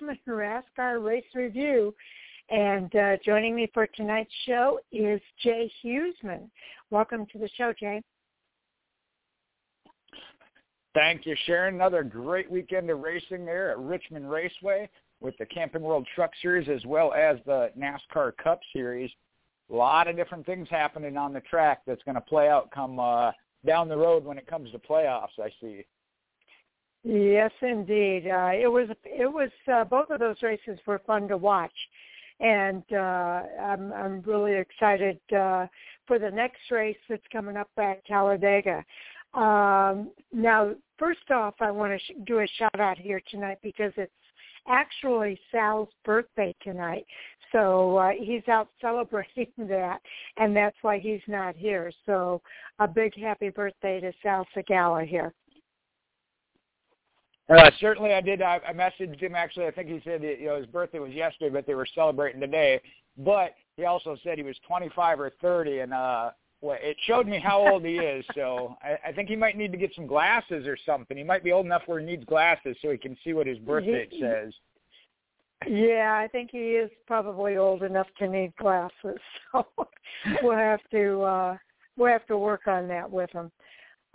Richmond 0.00 0.18
NASCAR 0.26 1.04
Race 1.04 1.24
Review. 1.34 1.94
And 2.48 2.94
uh, 2.94 3.16
joining 3.24 3.56
me 3.56 3.70
for 3.72 3.86
tonight's 3.86 4.32
show 4.46 4.78
is 4.92 5.20
Jay 5.42 5.70
Husmann. 5.84 6.48
Welcome 6.90 7.26
to 7.32 7.38
the 7.38 7.48
show, 7.56 7.72
Jay. 7.78 8.02
Thank 10.94 11.26
you, 11.26 11.36
Sharon. 11.44 11.74
Another 11.74 12.02
great 12.02 12.50
weekend 12.50 12.88
of 12.90 13.00
racing 13.00 13.44
there 13.44 13.70
at 13.70 13.78
Richmond 13.78 14.30
Raceway 14.30 14.88
with 15.20 15.36
the 15.38 15.46
Camping 15.46 15.82
World 15.82 16.06
Truck 16.14 16.30
Series 16.40 16.68
as 16.68 16.84
well 16.86 17.12
as 17.12 17.38
the 17.46 17.70
NASCAR 17.78 18.36
Cup 18.36 18.60
Series. 18.72 19.10
A 19.70 19.74
lot 19.74 20.08
of 20.08 20.16
different 20.16 20.46
things 20.46 20.68
happening 20.70 21.16
on 21.16 21.32
the 21.32 21.40
track 21.40 21.82
that's 21.86 22.02
going 22.04 22.14
to 22.14 22.20
play 22.20 22.48
out 22.48 22.70
come 22.70 23.00
uh, 23.00 23.32
down 23.66 23.88
the 23.88 23.96
road 23.96 24.24
when 24.24 24.38
it 24.38 24.46
comes 24.46 24.70
to 24.70 24.78
playoffs. 24.78 25.38
I 25.42 25.50
see. 25.60 25.84
Yes, 27.08 27.52
indeed. 27.62 28.26
Uh, 28.26 28.50
it 28.52 28.66
was 28.66 28.88
it 29.04 29.32
was 29.32 29.50
uh, 29.72 29.84
both 29.84 30.10
of 30.10 30.18
those 30.18 30.42
races 30.42 30.76
were 30.88 31.00
fun 31.06 31.28
to 31.28 31.36
watch, 31.36 31.70
and 32.40 32.82
uh, 32.92 33.42
I'm 33.62 33.92
I'm 33.92 34.22
really 34.22 34.56
excited 34.56 35.20
uh, 35.32 35.68
for 36.08 36.18
the 36.18 36.30
next 36.32 36.58
race 36.68 36.96
that's 37.08 37.22
coming 37.30 37.56
up 37.56 37.70
at 37.78 38.04
Talladega. 38.06 38.84
Um, 39.34 40.10
now, 40.32 40.74
first 40.98 41.30
off, 41.30 41.54
I 41.60 41.70
want 41.70 41.92
to 41.92 41.98
sh- 41.98 42.16
do 42.26 42.40
a 42.40 42.46
shout 42.58 42.80
out 42.80 42.98
here 42.98 43.20
tonight 43.30 43.58
because 43.62 43.92
it's 43.96 44.10
actually 44.66 45.38
Sal's 45.52 45.90
birthday 46.04 46.56
tonight. 46.60 47.06
So 47.52 47.98
uh, 47.98 48.10
he's 48.18 48.48
out 48.48 48.66
celebrating 48.80 49.52
that, 49.58 50.00
and 50.38 50.56
that's 50.56 50.76
why 50.82 50.98
he's 50.98 51.22
not 51.28 51.54
here. 51.54 51.92
So 52.04 52.42
a 52.80 52.88
big 52.88 53.16
happy 53.16 53.50
birthday 53.50 54.00
to 54.00 54.12
Sal 54.24 54.44
Segala 54.56 55.06
here. 55.06 55.32
Uh, 57.48 57.70
certainly, 57.80 58.12
I 58.12 58.20
did. 58.20 58.42
I, 58.42 58.60
I 58.66 58.72
messaged 58.72 59.20
him. 59.20 59.34
Actually, 59.34 59.66
I 59.66 59.70
think 59.70 59.88
he 59.88 60.00
said 60.04 60.22
that, 60.22 60.40
you 60.40 60.46
know 60.46 60.56
his 60.56 60.66
birthday 60.66 60.98
was 60.98 61.12
yesterday, 61.12 61.50
but 61.50 61.66
they 61.66 61.74
were 61.74 61.86
celebrating 61.94 62.40
today. 62.40 62.80
But 63.18 63.54
he 63.76 63.84
also 63.84 64.16
said 64.24 64.36
he 64.36 64.44
was 64.44 64.56
25 64.66 65.20
or 65.20 65.32
30, 65.40 65.78
and 65.80 65.94
uh, 65.94 66.30
well, 66.60 66.78
it 66.80 66.96
showed 67.06 67.26
me 67.26 67.38
how 67.38 67.66
old 67.66 67.84
he 67.84 67.96
is. 67.96 68.24
So 68.34 68.76
I, 68.82 69.08
I 69.08 69.12
think 69.12 69.28
he 69.28 69.36
might 69.36 69.56
need 69.56 69.70
to 69.72 69.78
get 69.78 69.94
some 69.94 70.06
glasses 70.06 70.66
or 70.66 70.76
something. 70.84 71.16
He 71.16 71.22
might 71.22 71.44
be 71.44 71.52
old 71.52 71.66
enough 71.66 71.82
where 71.86 72.00
he 72.00 72.06
needs 72.06 72.24
glasses 72.24 72.76
so 72.82 72.90
he 72.90 72.98
can 72.98 73.16
see 73.22 73.32
what 73.32 73.46
his 73.46 73.58
birthday 73.58 74.08
says. 74.20 74.52
Yeah, 75.66 76.18
I 76.22 76.28
think 76.28 76.50
he 76.50 76.72
is 76.72 76.90
probably 77.06 77.56
old 77.56 77.82
enough 77.82 78.08
to 78.18 78.28
need 78.28 78.54
glasses. 78.56 78.92
So 79.52 79.66
we'll 80.42 80.56
have 80.56 80.80
to 80.90 81.22
uh 81.22 81.56
we'll 81.96 82.12
have 82.12 82.26
to 82.26 82.38
work 82.38 82.66
on 82.66 82.88
that 82.88 83.08
with 83.08 83.30
him. 83.30 83.52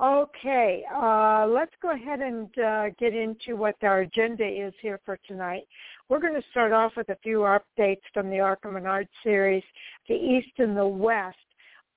Okay, 0.02 0.84
uh, 0.92 1.46
let's 1.48 1.74
go 1.80 1.92
ahead 1.92 2.22
and 2.22 2.50
uh, 2.58 2.86
get 2.98 3.14
into 3.14 3.56
what 3.56 3.76
our 3.84 4.00
agenda 4.00 4.48
is 4.48 4.74
here 4.82 5.00
for 5.06 5.20
tonight. 5.28 5.62
We're 6.10 6.20
going 6.20 6.34
to 6.34 6.48
start 6.50 6.72
off 6.72 6.94
with 6.98 7.10
a 7.10 7.18
few 7.22 7.40
updates 7.40 8.02
from 8.12 8.32
the 8.32 8.40
ARCA 8.40 8.72
Menard 8.72 9.08
series, 9.24 9.64
the 10.10 10.16
East 10.16 10.58
and 10.58 10.76
the 10.76 10.88
West. 10.88 11.38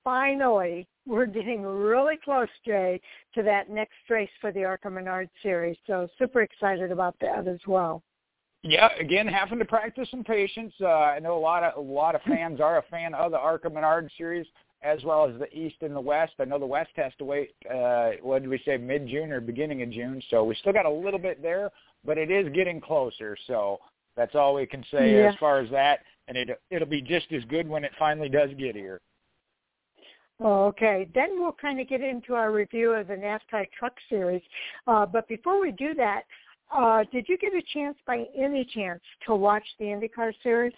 Finally, 0.03 0.87
we're 1.07 1.25
getting 1.25 1.63
really 1.63 2.17
close, 2.23 2.47
Jay, 2.63 3.01
to 3.33 3.41
that 3.41 3.71
next 3.71 3.95
race 4.07 4.29
for 4.39 4.51
the 4.51 4.63
ARCA 4.63 4.87
Menard 4.91 5.27
series. 5.41 5.75
So 5.87 6.07
super 6.19 6.43
excited 6.43 6.91
about 6.91 7.15
that 7.21 7.47
as 7.47 7.59
well. 7.65 8.03
Yeah, 8.61 8.89
again, 8.99 9.27
having 9.27 9.57
to 9.57 9.65
practice 9.65 10.07
some 10.11 10.23
patience. 10.23 10.73
Uh, 10.79 10.89
I 10.89 11.19
know 11.19 11.35
a 11.35 11.39
lot 11.39 11.63
of 11.63 11.77
a 11.77 11.91
lot 11.91 12.13
of 12.13 12.21
fans 12.21 12.61
are 12.61 12.77
a 12.77 12.83
fan 12.83 13.15
of 13.15 13.31
the 13.31 13.37
ARCA 13.39 13.69
Menard 13.69 14.11
series 14.15 14.45
as 14.81 15.03
well 15.03 15.27
as 15.27 15.37
the 15.39 15.51
East 15.57 15.77
and 15.81 15.95
the 15.95 16.01
West. 16.01 16.33
I 16.39 16.45
know 16.45 16.59
the 16.59 16.65
West 16.65 16.91
has 16.95 17.11
to 17.17 17.25
wait. 17.25 17.55
Uh, 17.69 18.11
what 18.21 18.41
did 18.41 18.49
we 18.49 18.61
say, 18.65 18.77
mid 18.77 19.07
June 19.07 19.31
or 19.31 19.41
beginning 19.41 19.81
of 19.81 19.91
June? 19.91 20.21
So 20.29 20.43
we 20.43 20.55
still 20.55 20.73
got 20.73 20.85
a 20.85 20.91
little 20.91 21.19
bit 21.19 21.41
there, 21.41 21.71
but 22.05 22.17
it 22.17 22.29
is 22.29 22.53
getting 22.53 22.79
closer. 22.79 23.35
So 23.47 23.79
that's 24.15 24.35
all 24.35 24.55
we 24.55 24.65
can 24.65 24.83
say 24.91 25.13
yeah. 25.13 25.29
as 25.29 25.35
far 25.39 25.59
as 25.59 25.69
that. 25.71 25.99
And 26.27 26.37
it 26.37 26.61
it'll 26.71 26.87
be 26.87 27.01
just 27.01 27.31
as 27.31 27.43
good 27.45 27.67
when 27.67 27.83
it 27.83 27.91
finally 27.97 28.29
does 28.29 28.49
get 28.57 28.75
here. 28.75 29.01
Okay, 30.43 31.07
then 31.15 31.39
we'll 31.39 31.53
kind 31.53 31.79
of 31.79 31.87
get 31.87 32.01
into 32.01 32.33
our 32.33 32.51
review 32.51 32.91
of 32.91 33.07
the 33.07 33.13
NASCAR 33.13 33.67
Truck 33.77 33.93
Series. 34.09 34.41
Uh, 34.85 35.05
but 35.05 35.27
before 35.29 35.61
we 35.61 35.71
do 35.71 35.93
that, 35.93 36.23
uh, 36.75 37.03
did 37.11 37.29
you 37.29 37.37
get 37.37 37.53
a 37.53 37.61
chance 37.73 37.97
by 38.05 38.25
any 38.37 38.65
chance 38.65 39.01
to 39.25 39.35
watch 39.35 39.63
the 39.79 39.85
IndyCar 39.85 40.33
series 40.43 40.73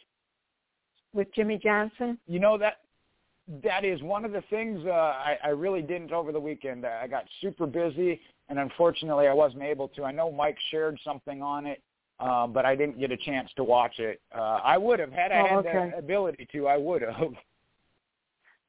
with 1.13 1.33
Jimmie 1.33 1.59
Johnson? 1.63 2.19
You 2.27 2.39
know 2.39 2.57
that 2.59 2.81
that 3.63 3.85
is 3.85 4.01
one 4.01 4.25
of 4.25 4.31
the 4.31 4.43
things 4.49 4.81
uh, 4.85 4.91
I, 4.91 5.37
I 5.43 5.47
really 5.49 5.81
didn't 5.81 6.11
over 6.11 6.31
the 6.31 6.39
weekend. 6.39 6.85
I 6.85 7.07
got 7.07 7.23
super 7.41 7.65
busy, 7.65 8.19
and 8.49 8.59
unfortunately, 8.59 9.27
I 9.27 9.33
wasn't 9.33 9.63
able 9.63 9.87
to. 9.89 10.03
I 10.03 10.11
know 10.11 10.31
Mike 10.31 10.57
shared 10.69 10.99
something 11.03 11.41
on 11.41 11.65
it, 11.65 11.81
uh, 12.19 12.47
but 12.47 12.65
I 12.65 12.75
didn't 12.75 12.99
get 12.99 13.11
a 13.11 13.17
chance 13.17 13.49
to 13.55 13.63
watch 13.63 13.99
it. 13.99 14.21
Uh, 14.35 14.59
I 14.63 14.77
would 14.77 14.99
have 14.99 15.11
had 15.11 15.31
I 15.31 15.41
oh, 15.41 15.47
had 15.47 15.65
okay. 15.65 15.91
the 15.91 15.97
ability 15.97 16.47
to. 16.51 16.67
I 16.67 16.77
would 16.77 17.01
have. 17.01 17.15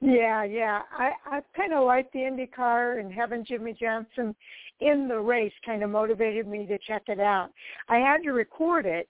Yeah, 0.01 0.45
yeah. 0.45 0.83
I 0.97 1.11
I 1.27 1.41
kind 1.57 1.73
of 1.73 1.85
like 1.85 2.13
the 2.13 2.21
IndyCar 2.21 3.01
and 3.01 3.13
having 3.13 3.45
Jimmie 3.45 3.73
Johnson 3.73 4.33
in 4.79 5.09
the 5.09 5.19
race 5.19 5.53
kind 5.67 5.83
of 5.83 5.91
motivated 5.91 6.47
me 6.47 6.67
to 6.67 6.79
check 6.87 7.03
it 7.09 7.19
out. 7.19 7.51
I 7.89 7.97
had 7.97 8.23
to 8.23 8.31
record 8.31 8.87
it 8.87 9.09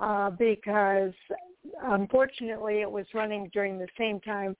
uh, 0.00 0.30
because 0.30 1.12
unfortunately 1.82 2.80
it 2.80 2.90
was 2.90 3.06
running 3.14 3.50
during 3.52 3.78
the 3.78 3.88
same 3.98 4.20
time 4.20 4.56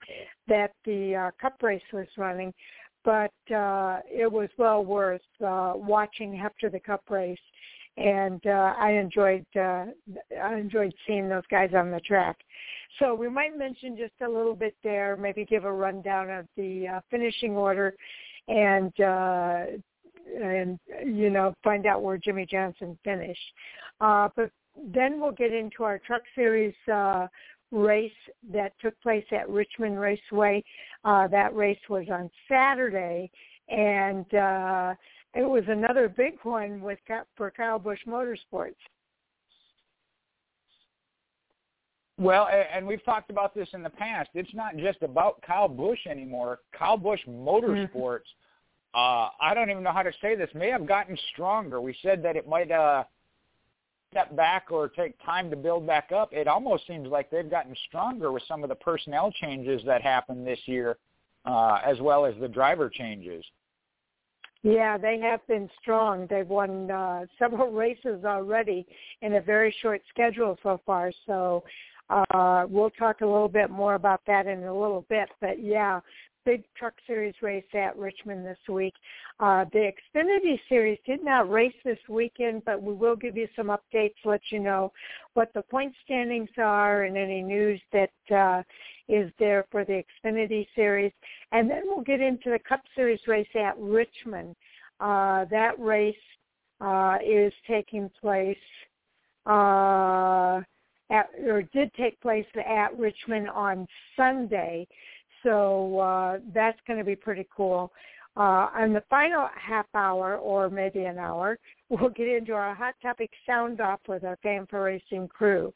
that 0.47 0.71
the 0.85 1.15
uh, 1.15 1.31
Cup 1.41 1.61
race 1.61 1.81
was 1.93 2.07
running, 2.17 2.53
but 3.03 3.33
uh, 3.53 3.99
it 4.09 4.31
was 4.31 4.49
well 4.57 4.83
worth 4.83 5.21
uh, 5.45 5.73
watching 5.75 6.39
after 6.39 6.69
the 6.69 6.79
Cup 6.79 7.03
race 7.09 7.37
and 7.97 8.45
uh, 8.45 8.73
I 8.77 8.91
enjoyed 8.91 9.45
uh, 9.55 9.85
I 10.41 10.55
enjoyed 10.55 10.93
seeing 11.05 11.27
those 11.27 11.43
guys 11.49 11.71
on 11.75 11.91
the 11.91 11.99
track. 12.01 12.37
So 12.99 13.13
we 13.15 13.29
might 13.29 13.57
mention 13.57 13.97
just 13.97 14.13
a 14.25 14.29
little 14.29 14.55
bit 14.55 14.75
there, 14.83 15.17
maybe 15.17 15.45
give 15.45 15.65
a 15.65 15.71
rundown 15.71 16.29
of 16.29 16.45
the 16.55 16.87
uh, 16.87 16.99
finishing 17.09 17.51
order, 17.51 17.93
and 18.47 18.97
uh, 18.99 19.65
and 20.41 20.79
you 21.05 21.29
know 21.29 21.53
find 21.63 21.85
out 21.85 22.01
where 22.01 22.17
Jimmie 22.17 22.47
Johnson 22.49 22.97
finished. 23.03 23.53
Uh, 23.99 24.29
but 24.35 24.51
then 24.93 25.19
we'll 25.19 25.31
get 25.31 25.53
into 25.53 25.83
our 25.83 25.99
Truck 25.99 26.21
Series 26.35 26.73
uh, 26.91 27.27
race 27.71 28.11
that 28.51 28.73
took 28.81 28.99
place 29.01 29.25
at 29.31 29.49
Richmond 29.49 29.99
Raceway. 29.99 30.63
Uh, 31.03 31.27
that 31.27 31.55
race 31.55 31.79
was 31.89 32.05
on 32.11 32.29
Saturday, 32.47 33.31
and 33.69 34.33
uh, 34.33 34.93
it 35.33 35.47
was 35.47 35.63
another 35.67 36.09
big 36.09 36.33
one 36.43 36.81
with 36.81 36.99
for 37.35 37.51
Kyle 37.51 37.79
Busch 37.79 37.99
Motorsports. 38.07 38.75
Well, 42.17 42.47
and 42.71 42.85
we've 42.85 43.03
talked 43.03 43.31
about 43.31 43.55
this 43.55 43.67
in 43.73 43.81
the 43.81 43.89
past. 43.89 44.29
It's 44.35 44.53
not 44.53 44.77
just 44.77 45.01
about 45.01 45.41
Kyle 45.41 45.67
Busch 45.67 46.05
anymore. 46.07 46.59
Kyle 46.77 46.97
Busch 46.97 47.21
Motorsports, 47.27 48.19
uh, 48.93 49.29
I 49.41 49.53
don't 49.55 49.71
even 49.71 49.81
know 49.81 49.93
how 49.93 50.03
to 50.03 50.11
say 50.21 50.35
this, 50.35 50.49
may 50.53 50.69
have 50.69 50.85
gotten 50.85 51.17
stronger. 51.33 51.81
We 51.81 51.95
said 52.03 52.21
that 52.23 52.35
it 52.35 52.47
might 52.47 52.69
uh, 52.69 53.05
step 54.11 54.35
back 54.35 54.67
or 54.71 54.89
take 54.89 55.15
time 55.25 55.49
to 55.49 55.55
build 55.55 55.87
back 55.87 56.11
up. 56.11 56.31
It 56.33 56.47
almost 56.47 56.85
seems 56.85 57.07
like 57.07 57.31
they've 57.31 57.49
gotten 57.49 57.75
stronger 57.87 58.31
with 58.31 58.43
some 58.47 58.61
of 58.61 58.69
the 58.69 58.75
personnel 58.75 59.31
changes 59.31 59.81
that 59.85 60.01
happened 60.01 60.45
this 60.45 60.59
year, 60.65 60.97
uh, 61.45 61.79
as 61.85 61.99
well 62.01 62.25
as 62.25 62.35
the 62.39 62.47
driver 62.47 62.89
changes. 62.89 63.43
Yeah, 64.63 64.97
they 64.97 65.19
have 65.19 65.45
been 65.47 65.69
strong. 65.81 66.27
They've 66.29 66.47
won 66.47 66.91
uh, 66.91 67.25
several 67.39 67.71
races 67.71 68.23
already 68.25 68.85
in 69.21 69.35
a 69.35 69.41
very 69.41 69.73
short 69.81 70.01
schedule 70.09 70.57
so 70.61 70.79
far. 70.85 71.11
So 71.25 71.63
uh, 72.09 72.65
we'll 72.69 72.91
talk 72.91 73.21
a 73.21 73.25
little 73.25 73.47
bit 73.47 73.69
more 73.69 73.95
about 73.95 74.21
that 74.27 74.45
in 74.45 74.63
a 74.63 74.73
little 74.73 75.05
bit. 75.09 75.29
But 75.39 75.63
yeah, 75.63 76.01
big 76.45 76.63
truck 76.75 76.93
series 77.07 77.35
race 77.41 77.65
at 77.73 77.97
Richmond 77.97 78.45
this 78.45 78.57
week. 78.69 78.93
Uh, 79.39 79.65
the 79.73 79.91
Xfinity 80.15 80.59
series 80.69 80.99
did 81.05 81.23
not 81.23 81.49
race 81.49 81.73
this 81.83 81.99
weekend, 82.09 82.63
but 82.65 82.81
we 82.81 82.93
will 82.93 83.15
give 83.15 83.37
you 83.37 83.47
some 83.55 83.67
updates, 83.67 84.15
let 84.25 84.41
you 84.49 84.59
know 84.59 84.91
what 85.33 85.51
the 85.53 85.61
point 85.61 85.93
standings 86.03 86.49
are 86.57 87.03
and 87.03 87.17
any 87.17 87.41
news 87.41 87.81
that 87.91 88.35
uh, 88.35 88.63
is 89.07 89.31
there 89.39 89.65
for 89.71 89.83
the 89.85 90.03
Xfinity 90.25 90.67
series. 90.75 91.11
And 91.51 91.69
then 91.69 91.83
we'll 91.85 92.03
get 92.03 92.21
into 92.21 92.49
the 92.49 92.59
Cup 92.59 92.81
Series 92.95 93.19
race 93.27 93.47
at 93.55 93.77
Richmond. 93.77 94.55
Uh, 94.99 95.45
that 95.45 95.79
race 95.79 96.15
uh, 96.79 97.17
is 97.25 97.53
taking 97.67 98.09
place 98.21 98.57
uh, 99.45 100.61
at, 101.11 101.29
or 101.45 101.63
did 101.73 101.93
take 101.95 102.19
place 102.21 102.45
at 102.55 102.97
Richmond 102.97 103.49
on 103.49 103.87
Sunday. 104.15 104.87
So 105.43 105.99
uh, 105.99 106.39
that's 106.53 106.79
going 106.87 106.99
to 106.99 107.05
be 107.05 107.15
pretty 107.15 107.47
cool. 107.55 107.91
Uh, 108.37 108.69
on 108.73 108.93
the 108.93 109.03
final 109.09 109.49
half 109.59 109.85
hour 109.93 110.37
or 110.37 110.69
maybe 110.69 111.03
an 111.03 111.17
hour, 111.17 111.59
we'll 111.89 112.09
get 112.09 112.27
into 112.27 112.53
our 112.53 112.73
hot 112.73 112.95
topic 113.01 113.29
sound 113.45 113.81
off 113.81 113.99
with 114.07 114.23
our 114.23 114.37
Fan4Racing 114.43 115.29
crew. 115.29 115.73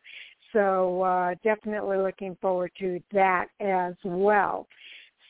So 0.53 1.01
uh, 1.01 1.35
definitely 1.43 1.97
looking 1.97 2.37
forward 2.41 2.71
to 2.79 3.01
that 3.11 3.47
as 3.59 3.93
well. 4.05 4.67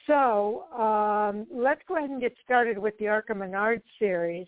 So 0.06 0.66
um, 0.72 1.48
let's 1.52 1.82
go 1.88 1.98
ahead 1.98 2.12
and 2.12 2.22
get 2.22 2.36
started 2.44 2.78
with 2.78 2.96
the 3.00 3.08
ARCA 3.08 3.34
Menard 3.34 3.82
series. 3.98 4.48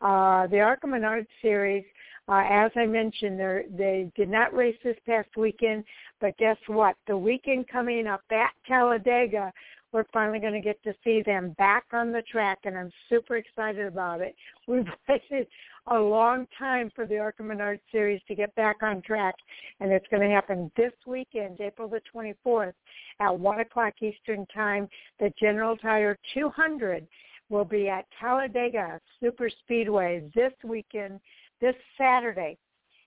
Uh, 0.00 0.46
the 0.48 0.60
ARCA 0.60 0.86
Menard 0.86 1.26
Series, 1.40 1.84
uh, 2.28 2.42
as 2.48 2.70
I 2.74 2.86
mentioned, 2.86 3.38
they 3.38 4.10
did 4.16 4.30
not 4.30 4.54
race 4.54 4.76
this 4.82 4.96
past 5.06 5.28
weekend, 5.36 5.84
but 6.20 6.36
guess 6.38 6.56
what? 6.66 6.96
The 7.06 7.16
weekend 7.16 7.68
coming 7.68 8.06
up 8.06 8.22
at 8.30 8.50
Talladega, 8.66 9.52
we're 9.92 10.04
finally 10.12 10.40
going 10.40 10.54
to 10.54 10.60
get 10.60 10.82
to 10.82 10.94
see 11.04 11.22
them 11.22 11.54
back 11.58 11.84
on 11.92 12.12
the 12.12 12.22
track, 12.22 12.58
and 12.64 12.76
I'm 12.76 12.90
super 13.08 13.36
excited 13.36 13.86
about 13.86 14.22
it. 14.22 14.34
We've 14.66 14.86
waited 15.08 15.46
a 15.86 15.98
long 15.98 16.46
time 16.58 16.90
for 16.96 17.06
the 17.06 17.18
ARCA 17.18 17.42
Menard 17.42 17.78
Series 17.92 18.22
to 18.26 18.34
get 18.34 18.54
back 18.54 18.82
on 18.82 19.02
track, 19.02 19.34
and 19.80 19.92
it's 19.92 20.06
going 20.10 20.26
to 20.26 20.34
happen 20.34 20.70
this 20.76 20.92
weekend, 21.06 21.60
April 21.60 21.88
the 21.88 22.00
24th, 22.12 22.72
at 23.20 23.38
1 23.38 23.60
o'clock 23.60 23.94
Eastern 24.00 24.46
Time. 24.46 24.88
The 25.20 25.30
General 25.38 25.76
Tire 25.76 26.18
200 26.32 27.06
will 27.50 27.64
be 27.64 27.88
at 27.88 28.06
Talladega 28.18 29.00
Super 29.20 29.50
Speedway 29.62 30.24
this 30.34 30.52
weekend, 30.64 31.20
this 31.64 31.74
Saturday 31.96 32.58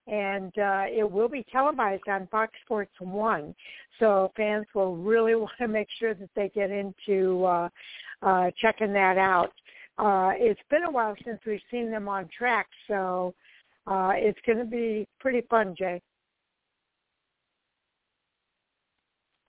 and 0.07 0.57
uh, 0.57 0.85
it 0.89 1.09
will 1.09 1.27
be 1.27 1.45
televised 1.51 2.07
on 2.07 2.27
Fox 2.31 2.53
Sports 2.63 2.93
One. 2.99 3.53
So 3.99 4.31
fans 4.35 4.65
will 4.73 4.95
really 4.95 5.35
want 5.35 5.51
to 5.59 5.67
make 5.67 5.87
sure 5.99 6.13
that 6.13 6.29
they 6.35 6.49
get 6.55 6.71
into 6.71 7.45
uh, 7.45 7.69
uh, 8.21 8.51
checking 8.59 8.93
that 8.93 9.17
out. 9.17 9.51
Uh, 9.97 10.31
it's 10.35 10.59
been 10.69 10.83
a 10.83 10.91
while 10.91 11.15
since 11.25 11.39
we've 11.45 11.59
seen 11.69 11.91
them 11.91 12.07
on 12.07 12.29
track, 12.35 12.67
so 12.87 13.33
uh, 13.87 14.11
it's 14.15 14.39
going 14.45 14.59
to 14.59 14.65
be 14.65 15.07
pretty 15.19 15.41
fun, 15.49 15.75
Jay. 15.77 16.01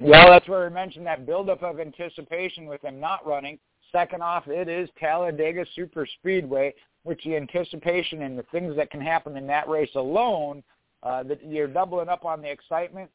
Well, 0.01 0.29
that's 0.29 0.49
where 0.49 0.69
we 0.69 0.75
mentioned 0.75 1.07
that 1.07 1.27
buildup 1.27 1.63
of 1.63 1.81
anticipation 1.81 2.67
with 2.67 2.81
them 2.83 3.01
not 3.01 3.27
running. 3.27 3.59
Second 3.93 4.23
off, 4.23 4.47
it 4.47 4.69
is 4.69 4.89
Talladega 4.99 5.67
Super 5.75 6.07
Speedway 6.19 6.75
which 7.09 7.25
the 7.25 7.35
anticipation 7.37 8.23
and 8.23 8.39
the 8.39 8.45
things 8.53 8.77
that 8.77 8.91
can 8.91 9.01
happen 9.01 9.37
in 9.37 9.47
that 9.47 9.69
race 9.69 9.95
alone, 9.95 10.63
uh, 11.03 11.23
that 11.23 11.43
you're 11.45 11.67
doubling 11.67 12.09
up 12.09 12.25
on 12.27 12.43
the 12.43 12.51
excitement. 12.51 13.11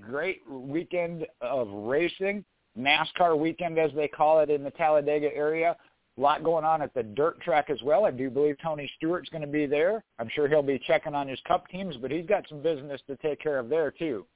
Great 0.00 0.42
weekend 0.48 1.26
of 1.40 1.68
racing, 1.70 2.44
NASCAR 2.78 3.36
weekend 3.38 3.78
as 3.78 3.90
they 3.96 4.06
call 4.06 4.40
it 4.40 4.50
in 4.50 4.62
the 4.62 4.70
Talladega 4.70 5.34
area. 5.34 5.74
A 6.16 6.20
lot 6.20 6.44
going 6.44 6.64
on 6.64 6.82
at 6.82 6.92
the 6.92 7.02
dirt 7.02 7.40
track 7.40 7.70
as 7.70 7.80
well. 7.82 8.04
I 8.04 8.10
do 8.10 8.28
believe 8.28 8.56
Tony 8.62 8.90
Stewart's 8.96 9.30
going 9.30 9.42
to 9.42 9.48
be 9.48 9.66
there. 9.66 10.04
I'm 10.18 10.28
sure 10.28 10.46
he'll 10.46 10.62
be 10.62 10.78
checking 10.86 11.14
on 11.14 11.26
his 11.26 11.40
cup 11.48 11.68
teams, 11.68 11.96
but 11.96 12.10
he's 12.10 12.26
got 12.26 12.44
some 12.48 12.60
business 12.60 13.00
to 13.06 13.16
take 13.16 13.40
care 13.40 13.58
of 13.58 13.68
there 13.68 13.90
too. 13.90 14.26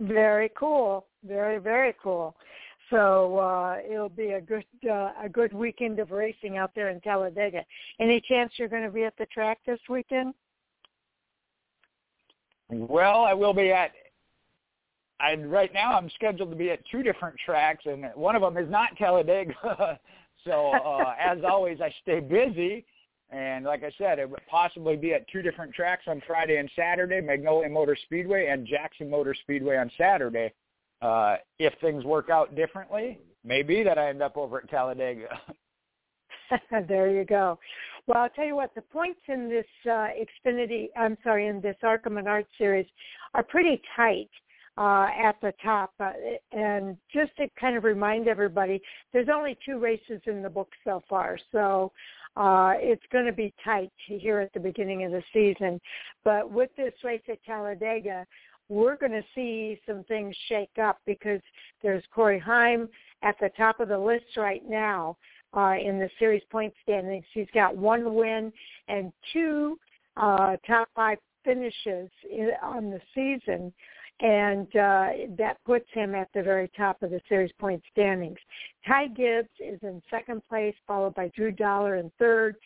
Very 0.00 0.50
cool. 0.58 1.06
Very, 1.22 1.58
very 1.58 1.94
cool. 2.02 2.34
So 2.90 3.38
uh, 3.38 3.78
it'll 3.90 4.08
be 4.08 4.32
a 4.32 4.40
good 4.40 4.64
uh, 4.88 5.12
a 5.22 5.28
good 5.30 5.52
weekend 5.52 5.98
of 5.98 6.10
racing 6.10 6.56
out 6.56 6.72
there 6.74 6.90
in 6.90 7.00
Talladega. 7.00 7.64
Any 7.98 8.20
chance 8.20 8.52
you're 8.56 8.68
going 8.68 8.84
to 8.84 8.90
be 8.90 9.04
at 9.04 9.16
the 9.16 9.26
track 9.26 9.58
this 9.66 9.80
weekend? 9.88 10.34
Well, 12.68 13.24
I 13.24 13.32
will 13.34 13.54
be 13.54 13.72
at. 13.72 13.92
I 15.20 15.34
right 15.36 15.72
now 15.72 15.96
I'm 15.96 16.10
scheduled 16.10 16.50
to 16.50 16.56
be 16.56 16.70
at 16.70 16.80
two 16.90 17.02
different 17.02 17.36
tracks, 17.44 17.84
and 17.86 18.06
one 18.14 18.36
of 18.36 18.42
them 18.42 18.56
is 18.56 18.70
not 18.70 18.96
Talladega. 18.96 19.98
so 20.44 20.72
uh, 20.72 21.14
as 21.18 21.38
always, 21.48 21.80
I 21.80 21.92
stay 22.02 22.20
busy. 22.20 22.84
And 23.30 23.64
like 23.64 23.82
I 23.82 23.90
said, 23.98 24.18
it 24.18 24.28
would 24.28 24.46
possibly 24.48 24.96
be 24.96 25.12
at 25.14 25.26
two 25.28 25.42
different 25.42 25.74
tracks 25.74 26.04
on 26.06 26.22
Friday 26.26 26.58
and 26.58 26.70
Saturday, 26.76 27.20
Magnolia 27.20 27.68
Motor 27.68 27.96
Speedway 28.04 28.46
and 28.46 28.66
Jackson 28.66 29.10
Motor 29.10 29.34
Speedway 29.34 29.76
on 29.76 29.90
Saturday. 29.98 30.52
Uh, 31.04 31.36
if 31.58 31.74
things 31.82 32.02
work 32.02 32.30
out 32.30 32.54
differently, 32.56 33.18
maybe 33.44 33.82
that 33.82 33.98
I 33.98 34.08
end 34.08 34.22
up 34.22 34.38
over 34.38 34.58
at 34.58 34.70
Talladega. 34.70 35.28
there 36.88 37.10
you 37.10 37.24
go. 37.24 37.58
Well, 38.06 38.22
I'll 38.22 38.30
tell 38.30 38.46
you 38.46 38.56
what, 38.56 38.74
the 38.74 38.82
points 38.82 39.20
in 39.28 39.48
this 39.48 39.66
uh, 39.86 40.08
Xfinity, 40.46 40.88
I'm 40.96 41.16
sorry, 41.22 41.46
in 41.48 41.60
this 41.60 41.76
ARCA 41.82 42.10
Menard 42.10 42.46
series 42.58 42.86
are 43.34 43.42
pretty 43.42 43.80
tight 43.96 44.30
uh, 44.76 45.08
at 45.22 45.36
the 45.40 45.52
top. 45.62 45.92
Uh, 46.00 46.12
and 46.52 46.96
just 47.12 47.36
to 47.36 47.48
kind 47.58 47.76
of 47.76 47.84
remind 47.84 48.28
everybody, 48.28 48.80
there's 49.12 49.28
only 49.34 49.56
two 49.64 49.78
races 49.78 50.20
in 50.26 50.42
the 50.42 50.50
book 50.50 50.68
so 50.84 51.02
far. 51.08 51.38
So 51.52 51.92
uh, 52.36 52.74
it's 52.76 53.04
going 53.12 53.26
to 53.26 53.32
be 53.32 53.54
tight 53.64 53.92
here 54.06 54.40
at 54.40 54.52
the 54.52 54.60
beginning 54.60 55.04
of 55.04 55.12
the 55.12 55.22
season. 55.32 55.80
But 56.24 56.50
with 56.50 56.70
this 56.76 56.92
race 57.04 57.22
at 57.28 57.42
Talladega, 57.44 58.26
we're 58.68 58.96
going 58.96 59.12
to 59.12 59.24
see 59.34 59.80
some 59.86 60.04
things 60.04 60.34
shake 60.48 60.78
up 60.82 60.98
because 61.06 61.40
there's 61.82 62.02
Corey 62.14 62.38
Heim 62.38 62.88
at 63.22 63.36
the 63.40 63.50
top 63.56 63.80
of 63.80 63.88
the 63.88 63.98
list 63.98 64.36
right 64.36 64.62
now 64.68 65.16
uh, 65.56 65.74
in 65.80 65.98
the 65.98 66.10
series 66.18 66.42
point 66.50 66.72
standings. 66.82 67.24
He's 67.32 67.48
got 67.54 67.76
one 67.76 68.14
win 68.14 68.52
and 68.88 69.12
two 69.32 69.78
uh, 70.16 70.56
top 70.66 70.88
five 70.94 71.18
finishes 71.44 72.10
in, 72.30 72.50
on 72.62 72.90
the 72.90 73.00
season, 73.14 73.72
and 74.20 74.66
uh, 74.76 75.08
that 75.36 75.56
puts 75.66 75.86
him 75.92 76.14
at 76.14 76.28
the 76.34 76.42
very 76.42 76.70
top 76.76 77.02
of 77.02 77.10
the 77.10 77.20
series 77.28 77.52
point 77.58 77.82
standings. 77.92 78.38
Ty 78.86 79.08
Gibbs 79.08 79.48
is 79.60 79.78
in 79.82 80.00
second 80.10 80.42
place, 80.48 80.74
followed 80.86 81.14
by 81.14 81.30
Drew 81.36 81.50
Dollar 81.50 81.96
in 81.96 82.10
third. 82.18 82.56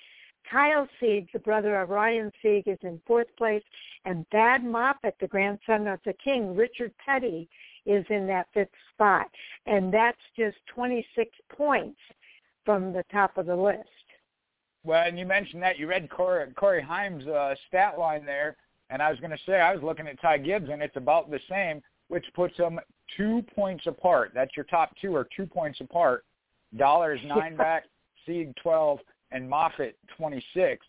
Kyle 0.50 0.88
Sieg, 0.98 1.28
the 1.32 1.38
brother 1.38 1.80
of 1.80 1.90
Ryan 1.90 2.32
Sieg, 2.42 2.66
is 2.66 2.78
in 2.82 3.00
fourth 3.06 3.28
place, 3.36 3.62
and 4.04 4.26
Thad 4.30 4.64
Moffitt, 4.64 5.16
the 5.20 5.26
grandson 5.26 5.86
of 5.86 6.00
the 6.04 6.14
king, 6.14 6.54
Richard 6.54 6.92
Petty, 7.04 7.48
is 7.86 8.04
in 8.10 8.26
that 8.26 8.48
fifth 8.54 8.68
spot. 8.94 9.28
And 9.66 9.92
that's 9.92 10.18
just 10.36 10.56
26 10.74 11.30
points 11.56 11.98
from 12.64 12.92
the 12.92 13.04
top 13.10 13.36
of 13.36 13.46
the 13.46 13.56
list. 13.56 13.88
Well, 14.84 15.06
and 15.06 15.18
you 15.18 15.26
mentioned 15.26 15.62
that. 15.62 15.78
You 15.78 15.88
read 15.88 16.08
Corey, 16.10 16.50
Corey 16.52 16.82
Heim's 16.82 17.26
uh, 17.26 17.54
stat 17.66 17.98
line 17.98 18.24
there, 18.24 18.56
and 18.90 19.02
I 19.02 19.10
was 19.10 19.20
going 19.20 19.30
to 19.30 19.38
say, 19.46 19.54
I 19.54 19.74
was 19.74 19.82
looking 19.82 20.06
at 20.06 20.20
Ty 20.20 20.38
Gibbs, 20.38 20.68
and 20.70 20.82
it's 20.82 20.96
about 20.96 21.30
the 21.30 21.40
same, 21.48 21.82
which 22.08 22.24
puts 22.34 22.56
them 22.56 22.78
two 23.16 23.42
points 23.54 23.86
apart. 23.86 24.32
That's 24.34 24.56
your 24.56 24.64
top 24.64 24.94
two 25.00 25.14
are 25.14 25.28
two 25.36 25.46
points 25.46 25.80
apart. 25.80 26.24
Dollars 26.76 27.20
nine 27.24 27.56
back, 27.56 27.84
Sieg 28.26 28.54
12, 28.62 28.98
and 29.30 29.48
Moffitt 29.48 29.96
26, 30.16 30.84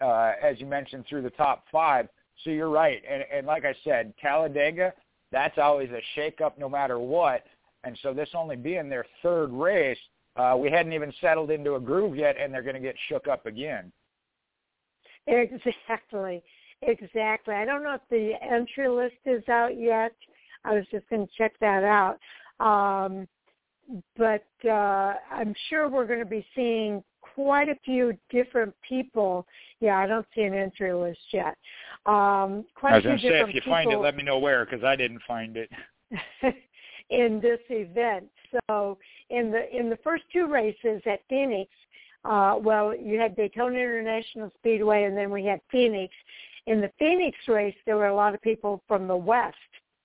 uh, 0.00 0.32
as 0.42 0.60
you 0.60 0.66
mentioned, 0.66 1.04
through 1.08 1.22
the 1.22 1.30
top 1.30 1.64
five. 1.70 2.08
So 2.44 2.50
you're 2.50 2.70
right. 2.70 3.02
And, 3.08 3.24
and 3.32 3.46
like 3.46 3.64
I 3.64 3.74
said, 3.84 4.12
Talladega, 4.20 4.92
that's 5.32 5.58
always 5.58 5.90
a 5.90 6.00
shake-up 6.14 6.58
no 6.58 6.68
matter 6.68 6.98
what. 6.98 7.44
And 7.84 7.98
so 8.02 8.12
this 8.12 8.30
only 8.34 8.56
being 8.56 8.88
their 8.88 9.06
third 9.22 9.52
race, 9.52 9.98
uh, 10.36 10.56
we 10.58 10.70
hadn't 10.70 10.92
even 10.92 11.12
settled 11.20 11.50
into 11.50 11.74
a 11.74 11.80
groove 11.80 12.16
yet, 12.16 12.36
and 12.38 12.52
they're 12.52 12.62
going 12.62 12.74
to 12.74 12.80
get 12.80 12.94
shook 13.08 13.28
up 13.28 13.46
again. 13.46 13.92
Exactly. 15.26 16.42
Exactly. 16.82 17.54
I 17.54 17.64
don't 17.64 17.82
know 17.82 17.94
if 17.94 18.00
the 18.08 18.32
entry 18.40 18.88
list 18.88 19.16
is 19.26 19.46
out 19.48 19.78
yet. 19.78 20.12
I 20.64 20.74
was 20.74 20.84
just 20.90 21.08
going 21.08 21.26
to 21.26 21.32
check 21.36 21.54
that 21.60 21.82
out. 21.82 22.18
Um, 22.60 23.26
but 24.16 24.46
uh, 24.64 25.14
I'm 25.30 25.54
sure 25.68 25.88
we're 25.88 26.06
going 26.06 26.18
to 26.20 26.24
be 26.24 26.46
seeing 26.54 27.02
quite 27.38 27.68
a 27.68 27.76
few 27.84 28.18
different 28.30 28.74
people. 28.86 29.46
Yeah, 29.80 29.98
I 29.98 30.08
don't 30.08 30.26
see 30.34 30.42
an 30.42 30.54
entry 30.54 30.92
list 30.92 31.20
yet. 31.32 31.56
Um, 32.04 32.64
quite 32.74 32.94
I 32.94 32.96
was 32.96 33.04
going 33.04 33.18
to 33.18 33.22
say, 33.22 33.40
if 33.40 33.54
you 33.54 33.60
find 33.64 33.92
it, 33.92 33.98
let 33.98 34.16
me 34.16 34.24
know 34.24 34.40
where 34.40 34.64
because 34.64 34.82
I 34.82 34.96
didn't 34.96 35.22
find 35.26 35.56
it. 35.56 35.70
in 37.10 37.40
this 37.40 37.60
event. 37.70 38.26
So 38.66 38.98
in 39.30 39.52
the 39.52 39.76
in 39.76 39.88
the 39.88 39.98
first 40.02 40.24
two 40.32 40.48
races 40.48 41.00
at 41.06 41.20
Phoenix, 41.28 41.70
uh, 42.24 42.56
well, 42.60 42.92
you 42.92 43.20
had 43.20 43.36
Daytona 43.36 43.78
International 43.78 44.50
Speedway, 44.58 45.04
and 45.04 45.16
then 45.16 45.30
we 45.30 45.44
had 45.44 45.60
Phoenix. 45.70 46.12
In 46.66 46.80
the 46.80 46.90
Phoenix 46.98 47.38
race, 47.46 47.76
there 47.86 47.96
were 47.96 48.08
a 48.08 48.14
lot 48.14 48.34
of 48.34 48.42
people 48.42 48.82
from 48.88 49.06
the 49.06 49.16
West 49.16 49.56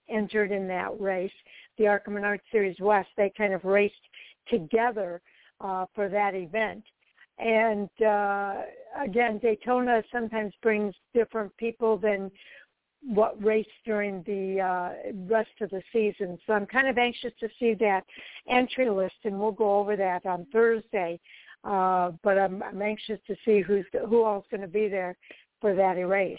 entered 0.08 0.52
in 0.52 0.68
that 0.68 1.00
race. 1.02 1.32
The 1.80 1.88
ARCA 1.88 2.12
Menard 2.12 2.42
Series 2.52 2.80
West, 2.80 3.10
they 3.18 3.32
kind 3.36 3.54
of 3.54 3.66
raced 3.66 3.96
together 4.48 5.20
uh, 5.62 5.86
for 5.96 6.10
that 6.10 6.36
event. 6.36 6.84
And 7.40 7.90
uh, 8.06 8.62
again, 9.02 9.40
Daytona 9.40 10.04
sometimes 10.12 10.54
brings 10.62 10.94
different 11.14 11.56
people 11.58 11.98
than 11.98 12.32
what 13.06 13.42
race 13.44 13.66
during 13.86 14.24
the 14.24 14.62
uh, 14.62 15.12
rest 15.28 15.50
of 15.62 15.70
the 15.72 15.82
season. 15.92 16.38
So 16.46 16.54
I'm 16.54 16.66
kind 16.66 16.88
of 16.88 16.98
anxious 16.98 17.34
to 17.40 17.50
see 17.60 17.74
that 17.76 18.04
entry 18.48 18.90
list, 18.90 19.16
and 19.26 19.40
we'll 19.40 19.52
go 19.52 19.80
over 19.80 19.96
that 19.98 20.26
on 20.26 20.46
Thursday. 20.54 21.20
Uh, 21.64 22.12
but 22.24 22.38
I'm, 22.38 22.62
I'm 22.62 22.82
anxious 22.82 23.20
to 23.28 23.36
see 23.46 23.62
who's 23.62 23.86
who 24.10 24.24
all's 24.24 24.46
going 24.52 24.62
to 24.62 24.68
be 24.68 24.88
there 24.88 25.18
for 25.62 25.74
that 25.76 25.94
race. 25.94 26.38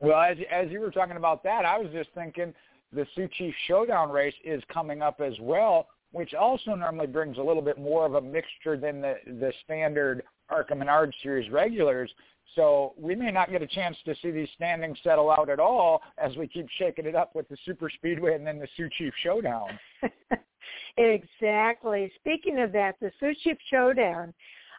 Well, 0.00 0.20
as 0.20 0.36
as 0.50 0.70
you 0.70 0.80
were 0.80 0.90
talking 0.90 1.16
about 1.16 1.42
that, 1.44 1.64
I 1.64 1.78
was 1.78 1.90
just 1.92 2.10
thinking 2.14 2.52
the 2.92 3.06
Sioux 3.14 3.28
Chief 3.38 3.54
Showdown 3.66 4.10
race 4.10 4.34
is 4.44 4.62
coming 4.72 5.02
up 5.02 5.20
as 5.20 5.34
well 5.40 5.88
which 6.14 6.32
also 6.32 6.76
normally 6.76 7.08
brings 7.08 7.38
a 7.38 7.42
little 7.42 7.60
bit 7.60 7.76
more 7.76 8.06
of 8.06 8.14
a 8.14 8.20
mixture 8.20 8.76
than 8.76 9.00
the, 9.00 9.16
the 9.26 9.52
standard 9.64 10.22
ARCA 10.48 10.72
Menard 10.72 11.12
Series 11.24 11.50
regulars. 11.50 12.08
So 12.54 12.94
we 12.96 13.16
may 13.16 13.32
not 13.32 13.50
get 13.50 13.62
a 13.62 13.66
chance 13.66 13.96
to 14.04 14.14
see 14.22 14.30
these 14.30 14.48
standings 14.54 14.96
settle 15.02 15.28
out 15.28 15.50
at 15.50 15.58
all 15.58 16.02
as 16.16 16.36
we 16.36 16.46
keep 16.46 16.68
shaking 16.78 17.06
it 17.06 17.16
up 17.16 17.34
with 17.34 17.48
the 17.48 17.56
Super 17.64 17.90
Speedway 17.90 18.34
and 18.34 18.46
then 18.46 18.60
the 18.60 18.68
Sioux 18.76 18.88
Chief 18.96 19.12
Showdown. 19.24 19.66
exactly. 20.96 22.12
Speaking 22.20 22.60
of 22.60 22.70
that, 22.70 22.94
the 23.00 23.10
Sioux 23.18 23.34
Chief 23.42 23.56
Showdown, 23.68 24.32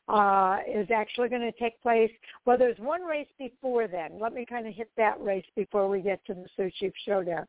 uh, 0.08 0.58
is 0.72 0.88
actually 0.94 1.30
going 1.30 1.42
to 1.42 1.52
take 1.54 1.82
place. 1.82 2.12
Well, 2.46 2.58
there's 2.58 2.78
one 2.78 3.04
race 3.04 3.28
before 3.40 3.88
then. 3.88 4.20
Let 4.20 4.34
me 4.34 4.46
kind 4.46 4.68
of 4.68 4.74
hit 4.74 4.90
that 4.98 5.20
race 5.22 5.46
before 5.56 5.88
we 5.88 6.02
get 6.02 6.24
to 6.26 6.34
the 6.34 6.46
Sioux 6.56 6.70
Chief 6.80 6.92
Showdown. 7.06 7.46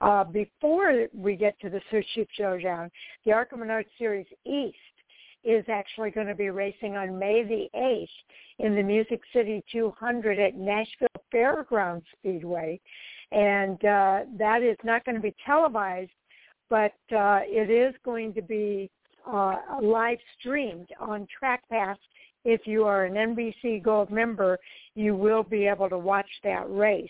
Uh, 0.00 0.24
before 0.24 1.06
we 1.14 1.36
get 1.36 1.58
to 1.60 1.70
the 1.70 1.80
Sioux 1.90 2.02
Chief 2.14 2.26
Showdown, 2.36 2.90
the 3.24 3.32
ARCA 3.32 3.56
Menard 3.56 3.86
Series 3.98 4.26
East 4.44 4.76
is 5.44 5.64
actually 5.68 6.10
going 6.10 6.26
to 6.26 6.34
be 6.34 6.50
racing 6.50 6.96
on 6.96 7.18
May 7.18 7.42
the 7.42 7.68
8th 7.76 8.06
in 8.58 8.74
the 8.76 8.82
Music 8.82 9.20
City 9.32 9.62
200 9.72 10.38
at 10.38 10.56
Nashville 10.56 11.08
Fairgrounds 11.30 12.04
Speedway. 12.18 12.80
And 13.32 13.84
uh, 13.84 14.20
that 14.38 14.62
is 14.62 14.76
not 14.84 15.04
going 15.04 15.16
to 15.16 15.20
be 15.20 15.34
televised, 15.44 16.10
but 16.68 16.94
uh, 17.14 17.40
it 17.44 17.70
is 17.70 17.94
going 18.04 18.34
to 18.34 18.42
be 18.42 18.90
uh, 19.26 19.56
live 19.82 20.18
streamed 20.38 20.88
on 21.00 21.26
Track 21.38 21.62
Pass. 21.70 21.98
If 22.44 22.66
you 22.66 22.84
are 22.84 23.04
an 23.04 23.14
NBC 23.14 23.82
Gold 23.82 24.10
member, 24.10 24.58
you 24.94 25.14
will 25.14 25.42
be 25.42 25.66
able 25.66 25.88
to 25.88 25.98
watch 25.98 26.28
that 26.44 26.64
race. 26.68 27.08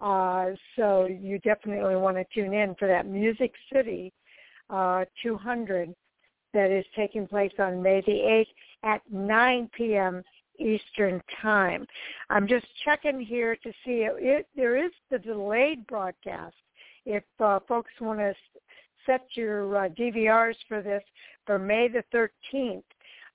Uh, 0.00 0.50
so 0.76 1.06
you 1.06 1.38
definitely 1.40 1.96
want 1.96 2.16
to 2.16 2.24
tune 2.32 2.54
in 2.54 2.74
for 2.76 2.88
that 2.88 3.06
Music 3.06 3.52
City 3.72 4.12
uh, 4.70 5.04
200 5.22 5.94
that 6.54 6.70
is 6.70 6.84
taking 6.96 7.26
place 7.26 7.52
on 7.58 7.82
May 7.82 8.00
the 8.06 8.44
8th 8.84 8.94
at 8.94 9.02
9 9.10 9.70
p.m. 9.76 10.22
Eastern 10.58 11.22
Time. 11.40 11.86
I'm 12.28 12.46
just 12.46 12.66
checking 12.84 13.20
here 13.20 13.56
to 13.56 13.70
see 13.84 14.06
if, 14.06 14.12
it 14.18 14.46
there 14.56 14.82
is 14.82 14.92
the 15.10 15.18
delayed 15.18 15.86
broadcast. 15.86 16.54
If 17.06 17.24
uh, 17.40 17.60
folks 17.66 17.90
want 18.00 18.18
to 18.18 18.34
set 19.06 19.22
your 19.34 19.76
uh, 19.76 19.88
DVRs 19.90 20.54
for 20.68 20.82
this 20.82 21.02
for 21.46 21.58
May 21.58 21.88
the 21.88 22.04
13th, 22.14 22.82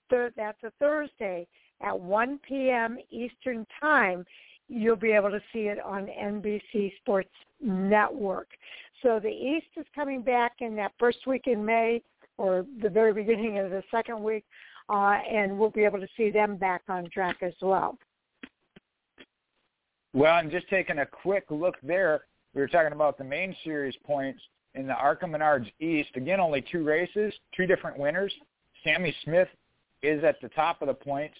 th- 0.09 0.33
that's 0.35 0.63
a 0.63 0.71
Thursday 0.79 1.47
at 1.81 1.99
1 1.99 2.39
p.m. 2.47 2.97
Eastern 3.11 3.65
Time, 3.79 4.25
you'll 4.67 4.95
be 4.95 5.11
able 5.11 5.29
to 5.29 5.41
see 5.53 5.67
it 5.67 5.79
on 5.83 6.07
NBC 6.07 6.95
Sports 6.97 7.29
Network. 7.61 8.47
So 9.03 9.19
the 9.19 9.29
East 9.29 9.67
is 9.77 9.85
coming 9.93 10.21
back 10.21 10.53
in 10.59 10.75
that 10.77 10.93
first 10.99 11.27
week 11.27 11.43
in 11.47 11.63
May 11.63 12.01
or 12.37 12.65
the 12.81 12.89
very 12.89 13.13
beginning 13.13 13.59
of 13.59 13.69
the 13.69 13.83
second 13.91 14.21
week, 14.21 14.45
uh, 14.89 15.19
and 15.29 15.57
we'll 15.57 15.69
be 15.69 15.83
able 15.83 15.99
to 15.99 16.07
see 16.17 16.29
them 16.29 16.57
back 16.57 16.81
on 16.89 17.09
track 17.09 17.37
as 17.41 17.53
well. 17.61 17.97
Well, 20.13 20.33
I'm 20.33 20.49
just 20.49 20.69
taking 20.69 20.99
a 20.99 21.05
quick 21.05 21.45
look 21.49 21.75
there, 21.83 22.21
we 22.55 22.61
were 22.61 22.67
talking 22.69 22.93
about 22.93 23.17
the 23.17 23.23
main 23.23 23.53
series 23.63 23.95
points 24.05 24.41
in 24.75 24.87
the 24.87 24.93
ARCA 24.93 25.25
Menards 25.25 25.71
East. 25.79 26.09
Again, 26.15 26.39
only 26.39 26.63
two 26.71 26.83
races, 26.83 27.33
two 27.55 27.65
different 27.65 27.97
winners. 27.97 28.33
Sammy 28.83 29.15
Smith 29.23 29.47
is 30.03 30.23
at 30.23 30.39
the 30.41 30.49
top 30.49 30.81
of 30.81 30.87
the 30.87 30.93
points. 30.93 31.35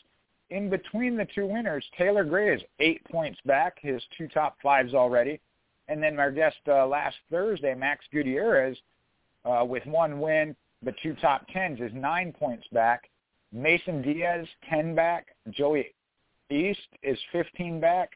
In 0.50 0.70
between 0.70 1.18
the 1.18 1.28
two 1.34 1.48
winners, 1.48 1.84
Taylor 1.98 2.24
Gray 2.24 2.56
is 2.56 2.62
eight 2.80 3.04
points 3.06 3.40
back, 3.46 3.78
his 3.82 4.02
two 4.18 4.28
top 4.28 4.58
fives 4.62 4.94
already. 4.94 5.40
And 5.88 6.02
then 6.02 6.20
our 6.20 6.32
guest 6.32 6.58
uh, 6.68 6.86
last 6.88 7.16
Thursday, 7.30 7.74
Max 7.76 8.06
Gutierrez, 8.12 8.78
uh, 9.44 9.64
with 9.66 9.86
one 9.86 10.20
win, 10.20 10.56
the 10.82 10.94
two 11.04 11.16
top 11.16 11.48
tens 11.52 11.80
is 11.80 11.92
nine 11.94 12.32
points 12.32 12.66
back. 12.72 13.10
Mason 13.52 14.02
Diaz, 14.02 14.48
10 14.70 14.96
back. 14.96 15.28
Joey 15.50 15.94
Iest 16.52 16.76
is 17.04 17.18
15 17.32 17.80
back. 17.80 18.12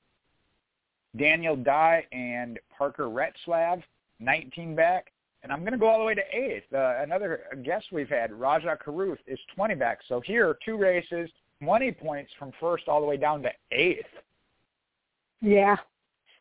Daniel 1.18 1.56
Dye 1.56 2.06
and 2.12 2.60
Parker 2.78 3.06
Retzlaff, 3.06 3.82
19 4.20 4.76
back. 4.76 5.12
And 5.42 5.52
I'm 5.52 5.62
going 5.62 5.72
to 5.72 5.78
go 5.78 5.88
all 5.88 6.00
the 6.00 6.06
way 6.06 6.16
to 6.16 6.22
eighth. 6.34 6.66
Uh, 6.74 6.96
another 7.02 7.44
guest 7.64 7.86
we've 7.92 8.10
had, 8.10 8.34
Rajah 8.34 8.78
Caruth, 8.84 9.20
is 9.26 9.40
20 9.56 9.76
back. 9.76 10.00
So 10.08 10.20
here, 10.20 10.58
two 10.66 10.78
races, 10.78 11.30
20 11.64 11.92
points 11.94 12.32
from 12.38 12.52
first 12.60 12.88
all 12.88 13.00
the 13.00 13.08
way 13.08 13.16
down 13.16 13.42
to 13.44 13.50
eighth. 13.72 14.06
Yeah, 15.42 15.78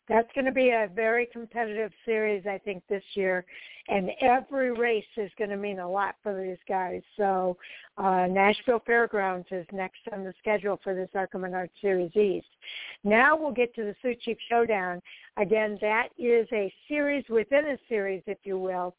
that's 0.09 0.29
going 0.35 0.47
to 0.47 0.53
be 0.53 0.71
a 0.71 0.88
very 0.95 1.27
competitive 1.27 1.93
series, 2.05 2.45
I 2.47 2.59
think, 2.59 2.83
this 2.88 3.03
year. 3.15 3.45
And 3.88 4.11
every 4.21 4.73
race 4.73 5.05
is 5.17 5.31
going 5.38 5.50
to 5.50 5.57
mean 5.57 5.79
a 5.79 5.91
lot 5.91 6.17
for 6.23 6.41
these 6.41 6.59
guys. 6.69 7.03
So 7.17 7.57
uh, 7.97 8.27
Nashville 8.29 8.83
Fairgrounds 8.87 9.47
is 9.50 9.67
next 9.73 10.00
on 10.12 10.25
the 10.25 10.35
schedule 10.38 10.79
for 10.83 10.95
this 10.95 11.09
ARCA 11.15 11.38
Menard 11.38 11.71
Series 11.81 12.15
East. 12.17 12.49
Now 13.05 13.37
we'll 13.37 13.53
get 13.53 13.75
to 13.77 13.83
the 13.83 13.95
Sioux 14.03 14.15
Chief 14.15 14.38
Showdown. 14.49 15.00
Again, 15.37 15.79
that 15.81 16.09
is 16.19 16.47
a 16.53 16.73
series 16.88 17.25
within 17.29 17.67
a 17.67 17.79
series, 17.88 18.23
if 18.27 18.38
you 18.45 18.59
will. 18.59 18.95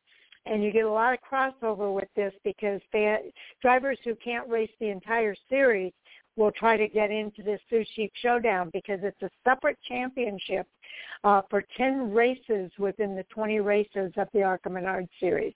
And 0.45 0.63
you 0.63 0.71
get 0.71 0.85
a 0.85 0.91
lot 0.91 1.13
of 1.13 1.19
crossover 1.21 1.93
with 1.93 2.07
this 2.15 2.33
because 2.43 2.81
drivers 3.61 3.99
who 4.03 4.15
can't 4.15 4.49
race 4.49 4.71
the 4.79 4.89
entire 4.89 5.35
series 5.49 5.91
will 6.39 6.51
try 6.53 6.77
to 6.77 6.87
get 6.87 7.11
into 7.11 7.43
this 7.43 7.59
Chief 7.69 8.09
Showdown 8.21 8.69
because 8.71 8.99
it's 9.03 9.21
a 9.21 9.29
separate 9.43 9.77
championship 9.85 10.65
uh, 11.25 11.41
for 11.49 11.63
10 11.75 12.13
races 12.13 12.71
within 12.79 13.13
the 13.13 13.25
20 13.25 13.59
races 13.59 14.13
of 14.15 14.29
the 14.33 14.41
ARCA 14.41 14.69
Menard 14.69 15.07
Series. 15.19 15.53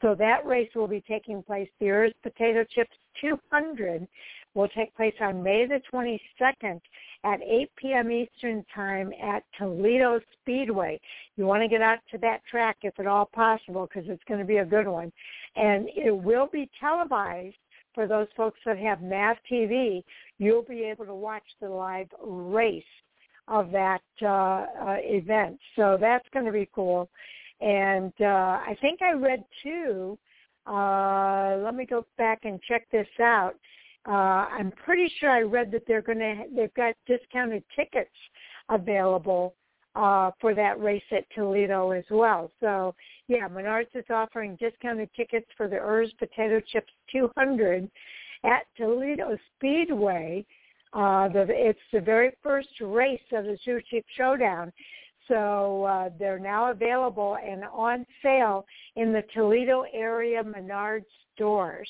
So 0.00 0.14
that 0.14 0.46
race 0.46 0.70
will 0.76 0.86
be 0.86 1.02
taking 1.06 1.42
place. 1.42 1.68
The 1.80 1.86
Herr's 1.86 2.12
Potato 2.22 2.64
Chips 2.72 2.96
200 3.20 4.06
will 4.54 4.68
take 4.68 4.94
place 4.94 5.14
on 5.20 5.42
May 5.42 5.66
the 5.66 5.80
22nd 5.92 6.80
at 7.24 7.40
8 7.42 7.70
p.m. 7.76 8.10
Eastern 8.12 8.64
Time 8.72 9.12
at 9.20 9.42
Toledo 9.58 10.20
Speedway. 10.40 11.00
You 11.36 11.44
want 11.44 11.62
to 11.62 11.68
get 11.68 11.82
out 11.82 11.98
to 12.12 12.18
that 12.18 12.40
track 12.48 12.78
if 12.82 12.98
at 13.00 13.06
all 13.08 13.28
possible 13.34 13.88
because 13.92 14.08
it's 14.08 14.22
going 14.28 14.40
to 14.40 14.46
be 14.46 14.58
a 14.58 14.64
good 14.64 14.86
one. 14.86 15.12
And 15.56 15.88
it 15.94 16.16
will 16.16 16.46
be 16.46 16.70
televised 16.78 17.56
for 17.94 18.06
those 18.06 18.28
folks 18.36 18.58
that 18.64 18.78
have 18.78 19.02
MAV 19.02 19.36
TV. 19.50 20.02
You'll 20.38 20.62
be 20.62 20.84
able 20.84 21.06
to 21.06 21.14
watch 21.14 21.42
the 21.60 21.68
live 21.68 22.08
race 22.22 22.82
of 23.48 23.70
that 23.72 24.02
uh, 24.22 24.26
uh, 24.26 24.96
event. 25.00 25.58
So 25.76 25.98
that's 26.00 26.26
going 26.32 26.46
to 26.46 26.52
be 26.52 26.68
cool. 26.74 27.10
And 27.60 28.12
uh, 28.20 28.24
I 28.24 28.76
think 28.80 29.02
I 29.02 29.12
read 29.12 29.44
too. 29.62 30.18
Uh, 30.66 31.56
let 31.62 31.74
me 31.74 31.84
go 31.84 32.06
back 32.16 32.40
and 32.44 32.60
check 32.62 32.88
this 32.90 33.08
out. 33.20 33.54
Uh, 34.08 34.46
I'm 34.50 34.72
pretty 34.72 35.12
sure 35.18 35.30
I 35.30 35.42
read 35.42 35.70
that 35.72 35.82
they're 35.86 36.00
going 36.00 36.18
to 36.18 36.44
they've 36.54 36.72
got 36.74 36.94
discounted 37.06 37.62
tickets 37.76 38.10
available 38.70 39.54
uh, 39.94 40.30
for 40.40 40.54
that 40.54 40.80
race 40.80 41.02
at 41.10 41.24
Toledo 41.34 41.90
as 41.90 42.04
well. 42.10 42.50
So 42.60 42.94
yeah, 43.28 43.48
Menards 43.48 43.94
is 43.94 44.04
offering 44.10 44.56
discounted 44.56 45.10
tickets 45.16 45.46
for 45.56 45.68
the 45.68 45.76
Herr's 45.76 46.12
Potato 46.18 46.60
Chips 46.60 46.92
200 47.12 47.90
at 48.44 48.62
Toledo 48.76 49.36
Speedway 49.56 50.44
uh, 50.92 51.28
the, 51.28 51.46
it's 51.48 51.78
the 51.92 52.00
very 52.00 52.32
first 52.42 52.68
race 52.80 53.20
of 53.32 53.44
the 53.44 53.56
Chief 53.64 54.04
Showdown. 54.16 54.72
So 55.28 55.84
uh, 55.84 56.10
they're 56.18 56.40
now 56.40 56.72
available 56.72 57.36
and 57.44 57.62
on 57.72 58.04
sale 58.22 58.66
in 58.96 59.12
the 59.12 59.22
Toledo 59.32 59.84
area 59.92 60.42
Menards 60.42 61.04
stores. 61.34 61.88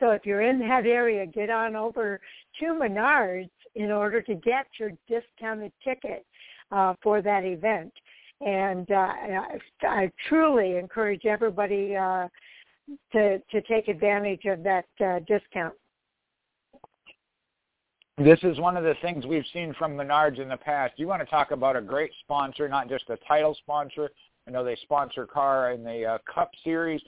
So 0.00 0.10
if 0.10 0.26
you're 0.26 0.42
in 0.42 0.58
that 0.60 0.84
area, 0.84 1.24
get 1.24 1.48
on 1.48 1.76
over 1.76 2.20
to 2.58 2.66
Menards 2.66 3.50
in 3.76 3.92
order 3.92 4.20
to 4.22 4.34
get 4.34 4.66
your 4.80 4.90
discounted 5.08 5.72
ticket 5.84 6.26
uh, 6.72 6.94
for 7.02 7.22
that 7.22 7.44
event. 7.44 7.92
And 8.40 8.90
uh, 8.90 8.94
I, 8.94 9.58
I 9.82 10.12
truly 10.28 10.76
encourage 10.76 11.26
everybody 11.26 11.94
uh, 11.94 12.26
to 13.12 13.38
to 13.38 13.62
take 13.62 13.88
advantage 13.88 14.44
of 14.46 14.64
that 14.64 14.86
uh, 15.04 15.20
discount. 15.20 15.74
This 18.18 18.40
is 18.42 18.58
one 18.58 18.76
of 18.76 18.84
the 18.84 18.94
things 19.00 19.24
we've 19.24 19.46
seen 19.52 19.74
from 19.78 19.96
Menards 19.96 20.40
in 20.40 20.48
the 20.48 20.56
past. 20.56 20.94
You 20.96 21.06
want 21.06 21.22
to 21.22 21.26
talk 21.26 21.50
about 21.50 21.76
a 21.76 21.80
great 21.80 22.10
sponsor, 22.20 22.68
not 22.68 22.88
just 22.88 23.08
a 23.08 23.16
title 23.28 23.54
sponsor. 23.54 24.10
I 24.46 24.50
know 24.50 24.64
they 24.64 24.76
sponsor 24.82 25.26
car 25.26 25.72
in 25.72 25.82
the 25.82 26.04
uh, 26.04 26.18
Cup 26.32 26.50
Series, 26.62 27.00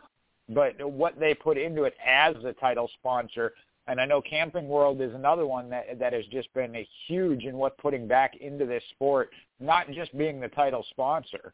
but 0.49 0.73
what 0.83 1.19
they 1.19 1.35
put 1.35 1.59
into 1.59 1.85
it 1.85 1.95
as 2.05 2.35
the 2.43 2.53
title 2.55 2.89
sponsor. 2.99 3.53
And 3.87 4.01
I 4.01 4.07
know 4.07 4.23
Camping 4.23 4.67
World 4.67 5.01
is 5.03 5.15
another 5.15 5.47
one 5.47 5.69
that 5.71 5.99
that 5.99 6.13
has 6.13 6.25
just 6.27 6.53
been 6.55 6.75
a 6.75 6.89
huge 7.07 7.45
in 7.45 7.57
what 7.57 7.77
putting 7.79 8.09
back 8.09 8.37
into 8.37 8.65
this 8.65 8.83
sport, 8.91 9.31
not 9.61 9.91
just 9.91 10.17
being 10.17 10.41
the 10.41 10.49
title 10.49 10.85
sponsor. 10.91 11.53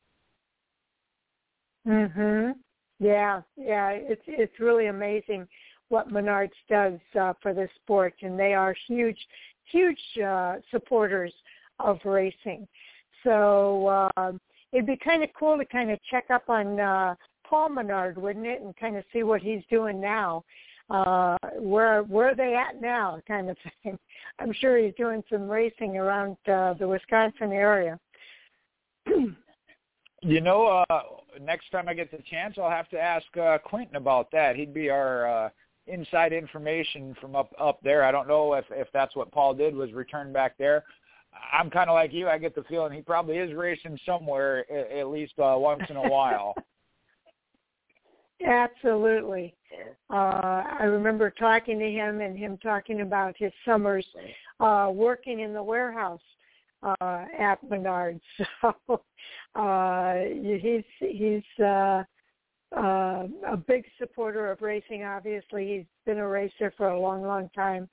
Mhm. 1.87 2.55
Yeah, 3.01 3.43
yeah, 3.57 3.91
it's 3.91 4.23
it's 4.27 4.61
really 4.61 4.87
amazing 4.87 5.49
what 5.89 6.09
Menards 6.11 6.51
does 6.69 7.01
uh, 7.19 7.33
for 7.43 7.53
the 7.53 7.69
sport, 7.77 8.15
and 8.23 8.39
they 8.39 8.55
are 8.55 8.75
huge, 8.87 9.19
huge 9.65 10.01
uh, 10.25 10.57
supporters 10.71 11.33
of 11.81 11.99
racing. 12.05 12.69
So 13.25 14.11
uh, 14.17 14.33
it'd 14.73 14.87
be 14.87 14.97
kind 14.97 15.25
of 15.25 15.31
cool 15.39 15.59
to 15.59 15.65
kind 15.65 15.91
of 15.91 15.99
check 16.11 16.31
up 16.31 16.49
on 16.49 16.79
uh, 16.79 17.15
Paul 17.45 17.71
Menard, 17.71 18.17
wouldn't 18.17 18.47
it, 18.47 18.63
and 18.63 18.77
kind 18.77 18.97
of 18.97 19.05
see 19.13 19.25
what 19.25 19.43
he's 19.43 19.63
doing 19.69 20.01
now. 20.01 20.45
Uh, 20.91 21.37
where 21.59 22.03
where 22.03 22.31
are 22.31 22.35
they 22.35 22.57
at 22.57 22.81
now, 22.81 23.21
kind 23.29 23.49
of 23.49 23.57
thing. 23.83 23.97
I'm 24.41 24.53
sure 24.53 24.77
he's 24.77 24.95
doing 24.97 25.23
some 25.31 25.49
racing 25.49 25.97
around 25.97 26.37
uh, 26.49 26.75
the 26.75 26.89
Wisconsin 26.89 27.53
area. 27.53 27.99
you 30.23 30.41
know, 30.41 30.85
uh, 30.91 31.03
next 31.41 31.71
time 31.71 31.89
I 31.89 31.95
get 31.95 32.11
the 32.11 32.23
chance, 32.29 32.57
I'll 32.59 32.71
have 32.71 32.89
to 32.89 32.99
ask 32.99 33.25
uh, 33.37 33.59
Quentin 33.59 33.97
about 33.97 34.33
that. 34.33 34.57
He'd 34.57 34.75
be 34.75 34.91
our 34.91 35.47
uh, 35.47 35.51
inside 35.87 36.33
information 36.33 37.15
from 37.21 37.37
up 37.37 37.53
up 37.59 37.79
there. 37.83 38.03
I 38.03 38.11
don't 38.11 38.27
know 38.27 38.55
if 38.55 38.65
if 38.71 38.89
that's 38.93 39.15
what 39.15 39.31
Paul 39.31 39.55
did 39.55 39.77
was 39.77 39.93
return 39.93 40.33
back 40.33 40.59
there. 40.59 40.85
I'm 41.53 41.71
kind 41.71 41.89
of 41.89 41.95
like 41.95 42.13
you. 42.13 42.29
I 42.29 42.39
get 42.39 42.57
the 42.57 42.65
feeling 42.65 42.93
he 42.93 43.03
probably 43.03 43.37
is 43.37 43.55
racing 43.55 43.97
somewhere 44.05 44.65
at, 44.73 44.91
at 44.91 45.09
least 45.09 45.35
uh, 45.39 45.55
once 45.57 45.83
in 45.89 45.95
a 45.97 46.09
while. 46.09 46.55
Absolutely. 48.47 49.55
Uh, 50.11 50.63
I 50.81 50.85
remember 50.85 51.31
talking 51.31 51.79
to 51.79 51.91
him 51.91 52.21
and 52.21 52.37
him 52.37 52.59
talking 52.59 53.03
about 53.03 53.37
his 53.39 53.53
summers 53.65 54.07
uh, 54.59 54.91
working 54.93 55.41
in 55.41 55.53
the 55.53 55.63
warehouse 55.63 56.21
uh, 56.83 57.25
at 57.39 57.59
Menards. 57.69 58.21
So 59.57 59.61
uh, 59.61 60.15
he's 60.63 60.85
he's 61.01 61.43
uh, 61.65 62.05
uh, 62.77 63.27
a 63.49 63.57
big 63.57 63.85
supporter 63.99 64.51
of 64.51 64.63
racing. 64.63 65.03
Obviously, 65.05 65.77
he's 65.77 65.87
been 66.07 66.19
a 66.19 66.29
racer 66.29 66.73
for 66.77 66.89
a 66.89 67.01
long, 67.01 67.23
long 67.23 67.51
time, 67.55 67.89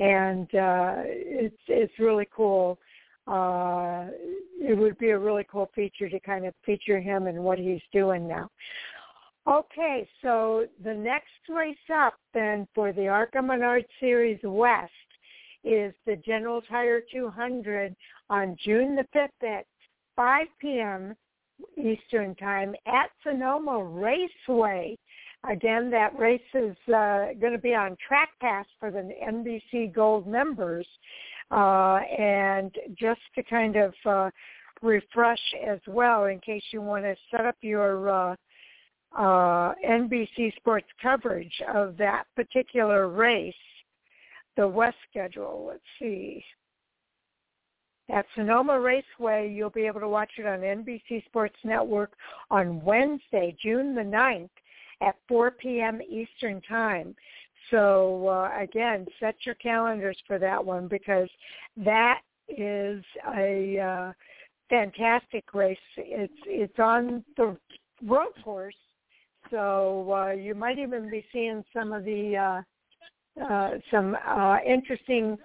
and 0.00 0.44
uh, 0.54 0.94
it's 1.06 1.56
it's 1.68 1.98
really 1.98 2.28
cool. 2.34 2.78
Uh, 3.26 4.08
it 4.60 4.76
would 4.76 4.98
be 4.98 5.10
a 5.10 5.18
really 5.18 5.46
cool 5.50 5.70
feature 5.74 6.08
to 6.08 6.20
kind 6.20 6.46
of 6.46 6.54
feature 6.64 7.00
him 7.00 7.26
and 7.26 7.38
what 7.38 7.58
he's 7.58 7.82
doing 7.92 8.26
now. 8.28 8.50
Okay, 9.48 10.06
so 10.20 10.66
the 10.84 10.92
next 10.92 11.48
race 11.48 11.76
up 11.94 12.14
then 12.34 12.68
for 12.74 12.92
the 12.92 13.08
ARCA 13.08 13.40
Menard 13.40 13.86
Series 13.98 14.38
West 14.42 14.92
is 15.64 15.94
the 16.04 16.16
General 16.16 16.60
Tire 16.60 17.00
200 17.10 17.96
on 18.28 18.56
June 18.62 18.94
the 18.94 19.06
5th 19.18 19.48
at 19.58 19.64
5 20.16 20.46
p.m. 20.60 21.14
Eastern 21.78 22.34
Time 22.34 22.74
at 22.86 23.08
Sonoma 23.22 23.82
Raceway. 23.82 24.98
Again, 25.50 25.90
that 25.92 26.18
race 26.18 26.40
is 26.52 26.76
uh, 26.88 27.32
going 27.40 27.54
to 27.54 27.58
be 27.58 27.74
on 27.74 27.96
Track 28.06 28.28
Pass 28.42 28.66
for 28.78 28.90
the 28.90 29.08
NBC 29.26 29.94
Gold 29.94 30.26
members. 30.26 30.86
Uh, 31.50 32.00
and 32.18 32.74
just 32.98 33.20
to 33.34 33.42
kind 33.44 33.76
of 33.76 33.94
uh, 34.04 34.28
refresh 34.82 35.54
as 35.66 35.80
well, 35.86 36.26
in 36.26 36.38
case 36.40 36.62
you 36.70 36.82
want 36.82 37.04
to 37.04 37.16
set 37.30 37.46
up 37.46 37.56
your 37.62 38.28
uh, 39.16 39.72
NBC 39.86 40.54
Sports 40.56 40.86
coverage 41.02 41.62
of 41.72 41.96
that 41.96 42.24
particular 42.36 43.08
race, 43.08 43.54
the 44.56 44.66
West 44.66 44.96
schedule. 45.10 45.66
Let's 45.68 45.82
see. 45.98 46.44
At 48.10 48.24
Sonoma 48.34 48.80
Raceway, 48.80 49.52
you'll 49.52 49.68
be 49.70 49.86
able 49.86 50.00
to 50.00 50.08
watch 50.08 50.30
it 50.38 50.46
on 50.46 50.60
NBC 50.60 51.24
Sports 51.26 51.56
Network 51.62 52.12
on 52.50 52.82
Wednesday, 52.82 53.54
June 53.62 53.94
the 53.94 54.00
9th 54.02 54.48
at 55.02 55.14
4 55.28 55.50
p.m. 55.52 56.00
Eastern 56.02 56.60
Time. 56.62 57.14
So 57.70 58.28
uh, 58.28 58.50
again, 58.58 59.06
set 59.20 59.34
your 59.44 59.56
calendars 59.56 60.16
for 60.26 60.38
that 60.38 60.64
one 60.64 60.88
because 60.88 61.28
that 61.76 62.20
is 62.48 63.04
a 63.36 63.78
uh, 63.78 64.12
fantastic 64.70 65.52
race. 65.52 65.76
It's 65.96 66.32
it's 66.46 66.78
on 66.78 67.22
the 67.36 67.56
road 68.06 68.32
course, 68.42 68.74
so 69.50 70.12
uh, 70.12 70.30
you 70.32 70.54
might 70.54 70.78
even 70.78 71.10
be 71.10 71.24
seeing 71.32 71.64
some 71.72 71.92
of 71.92 72.04
the 72.04 72.36
uh, 72.36 73.44
uh, 73.44 73.70
some 73.90 74.16
uh, 74.26 74.58
interesting 74.66 75.38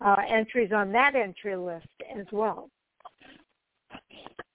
uh, 0.00 0.16
entries 0.28 0.70
on 0.74 0.92
that 0.92 1.14
entry 1.14 1.56
list 1.56 1.86
as 2.16 2.26
well. 2.32 2.70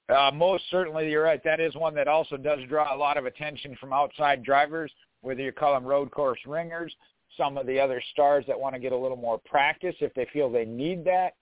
Uh, 0.10 0.32
most 0.34 0.64
certainly, 0.70 1.10
you're 1.10 1.24
right. 1.24 1.44
That 1.44 1.60
is 1.60 1.76
one 1.76 1.96
that 1.96 2.08
also 2.08 2.38
does 2.38 2.60
draw 2.68 2.94
a 2.94 2.98
lot 2.98 3.18
of 3.18 3.26
attention 3.26 3.76
from 3.80 3.94
outside 3.94 4.44
drivers, 4.44 4.92
whether 5.22 5.42
you 5.42 5.52
call 5.52 5.74
them 5.74 5.86
road 5.86 6.12
course 6.12 6.40
ringers, 6.46 6.94
some 7.38 7.58
of 7.58 7.66
the 7.66 7.80
other 7.80 8.02
stars 8.12 8.44
that 8.48 8.60
want 8.60 8.76
to 8.76 8.80
get 8.80 8.92
a 8.92 8.98
little 8.98 9.18
more 9.18 9.40
practice 9.46 9.96
if 10.02 10.14
they 10.14 10.28
feel 10.34 10.52
they 10.52 10.66
need 10.66 11.06
that. 11.06 11.36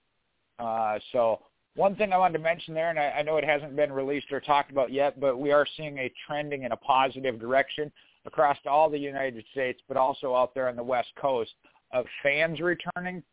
Uh, 0.60 1.00
so 1.12 1.40
one 1.76 1.96
thing 1.96 2.12
I 2.12 2.18
wanted 2.18 2.38
to 2.38 2.44
mention 2.44 2.74
there, 2.74 2.90
and 2.90 3.00
I, 3.00 3.10
I 3.12 3.22
know 3.22 3.38
it 3.38 3.46
hasn't 3.46 3.76
been 3.76 3.92
released 3.92 4.32
or 4.32 4.40
talked 4.40 4.72
about 4.72 4.92
yet, 4.92 5.20
but 5.20 5.38
we 5.38 5.52
are 5.52 5.66
seeing 5.78 5.98
a 6.00 6.12
trending 6.28 6.64
in 6.64 6.72
a 6.72 6.78
positive 6.78 7.40
direction 7.40 7.92
across 8.26 8.58
all 8.66 8.90
the 8.90 9.00
United 9.00 9.44
States, 9.52 9.82
but 9.88 9.98
also 9.98 10.36
out 10.36 10.54
there 10.54 10.68
on 10.68 10.76
the 10.76 10.84
West 10.84 11.10
Coast 11.20 11.52
of 11.92 12.06
fans 12.24 12.60
returning 12.60 13.24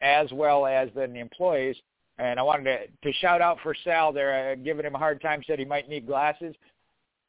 as 0.00 0.30
well 0.32 0.66
as 0.66 0.88
then 0.94 1.12
the 1.12 1.20
employees. 1.20 1.76
And 2.18 2.38
I 2.38 2.42
wanted 2.42 2.64
to, 2.64 3.10
to 3.10 3.18
shout 3.18 3.40
out 3.40 3.58
for 3.62 3.74
Sal 3.84 4.12
there, 4.12 4.52
uh, 4.52 4.54
giving 4.56 4.84
him 4.84 4.94
a 4.94 4.98
hard 4.98 5.20
time, 5.20 5.42
said 5.46 5.58
he 5.58 5.64
might 5.64 5.88
need 5.88 6.06
glasses. 6.06 6.54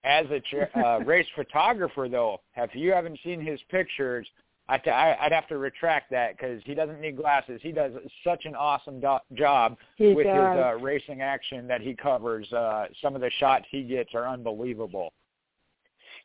As 0.04 0.25
a 0.30 0.80
uh, 0.80 0.99
race 1.06 1.25
photographer, 1.36 2.08
though, 2.10 2.41
if 2.56 2.75
you 2.75 2.91
haven't 2.91 3.19
seen 3.23 3.43
his 3.43 3.60
pictures, 3.71 4.28
I 4.67 4.78
t- 4.80 4.89
I'd 4.89 5.32
have 5.32 5.47
to 5.49 5.58
retract 5.58 6.10
that 6.12 6.36
because 6.36 6.62
he 6.65 6.73
doesn't 6.73 6.99
need 6.99 7.17
glasses. 7.17 7.60
He 7.62 7.71
does 7.71 7.91
such 8.23 8.45
an 8.45 8.56
awesome 8.56 8.99
do- 8.99 9.19
job 9.36 9.78
he 9.95 10.13
with 10.13 10.25
does. 10.25 10.58
his 10.58 10.65
uh, 10.65 10.78
racing 10.82 11.21
action 11.21 11.67
that 11.67 11.82
he 11.82 11.93
covers. 11.93 12.51
Uh, 12.51 12.88
some 13.01 13.15
of 13.15 13.21
the 13.21 13.30
shots 13.39 13.65
he 13.69 13.84
gets 13.84 14.15
are 14.15 14.28
unbelievable. 14.28 15.13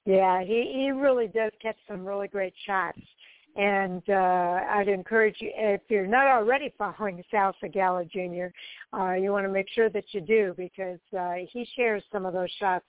Yeah, 0.07 0.43
he 0.43 0.73
he 0.75 0.91
really 0.91 1.29
does 1.29 1.53
catch 1.61 1.77
some 1.87 2.05
really 2.05 2.29
great 2.29 2.55
shots. 2.67 3.01
And 3.57 4.03
uh, 4.09 4.61
I'd 4.71 4.89
encourage 4.89 5.37
you, 5.41 5.51
if 5.55 5.81
you're 5.89 6.07
not 6.07 6.27
already 6.27 6.73
following 6.79 7.23
Sal 7.31 7.55
Segala 7.63 8.09
Jr., 8.09 8.97
uh, 8.97 9.15
you 9.15 9.33
want 9.33 9.45
to 9.45 9.53
make 9.53 9.69
sure 9.75 9.91
that 9.91 10.05
you 10.13 10.21
do 10.21 10.55
because 10.57 11.01
uh, 11.19 11.35
he 11.51 11.67
shares 11.77 12.03
some 12.13 12.25
of 12.25 12.33
those 12.33 12.51
shots 12.59 12.87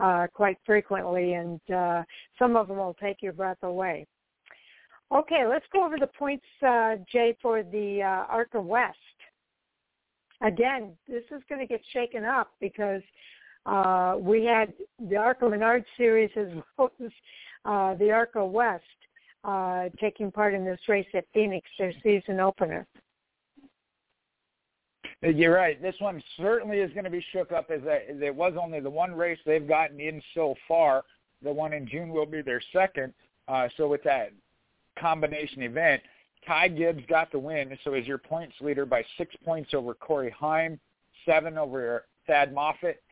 uh, 0.00 0.26
quite 0.34 0.58
frequently, 0.66 1.34
and 1.34 1.60
uh, 1.74 2.02
some 2.38 2.56
of 2.56 2.68
them 2.68 2.78
will 2.78 2.96
take 3.00 3.22
your 3.22 3.32
breath 3.32 3.62
away. 3.62 4.06
Okay, 5.12 5.44
let's 5.48 5.66
go 5.72 5.84
over 5.84 5.98
the 5.98 6.06
points, 6.06 6.44
uh, 6.66 6.96
Jay, 7.10 7.36
for 7.42 7.64
the 7.64 8.00
uh, 8.02 8.32
ARCA 8.32 8.60
West. 8.60 8.96
Again, 10.40 10.92
this 11.08 11.24
is 11.32 11.42
going 11.48 11.60
to 11.60 11.66
get 11.66 11.80
shaken 11.92 12.24
up 12.24 12.52
because 12.60 13.02
uh, 13.66 14.16
we 14.18 14.44
had 14.44 14.72
the 15.08 15.16
ARCA 15.16 15.48
Menard 15.48 15.84
series 15.96 16.30
as 16.36 16.48
well 16.78 16.92
as 17.04 17.10
uh, 17.64 17.94
the 17.94 18.10
ARCA 18.10 18.44
West 18.44 18.84
uh, 19.42 19.88
taking 20.00 20.30
part 20.30 20.54
in 20.54 20.64
this 20.64 20.80
race 20.88 21.06
at 21.14 21.24
Phoenix, 21.34 21.68
their 21.78 21.92
season 22.02 22.38
opener. 22.38 22.86
You're 25.22 25.54
right. 25.54 25.80
This 25.82 25.96
one 25.98 26.22
certainly 26.38 26.78
is 26.78 26.90
going 26.92 27.04
to 27.04 27.10
be 27.10 27.24
shook 27.32 27.52
up 27.52 27.70
as 27.70 27.82
a, 27.82 28.24
it 28.24 28.34
was 28.34 28.54
only 28.60 28.80
the 28.80 28.88
one 28.88 29.12
race 29.12 29.38
they've 29.44 29.66
gotten 29.66 30.00
in 30.00 30.22
so 30.34 30.54
far. 30.66 31.04
The 31.42 31.52
one 31.52 31.74
in 31.74 31.86
June 31.86 32.10
will 32.10 32.26
be 32.26 32.40
their 32.40 32.62
second. 32.72 33.12
Uh, 33.46 33.68
so 33.76 33.88
with 33.88 34.02
that 34.04 34.32
combination 34.98 35.62
event, 35.62 36.02
Ty 36.46 36.68
Gibbs 36.68 37.02
got 37.08 37.30
the 37.30 37.38
win. 37.38 37.76
So 37.84 37.94
is 37.94 38.06
your 38.06 38.18
points 38.18 38.54
leader 38.60 38.86
by 38.86 39.04
six 39.18 39.34
points 39.44 39.74
over 39.74 39.94
Corey 39.94 40.30
Heim, 40.30 40.80
seven 41.26 41.58
over 41.58 42.06
Thad 42.26 42.54
Moffitt, 42.54 43.02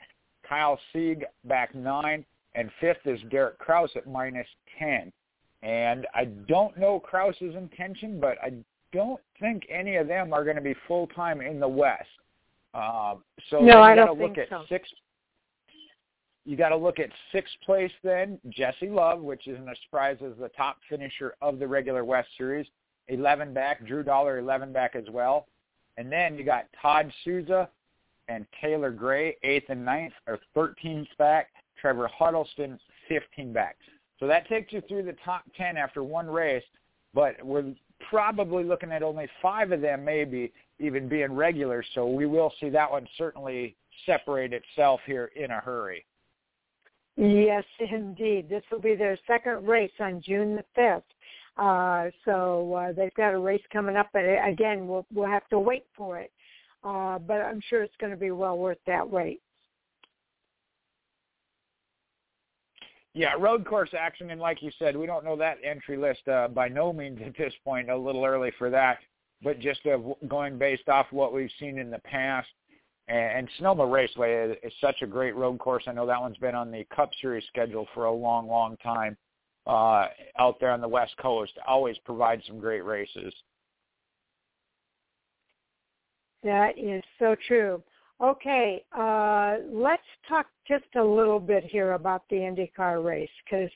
Kyle 0.48 0.78
Sieg 0.92 1.24
back 1.44 1.74
nine, 1.74 2.24
and 2.54 2.70
fifth 2.80 3.06
is 3.06 3.20
Derek 3.30 3.58
Kraus 3.58 3.90
at 3.96 4.06
minus 4.06 4.46
10. 4.78 5.12
And 5.62 6.06
I 6.14 6.24
don't 6.24 6.76
know 6.78 7.00
Kraus's 7.00 7.54
intention, 7.54 8.20
but 8.20 8.38
I 8.42 8.52
don't 8.92 9.20
think 9.40 9.64
any 9.68 9.96
of 9.96 10.08
them 10.08 10.32
are 10.32 10.44
going 10.44 10.56
to 10.56 10.62
be 10.62 10.74
full 10.86 11.06
time 11.08 11.40
in 11.40 11.60
the 11.60 11.68
West. 11.68 12.08
Uh, 12.74 13.16
so 13.50 13.60
no, 13.60 13.80
I 13.80 13.94
don't 13.94 14.06
to 14.06 14.12
look 14.12 14.36
think 14.36 14.38
at 14.38 14.50
so. 14.50 14.64
six. 14.68 14.88
You 16.48 16.56
got 16.56 16.70
to 16.70 16.76
look 16.76 16.98
at 16.98 17.10
sixth 17.30 17.52
place 17.62 17.92
then, 18.02 18.40
Jesse 18.48 18.88
Love, 18.88 19.20
which 19.20 19.46
isn't 19.46 19.68
a 19.68 19.74
surprise 19.84 20.16
as 20.24 20.32
the 20.40 20.48
top 20.48 20.78
finisher 20.88 21.34
of 21.42 21.58
the 21.58 21.68
regular 21.68 22.06
West 22.06 22.30
Series. 22.38 22.66
11 23.08 23.52
back, 23.52 23.86
Drew 23.86 24.02
Dollar 24.02 24.38
11 24.38 24.72
back 24.72 24.96
as 24.96 25.04
well. 25.10 25.46
And 25.98 26.10
then 26.10 26.38
you 26.38 26.44
got 26.44 26.64
Todd 26.80 27.12
Souza 27.22 27.68
and 28.28 28.46
Taylor 28.62 28.90
Gray, 28.90 29.36
eighth 29.42 29.66
and 29.68 29.84
ninth, 29.84 30.14
or 30.26 30.38
13th 30.56 31.08
back. 31.18 31.48
Trevor 31.78 32.08
Huddleston, 32.08 32.80
15 33.10 33.52
back. 33.52 33.76
So 34.18 34.26
that 34.26 34.48
takes 34.48 34.72
you 34.72 34.80
through 34.88 35.02
the 35.02 35.16
top 35.22 35.42
10 35.54 35.76
after 35.76 36.02
one 36.02 36.28
race, 36.28 36.64
but 37.12 37.34
we're 37.44 37.74
probably 38.08 38.64
looking 38.64 38.90
at 38.90 39.02
only 39.02 39.28
five 39.42 39.70
of 39.70 39.82
them 39.82 40.02
maybe 40.02 40.54
even 40.78 41.10
being 41.10 41.34
regular. 41.34 41.84
So 41.94 42.06
we 42.06 42.24
will 42.24 42.54
see 42.58 42.70
that 42.70 42.90
one 42.90 43.06
certainly 43.18 43.76
separate 44.06 44.54
itself 44.54 45.02
here 45.04 45.30
in 45.36 45.50
a 45.50 45.60
hurry. 45.60 46.06
Yes, 47.18 47.64
indeed. 47.90 48.48
This 48.48 48.62
will 48.70 48.80
be 48.80 48.94
their 48.94 49.18
second 49.26 49.66
race 49.66 49.92
on 50.00 50.22
June 50.24 50.56
the 50.56 50.64
5th. 50.80 51.02
Uh, 51.56 52.10
so 52.24 52.72
uh, 52.74 52.92
they've 52.92 53.14
got 53.14 53.34
a 53.34 53.38
race 53.38 53.62
coming 53.72 53.96
up, 53.96 54.08
but 54.12 54.24
uh, 54.24 54.48
again, 54.48 54.86
we'll 54.86 55.04
we'll 55.12 55.28
have 55.28 55.46
to 55.48 55.58
wait 55.58 55.84
for 55.96 56.16
it. 56.16 56.30
Uh, 56.84 57.18
but 57.18 57.40
I'm 57.40 57.60
sure 57.68 57.82
it's 57.82 57.96
going 58.00 58.12
to 58.12 58.16
be 58.16 58.30
well 58.30 58.56
worth 58.56 58.78
that 58.86 59.08
wait. 59.08 59.40
Yeah, 63.12 63.32
road 63.40 63.66
course 63.66 63.90
action, 63.98 64.30
and 64.30 64.40
like 64.40 64.62
you 64.62 64.70
said, 64.78 64.96
we 64.96 65.06
don't 65.06 65.24
know 65.24 65.34
that 65.34 65.56
entry 65.64 65.96
list 65.96 66.28
uh, 66.28 66.46
by 66.46 66.68
no 66.68 66.92
means 66.92 67.18
at 67.26 67.36
this 67.36 67.52
point. 67.64 67.90
A 67.90 67.96
little 67.96 68.24
early 68.24 68.52
for 68.56 68.70
that, 68.70 68.98
but 69.42 69.58
just 69.58 69.80
going 70.28 70.58
based 70.58 70.88
off 70.88 71.06
what 71.10 71.34
we've 71.34 71.50
seen 71.58 71.80
in 71.80 71.90
the 71.90 71.98
past. 71.98 72.46
And, 73.08 73.48
Sonoma 73.56 73.86
Raceway 73.86 74.56
is, 74.62 74.72
such 74.80 75.02
a 75.02 75.06
great 75.06 75.34
road 75.34 75.58
course. 75.58 75.84
I 75.86 75.92
know 75.92 76.06
that 76.06 76.20
one's 76.20 76.36
been 76.36 76.54
on 76.54 76.70
the 76.70 76.84
Cup 76.94 77.10
Series 77.20 77.44
schedule 77.48 77.86
for 77.94 78.04
a 78.04 78.12
long, 78.12 78.48
long 78.48 78.76
time. 78.78 79.16
uh, 79.68 80.06
out 80.38 80.58
there 80.58 80.70
on 80.70 80.80
the 80.80 80.88
West 80.88 81.14
Coast 81.18 81.52
always 81.66 81.96
provide 82.04 82.42
some 82.46 82.58
great 82.58 82.84
races. 82.84 83.32
That 86.42 86.78
is 86.78 87.02
so 87.18 87.36
true. 87.46 87.82
Okay, 88.20 88.82
uh, 88.96 89.56
let's 89.70 90.02
talk 90.28 90.46
just 90.66 90.86
a 90.96 91.02
little 91.02 91.38
bit 91.38 91.64
here 91.64 91.92
about 91.92 92.22
the 92.30 92.36
IndyCar 92.36 93.04
race 93.04 93.28
because 93.44 93.70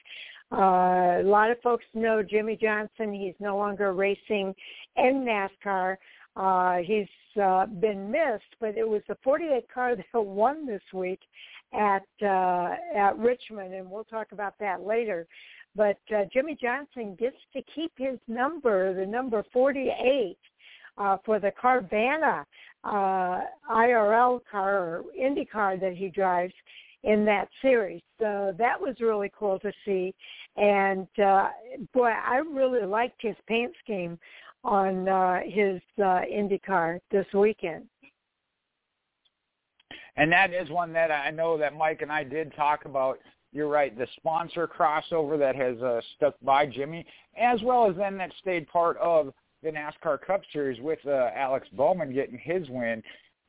uh, 0.51 1.21
a 1.21 1.25
lot 1.25 1.51
of 1.51 1.61
folks 1.61 1.85
know 1.95 2.23
Jimmie 2.23 2.59
Johnson. 2.61 3.13
He's 3.13 3.35
no 3.39 3.57
longer 3.57 3.93
racing 3.93 4.55
in 4.97 5.25
NASCAR. 5.25 5.97
Uh, 6.35 6.77
he's 6.79 7.07
uh, 7.41 7.67
been 7.67 8.11
missed, 8.11 8.57
but 8.61 8.77
it 8.77 8.89
was 8.89 9.03
the 9.09 9.17
48 9.23 9.67
car 9.73 9.97
that 10.13 10.21
won 10.21 10.67
this 10.67 10.83
week 10.93 11.21
at 11.73 12.05
uh, 12.23 12.75
at 12.95 13.17
Richmond, 13.19 13.75
and 13.75 13.91
we'll 13.91 14.05
talk 14.05 14.33
about 14.33 14.55
that 14.61 14.83
later. 14.83 15.27
But 15.75 15.99
uh, 16.15 16.25
Jimmie 16.33 16.59
Johnson 16.61 17.17
gets 17.19 17.37
to 17.55 17.63
keep 17.75 17.93
his 17.97 18.19
number, 18.29 18.93
the 18.95 19.07
number 19.07 19.43
48, 19.53 20.37
uh, 20.99 21.17
for 21.25 21.39
the 21.39 21.51
Carvana 21.63 22.45
uh, 22.85 23.41
IRL 23.71 24.41
car 24.51 24.77
or 24.77 25.05
Indy 25.19 25.47
car 25.47 25.79
that 25.79 25.97
he 25.97 26.09
drives 26.11 26.53
in 27.05 27.25
that 27.25 27.49
series. 27.61 28.03
So 28.21 28.55
that 28.59 28.81
was 28.81 28.97
really 29.01 29.33
cool 29.37 29.59
to 29.61 29.73
see. 29.85 30.15
And 30.57 31.09
uh, 31.19 31.49
boy, 31.93 32.11
I 32.11 32.37
really 32.37 32.87
liked 32.87 33.21
his 33.21 33.37
paint 33.47 33.73
scheme 33.83 34.19
on 34.65 35.09
uh, 35.09 35.41
his 35.45 35.81
uh, 35.99 36.21
IndyCar 36.33 37.01
this 37.11 37.27
weekend. 37.35 37.85
And 40.17 40.31
that 40.31 40.53
is 40.53 40.69
one 40.69 40.93
that 40.93 41.11
I 41.11 41.31
know 41.31 41.57
that 41.59 41.75
Mike 41.75 42.03
and 42.03 42.13
I 42.13 42.23
did 42.23 42.55
talk 42.55 42.85
about. 42.85 43.19
You're 43.53 43.69
right, 43.69 43.97
the 43.97 44.07
sponsor 44.17 44.67
crossover 44.67 45.39
that 45.39 45.57
has 45.57 45.81
uh, 45.83 46.01
stuck 46.17 46.35
by 46.43 46.67
Jimmie, 46.67 47.05
as 47.39 47.61
well 47.63 47.89
as 47.89 47.97
then 47.97 48.17
that 48.19 48.33
stayed 48.41 48.67
part 48.69 48.97
of 48.99 49.33
the 49.63 49.71
NASCAR 49.71 50.21
Cup 50.21 50.43
Series 50.53 50.81
with 50.81 50.99
uh, 51.07 51.31
Alex 51.35 51.69
Bowman 51.73 52.13
getting 52.13 52.39
his 52.39 52.69
win. 52.69 53.03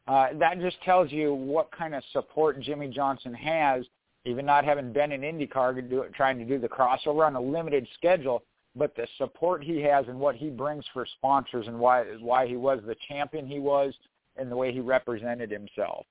Uh, 0.07 0.27
that 0.39 0.59
just 0.59 0.81
tells 0.83 1.11
you 1.11 1.33
what 1.33 1.71
kind 1.71 1.95
of 1.95 2.03
support 2.11 2.59
Jimmie 2.61 2.89
Johnson 2.89 3.33
has, 3.33 3.85
even 4.25 4.45
not 4.45 4.65
having 4.65 4.91
been 4.91 5.13
in 5.13 5.21
IndyCar, 5.21 5.75
to 5.75 5.81
do, 5.81 6.03
trying 6.15 6.37
to 6.37 6.45
do 6.45 6.59
the 6.59 6.67
crossover 6.67 7.25
on 7.25 7.35
a 7.35 7.41
limited 7.41 7.87
schedule 7.95 8.43
but 8.75 8.95
the 8.95 9.07
support 9.17 9.63
he 9.63 9.81
has 9.81 10.05
and 10.07 10.19
what 10.19 10.35
he 10.35 10.49
brings 10.49 10.85
for 10.93 11.05
sponsors 11.17 11.67
and 11.67 11.77
why 11.77 12.03
why 12.19 12.47
he 12.47 12.55
was 12.55 12.79
the 12.85 12.95
champion 13.07 13.45
he 13.45 13.59
was 13.59 13.93
and 14.35 14.51
the 14.51 14.55
way 14.55 14.71
he 14.71 14.79
represented 14.79 15.51
himself. 15.51 16.05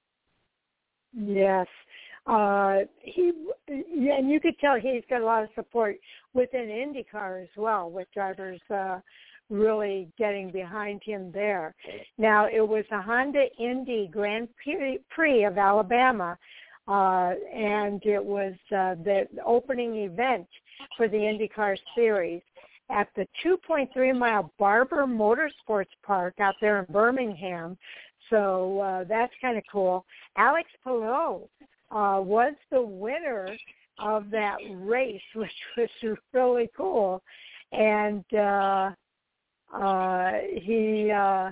Yes. 1.12 1.66
Uh 2.26 2.80
he 3.00 3.32
and 3.66 4.30
you 4.30 4.40
could 4.40 4.58
tell 4.60 4.76
he's 4.76 5.02
got 5.10 5.22
a 5.22 5.24
lot 5.24 5.42
of 5.42 5.48
support 5.54 5.96
within 6.34 6.68
IndyCar 6.68 7.42
as 7.42 7.48
well 7.56 7.90
with 7.90 8.06
drivers 8.14 8.60
uh 8.70 9.00
really 9.50 10.08
getting 10.16 10.50
behind 10.50 11.02
him 11.04 11.30
there. 11.32 11.74
Now 12.16 12.46
it 12.46 12.66
was 12.66 12.84
a 12.92 13.02
Honda 13.02 13.46
Indy 13.58 14.08
Grand 14.10 14.48
Prix 15.10 15.44
of 15.44 15.58
Alabama 15.58 16.38
uh 16.86 17.32
and 17.52 18.00
it 18.06 18.24
was 18.24 18.54
uh 18.70 18.94
the 19.02 19.26
opening 19.44 19.96
event 19.96 20.46
for 20.96 21.08
the 21.08 21.16
IndyCar 21.16 21.76
series 21.96 22.40
at 22.90 23.08
the 23.16 23.26
2.3 23.44 24.18
mile 24.18 24.52
Barber 24.58 25.06
Motorsports 25.06 25.86
Park 26.04 26.34
out 26.40 26.54
there 26.60 26.80
in 26.80 26.92
Birmingham. 26.92 27.76
So 28.30 28.80
uh, 28.80 29.04
that's 29.04 29.32
kind 29.40 29.58
of 29.58 29.64
cool. 29.70 30.04
Alex 30.36 30.68
Palou 30.84 31.48
uh, 31.90 32.20
was 32.20 32.54
the 32.70 32.80
winner 32.80 33.48
of 33.98 34.30
that 34.30 34.56
race, 34.74 35.20
which 35.34 35.50
was 35.76 36.18
really 36.32 36.70
cool. 36.76 37.22
And 37.72 38.24
uh, 38.34 38.90
uh, 39.74 40.32
he 40.54 41.10
uh, 41.10 41.50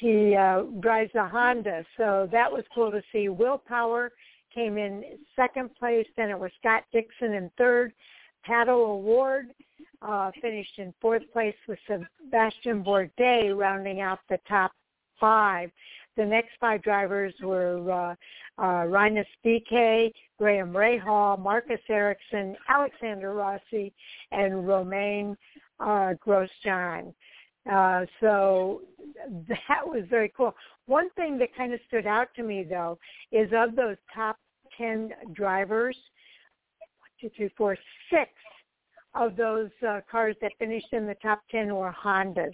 he 0.00 0.34
uh, 0.34 0.62
drives 0.80 1.14
a 1.14 1.28
Honda, 1.28 1.84
so 1.96 2.28
that 2.32 2.50
was 2.50 2.64
cool 2.74 2.90
to 2.90 3.02
see. 3.12 3.28
Will 3.28 3.58
Power 3.58 4.10
came 4.52 4.78
in 4.78 5.04
second 5.36 5.74
place, 5.76 6.06
then 6.16 6.30
it 6.30 6.38
was 6.38 6.50
Scott 6.58 6.84
Dixon 6.92 7.34
in 7.34 7.50
third. 7.56 7.92
Pato 8.48 8.68
O'Ward 8.68 9.52
uh, 10.06 10.30
finished 10.40 10.78
in 10.78 10.94
fourth 11.00 11.22
place 11.32 11.54
with 11.66 11.78
Sebastian 11.86 12.84
Bourdais 12.84 13.56
rounding 13.56 14.00
out 14.00 14.20
the 14.28 14.38
top 14.48 14.72
five. 15.18 15.70
The 16.16 16.24
next 16.24 16.50
five 16.60 16.82
drivers 16.82 17.34
were 17.42 17.90
uh, 17.90 18.62
uh, 18.62 18.86
Rinus 18.86 19.26
VeeKay, 19.44 20.12
Graham 20.38 20.72
Rahal, 20.72 21.38
Marcus 21.38 21.80
Ericsson, 21.88 22.56
Alexander 22.68 23.34
Rossi, 23.34 23.92
and 24.32 24.66
Romain 24.66 25.36
uh, 25.80 26.14
Grosjean. 26.24 27.12
Uh, 27.70 28.06
so 28.20 28.82
that 29.48 29.84
was 29.84 30.04
very 30.08 30.32
cool. 30.36 30.54
One 30.86 31.10
thing 31.10 31.36
that 31.38 31.54
kind 31.56 31.74
of 31.74 31.80
stood 31.88 32.06
out 32.06 32.28
to 32.36 32.42
me, 32.42 32.64
though, 32.68 32.98
is 33.32 33.50
of 33.54 33.74
those 33.74 33.96
top 34.14 34.38
10 34.78 35.10
drivers, 35.32 35.96
one, 36.78 37.10
two, 37.20 37.30
three, 37.36 37.50
four, 37.56 37.76
six 38.10 38.30
of 39.16 39.36
those 39.36 39.70
uh, 39.86 40.00
cars 40.10 40.36
that 40.40 40.52
finished 40.58 40.92
in 40.92 41.06
the 41.06 41.16
top 41.22 41.42
10 41.50 41.74
were 41.74 41.94
Hondas. 42.04 42.52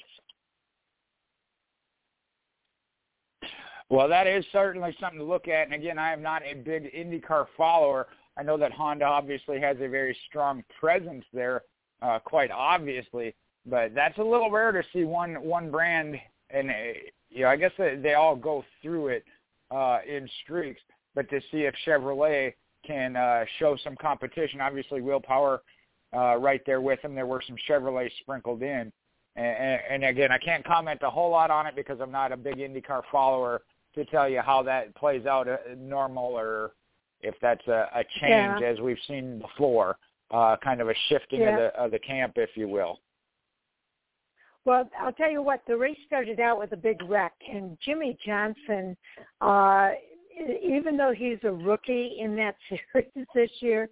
Well, 3.90 4.09
that 4.09 4.27
is 4.27 4.44
certainly 4.53 4.96
something 4.98 5.18
to 5.18 5.25
look 5.25 5.48
at. 5.48 5.66
And 5.66 5.75
again, 5.75 5.98
I 5.98 6.12
am 6.12 6.22
not 6.22 6.42
a 6.44 6.55
big 6.55 6.90
IndyCar 6.94 7.46
follower. 7.57 8.07
I 8.38 8.42
know 8.42 8.57
that 8.57 8.72
Honda 8.72 9.05
obviously 9.05 9.61
has 9.61 9.77
a 9.81 9.88
very 9.88 10.16
strong 10.29 10.64
presence 10.81 11.25
there, 11.35 11.62
uh, 12.01 12.18
quite 12.18 12.51
obviously. 12.51 13.35
But 13.66 13.94
that's 13.94 14.16
a 14.18 14.22
little 14.22 14.51
rare 14.51 14.72
to 14.72 14.83
see 14.92 15.05
one 15.05 15.35
one 15.35 15.70
brand, 15.70 16.16
and 16.51 16.70
uh, 16.70 16.75
you 17.29 17.42
know, 17.42 17.48
I 17.48 17.57
guess 17.57 17.70
they, 17.79 17.96
they 17.96 18.14
all 18.14 18.35
go 18.35 18.64
through 18.81 19.09
it 19.09 19.25
uh, 19.70 19.98
in 20.09 20.29
streaks. 20.42 20.81
But 21.14 21.29
to 21.31 21.40
see 21.53 21.59
if 21.59 21.75
Chevrolet 21.87 22.55
can 22.87 23.14
uh, 23.14 23.44
show 23.59 23.77
some 23.85 23.94
competition, 23.96 24.61
obviously, 24.61 25.01
Will 25.01 25.20
Power 25.20 25.62
uh, 26.14 26.37
right 26.37 26.61
there 26.66 26.81
with 26.81 27.01
him. 27.01 27.14
There 27.14 27.27
were 27.27 27.42
some 27.46 27.57
Chevrolets 27.68 28.12
sprinkled 28.20 28.62
in. 28.62 28.92
And, 29.35 29.81
and 29.90 30.05
again, 30.05 30.31
I 30.31 30.38
can't 30.38 30.64
comment 30.64 31.01
a 31.03 31.11
whole 31.11 31.31
lot 31.31 31.51
on 31.51 31.66
it 31.66 31.75
because 31.75 31.98
I'm 32.01 32.12
not 32.12 32.33
a 32.33 32.37
big 32.37 32.57
IndyCar 32.57 33.03
follower 33.11 33.62
to 33.94 34.05
tell 34.07 34.29
you 34.29 34.40
how 34.40 34.62
that 34.62 34.94
plays 34.94 35.27
out 35.27 35.48
uh, 35.48 35.57
normal 35.79 36.38
or 36.38 36.72
if 37.20 37.35
that's 37.40 37.66
a, 37.68 37.88
a 37.94 38.05
change 38.20 38.61
yeah. 38.61 38.66
as 38.66 38.81
we've 38.81 38.98
seen 39.07 39.38
before, 39.38 39.96
uh, 40.33 40.57
kind 40.62 40.81
of 40.81 40.88
a 40.88 40.94
shifting 41.09 41.40
yeah. 41.40 41.51
of 41.51 41.57
the 41.57 41.81
of 41.81 41.90
the 41.92 41.98
camp, 41.98 42.33
if 42.37 42.51
you 42.57 42.68
will. 42.68 43.01
Well, 44.64 44.88
I'll 45.01 45.12
tell 45.12 45.31
you 45.31 45.42
what, 45.42 45.62
the 45.66 45.77
race 45.77 45.98
started 46.07 46.38
out 46.38 46.59
with 46.59 46.72
a 46.72 46.77
big 46.77 47.03
wreck, 47.09 47.33
and 47.53 47.77
Jimmie 47.85 48.16
Johnson, 48.25 48.96
uh, 49.40 49.90
even 50.62 50.96
though 50.96 51.12
he's 51.16 51.38
a 51.42 51.51
rookie 51.51 52.16
in 52.20 52.37
that 52.37 52.55
series 52.68 53.27
this 53.35 53.51
year, 53.61 53.88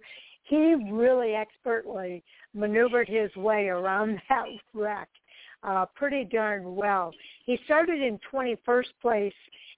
he 0.51 0.75
really 0.91 1.33
expertly 1.33 2.21
maneuvered 2.53 3.07
his 3.07 3.33
way 3.37 3.69
around 3.69 4.21
that 4.29 4.47
wreck 4.73 5.07
uh, 5.63 5.85
pretty 5.95 6.25
darn 6.25 6.75
well. 6.75 7.13
He 7.45 7.57
started 7.63 8.01
in 8.01 8.19
21st 8.31 8.87
place, 9.01 9.33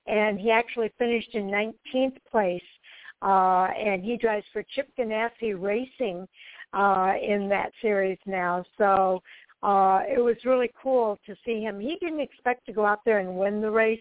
and 0.07 0.39
he 0.39 0.49
actually 0.49 0.91
finished 0.97 1.35
in 1.35 1.43
19th 1.43 2.17
place. 2.29 2.61
Uh, 3.21 3.67
and 3.77 4.03
he 4.03 4.17
drives 4.17 4.45
for 4.51 4.63
Chip 4.73 4.89
Ganassi 4.97 5.53
Racing 5.55 6.27
uh, 6.73 7.13
in 7.21 7.47
that 7.49 7.71
series 7.79 8.17
now. 8.25 8.65
So 8.77 9.21
uh, 9.63 10.01
it 10.07 10.21
was 10.21 10.35
really 10.43 10.69
cool 10.81 11.17
to 11.25 11.35
see 11.45 11.61
him. 11.61 11.79
He 11.79 11.95
didn't 12.01 12.19
expect 12.19 12.65
to 12.65 12.73
go 12.73 12.85
out 12.85 12.99
there 13.05 13.19
and 13.19 13.37
win 13.37 13.61
the 13.61 13.71
race, 13.71 13.99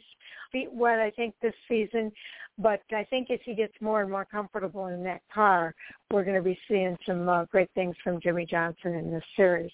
what 0.71 0.99
I 0.99 1.11
think 1.11 1.35
this 1.41 1.55
season, 1.69 2.13
but 2.59 2.83
I 2.93 3.05
think 3.05 3.31
as 3.31 3.39
he 3.45 3.55
gets 3.55 3.73
more 3.81 4.03
and 4.03 4.11
more 4.11 4.25
comfortable 4.25 4.89
in 4.89 5.03
that 5.05 5.23
car, 5.33 5.75
we're 6.11 6.25
going 6.25 6.37
to 6.37 6.43
be 6.43 6.59
seeing 6.69 6.99
some 7.07 7.29
uh, 7.29 7.45
great 7.47 7.71
things 7.75 7.97
from 8.03 8.21
Jimmie 8.21 8.45
Johnson 8.45 8.95
in 8.95 9.11
this 9.11 9.25
series. 9.37 9.71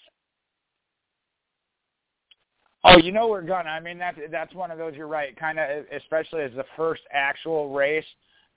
Oh, 2.85 2.98
you 2.98 3.11
know 3.11 3.27
we're 3.27 3.42
gonna. 3.42 3.70
I 3.70 3.81
mean, 3.81 3.98
that's 3.98 4.18
that's 4.31 4.55
one 4.55 4.70
of 4.70 4.79
those. 4.79 4.94
You're 4.94 5.09
right. 5.09 5.37
Kind 5.37 5.59
of, 5.59 5.85
especially 5.94 6.42
as 6.42 6.53
the 6.53 6.64
first 6.77 7.03
actual 7.12 7.70
race. 7.74 8.05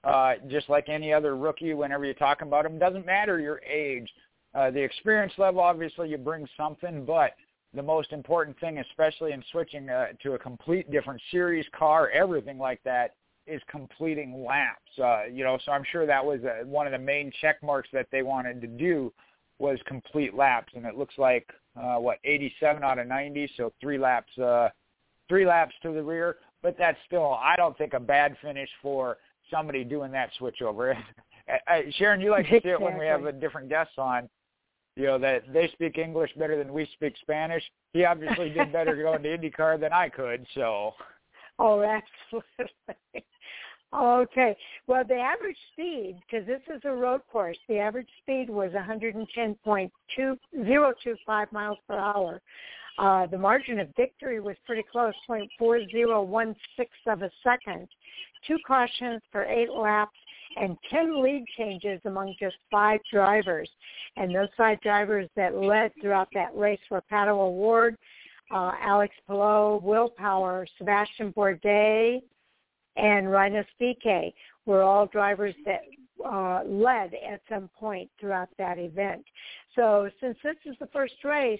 Uh, 0.03 0.33
just 0.47 0.69
like 0.69 0.89
any 0.89 1.11
other 1.11 1.35
rookie, 1.35 1.73
whenever 1.73 2.05
you're 2.05 2.13
talking 2.13 2.47
about 2.47 2.65
him, 2.65 2.79
doesn't 2.79 3.05
matter 3.05 3.39
your 3.39 3.61
age, 3.61 4.09
uh, 4.53 4.71
the 4.71 4.81
experience 4.81 5.33
level. 5.37 5.61
Obviously, 5.61 6.09
you 6.09 6.17
bring 6.17 6.47
something, 6.57 7.05
but 7.05 7.31
the 7.73 7.83
most 7.83 8.11
important 8.11 8.59
thing, 8.59 8.79
especially 8.79 9.31
in 9.31 9.43
switching 9.51 9.89
uh, 9.89 10.07
to 10.21 10.33
a 10.33 10.39
complete 10.39 10.91
different 10.91 11.21
series 11.31 11.65
car, 11.77 12.09
everything 12.09 12.57
like 12.57 12.81
that, 12.83 13.15
is 13.47 13.61
completing 13.69 14.45
laps. 14.45 14.81
Uh, 15.01 15.23
you 15.31 15.43
know, 15.43 15.57
so 15.65 15.71
I'm 15.71 15.83
sure 15.91 16.05
that 16.05 16.23
was 16.23 16.41
uh, 16.43 16.65
one 16.65 16.85
of 16.85 16.91
the 16.91 16.99
main 16.99 17.31
check 17.41 17.61
marks 17.63 17.89
that 17.93 18.07
they 18.11 18.21
wanted 18.23 18.61
to 18.61 18.67
do 18.67 19.11
was 19.57 19.79
complete 19.85 20.33
laps, 20.33 20.73
and 20.75 20.85
it 20.85 20.97
looks 20.97 21.15
like 21.17 21.47
uh, 21.79 21.95
what 21.95 22.17
87 22.23 22.83
out 22.83 22.99
of 22.99 23.07
90, 23.07 23.49
so 23.57 23.71
three 23.79 23.97
laps, 23.97 24.35
uh, 24.37 24.69
three 25.29 25.45
laps 25.45 25.73
to 25.83 25.93
the 25.93 26.03
rear. 26.03 26.37
But 26.61 26.75
that's 26.77 26.97
still, 27.07 27.33
I 27.33 27.55
don't 27.55 27.77
think, 27.77 27.93
a 27.93 27.99
bad 27.99 28.35
finish 28.41 28.69
for 28.81 29.17
somebody 29.49 29.83
doing 29.83 30.11
that 30.11 30.29
switchover. 30.39 30.95
Uh, 31.49 31.73
uh, 31.73 31.81
Sharon, 31.97 32.21
you 32.21 32.29
like 32.29 32.45
to 32.47 32.61
see 32.61 32.69
it 32.69 32.79
when 32.79 32.99
we 32.99 33.05
have 33.07 33.25
a 33.25 33.31
different 33.31 33.67
guests 33.67 33.95
on. 33.97 34.29
You 34.95 35.05
know 35.05 35.17
that 35.19 35.43
they 35.51 35.69
speak 35.73 35.97
English 35.97 36.31
better 36.37 36.57
than 36.57 36.73
we 36.73 36.87
speak 36.93 37.13
Spanish. 37.21 37.63
He 37.93 38.05
obviously 38.05 38.49
did 38.49 38.71
better 38.71 38.95
going 39.01 39.23
to 39.23 39.37
IndyCar 39.37 39.79
than 39.79 39.93
I 39.93 40.09
could. 40.09 40.45
So. 40.53 40.93
Oh, 41.59 41.81
absolutely. 41.81 43.05
Okay. 43.93 44.55
Well, 44.87 45.03
the 45.05 45.15
average 45.15 45.57
speed, 45.73 46.21
because 46.21 46.47
this 46.47 46.61
is 46.73 46.79
a 46.85 46.91
road 46.91 47.19
course, 47.29 47.57
the 47.67 47.77
average 47.77 48.07
speed 48.21 48.49
was 48.49 48.71
110.2025 48.71 51.51
miles 51.51 51.77
per 51.87 51.97
hour. 51.97 52.41
Uh, 52.97 53.27
the 53.27 53.37
margin 53.37 53.79
of 53.79 53.89
victory 53.97 54.39
was 54.39 54.55
pretty 54.65 54.83
close, 54.89 55.13
0.4016 55.29 56.55
of 57.07 57.21
a 57.21 57.29
second. 57.43 57.85
Two 58.47 58.57
cautions 58.65 59.21
for 59.31 59.43
eight 59.45 59.71
laps 59.71 60.17
and 60.57 60.77
10 60.89 61.23
lead 61.23 61.45
changes 61.57 62.01
among 62.05 62.35
just 62.39 62.55
five 62.69 62.99
drivers. 63.11 63.69
And 64.17 64.33
those 64.33 64.49
five 64.57 64.81
drivers 64.81 65.29
that 65.35 65.55
led 65.55 65.91
throughout 66.01 66.29
that 66.33 66.55
race 66.55 66.79
were 66.89 67.03
Pato 67.11 67.37
O'Ward, 67.39 67.95
uh, 68.53 68.71
Alex 68.81 69.13
Palou, 69.27 69.79
Will 69.81 70.09
Power, 70.09 70.67
Sebastian 70.77 71.31
Bourdais, 71.33 72.21
and 72.97 73.31
Rinus 73.31 73.65
VeeKay 73.79 74.33
were 74.65 74.83
all 74.83 75.05
drivers 75.07 75.55
that 75.65 75.81
uh, 76.25 76.63
led 76.65 77.13
at 77.13 77.41
some 77.49 77.69
point 77.79 78.09
throughout 78.19 78.49
that 78.57 78.77
event. 78.77 79.23
So 79.75 80.09
since 80.19 80.37
this 80.43 80.57
is 80.65 80.75
the 80.79 80.87
first 80.87 81.13
race, 81.23 81.59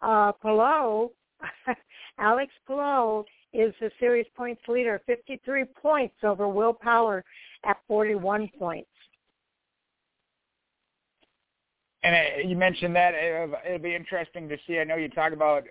uh, 0.00 0.32
Palou, 0.32 1.10
Alex 2.18 2.52
Palou 2.66 3.24
is 3.52 3.74
the 3.80 3.90
series 3.98 4.26
points 4.36 4.62
leader, 4.68 5.00
53 5.06 5.64
points 5.80 6.14
over 6.22 6.48
Will 6.48 6.72
Power 6.72 7.24
at 7.64 7.76
41 7.86 8.50
points. 8.58 8.88
And 12.02 12.14
uh, 12.14 12.48
you 12.48 12.56
mentioned 12.56 12.94
that 12.96 13.14
it'll, 13.14 13.54
it'll 13.66 13.78
be 13.78 13.94
interesting 13.94 14.48
to 14.48 14.56
see. 14.66 14.78
I 14.78 14.84
know 14.84 14.96
you 14.96 15.08
talk 15.08 15.32
about 15.32 15.64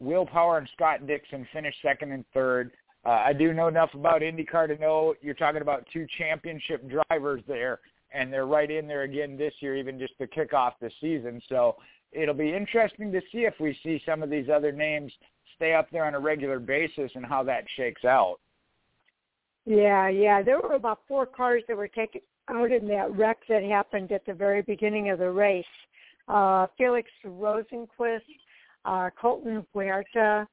Will 0.00 0.26
Power 0.26 0.58
and 0.58 0.68
Scott 0.74 1.06
Dixon 1.06 1.46
finish 1.52 1.74
second 1.82 2.12
and 2.12 2.24
third. 2.34 2.72
Uh, 3.06 3.10
I 3.10 3.32
do 3.32 3.52
know 3.52 3.68
enough 3.68 3.90
about 3.94 4.22
IndyCar 4.22 4.68
to 4.68 4.76
know 4.80 5.14
you're 5.20 5.34
talking 5.34 5.62
about 5.62 5.86
two 5.92 6.06
championship 6.18 6.88
drivers 6.88 7.42
there, 7.46 7.80
and 8.12 8.32
they're 8.32 8.46
right 8.46 8.70
in 8.70 8.88
there 8.88 9.02
again 9.02 9.36
this 9.36 9.54
year, 9.60 9.76
even 9.76 9.98
just 9.98 10.18
to 10.18 10.26
kick 10.26 10.52
off 10.52 10.74
the 10.80 10.90
season. 11.00 11.40
So 11.48 11.76
it'll 12.12 12.34
be 12.34 12.54
interesting 12.54 13.12
to 13.12 13.20
see 13.32 13.44
if 13.44 13.54
we 13.60 13.78
see 13.82 14.02
some 14.04 14.22
of 14.22 14.30
these 14.30 14.48
other 14.48 14.72
names 14.72 15.12
stay 15.54 15.74
up 15.74 15.90
there 15.90 16.04
on 16.04 16.14
a 16.14 16.20
regular 16.20 16.58
basis 16.58 17.10
and 17.14 17.24
how 17.24 17.42
that 17.44 17.64
shakes 17.76 18.04
out. 18.04 18.38
Yeah, 19.68 20.08
yeah. 20.08 20.40
There 20.42 20.58
were 20.58 20.76
about 20.76 21.00
four 21.06 21.26
cars 21.26 21.62
that 21.68 21.76
were 21.76 21.88
taken 21.88 22.22
out 22.48 22.72
in 22.72 22.88
that 22.88 23.14
wreck 23.14 23.36
that 23.50 23.62
happened 23.62 24.10
at 24.12 24.24
the 24.24 24.32
very 24.32 24.62
beginning 24.62 25.10
of 25.10 25.18
the 25.18 25.30
race. 25.30 25.66
Uh, 26.26 26.68
Felix 26.78 27.10
Rosenqvist, 27.22 28.20
uh, 28.86 29.10
Colton 29.20 29.66
Herta, 29.76 30.46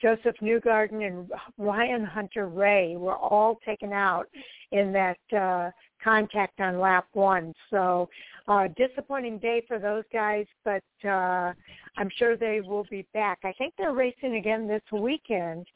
Josef 0.00 0.34
Newgarden 0.40 1.06
and 1.06 1.30
Ryan 1.58 2.02
Hunter-Reay 2.02 2.96
were 2.96 3.14
all 3.14 3.60
taken 3.62 3.92
out 3.92 4.26
in 4.70 4.90
that 4.92 5.18
uh, 5.38 5.70
contact 6.02 6.58
on 6.58 6.80
lap 6.80 7.04
one. 7.12 7.52
So 7.68 8.08
uh, 8.48 8.68
disappointing 8.74 9.38
day 9.38 9.62
for 9.68 9.78
those 9.78 10.04
guys, 10.14 10.46
but 10.64 10.82
uh, 11.04 11.52
I'm 11.98 12.08
sure 12.16 12.38
they 12.38 12.62
will 12.62 12.86
be 12.90 13.06
back. 13.12 13.40
I 13.44 13.52
think 13.52 13.74
they're 13.76 13.92
racing 13.92 14.36
again 14.36 14.66
this 14.66 14.82
weekend. 14.90 15.66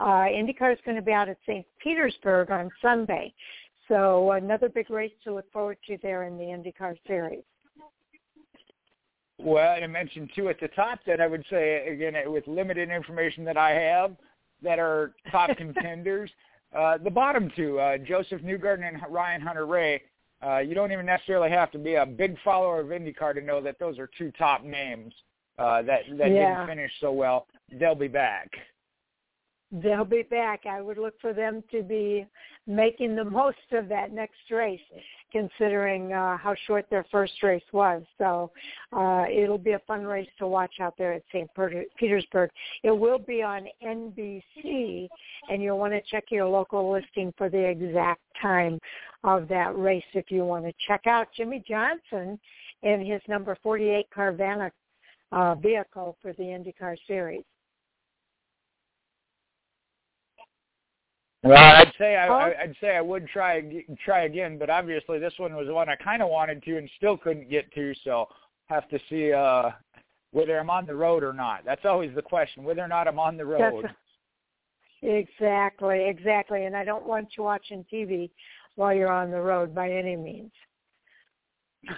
Uh, 0.00 0.26
IndyCar 0.26 0.72
is 0.72 0.78
going 0.84 0.96
to 0.96 1.02
be 1.02 1.12
out 1.12 1.28
at 1.28 1.36
St. 1.46 1.64
Petersburg 1.82 2.50
on 2.50 2.70
Sunday. 2.82 3.32
So 3.88 4.32
another 4.32 4.68
big 4.68 4.90
race 4.90 5.12
to 5.24 5.34
look 5.34 5.50
forward 5.52 5.78
to 5.86 5.98
there 6.02 6.24
in 6.24 6.36
the 6.36 6.44
IndyCar 6.44 6.96
series. 7.06 7.44
Well, 9.38 9.82
I 9.82 9.86
mentioned 9.86 10.30
two 10.34 10.48
at 10.48 10.60
the 10.60 10.68
top 10.68 11.00
that 11.06 11.20
I 11.20 11.26
would 11.26 11.44
say 11.50 11.88
again 11.88 12.14
with 12.26 12.46
limited 12.46 12.90
information 12.90 13.44
that 13.44 13.56
I 13.56 13.70
have 13.70 14.16
that 14.62 14.78
are 14.78 15.12
top 15.30 15.50
contenders. 15.56 16.30
Uh, 16.74 16.98
the 16.98 17.10
bottom 17.10 17.50
two, 17.54 17.78
uh, 17.78 17.98
Josef 17.98 18.40
Newgarden 18.42 18.88
and 18.88 19.00
Ryan 19.08 19.40
Hunter-Reay. 19.40 20.00
Uh, 20.44 20.58
you 20.58 20.74
don't 20.74 20.92
even 20.92 21.06
necessarily 21.06 21.50
have 21.50 21.70
to 21.72 21.78
be 21.78 21.94
a 21.94 22.04
big 22.04 22.36
follower 22.44 22.80
of 22.80 22.88
IndyCar 22.88 23.34
to 23.34 23.40
know 23.40 23.60
that 23.60 23.78
those 23.78 23.98
are 23.98 24.08
two 24.18 24.30
top 24.32 24.64
names 24.64 25.12
uh, 25.58 25.82
that 25.82 26.00
that 26.18 26.30
yeah. 26.30 26.54
didn't 26.54 26.66
finish 26.66 26.92
so 27.00 27.12
well. 27.12 27.46
They'll 27.72 27.94
be 27.94 28.08
back. 28.08 28.50
They'll 29.82 30.04
be 30.04 30.22
back. 30.22 30.66
I 30.70 30.80
would 30.80 30.98
look 30.98 31.20
for 31.20 31.32
them 31.32 31.64
to 31.72 31.82
be 31.82 32.24
making 32.64 33.16
the 33.16 33.24
most 33.24 33.58
of 33.72 33.88
that 33.88 34.12
next 34.12 34.50
race 34.50 34.80
considering 35.32 36.12
uh, 36.12 36.36
how 36.36 36.54
short 36.68 36.86
their 36.90 37.04
first 37.10 37.32
race 37.42 37.64
was. 37.72 38.04
So 38.16 38.52
uh, 38.92 39.24
it'll 39.28 39.58
be 39.58 39.72
a 39.72 39.80
fun 39.80 40.04
race 40.04 40.28
to 40.38 40.46
watch 40.46 40.74
out 40.80 40.94
there 40.96 41.12
at 41.12 41.22
St. 41.32 41.50
Petersburg. 41.98 42.50
It 42.84 42.96
will 42.96 43.18
be 43.18 43.42
on 43.42 43.66
NBC, 43.84 45.08
and 45.50 45.60
you'll 45.60 45.78
want 45.78 45.92
to 45.92 46.00
check 46.08 46.26
your 46.30 46.46
local 46.46 46.92
listing 46.92 47.34
for 47.36 47.48
the 47.48 47.68
exact 47.68 48.22
time 48.40 48.78
of 49.24 49.48
that 49.48 49.76
race 49.76 50.04
if 50.12 50.30
you 50.30 50.44
want 50.44 50.66
to 50.66 50.72
check 50.86 51.08
out 51.08 51.26
Jimmie 51.36 51.64
Johnson 51.68 52.38
in 52.84 53.04
his 53.04 53.20
number 53.26 53.58
48 53.60 54.06
Carvana 54.16 54.70
uh, 55.32 55.56
vehicle 55.56 56.16
for 56.22 56.32
the 56.34 56.44
IndyCar 56.44 56.96
Series. 57.08 57.42
Well, 61.44 61.58
I'd 61.58 61.92
say 61.98 62.16
I, 62.16 62.62
I'd 62.62 62.74
say 62.80 62.96
I 62.96 63.02
would 63.02 63.28
try 63.28 63.62
try 64.02 64.24
again, 64.24 64.58
but 64.58 64.70
obviously 64.70 65.18
this 65.18 65.34
one 65.36 65.54
was 65.54 65.66
the 65.66 65.74
one 65.74 65.90
I 65.90 65.96
kind 65.96 66.22
of 66.22 66.30
wanted 66.30 66.62
to 66.62 66.78
and 66.78 66.88
still 66.96 67.18
couldn't 67.18 67.50
get 67.50 67.72
to, 67.74 67.92
so 68.02 68.28
have 68.66 68.88
to 68.88 68.98
see 69.10 69.32
uh 69.32 69.70
whether 70.30 70.58
I'm 70.58 70.70
on 70.70 70.86
the 70.86 70.94
road 70.96 71.22
or 71.22 71.32
not. 71.32 71.64
That's 71.64 71.84
always 71.84 72.14
the 72.14 72.22
question, 72.22 72.64
whether 72.64 72.82
or 72.82 72.88
not 72.88 73.06
I'm 73.06 73.18
on 73.18 73.36
the 73.36 73.44
road. 73.44 73.84
That's, 73.84 73.94
exactly, 75.02 76.08
exactly. 76.08 76.64
And 76.64 76.74
I 76.74 76.84
don't 76.84 77.06
want 77.06 77.28
you 77.36 77.44
watching 77.44 77.84
TV 77.92 78.30
while 78.74 78.94
you're 78.94 79.12
on 79.12 79.30
the 79.30 79.40
road 79.40 79.74
by 79.74 79.90
any 79.90 80.16
means. 80.16 80.52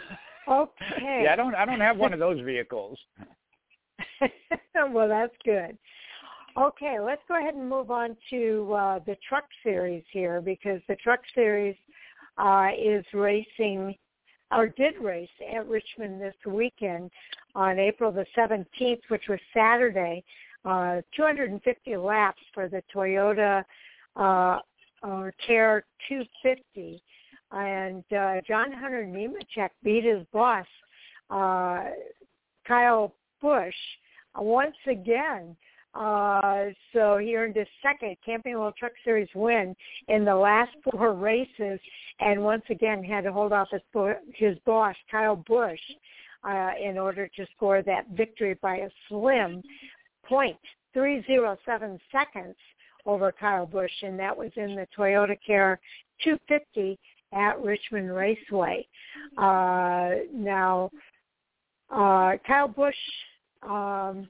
Okay. 0.49 1.23
yeah, 1.25 1.33
I 1.33 1.35
don't 1.37 1.57
I 1.57 1.65
don't 1.65 1.81
have 1.81 1.97
one 1.97 2.13
of 2.13 2.19
those 2.21 2.41
vehicles. 2.41 2.97
well, 4.91 5.09
that's 5.09 5.35
good. 5.45 5.77
Okay, 6.59 6.97
let's 6.99 7.21
go 7.29 7.39
ahead 7.39 7.55
and 7.55 7.69
move 7.69 7.91
on 7.91 8.17
to 8.31 8.73
uh, 8.73 8.99
the 9.01 9.15
truck 9.29 9.45
series 9.63 10.03
here 10.11 10.41
because 10.41 10.81
the 10.89 10.97
truck 10.97 11.21
series 11.35 11.77
uh, 12.39 12.69
is 12.79 13.05
racing 13.13 13.95
or 14.51 14.69
did 14.69 14.95
race 14.99 15.29
at 15.55 15.69
Richmond 15.69 16.19
this 16.19 16.35
weekend 16.47 17.11
on 17.55 17.79
April 17.79 18.11
the 18.11 18.25
17th, 18.35 19.01
which 19.09 19.25
was 19.29 19.39
Saturday. 19.53 20.25
Uh, 20.65 21.03
250 21.15 21.97
laps 21.99 22.41
for 22.55 22.69
the 22.71 22.83
Toyota 22.95 23.63
uh, 24.17 24.59
uh, 25.03 25.31
Care 25.47 25.85
250. 26.09 27.03
And 27.53 28.03
uh, 28.11 28.41
John 28.49 28.73
Hunter 28.73 29.05
Nemechek 29.05 29.71
beat 29.85 30.05
his 30.05 30.25
boss, 30.33 30.67
uh, 31.29 31.91
Kyle 32.67 33.13
Busch, 33.43 33.75
once 34.35 34.77
again 34.87 35.55
uh, 35.97 36.67
so 36.93 37.19
he 37.19 37.37
earned 37.37 37.57
his 37.57 37.67
second 37.83 38.17
Camping 38.25 38.59
World 38.59 38.75
Truck 38.79 38.93
Series 39.05 39.29
win 39.35 39.75
in 40.09 40.25
the 40.25 40.35
last 40.35 40.71
four 40.85 41.13
races, 41.15 41.81
and 42.21 42.43
once 42.43 42.65
again 42.71 43.03
had 43.03 43.25
to 43.25 43.33
hold 43.33 43.53
off 43.53 43.69
his, 43.71 43.81
his 44.35 44.57
boss 44.67 44.95
Kyle 45.11 45.37
Busch 45.37 45.81
uh, 46.45 46.71
in 46.83 46.99
order 46.99 47.29
to 47.37 47.47
score 47.57 47.83
that 47.83 48.09
victory 48.15 48.55
by 48.61 48.77
a 48.77 48.89
slim 49.09 49.63
point 50.25 50.59
three 50.93 51.25
zero 51.27 51.57
seven 51.65 51.99
seconds 52.13 52.57
over 53.07 53.33
Kyle 53.33 53.67
Busch, 53.67 53.91
and 54.03 54.19
that 54.19 54.37
was 54.37 54.51
in 54.57 54.75
the 54.75 54.87
Toyota 54.97 55.37
Care 55.47 55.79
250 56.25 56.99
at 57.33 57.63
Richmond 57.63 58.15
Raceway. 58.15 58.87
Uh, 59.39 60.11
now, 60.33 60.91
uh, 61.91 62.33
Kyle 62.47 62.69
Busch 62.69 62.95
um, 63.63 64.29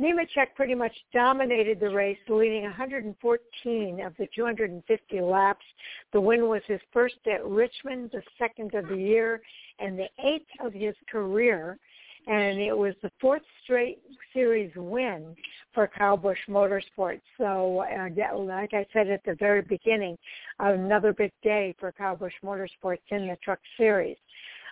Nemechek 0.00 0.54
pretty 0.54 0.74
much 0.74 0.94
dominated 1.12 1.78
the 1.78 1.90
race, 1.90 2.18
leading 2.28 2.62
114 2.62 4.00
of 4.00 4.16
the 4.16 4.26
250 4.34 5.20
laps. 5.20 5.64
The 6.12 6.20
win 6.20 6.48
was 6.48 6.62
his 6.66 6.80
first 6.92 7.16
at 7.26 7.44
Richmond, 7.44 8.10
the 8.12 8.22
second 8.38 8.74
of 8.74 8.88
the 8.88 8.96
year, 8.96 9.42
and 9.78 9.98
the 9.98 10.08
eighth 10.24 10.48
of 10.60 10.72
his 10.72 10.94
career. 11.10 11.78
And 12.26 12.60
it 12.60 12.76
was 12.76 12.94
the 13.02 13.10
fourth 13.20 13.42
straight 13.64 13.98
series 14.32 14.70
win 14.76 15.34
for 15.74 15.88
Kyle 15.88 16.16
Busch 16.16 16.38
Motorsports. 16.48 17.20
So, 17.36 17.80
uh, 17.80 18.38
like 18.38 18.74
I 18.74 18.86
said 18.92 19.08
at 19.08 19.24
the 19.24 19.34
very 19.34 19.62
beginning, 19.62 20.16
another 20.60 21.12
big 21.12 21.32
day 21.42 21.74
for 21.80 21.90
Kyle 21.92 22.16
Busch 22.16 22.34
Motorsports 22.44 23.00
in 23.10 23.26
the 23.26 23.36
Truck 23.42 23.58
Series. 23.76 24.16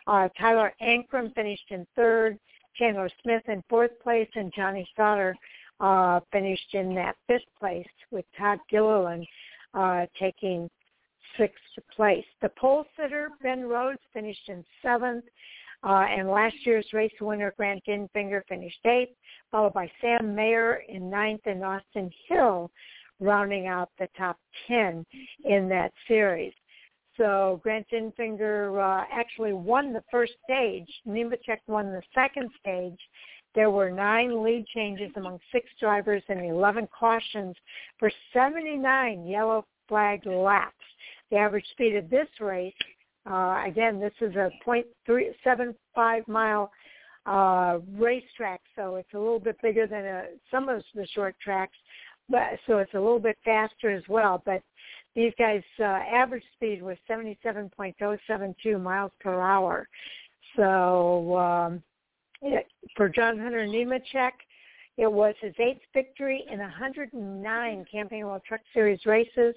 Uh, 0.06 0.28
Tyler 0.38 0.72
Ankrum 0.80 1.34
finished 1.34 1.70
in 1.70 1.86
third. 1.96 2.38
Chandler 2.76 3.10
Smith 3.22 3.42
in 3.48 3.62
fourth 3.68 3.98
place, 4.02 4.28
and 4.34 4.52
Johnny 4.54 4.88
Sauter 4.96 5.36
uh, 5.80 6.20
finished 6.32 6.74
in 6.74 6.94
that 6.94 7.16
fifth 7.26 7.48
place 7.58 7.86
with 8.10 8.24
Todd 8.38 8.58
Gilliland 8.70 9.26
uh, 9.74 10.06
taking 10.18 10.68
sixth 11.38 11.62
place. 11.94 12.24
The 12.42 12.50
pole 12.50 12.84
sitter, 12.96 13.30
Ben 13.42 13.62
Rhodes, 13.62 14.00
finished 14.12 14.48
in 14.48 14.64
seventh. 14.82 15.24
Uh, 15.82 16.04
and 16.10 16.28
last 16.28 16.56
year's 16.66 16.86
race 16.92 17.12
winner, 17.22 17.54
Grant 17.56 17.82
Enfinger, 17.86 18.42
finished 18.48 18.84
eighth, 18.84 19.16
followed 19.50 19.72
by 19.72 19.90
Sam 20.00 20.34
Mayer 20.34 20.82
in 20.88 21.08
ninth 21.08 21.40
and 21.46 21.64
Austin 21.64 22.10
Hill 22.28 22.70
rounding 23.18 23.66
out 23.66 23.90
the 23.98 24.08
top 24.16 24.38
10 24.66 25.04
in 25.44 25.68
that 25.68 25.92
series. 26.08 26.52
So 27.20 27.60
Grant 27.62 27.86
Enfinger 27.92 28.80
uh, 28.80 29.04
actually 29.12 29.52
won 29.52 29.92
the 29.92 30.02
first 30.10 30.32
stage. 30.42 30.88
Nemechek 31.06 31.58
won 31.66 31.92
the 31.92 32.00
second 32.14 32.48
stage. 32.58 32.98
There 33.54 33.70
were 33.70 33.90
nine 33.90 34.42
lead 34.42 34.66
changes 34.74 35.10
among 35.16 35.38
six 35.52 35.66
drivers 35.78 36.22
and 36.30 36.40
11 36.40 36.88
cautions 36.98 37.56
for 37.98 38.10
79 38.32 39.26
yellow 39.26 39.66
flag 39.86 40.24
laps. 40.24 40.72
The 41.30 41.36
average 41.36 41.66
speed 41.72 41.94
of 41.96 42.08
this 42.08 42.28
race, 42.40 42.72
uh, 43.30 43.64
again, 43.66 44.00
this 44.00 44.14
is 44.22 44.34
a 44.36 44.50
.375 44.66 46.26
mile 46.26 46.72
uh, 47.26 47.80
racetrack, 47.98 48.62
so 48.74 48.94
it's 48.94 49.12
a 49.12 49.18
little 49.18 49.38
bit 49.38 49.60
bigger 49.60 49.86
than 49.86 50.06
a, 50.06 50.24
some 50.50 50.70
of 50.70 50.82
the 50.94 51.06
short 51.08 51.36
tracks, 51.38 51.76
but 52.30 52.44
so 52.66 52.78
it's 52.78 52.94
a 52.94 52.98
little 52.98 53.18
bit 53.18 53.36
faster 53.44 53.90
as 53.90 54.04
well. 54.08 54.42
But 54.46 54.62
these 55.14 55.32
guys' 55.38 55.62
uh, 55.80 55.82
average 55.82 56.44
speed 56.54 56.82
was 56.82 56.96
77.072 57.08 58.80
miles 58.80 59.12
per 59.20 59.40
hour. 59.40 59.88
So 60.56 61.36
um, 61.36 61.82
it, 62.42 62.66
for 62.96 63.08
John 63.08 63.38
Hunter 63.38 63.66
Nemechek, 63.66 64.32
it 64.96 65.10
was 65.10 65.34
his 65.40 65.54
eighth 65.58 65.82
victory 65.94 66.44
in 66.50 66.58
109 66.58 67.84
Camping 67.90 68.24
World 68.24 68.42
Truck 68.46 68.60
Series 68.72 69.00
races. 69.06 69.54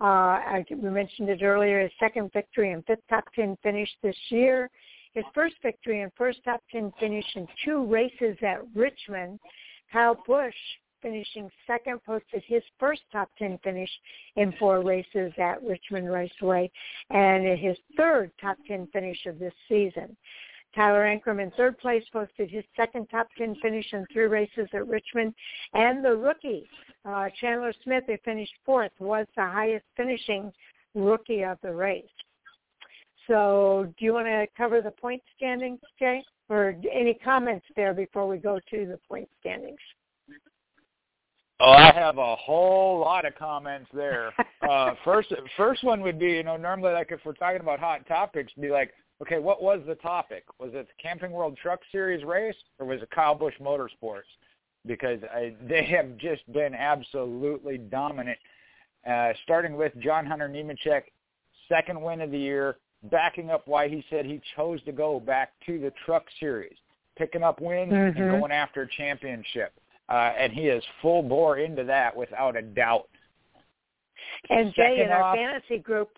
Uh, 0.00 0.04
I, 0.04 0.64
we 0.70 0.90
mentioned 0.90 1.28
it 1.28 1.42
earlier, 1.42 1.80
his 1.80 1.92
second 2.00 2.32
victory 2.32 2.72
and 2.72 2.84
fifth 2.84 3.06
top 3.08 3.24
10 3.34 3.56
finish 3.62 3.88
this 4.02 4.16
year. 4.28 4.68
His 5.14 5.24
first 5.32 5.54
victory 5.62 6.02
and 6.02 6.10
first 6.18 6.40
top 6.44 6.60
10 6.72 6.92
finish 6.98 7.24
in 7.36 7.46
two 7.64 7.86
races 7.86 8.36
at 8.42 8.58
Richmond. 8.74 9.38
Kyle 9.92 10.20
Busch 10.26 10.54
finishing 11.04 11.50
second, 11.66 12.02
posted 12.04 12.42
his 12.46 12.62
first 12.80 13.02
top 13.12 13.28
10 13.38 13.58
finish 13.62 13.90
in 14.36 14.52
four 14.58 14.82
races 14.82 15.32
at 15.38 15.62
Richmond 15.62 16.10
Raceway 16.10 16.70
and 17.10 17.46
his 17.58 17.76
third 17.96 18.32
top 18.40 18.56
10 18.66 18.88
finish 18.92 19.26
of 19.26 19.38
this 19.38 19.52
season. 19.68 20.16
Tyler 20.74 21.04
Ankrum 21.04 21.40
in 21.40 21.52
third 21.52 21.78
place 21.78 22.02
posted 22.10 22.50
his 22.50 22.64
second 22.74 23.06
top 23.10 23.28
10 23.38 23.56
finish 23.62 23.86
in 23.92 24.06
three 24.12 24.24
races 24.24 24.66
at 24.72 24.88
Richmond. 24.88 25.34
And 25.74 26.04
the 26.04 26.16
rookie, 26.16 26.66
uh, 27.04 27.28
Chandler 27.40 27.74
Smith, 27.84 28.04
who 28.06 28.16
finished 28.24 28.54
fourth, 28.64 28.92
was 28.98 29.26
the 29.36 29.42
highest 29.42 29.84
finishing 29.96 30.50
rookie 30.94 31.44
of 31.44 31.58
the 31.62 31.72
race. 31.72 32.04
So 33.28 33.92
do 33.98 34.04
you 34.04 34.14
want 34.14 34.26
to 34.26 34.46
cover 34.56 34.80
the 34.80 34.90
point 34.90 35.22
standings, 35.36 35.80
Jay? 35.98 36.24
Or 36.48 36.76
any 36.92 37.14
comments 37.14 37.64
there 37.76 37.94
before 37.94 38.26
we 38.26 38.36
go 38.38 38.58
to 38.70 38.86
the 38.86 38.98
point 39.08 39.28
standings? 39.40 39.78
Oh, 41.60 41.70
I 41.70 41.92
have 41.92 42.18
a 42.18 42.36
whole 42.36 42.98
lot 43.00 43.24
of 43.24 43.34
comments 43.36 43.88
there. 43.92 44.32
Uh, 44.64 44.94
first, 45.04 45.30
first 45.58 45.84
one 45.84 46.00
would 46.00 46.18
be, 46.18 46.30
you 46.30 46.42
know, 46.42 46.56
normally 46.56 46.90
like 46.94 47.12
if 47.12 47.20
we're 47.22 47.34
talking 47.34 47.60
about 47.60 47.78
hot 47.78 48.08
topics, 48.08 48.50
be 48.58 48.70
like, 48.70 48.94
okay, 49.20 49.38
what 49.38 49.62
was 49.62 49.82
the 49.86 49.94
topic? 49.96 50.42
Was 50.58 50.70
it 50.72 50.86
the 50.86 51.02
Camping 51.02 51.32
World 51.32 51.58
Truck 51.62 51.80
Series 51.92 52.24
race 52.24 52.56
or 52.78 52.86
was 52.86 53.02
it 53.02 53.10
Kyle 53.10 53.34
Busch 53.34 53.52
Motorsports? 53.60 54.22
Because 54.86 55.20
I, 55.30 55.54
they 55.68 55.84
have 55.84 56.16
just 56.16 56.50
been 56.50 56.74
absolutely 56.74 57.76
dominant. 57.76 58.38
Uh, 59.06 59.34
starting 59.42 59.76
with 59.76 59.92
John 60.00 60.24
Hunter 60.24 60.48
Nemechek, 60.48 61.02
second 61.68 62.00
win 62.00 62.22
of 62.22 62.30
the 62.30 62.38
year, 62.38 62.78
backing 63.10 63.50
up 63.50 63.68
why 63.68 63.86
he 63.90 64.02
said 64.08 64.24
he 64.24 64.40
chose 64.56 64.82
to 64.84 64.92
go 64.92 65.20
back 65.20 65.52
to 65.66 65.78
the 65.78 65.92
Truck 66.06 66.24
Series, 66.40 66.76
picking 67.18 67.42
up 67.42 67.60
wins 67.60 67.92
mm-hmm. 67.92 68.18
and 68.18 68.40
going 68.40 68.50
after 68.50 68.80
a 68.80 68.88
championship 68.96 69.74
uh, 70.08 70.32
and 70.38 70.52
he 70.52 70.62
is 70.62 70.82
full 71.00 71.22
bore 71.22 71.58
into 71.58 71.84
that 71.84 72.16
without 72.16 72.56
a 72.56 72.62
doubt. 72.62 73.08
And 74.50 74.74
Jay, 74.74 75.02
in 75.04 75.10
our 75.10 75.34
fantasy 75.34 75.78
group, 75.78 76.10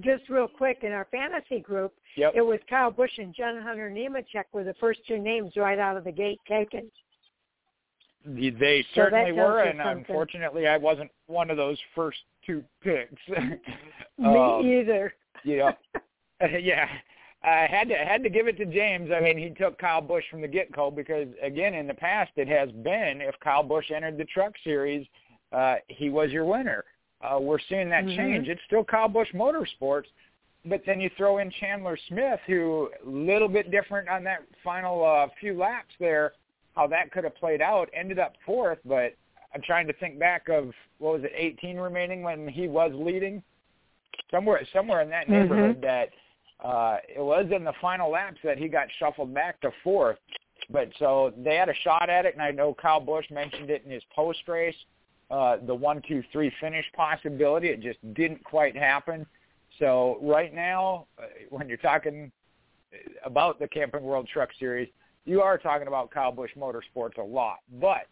just 0.00 0.28
real 0.28 0.48
quick, 0.48 0.78
in 0.82 0.92
our 0.92 1.06
fantasy 1.10 1.60
group, 1.60 1.92
yep. 2.16 2.32
it 2.34 2.42
was 2.42 2.58
Kyle 2.68 2.90
Busch 2.90 3.10
and 3.18 3.34
John 3.34 3.60
Hunter 3.60 3.90
Nemechek 3.90 4.44
were 4.52 4.64
the 4.64 4.74
first 4.80 5.00
two 5.06 5.18
names 5.18 5.52
right 5.56 5.78
out 5.78 5.96
of 5.96 6.04
the 6.04 6.12
gate 6.12 6.40
taken. 6.48 6.90
They 8.24 8.84
certainly 8.94 9.30
so 9.30 9.36
were, 9.36 9.60
and 9.60 9.78
something. 9.78 9.98
unfortunately, 9.98 10.66
I 10.66 10.76
wasn't 10.76 11.10
one 11.26 11.50
of 11.50 11.56
those 11.56 11.78
first 11.94 12.18
two 12.44 12.62
picks. 12.82 13.14
Me 13.28 13.58
um, 14.24 14.66
either. 14.66 15.14
yeah, 15.44 15.72
yeah. 16.60 16.86
I 17.42 17.66
had 17.70 17.88
to 17.88 17.94
had 17.94 18.22
to 18.22 18.28
give 18.28 18.48
it 18.48 18.58
to 18.58 18.66
James. 18.66 19.10
I 19.14 19.20
mean, 19.20 19.38
he 19.38 19.50
took 19.50 19.78
Kyle 19.78 20.02
Busch 20.02 20.24
from 20.30 20.42
the 20.42 20.48
get 20.48 20.70
go 20.72 20.90
because 20.90 21.28
again, 21.42 21.72
in 21.74 21.86
the 21.86 21.94
past, 21.94 22.32
it 22.36 22.48
has 22.48 22.70
been 22.70 23.20
if 23.22 23.34
Kyle 23.40 23.62
Busch 23.62 23.90
entered 23.90 24.18
the 24.18 24.26
Truck 24.26 24.52
Series, 24.62 25.06
uh, 25.52 25.76
he 25.88 26.10
was 26.10 26.30
your 26.30 26.44
winner. 26.44 26.84
Uh, 27.22 27.38
we're 27.40 27.58
seeing 27.68 27.88
that 27.90 28.04
mm-hmm. 28.04 28.16
change. 28.16 28.48
It's 28.48 28.60
still 28.66 28.84
Kyle 28.84 29.08
Busch 29.08 29.28
Motorsports, 29.34 30.06
but 30.66 30.82
then 30.86 31.00
you 31.00 31.10
throw 31.16 31.38
in 31.38 31.50
Chandler 31.60 31.98
Smith, 32.08 32.40
who 32.46 32.90
a 33.06 33.08
little 33.08 33.48
bit 33.48 33.70
different 33.70 34.08
on 34.08 34.22
that 34.24 34.42
final 34.62 35.04
uh, 35.04 35.26
few 35.40 35.56
laps 35.58 35.94
there. 35.98 36.32
How 36.76 36.86
that 36.88 37.10
could 37.10 37.24
have 37.24 37.34
played 37.34 37.60
out, 37.60 37.88
ended 37.94 38.18
up 38.18 38.34
fourth, 38.46 38.78
but 38.84 39.16
I'm 39.54 39.62
trying 39.62 39.86
to 39.88 39.92
think 39.94 40.18
back 40.18 40.48
of 40.48 40.72
what 40.98 41.14
was 41.14 41.24
it, 41.24 41.32
18 41.34 41.78
remaining 41.78 42.22
when 42.22 42.46
he 42.46 42.68
was 42.68 42.92
leading, 42.94 43.42
somewhere 44.30 44.60
somewhere 44.72 45.00
in 45.00 45.10
that 45.10 45.24
mm-hmm. 45.24 45.32
neighborhood 45.32 45.76
mm-hmm. 45.76 45.86
that 45.86 46.10
uh, 46.62 46.98
it 47.08 47.20
was 47.20 47.46
in 47.54 47.64
the 47.64 47.72
final 47.80 48.10
laps 48.10 48.38
that 48.44 48.58
he 48.58 48.68
got 48.68 48.86
shuffled 48.98 49.32
back 49.34 49.60
to 49.60 49.70
fourth. 49.82 50.18
But 50.68 50.90
so 50.98 51.32
they 51.36 51.56
had 51.56 51.68
a 51.68 51.74
shot 51.82 52.08
at 52.10 52.26
it, 52.26 52.34
and 52.34 52.42
I 52.42 52.50
know 52.50 52.74
Kyle 52.74 53.00
Busch 53.00 53.28
mentioned 53.30 53.70
it 53.70 53.82
in 53.84 53.90
his 53.90 54.02
post 54.14 54.40
race, 54.46 54.76
uh, 55.30 55.56
the 55.66 55.74
one, 55.74 56.02
two, 56.06 56.22
three 56.32 56.52
finish 56.60 56.84
possibility. 56.94 57.68
It 57.68 57.80
just 57.80 57.98
didn't 58.14 58.44
quite 58.44 58.76
happen. 58.76 59.26
So 59.78 60.18
right 60.20 60.52
now, 60.54 61.06
uh, 61.18 61.26
when 61.48 61.68
you're 61.68 61.78
talking 61.78 62.30
about 63.24 63.58
the 63.58 63.68
Camping 63.68 64.02
World 64.02 64.28
Truck 64.32 64.50
Series, 64.58 64.88
you 65.24 65.40
are 65.40 65.58
talking 65.58 65.88
about 65.88 66.10
Kyle 66.10 66.32
Busch 66.32 66.50
Motorsports 66.58 67.18
a 67.18 67.22
lot. 67.22 67.58
But 67.80 68.06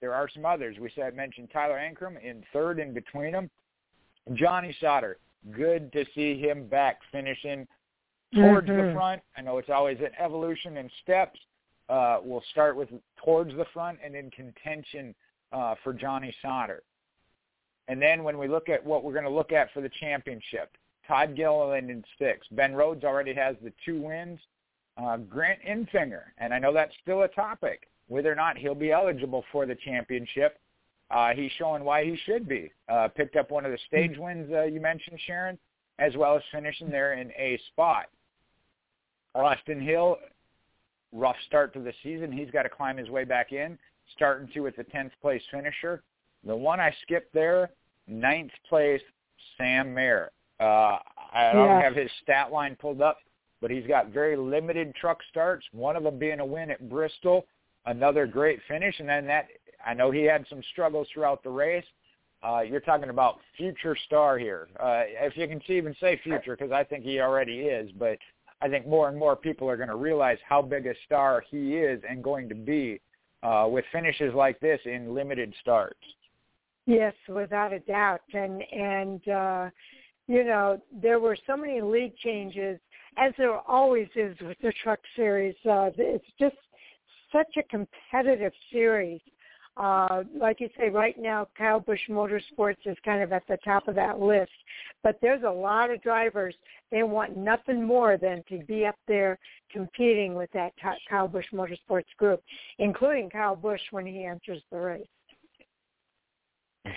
there 0.00 0.14
are 0.14 0.28
some 0.32 0.44
others. 0.44 0.76
We 0.80 0.90
said 0.94 1.16
mentioned 1.16 1.48
Tyler 1.52 1.78
Ankrum 1.78 2.22
in 2.22 2.44
third 2.52 2.78
in 2.78 2.92
between 2.92 3.32
them. 3.32 3.50
Johnny 4.34 4.76
Sauter, 4.80 5.18
good 5.52 5.92
to 5.92 6.04
see 6.14 6.38
him 6.38 6.66
back 6.66 6.98
finishing 7.10 7.66
towards 8.34 8.68
mm-hmm. 8.68 8.88
the 8.88 8.92
front. 8.92 9.22
I 9.36 9.40
know 9.40 9.58
it's 9.58 9.70
always 9.70 9.98
an 10.00 10.10
evolution 10.18 10.76
in 10.76 10.90
steps. 11.02 11.38
Uh, 11.88 12.18
we'll 12.22 12.44
start 12.50 12.76
with 12.76 12.88
towards 13.24 13.54
the 13.56 13.64
front 13.72 13.98
and 14.04 14.14
in 14.14 14.30
contention 14.30 15.14
uh, 15.52 15.74
for 15.82 15.92
Johnny 15.92 16.34
Sauter. 16.42 16.82
And 17.88 18.00
then 18.00 18.22
when 18.22 18.36
we 18.36 18.48
look 18.48 18.68
at 18.68 18.84
what 18.84 19.02
we're 19.02 19.12
going 19.12 19.24
to 19.24 19.30
look 19.30 19.52
at 19.52 19.72
for 19.72 19.80
the 19.80 19.90
championship, 20.00 20.76
Todd 21.06 21.34
Gilliland 21.34 21.90
in 21.90 22.04
six. 22.18 22.46
Ben 22.50 22.74
Rhodes 22.74 23.02
already 23.02 23.32
has 23.32 23.56
the 23.62 23.72
two 23.84 24.02
wins. 24.02 24.38
Uh, 24.98 25.16
Grant 25.16 25.60
Enfinger, 25.66 26.24
and 26.38 26.52
I 26.52 26.58
know 26.58 26.72
that's 26.72 26.92
still 27.02 27.22
a 27.22 27.28
topic, 27.28 27.88
whether 28.08 28.30
or 28.30 28.34
not 28.34 28.58
he'll 28.58 28.74
be 28.74 28.90
eligible 28.90 29.44
for 29.52 29.64
the 29.64 29.76
championship. 29.76 30.58
Uh, 31.10 31.30
he's 31.34 31.52
showing 31.52 31.84
why 31.84 32.04
he 32.04 32.18
should 32.26 32.48
be. 32.48 32.70
Uh, 32.88 33.08
picked 33.08 33.36
up 33.36 33.50
one 33.50 33.64
of 33.64 33.70
the 33.70 33.78
stage 33.86 34.12
mm-hmm. 34.12 34.22
wins 34.22 34.52
uh, 34.52 34.64
you 34.64 34.80
mentioned, 34.80 35.18
Sharon, 35.24 35.56
as 35.98 36.14
well 36.16 36.36
as 36.36 36.42
finishing 36.52 36.90
there 36.90 37.14
in 37.14 37.30
a 37.38 37.58
spot. 37.68 38.06
Austin 39.34 39.80
Hill, 39.80 40.18
rough 41.12 41.36
start 41.46 41.72
to 41.74 41.80
the 41.80 41.92
season. 42.02 42.32
He's 42.32 42.50
got 42.50 42.62
to 42.62 42.68
climb 42.68 42.96
his 42.96 43.08
way 43.10 43.24
back 43.24 43.52
in, 43.52 43.78
starting 44.14 44.48
to 44.54 44.60
with 44.60 44.76
the 44.76 44.84
10th 44.84 45.10
place 45.20 45.42
finisher. 45.50 46.02
The 46.44 46.56
one 46.56 46.80
I 46.80 46.94
skipped 47.02 47.32
there, 47.32 47.70
ninth 48.06 48.52
place, 48.68 49.02
Sam 49.56 49.94
Mayer. 49.94 50.30
Uh, 50.60 50.98
I 51.32 51.52
don't 51.52 51.66
yeah. 51.66 51.82
have 51.82 51.94
his 51.94 52.10
stat 52.22 52.50
line 52.52 52.76
pulled 52.80 53.00
up, 53.00 53.18
but 53.60 53.70
he's 53.70 53.86
got 53.86 54.08
very 54.10 54.36
limited 54.36 54.94
truck 54.94 55.18
starts, 55.30 55.64
one 55.72 55.96
of 55.96 56.02
them 56.02 56.18
being 56.18 56.40
a 56.40 56.46
win 56.46 56.70
at 56.70 56.88
Bristol, 56.88 57.46
another 57.86 58.26
great 58.26 58.60
finish, 58.68 58.98
and 58.98 59.08
then 59.08 59.26
that 59.26 59.48
I 59.84 59.94
know 59.94 60.10
he 60.10 60.24
had 60.24 60.44
some 60.48 60.62
struggles 60.72 61.06
throughout 61.12 61.42
the 61.42 61.50
race. 61.50 61.84
Uh, 62.42 62.60
you're 62.60 62.80
talking 62.80 63.10
about 63.10 63.40
future 63.56 63.96
star 64.06 64.38
here. 64.38 64.68
Uh, 64.78 65.02
if 65.06 65.36
you 65.36 65.46
can 65.48 65.60
even 65.68 65.94
say 66.00 66.20
future, 66.22 66.56
because 66.56 66.72
I 66.72 66.84
think 66.84 67.04
he 67.04 67.20
already 67.20 67.60
is, 67.60 67.90
but 67.98 68.18
I 68.60 68.68
think 68.68 68.86
more 68.86 69.08
and 69.08 69.18
more 69.18 69.36
people 69.36 69.68
are 69.68 69.76
going 69.76 69.88
to 69.88 69.96
realize 69.96 70.38
how 70.46 70.62
big 70.62 70.86
a 70.86 70.94
star 71.06 71.44
he 71.48 71.76
is 71.76 72.02
and 72.08 72.22
going 72.22 72.48
to 72.48 72.54
be 72.54 73.00
uh, 73.42 73.66
with 73.68 73.84
finishes 73.92 74.34
like 74.34 74.58
this 74.60 74.80
in 74.84 75.14
limited 75.14 75.54
starts. 75.60 76.00
Yes, 76.86 77.14
without 77.28 77.72
a 77.72 77.80
doubt. 77.80 78.22
And 78.32 78.62
and 78.72 79.28
uh, 79.28 79.70
you 80.26 80.44
know 80.44 80.80
there 81.02 81.20
were 81.20 81.36
so 81.46 81.56
many 81.56 81.80
league 81.80 82.16
changes, 82.16 82.80
as 83.16 83.32
there 83.38 83.58
always 83.68 84.08
is 84.16 84.36
with 84.40 84.56
the 84.62 84.72
Truck 84.82 84.98
Series. 85.14 85.54
Uh, 85.68 85.90
it's 85.96 86.24
just 86.40 86.56
such 87.30 87.56
a 87.58 87.62
competitive 87.64 88.52
series. 88.72 89.20
Uh, 89.76 90.24
like 90.34 90.60
you 90.60 90.68
say, 90.76 90.88
right 90.88 91.16
now, 91.18 91.46
Kyle 91.56 91.78
Busch 91.78 92.00
Motorsports 92.10 92.84
is 92.84 92.96
kind 93.04 93.22
of 93.22 93.32
at 93.32 93.46
the 93.46 93.58
top 93.64 93.86
of 93.86 93.94
that 93.94 94.18
list. 94.18 94.50
But 95.02 95.18
there's 95.22 95.42
a 95.44 95.50
lot 95.50 95.90
of 95.90 96.02
drivers. 96.02 96.54
They 96.90 97.02
want 97.02 97.36
nothing 97.36 97.84
more 97.84 98.16
than 98.16 98.42
to 98.48 98.58
be 98.64 98.86
up 98.86 98.96
there 99.06 99.38
competing 99.70 100.34
with 100.34 100.50
that 100.52 100.72
Kyle 101.08 101.28
Busch 101.28 101.46
Motorsports 101.52 102.04
group, 102.18 102.42
including 102.78 103.30
Kyle 103.30 103.56
Busch 103.56 103.80
when 103.90 104.06
he 104.06 104.24
enters 104.24 104.62
the 104.70 104.78
race. 104.78 105.06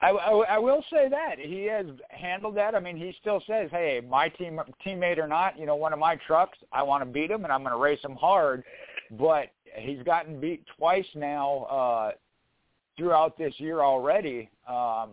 I, 0.00 0.10
I, 0.10 0.30
I 0.30 0.58
will 0.58 0.84
say 0.92 1.08
that 1.08 1.40
he 1.40 1.64
has 1.64 1.86
handled 2.10 2.56
that. 2.56 2.74
I 2.74 2.80
mean, 2.80 2.96
he 2.96 3.14
still 3.20 3.42
says, 3.46 3.68
"Hey, 3.70 4.00
my 4.08 4.28
team 4.28 4.60
teammate 4.86 5.18
or 5.18 5.26
not, 5.26 5.58
you 5.58 5.66
know, 5.66 5.74
one 5.74 5.92
of 5.92 5.98
my 5.98 6.16
trucks, 6.26 6.56
I 6.72 6.82
want 6.84 7.02
to 7.02 7.10
beat 7.10 7.30
him, 7.30 7.44
and 7.44 7.52
I'm 7.52 7.62
going 7.62 7.72
to 7.72 7.78
race 7.78 8.02
him 8.04 8.14
hard." 8.14 8.62
But 9.10 9.48
he's 9.76 10.02
gotten 10.04 10.40
beat 10.40 10.64
twice 10.76 11.06
now 11.14 11.64
uh, 11.64 12.12
throughout 12.96 13.36
this 13.38 13.54
year 13.58 13.80
already. 13.80 14.50
Um, 14.68 15.10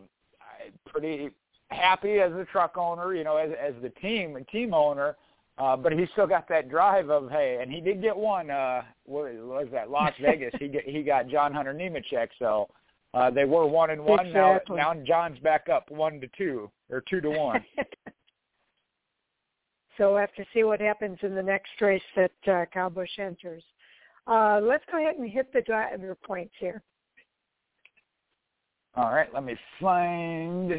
pretty 0.86 1.32
happy 1.70 2.20
as 2.20 2.32
a 2.34 2.46
truck 2.52 2.78
owner, 2.78 3.14
you 3.16 3.24
know, 3.24 3.38
as, 3.38 3.52
as 3.60 3.74
the 3.82 3.90
team 3.90 4.36
and 4.36 4.48
team 4.48 4.74
owner. 4.74 5.16
Uh, 5.58 5.76
but 5.76 5.94
he 5.94 6.06
still 6.12 6.28
got 6.28 6.50
that 6.50 6.70
drive 6.70 7.10
of 7.10 7.30
hey, 7.30 7.60
and 7.62 7.72
he 7.72 7.80
did 7.80 8.02
get 8.02 8.16
one. 8.16 8.50
Uh, 8.50 8.82
what 9.06 9.34
was 9.34 9.68
that? 9.72 9.90
Las 9.90 10.12
Vegas. 10.22 10.54
he 10.60 10.68
get, 10.68 10.84
he 10.84 11.02
got 11.02 11.30
John 11.30 11.54
Hunter 11.54 11.74
Nemechek. 11.74 12.28
So 12.40 12.68
uh, 13.14 13.32
they 13.32 13.46
were 13.46 13.66
one 13.66 13.92
and 13.92 14.04
one. 14.04 14.28
Exactly. 14.28 14.76
Now 14.76 14.92
now 14.94 15.04
John's 15.06 15.40
back 15.40 15.70
up 15.70 15.90
one 15.90 16.20
to 16.20 16.28
two 16.38 16.70
or 16.90 17.02
two 17.10 17.22
to 17.22 17.30
one. 17.30 17.64
so 19.98 20.12
we'll 20.12 20.20
have 20.20 20.34
to 20.34 20.44
see 20.54 20.64
what 20.64 20.82
happens 20.82 21.18
in 21.22 21.34
the 21.34 21.44
next 21.44 21.72
race 21.80 22.04
that 22.18 22.32
uh, 22.48 22.66
Kyle 22.74 22.90
Busch 22.90 23.18
enters. 23.18 23.64
Uh, 24.28 24.60
let's 24.62 24.84
go 24.92 25.00
ahead 25.00 25.16
and 25.16 25.30
hit 25.30 25.54
the 25.54 25.62
driver 25.62 26.18
points 26.26 26.54
here. 26.60 26.82
All 28.96 29.14
right, 29.14 29.34
let 29.34 29.44
me 29.44 29.56
find. 29.80 30.74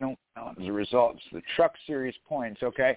No, 0.00 0.16
no, 0.36 0.52
the 0.56 0.70
results. 0.70 1.20
The 1.32 1.42
Truck 1.56 1.74
Series 1.86 2.14
points. 2.28 2.62
Okay, 2.62 2.96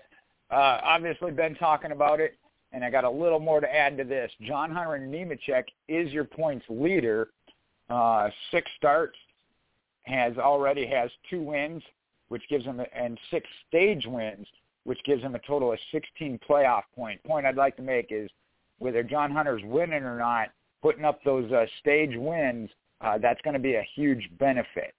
uh, 0.52 0.80
obviously 0.84 1.32
been 1.32 1.56
talking 1.56 1.92
about 1.92 2.20
it, 2.20 2.38
and 2.72 2.84
I 2.84 2.90
got 2.90 3.04
a 3.04 3.10
little 3.10 3.40
more 3.40 3.60
to 3.60 3.76
add 3.76 3.98
to 3.98 4.04
this. 4.04 4.32
John 4.42 4.72
Hunter 4.72 5.00
Nemechek 5.00 5.64
is 5.88 6.12
your 6.12 6.26
points 6.26 6.66
leader. 6.70 7.30
Uh, 7.90 8.30
six 8.52 8.70
starts, 8.78 9.18
has 10.04 10.38
already 10.38 10.86
has 10.88 11.10
two 11.30 11.42
wins, 11.42 11.84
which 12.30 12.44
gives 12.50 12.66
him 12.66 12.82
and 12.94 13.20
six 13.30 13.48
stage 13.68 14.06
wins, 14.06 14.48
which 14.84 15.04
gives 15.04 15.22
him 15.22 15.36
a 15.36 15.40
total 15.40 15.72
of 15.74 15.80
16 15.92 16.40
playoff 16.48 16.84
point. 16.96 17.22
Point 17.24 17.46
I'd 17.46 17.56
like 17.56 17.76
to 17.78 17.82
make 17.82 18.08
is 18.10 18.30
whether 18.80 19.04
John 19.04 19.32
Hunter's 19.32 19.62
winning 19.64 20.04
or 20.04 20.18
not, 20.18 20.50
putting 20.82 21.06
up 21.06 21.24
those 21.24 21.52
uh, 21.52 21.66
stage 21.80 22.16
wins 22.16 22.70
uh, 23.02 23.18
that's 23.18 23.42
going 23.42 23.54
to 23.54 23.60
be 23.60 23.76
a 23.76 23.88
huge 23.96 24.30
benefit. 24.40 24.94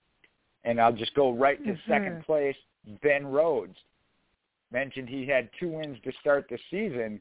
And 0.64 0.80
I'll 0.80 0.92
just 0.92 1.14
go 1.14 1.32
right 1.32 1.62
to 1.64 1.72
mm-hmm. 1.72 1.90
second 1.90 2.24
place. 2.24 2.56
Ben 3.02 3.26
Rhodes 3.26 3.76
mentioned 4.72 5.08
he 5.08 5.26
had 5.26 5.48
two 5.58 5.68
wins 5.68 5.98
to 6.04 6.12
start 6.20 6.46
the 6.48 6.58
season. 6.70 7.20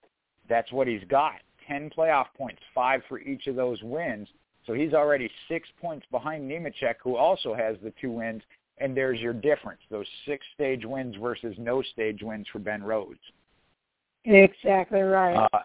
That's 0.50 0.72
what 0.72 0.88
he's 0.88 1.04
got. 1.10 1.36
10 1.68 1.92
playoff 1.96 2.28
points, 2.38 2.62
five 2.74 3.02
for 3.08 3.20
each 3.20 3.48
of 3.48 3.56
those 3.56 3.82
wins. 3.84 4.28
So 4.66 4.74
he's 4.74 4.94
already 4.94 5.30
six 5.48 5.68
points 5.80 6.06
behind 6.12 6.50
Nemechek, 6.50 6.96
who 7.04 7.16
also 7.16 7.54
has 7.54 7.78
the 7.84 7.94
two 8.02 8.12
wins. 8.12 8.42
And 8.78 8.98
there's 8.98 9.20
your 9.20 9.34
difference, 9.34 9.82
those 9.92 10.08
six 10.26 10.44
stage 10.56 10.86
wins 10.86 11.16
versus 11.22 11.56
no 11.60 11.82
stage 11.82 12.22
wins 12.24 12.48
for 12.52 12.60
Ben 12.60 12.84
Rhodes. 12.84 13.20
Exactly 14.26 15.02
right. 15.02 15.48
Uh, 15.54 15.60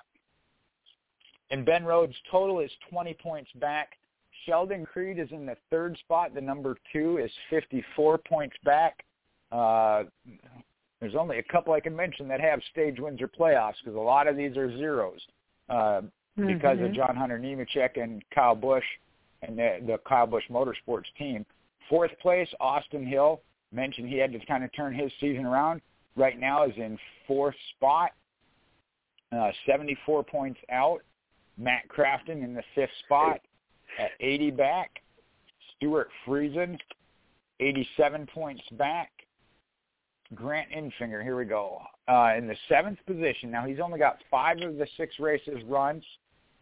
and 1.50 1.64
Ben 1.64 1.84
Rhodes' 1.84 2.14
total 2.30 2.60
is 2.60 2.70
20 2.90 3.14
points 3.14 3.50
back. 3.56 3.96
Sheldon 4.46 4.86
Creed 4.86 5.18
is 5.18 5.28
in 5.32 5.44
the 5.44 5.56
third 5.70 5.98
spot. 5.98 6.34
The 6.34 6.40
number 6.40 6.76
two 6.92 7.18
is 7.18 7.30
54 7.50 8.18
points 8.18 8.56
back. 8.64 9.04
Uh, 9.52 10.04
there's 11.00 11.14
only 11.14 11.38
a 11.38 11.42
couple 11.42 11.72
I 11.72 11.80
can 11.80 11.94
mention 11.94 12.28
that 12.28 12.40
have 12.40 12.60
stage 12.70 12.98
wins 12.98 13.20
or 13.20 13.28
playoffs 13.28 13.74
because 13.84 13.96
a 13.96 14.00
lot 14.00 14.26
of 14.26 14.36
these 14.36 14.56
are 14.56 14.74
zeros 14.76 15.20
uh, 15.68 15.74
mm-hmm. 15.74 16.46
because 16.46 16.78
of 16.80 16.92
John 16.94 17.14
Hunter 17.16 17.38
Nemechek 17.38 18.00
and 18.02 18.22
Kyle 18.34 18.54
Busch 18.54 18.84
and 19.42 19.58
the, 19.58 19.78
the 19.86 19.98
Kyle 20.08 20.26
Busch 20.26 20.44
Motorsports 20.50 21.04
team. 21.18 21.44
Fourth 21.88 22.12
place, 22.20 22.48
Austin 22.60 23.06
Hill. 23.06 23.40
Mentioned 23.72 24.08
he 24.08 24.16
had 24.16 24.32
to 24.32 24.38
kind 24.46 24.64
of 24.64 24.70
turn 24.74 24.94
his 24.94 25.10
season 25.20 25.44
around. 25.44 25.80
Right 26.16 26.38
now 26.38 26.64
is 26.64 26.72
in 26.76 26.96
fourth 27.26 27.54
spot, 27.76 28.12
uh, 29.36 29.50
74 29.66 30.22
points 30.22 30.60
out. 30.70 31.02
Matt 31.58 31.82
Crafton 31.88 32.44
in 32.44 32.54
the 32.54 32.62
fifth 32.74 32.90
spot 33.04 33.40
at 33.98 34.10
80 34.20 34.50
back. 34.52 35.02
Stewart 35.76 36.08
Friesen, 36.26 36.78
87 37.60 38.26
points 38.32 38.62
back. 38.72 39.10
Grant 40.34 40.68
Enfinger, 40.70 41.22
here 41.22 41.36
we 41.36 41.44
go, 41.44 41.80
uh, 42.08 42.32
in 42.36 42.48
the 42.48 42.56
seventh 42.68 42.98
position. 43.06 43.50
Now 43.50 43.64
he's 43.64 43.78
only 43.78 43.98
got 43.98 44.18
five 44.30 44.60
of 44.60 44.76
the 44.76 44.86
six 44.96 45.20
races 45.20 45.62
runs. 45.66 46.02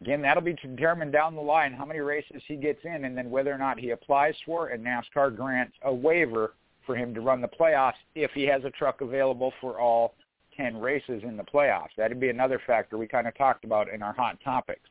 Again, 0.03 0.21
that'll 0.21 0.43
be 0.43 0.53
determined 0.53 1.13
down 1.13 1.35
the 1.35 1.41
line 1.41 1.73
how 1.73 1.87
many 1.87 2.01
races 2.01 2.43
he 2.47 2.57
gets 2.57 2.81
in, 2.85 3.05
and 3.05 3.17
then 3.17 3.31
whether 3.31 3.53
or 3.53 3.57
not 3.57 3.79
he 3.79 3.91
applies 3.91 4.35
for 4.45 4.69
and 4.69 4.85
NASCAR 4.85 5.35
grants 5.35 5.75
a 5.83 5.95
waiver 5.95 6.53
for 6.85 6.95
him 6.95 7.15
to 7.15 7.23
run 7.23 7.41
the 7.41 7.49
playoffs 7.49 7.95
if 8.15 8.31
he 8.33 8.43
has 8.43 8.65
a 8.65 8.71
truck 8.71 9.01
available 9.01 9.53
for 9.61 9.81
all 9.81 10.15
10 10.57 10.79
races 10.79 11.23
in 11.23 11.37
the 11.37 11.43
playoffs. 11.43 11.95
That'd 11.97 12.21
be 12.21 12.29
another 12.29 12.61
factor 12.67 12.99
we 12.99 13.07
kind 13.07 13.27
of 13.27 13.37
talked 13.37 13.65
about 13.65 13.89
in 13.89 14.03
our 14.03 14.13
hot 14.13 14.39
topics. 14.45 14.83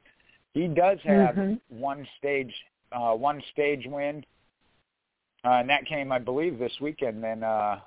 He 0.54 0.68
does 0.68 1.00
have 1.04 1.36
mm-hmm. 1.36 1.80
one 1.80 2.08
stage 2.18 2.54
uh, 2.92 3.14
one 3.14 3.42
stage 3.52 3.86
win, 3.88 4.24
uh, 5.44 5.54
and 5.54 5.70
that 5.70 5.86
came, 5.86 6.12
I 6.12 6.20
believe, 6.20 6.60
this 6.60 6.74
weekend. 6.80 7.24
Then 7.24 7.44
uh, 7.44 7.80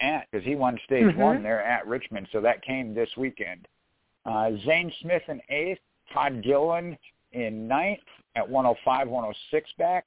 at 0.00 0.26
because 0.30 0.44
he 0.44 0.54
won 0.54 0.78
stage 0.84 1.04
mm-hmm. 1.04 1.20
one 1.20 1.42
there 1.42 1.62
at 1.62 1.86
Richmond, 1.86 2.28
so 2.32 2.40
that 2.40 2.62
came 2.62 2.94
this 2.94 3.10
weekend. 3.16 3.66
Uh, 4.24 4.50
Zane 4.64 4.92
Smith 5.00 5.22
in 5.28 5.40
eighth, 5.48 5.80
Todd 6.12 6.42
Gilliland 6.42 6.98
in 7.32 7.68
ninth 7.68 8.00
at 8.36 8.48
105, 8.48 9.08
106 9.08 9.70
back. 9.78 10.06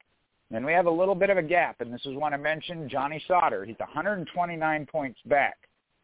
Then 0.50 0.66
we 0.66 0.74
have 0.74 0.86
a 0.86 0.92
little 0.92 1.16
bit 1.16 1.30
of 1.30 1.38
a 1.38 1.44
gap, 1.44 1.80
and 1.80 1.94
this 1.94 2.06
is 2.06 2.16
one 2.16 2.34
I 2.34 2.38
mentioned, 2.38 2.90
Johnny 2.90 3.24
Sauter. 3.26 3.64
He's 3.64 3.80
129 3.80 4.86
points 4.86 5.20
back, 5.26 5.58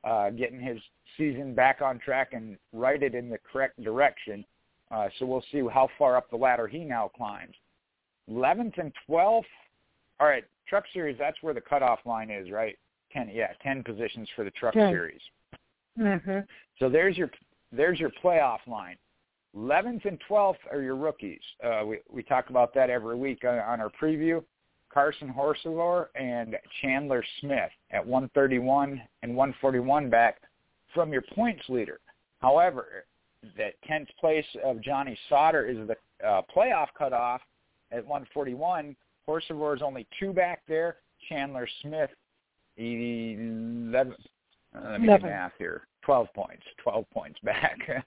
uh, 0.06 0.30
getting 0.30 0.62
his 0.62 0.80
season 1.18 1.54
back 1.54 1.82
on 1.82 2.00
track 2.00 2.30
and 2.32 2.58
righted 2.72 3.14
in 3.14 3.30
the 3.30 3.38
correct 3.52 3.82
direction. 3.84 4.46
Uh, 4.92 5.08
so 5.20 5.26
we'll 5.26 5.44
see 5.52 5.62
how 5.72 5.90
far 5.98 6.16
up 6.16 6.30
the 6.30 6.38
ladder 6.38 6.68
he 6.68 6.80
now 6.80 7.12
climbs. 7.16 7.56
11th 8.30 8.78
and 8.78 8.92
12th. 9.10 9.44
All 10.20 10.28
right, 10.28 10.44
Truck 10.68 10.86
Series. 10.94 11.18
That's 11.20 11.38
where 11.42 11.54
the 11.54 11.62
cutoff 11.62 12.00
line 12.06 12.30
is, 12.30 12.52
right? 12.52 12.78
Ten. 13.12 13.30
Yeah, 13.34 13.54
ten 13.62 13.84
positions 13.84 14.28
for 14.36 14.44
the 14.44 14.52
Truck 14.52 14.74
10. 14.74 14.92
Series. 14.92 15.22
Mm-hmm. 16.00 16.40
So 16.80 16.90
there's 16.90 17.18
your 17.18 17.30
there's 17.72 18.00
your 18.00 18.12
playoff 18.24 18.60
line. 18.68 18.98
11th 19.56 20.06
and 20.06 20.22
12th 20.30 20.58
are 20.72 20.82
your 20.82 20.96
rookies. 20.96 21.42
Uh, 21.64 21.84
we 21.86 22.00
we 22.10 22.24
talk 22.24 22.50
about 22.50 22.74
that 22.74 22.90
every 22.90 23.16
week 23.16 23.44
on, 23.44 23.60
on 23.60 23.80
our 23.82 23.92
preview. 24.02 24.44
Carson 24.94 25.32
Hocevar 25.32 26.08
and 26.16 26.56
Chandler 26.82 27.24
Smith 27.40 27.72
at 27.92 28.06
131 28.06 29.02
and 29.22 29.36
141 29.36 30.10
back 30.10 30.42
from 30.94 31.12
your 31.12 31.24
points 31.34 31.64
leader. 31.70 32.00
However, 32.40 33.06
that 33.58 33.74
10th 33.90 34.08
place 34.20 34.46
of 34.64 34.82
Johnny 34.82 35.18
Sauter 35.30 35.66
is 35.66 35.78
the 35.88 35.96
uh, 36.26 36.42
playoff 36.56 36.88
cutoff 36.98 37.42
at 37.92 38.06
141. 38.06 38.96
Hocevar 39.28 39.76
is 39.76 39.82
only 39.82 40.08
two 40.20 40.34
back 40.34 40.62
there. 40.68 40.98
Chandler 41.30 41.68
Smith, 41.82 42.10
11. 42.78 44.16
Uh, 44.76 44.92
let 44.92 45.02
me 45.02 45.08
do 45.08 45.18
math 45.26 45.54
here. 45.58 45.88
12 46.04 46.28
points. 46.34 46.64
12 46.84 47.06
points 47.12 47.40
back. 47.44 47.78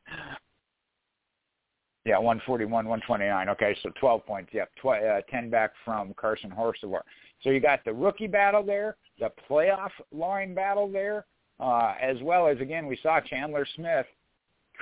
yeah, 2.05 2.17
141, 2.17 2.71
129. 2.71 3.49
Okay, 3.51 3.77
so 3.83 3.91
12 4.01 4.27
points. 4.27 4.51
Yep, 4.53 4.71
tw- 4.81 4.87
uh, 4.87 5.21
10 5.31 5.51
back 5.51 5.73
from 5.85 6.15
Carson 6.15 6.51
Hocevar. 6.51 7.03
So 7.43 7.51
you 7.51 7.61
got 7.61 7.85
the 7.85 7.93
rookie 7.93 8.27
battle 8.27 8.63
there, 8.63 8.97
the 9.19 9.31
playoff 9.49 9.91
line 10.13 10.55
battle 10.55 10.91
there, 10.91 11.27
uh, 11.59 11.95
as 12.01 12.17
well 12.23 12.47
as 12.47 12.59
again 12.61 12.87
we 12.87 12.99
saw 13.03 13.21
Chandler 13.21 13.67
Smith 13.77 14.07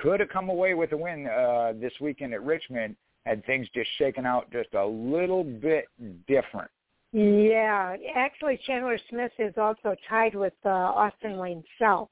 could 0.01 0.19
have 0.19 0.29
come 0.29 0.49
away 0.49 0.73
with 0.73 0.91
a 0.93 0.97
win 0.97 1.27
uh, 1.27 1.73
this 1.79 1.93
weekend 2.01 2.33
at 2.33 2.43
Richmond 2.43 2.95
had 3.25 3.45
things 3.45 3.67
just 3.73 3.89
shaken 3.97 4.25
out 4.25 4.51
just 4.51 4.73
a 4.73 4.85
little 4.85 5.43
bit 5.43 5.85
different. 6.27 6.69
Yeah, 7.11 7.95
actually, 8.15 8.59
Chandler 8.65 8.99
Smith 9.09 9.31
is 9.39 9.53
also 9.57 9.95
tied 10.07 10.35
with 10.35 10.53
uh, 10.65 10.69
Austin 10.69 11.37
Wayne 11.37 11.63
Self. 11.79 12.09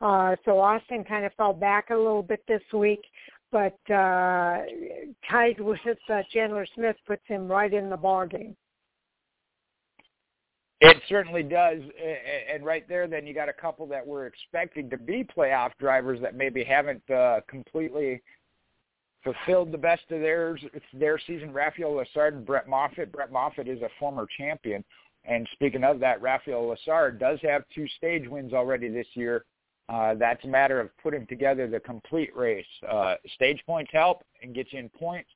Uh, 0.00 0.36
so 0.44 0.58
Austin 0.58 1.04
kind 1.04 1.24
of 1.24 1.32
fell 1.34 1.52
back 1.52 1.90
a 1.90 1.96
little 1.96 2.22
bit 2.22 2.42
this 2.48 2.62
week, 2.72 3.02
but 3.52 3.78
uh, 3.92 4.62
tied 5.28 5.58
with 5.58 5.80
uh, 6.08 6.22
Chandler 6.32 6.66
Smith 6.74 6.96
puts 7.06 7.22
him 7.26 7.48
right 7.48 7.74
in 7.74 7.90
the 7.90 7.96
ball 7.96 8.26
game. 8.26 8.56
It 10.80 10.96
certainly 11.08 11.42
does, 11.42 11.78
and 12.52 12.64
right 12.64 12.88
there, 12.88 13.06
then 13.06 13.26
you 13.26 13.34
got 13.34 13.50
a 13.50 13.52
couple 13.52 13.86
that 13.88 14.06
were 14.06 14.26
expecting 14.26 14.88
to 14.88 14.96
be 14.96 15.24
playoff 15.24 15.72
drivers 15.78 16.20
that 16.22 16.34
maybe 16.34 16.64
haven't 16.64 17.02
uh, 17.10 17.40
completely 17.48 18.22
fulfilled 19.22 19.72
the 19.72 19.78
best 19.78 20.02
of 20.10 20.20
theirs 20.20 20.60
their 20.94 21.18
season. 21.26 21.52
Raphael 21.52 21.92
Lessard 21.92 22.34
and 22.34 22.46
Brett 22.46 22.66
Moffitt. 22.66 23.12
Brett 23.12 23.30
Moffitt 23.30 23.68
is 23.68 23.82
a 23.82 23.90
former 23.98 24.26
champion. 24.38 24.82
And 25.24 25.46
speaking 25.52 25.84
of 25.84 26.00
that, 26.00 26.22
Raphael 26.22 26.74
Lessard 26.74 27.18
does 27.18 27.38
have 27.42 27.64
two 27.74 27.86
stage 27.98 28.26
wins 28.26 28.54
already 28.54 28.88
this 28.88 29.06
year. 29.12 29.44
Uh, 29.90 30.14
that's 30.14 30.44
a 30.44 30.48
matter 30.48 30.80
of 30.80 30.96
putting 31.02 31.26
together 31.26 31.66
the 31.68 31.80
complete 31.80 32.34
race. 32.34 32.64
Uh, 32.88 33.16
stage 33.34 33.62
points 33.66 33.90
help 33.92 34.22
and 34.42 34.54
get 34.54 34.72
you 34.72 34.78
in 34.78 34.88
points, 34.88 35.28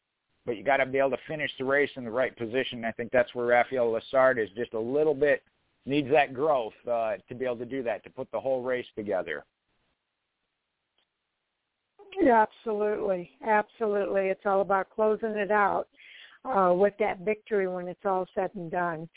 but 0.46 0.56
you 0.56 0.64
got 0.64 0.78
to 0.78 0.86
be 0.86 0.98
able 0.98 1.10
to 1.10 1.18
finish 1.26 1.50
the 1.58 1.64
race 1.64 1.90
in 1.96 2.04
the 2.04 2.10
right 2.10 2.36
position. 2.36 2.84
I 2.84 2.92
think 2.92 3.10
that's 3.12 3.34
where 3.34 3.46
Raphael 3.46 3.92
Lessard 3.92 4.42
is 4.42 4.48
just 4.56 4.74
a 4.74 4.80
little 4.80 5.14
bit 5.14 5.42
needs 5.86 6.10
that 6.10 6.32
growth 6.32 6.72
uh, 6.90 7.14
to 7.28 7.34
be 7.34 7.44
able 7.44 7.56
to 7.56 7.66
do 7.66 7.82
that, 7.82 8.02
to 8.04 8.10
put 8.10 8.30
the 8.32 8.40
whole 8.40 8.62
race 8.62 8.86
together. 8.96 9.44
Yeah, 12.20 12.42
absolutely, 12.42 13.30
absolutely. 13.46 14.28
It's 14.28 14.46
all 14.46 14.60
about 14.60 14.88
closing 14.94 15.30
it 15.30 15.50
out 15.50 15.88
uh, 16.44 16.72
with 16.74 16.94
that 17.00 17.20
victory 17.20 17.66
when 17.66 17.88
it's 17.88 18.04
all 18.04 18.26
said 18.34 18.50
and 18.54 18.70
done. 18.70 19.08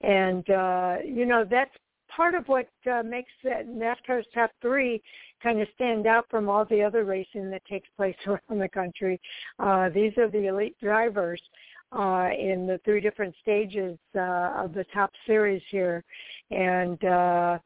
And 0.00 0.48
uh, 0.50 0.96
you 1.04 1.26
know 1.26 1.44
that's 1.48 1.70
part 2.14 2.34
of 2.34 2.46
what 2.46 2.68
uh, 2.90 3.02
makes 3.02 3.32
that 3.44 3.68
NASCAR's 3.68 4.26
top 4.34 4.50
three 4.60 5.02
kind 5.42 5.60
of 5.60 5.68
stand 5.74 6.06
out 6.06 6.26
from 6.30 6.48
all 6.48 6.64
the 6.64 6.82
other 6.82 7.04
racing 7.04 7.50
that 7.50 7.64
takes 7.64 7.88
place 7.96 8.16
around 8.26 8.58
the 8.58 8.68
country. 8.68 9.20
Uh, 9.58 9.88
these 9.88 10.12
are 10.18 10.28
the 10.28 10.46
elite 10.46 10.76
drivers 10.80 11.40
uh, 11.92 12.28
in 12.38 12.66
the 12.66 12.80
three 12.84 13.00
different 13.00 13.34
stages 13.40 13.98
uh, 14.16 14.52
of 14.56 14.74
the 14.74 14.84
top 14.92 15.10
series 15.26 15.62
here, 15.70 16.04
and 16.50 17.02
uh, 17.04 17.58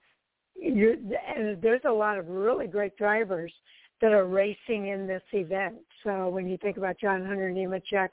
you 0.54 0.96
and 1.36 1.60
there's 1.62 1.80
a 1.86 1.92
lot 1.92 2.18
of 2.18 2.28
really 2.28 2.66
great 2.66 2.96
drivers 2.96 3.52
that 4.00 4.12
are 4.12 4.26
racing 4.26 4.88
in 4.88 5.06
this 5.06 5.22
event. 5.32 5.76
So 6.04 6.28
when 6.28 6.48
you 6.48 6.56
think 6.58 6.76
about 6.76 6.98
John 6.98 7.24
Hunter 7.24 7.50
Nemechek 7.50 8.08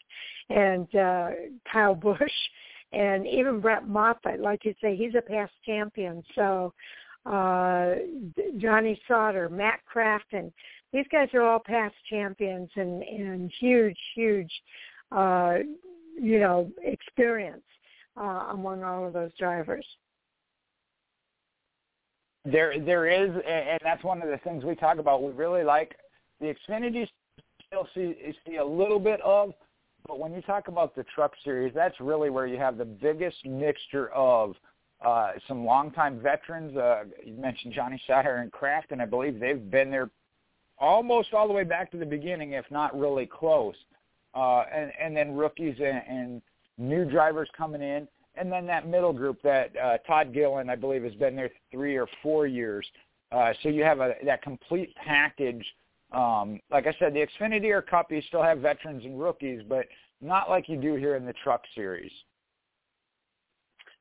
and 0.49 0.93
uh, 0.95 1.29
Kyle 1.71 1.95
Busch 1.95 2.19
and 2.91 3.27
even 3.27 3.59
Brett 3.59 3.87
Moffitt, 3.87 4.39
like 4.39 4.63
you 4.65 4.73
say, 4.81 4.95
he's 4.95 5.15
a 5.15 5.21
past 5.21 5.51
champion. 5.65 6.23
So 6.35 6.73
uh, 7.25 7.95
Johnny 8.57 8.99
Sauter, 9.07 9.49
Matt 9.49 9.79
Crafton, 9.93 10.51
these 10.93 11.05
guys 11.11 11.29
are 11.33 11.41
all 11.41 11.59
past 11.59 11.95
champions 12.09 12.69
and, 12.75 13.03
and 13.03 13.51
huge, 13.59 13.97
huge, 14.15 14.51
uh, 15.11 15.57
you 16.19 16.39
know, 16.39 16.71
experience 16.81 17.63
uh, 18.15 18.47
among 18.51 18.83
all 18.83 19.05
of 19.05 19.13
those 19.13 19.31
drivers. 19.37 19.85
There, 22.45 22.79
there 22.79 23.07
is, 23.07 23.29
and 23.45 23.79
that's 23.83 24.03
one 24.05 24.21
of 24.21 24.29
the 24.29 24.37
things 24.37 24.63
we 24.63 24.75
talk 24.75 24.99
about. 24.99 25.21
We 25.21 25.33
really 25.33 25.65
like 25.65 25.95
the 26.39 26.55
Xfinity. 26.69 27.07
Still 27.67 27.87
see 27.93 28.15
see 28.45 28.55
a 28.55 28.65
little 28.65 28.99
bit 28.99 29.19
of, 29.19 29.53
but 30.07 30.19
when 30.19 30.33
you 30.33 30.41
talk 30.41 30.67
about 30.67 30.95
the 30.95 31.03
Truck 31.15 31.33
Series, 31.43 31.73
that's 31.73 31.99
really 31.99 32.29
where 32.29 32.47
you 32.47 32.57
have 32.57 32.77
the 32.77 32.85
biggest 32.85 33.45
mixture 33.45 34.09
of 34.09 34.55
uh, 35.05 35.31
some 35.47 35.65
longtime 35.65 36.19
veterans. 36.21 36.75
Uh, 36.75 37.03
you 37.23 37.33
mentioned 37.33 37.73
Johnny 37.73 38.01
Sauter 38.07 38.37
and 38.37 38.51
Kraft, 38.51 38.91
and 38.91 39.01
I 39.01 39.05
believe 39.05 39.39
they've 39.39 39.69
been 39.69 39.91
there 39.91 40.09
almost 40.79 41.33
all 41.33 41.47
the 41.47 41.53
way 41.53 41.63
back 41.63 41.91
to 41.91 41.97
the 41.97 42.05
beginning, 42.05 42.53
if 42.53 42.65
not 42.71 42.97
really 42.97 43.25
close. 43.25 43.75
Uh, 44.33 44.63
and, 44.73 44.91
and 45.01 45.17
then 45.17 45.35
rookies 45.35 45.75
and, 45.79 46.01
and 46.07 46.41
new 46.77 47.05
drivers 47.05 47.49
coming 47.57 47.81
in 47.81 48.07
and 48.37 48.51
then 48.51 48.65
that 48.67 48.87
middle 48.87 49.13
group 49.13 49.41
that 49.41 49.71
uh, 49.77 49.97
Todd 49.99 50.33
Gillen, 50.33 50.69
I 50.69 50.75
believe, 50.75 51.03
has 51.03 51.13
been 51.15 51.35
there 51.35 51.49
three 51.71 51.97
or 51.97 52.07
four 52.21 52.47
years. 52.47 52.85
Uh, 53.31 53.51
so 53.61 53.69
you 53.69 53.83
have 53.83 53.99
a, 53.99 54.13
that 54.25 54.41
complete 54.41 54.95
package. 54.95 55.65
Um, 56.11 56.59
like 56.71 56.87
I 56.87 56.95
said, 56.99 57.13
the 57.13 57.25
Xfinity 57.25 57.69
or 57.71 57.81
Cup, 57.81 58.11
you 58.11 58.21
still 58.27 58.43
have 58.43 58.59
veterans 58.59 59.03
and 59.03 59.19
rookies, 59.19 59.61
but 59.67 59.85
not 60.21 60.49
like 60.49 60.69
you 60.69 60.77
do 60.77 60.95
here 60.95 61.15
in 61.15 61.25
the 61.25 61.33
Truck 61.43 61.61
Series. 61.75 62.11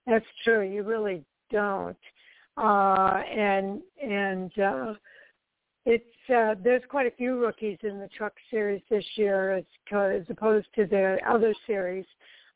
That's 0.06 0.24
true. 0.44 0.62
You 0.62 0.82
really 0.82 1.24
don't. 1.50 1.96
Uh, 2.56 3.22
and 3.36 3.82
and 4.02 4.58
uh, 4.58 4.94
it's 5.84 6.04
uh, 6.34 6.54
there's 6.62 6.82
quite 6.88 7.06
a 7.06 7.16
few 7.16 7.38
rookies 7.38 7.78
in 7.82 7.98
the 7.98 8.08
Truck 8.16 8.32
Series 8.50 8.82
this 8.88 9.04
year, 9.16 9.56
as, 9.56 9.64
as 9.92 10.22
opposed 10.30 10.68
to 10.76 10.86
the 10.86 11.18
other 11.28 11.52
series 11.66 12.06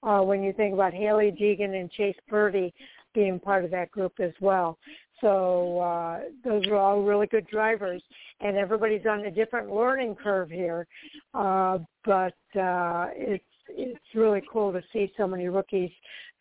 uh, 0.02 0.20
when 0.20 0.42
you 0.42 0.52
think 0.52 0.72
about 0.74 0.94
Hailie 0.94 1.32
Deegan 1.32 1.78
and 1.78 1.90
Chase 1.90 2.16
Purdy 2.28 2.72
being 3.14 3.38
part 3.38 3.64
of 3.64 3.70
that 3.72 3.90
group 3.90 4.14
as 4.20 4.32
well. 4.40 4.78
So 5.20 5.80
uh, 5.80 6.20
those 6.44 6.66
are 6.68 6.76
all 6.76 7.02
really 7.02 7.26
good 7.26 7.46
drivers, 7.46 8.02
and 8.40 8.56
everybody's 8.56 9.06
on 9.06 9.26
a 9.26 9.30
different 9.30 9.74
learning 9.74 10.16
curve 10.16 10.50
here. 10.50 10.86
Uh, 11.34 11.78
but 12.04 12.34
uh, 12.58 13.08
it's 13.12 13.44
it's 13.68 14.14
really 14.14 14.42
cool 14.52 14.72
to 14.72 14.82
see 14.92 15.12
so 15.16 15.26
many 15.26 15.48
rookies 15.48 15.90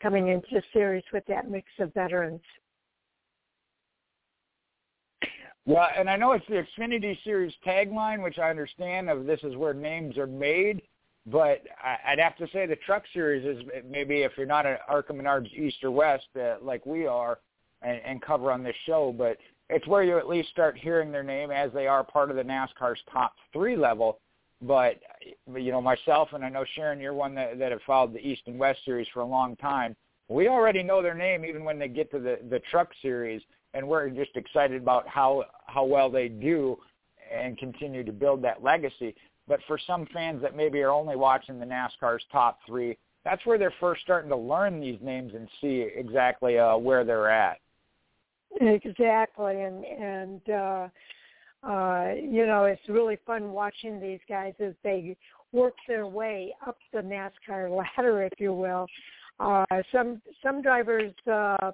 coming 0.01 0.29
into 0.29 0.47
the 0.51 0.63
series 0.73 1.03
with 1.13 1.23
that 1.27 1.49
mix 1.49 1.67
of 1.79 1.93
veterans. 1.93 2.41
Well, 5.65 5.87
and 5.95 6.09
I 6.09 6.15
know 6.15 6.31
it's 6.31 6.45
the 6.47 6.65
Xfinity 6.79 7.21
Series 7.23 7.53
tagline, 7.63 8.23
which 8.23 8.39
I 8.39 8.49
understand 8.49 9.09
of 9.09 9.25
this 9.25 9.39
is 9.43 9.55
where 9.55 9.73
names 9.73 10.17
are 10.17 10.25
made. 10.25 10.81
But 11.27 11.61
I'd 11.83 12.17
have 12.17 12.35
to 12.37 12.47
say 12.51 12.65
the 12.65 12.77
Truck 12.77 13.03
Series 13.13 13.45
is 13.45 13.63
maybe 13.87 14.23
if 14.23 14.31
you're 14.35 14.47
not 14.47 14.65
an 14.65 14.77
ARCA 14.87 15.13
Menards 15.13 15.53
East 15.53 15.83
or 15.83 15.91
West 15.91 16.25
uh, 16.39 16.55
like 16.61 16.85
we 16.87 17.05
are 17.05 17.37
and, 17.81 18.01
and 18.05 18.21
cover 18.21 18.51
on 18.51 18.63
this 18.63 18.75
show, 18.85 19.13
but 19.17 19.37
it's 19.69 19.87
where 19.87 20.03
you 20.03 20.17
at 20.17 20.27
least 20.27 20.49
start 20.49 20.77
hearing 20.77 21.11
their 21.11 21.23
name 21.23 21.51
as 21.51 21.71
they 21.73 21.87
are 21.87 22.03
part 22.03 22.29
of 22.29 22.35
the 22.35 22.43
NASCAR's 22.43 22.99
top 23.11 23.33
three 23.53 23.75
level. 23.75 24.19
But 24.61 24.99
you 25.55 25.71
know 25.71 25.81
myself 25.81 26.29
and 26.33 26.43
I 26.43 26.49
know 26.49 26.65
Sharon, 26.75 26.99
you're 26.99 27.13
one 27.13 27.33
that, 27.35 27.59
that 27.59 27.71
have 27.71 27.81
followed 27.87 28.13
the 28.13 28.19
East 28.19 28.41
and 28.47 28.59
West 28.59 28.79
Series 28.83 29.07
for 29.13 29.21
a 29.21 29.25
long 29.25 29.55
time. 29.55 29.95
We 30.27 30.47
already 30.47 30.83
know 30.83 31.01
their 31.01 31.15
name 31.15 31.45
even 31.45 31.63
when 31.63 31.79
they 31.79 31.87
get 31.87 32.11
to 32.11 32.19
the 32.19 32.39
the 32.49 32.59
Truck 32.69 32.89
Series, 33.01 33.41
and 33.73 33.87
we're 33.87 34.09
just 34.09 34.35
excited 34.35 34.81
about 34.81 35.07
how 35.07 35.45
how 35.65 35.85
well 35.85 36.09
they 36.09 36.27
do 36.27 36.77
and 37.33 37.57
continue 37.57 38.03
to 38.03 38.11
build 38.11 38.41
that 38.43 38.61
legacy. 38.61 39.15
But 39.47 39.61
for 39.65 39.79
some 39.87 40.07
fans 40.13 40.41
that 40.41 40.55
maybe 40.55 40.81
are 40.81 40.91
only 40.91 41.15
watching 41.15 41.59
the 41.59 41.65
NASCAR's 41.65 42.23
top 42.31 42.59
three, 42.67 42.97
that's 43.23 43.45
where 43.45 43.57
they're 43.57 43.73
first 43.79 44.01
starting 44.01 44.29
to 44.29 44.35
learn 44.35 44.79
these 44.79 44.99
names 45.01 45.33
and 45.33 45.47
see 45.61 45.87
exactly 45.95 46.59
uh, 46.59 46.77
where 46.77 47.03
they're 47.03 47.29
at. 47.29 47.59
Exactly, 48.61 49.61
and 49.61 49.85
and 49.85 50.49
uh, 50.49 50.87
uh, 51.63 52.13
you 52.15 52.45
know 52.45 52.65
it's 52.65 52.81
really 52.89 53.17
fun 53.25 53.51
watching 53.51 53.99
these 53.99 54.19
guys 54.27 54.53
as 54.59 54.73
they 54.83 55.15
work 55.51 55.75
their 55.87 56.07
way 56.07 56.53
up 56.65 56.77
the 56.91 56.99
NASCAR 56.99 57.69
ladder, 57.97 58.23
if 58.23 58.33
you 58.39 58.53
will. 58.53 58.87
Uh, 59.39 59.65
some 59.91 60.21
some 60.43 60.61
drivers 60.61 61.13
uh, 61.31 61.71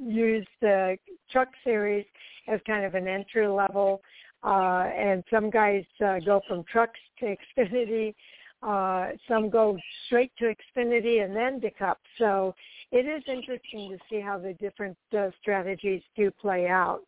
use 0.00 0.46
the 0.60 0.96
Truck 1.30 1.48
Series 1.62 2.06
as 2.48 2.60
kind 2.66 2.84
of 2.84 2.94
an 2.94 3.06
entry 3.06 3.46
level 3.46 4.00
uh, 4.44 4.90
and 4.94 5.24
some 5.30 5.50
guys 5.50 5.84
uh, 6.04 6.18
go 6.20 6.40
from 6.46 6.64
trucks 6.64 7.00
to 7.18 7.34
Xfinity. 7.58 8.14
Uh, 8.62 9.12
some 9.28 9.48
go 9.48 9.76
straight 10.06 10.32
to 10.38 10.54
Xfinity 10.54 11.24
and 11.24 11.34
then 11.34 11.60
to 11.60 11.70
Cup. 11.70 11.98
So 12.18 12.54
it 12.94 13.06
is 13.06 13.24
interesting 13.26 13.90
to 13.90 13.98
see 14.08 14.20
how 14.20 14.38
the 14.38 14.54
different 14.54 14.96
uh, 15.18 15.28
strategies 15.40 16.00
do 16.16 16.30
play 16.30 16.68
out 16.68 17.00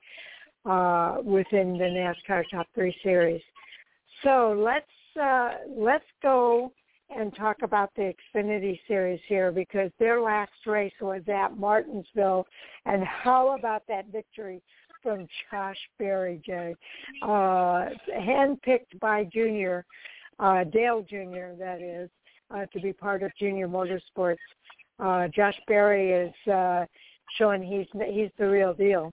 uh, 0.64 1.18
within 1.22 1.78
the 1.78 1.84
NASCAR 2.28 2.43
Top 2.51 2.66
Three 2.74 2.95
Series. 3.05 3.41
So 4.24 4.57
let's 4.59 4.87
uh, 5.22 5.51
let's 5.68 6.05
go 6.22 6.72
and 7.16 7.34
talk 7.37 7.59
about 7.62 7.91
the 7.95 8.12
Xfinity 8.34 8.80
Series 8.89 9.20
here 9.28 9.53
because 9.53 9.93
their 10.01 10.20
last 10.20 10.51
race 10.66 10.93
was 11.01 11.22
at 11.32 11.57
Martinsville, 11.57 12.47
and 12.84 13.05
how 13.05 13.57
about 13.57 13.82
that 13.87 14.07
victory 14.11 14.61
from 15.05 15.28
Josh 15.53 15.78
Berry, 16.01 16.43
Jay. 16.45 16.74
Uh, 17.22 17.91
handpicked 18.12 18.99
by 19.01 19.22
Junior, 19.32 19.87
uh, 20.41 20.64
Dale 20.64 21.07
Jr., 21.09 21.55
that 21.57 21.78
is, 21.80 22.11
uh, 22.53 22.66
to 22.72 22.80
be 22.80 22.93
part 22.93 23.22
of 23.22 23.30
Junior 23.39 23.68
Motorsports. 23.68 24.37
Uh, 24.99 25.29
Josh 25.29 25.59
Berry 25.67 26.11
is 26.11 26.53
uh, 26.53 26.87
showing 27.39 27.63
he's 27.63 27.87
he's 28.09 28.31
the 28.39 28.49
real 28.49 28.73
deal. 28.75 29.13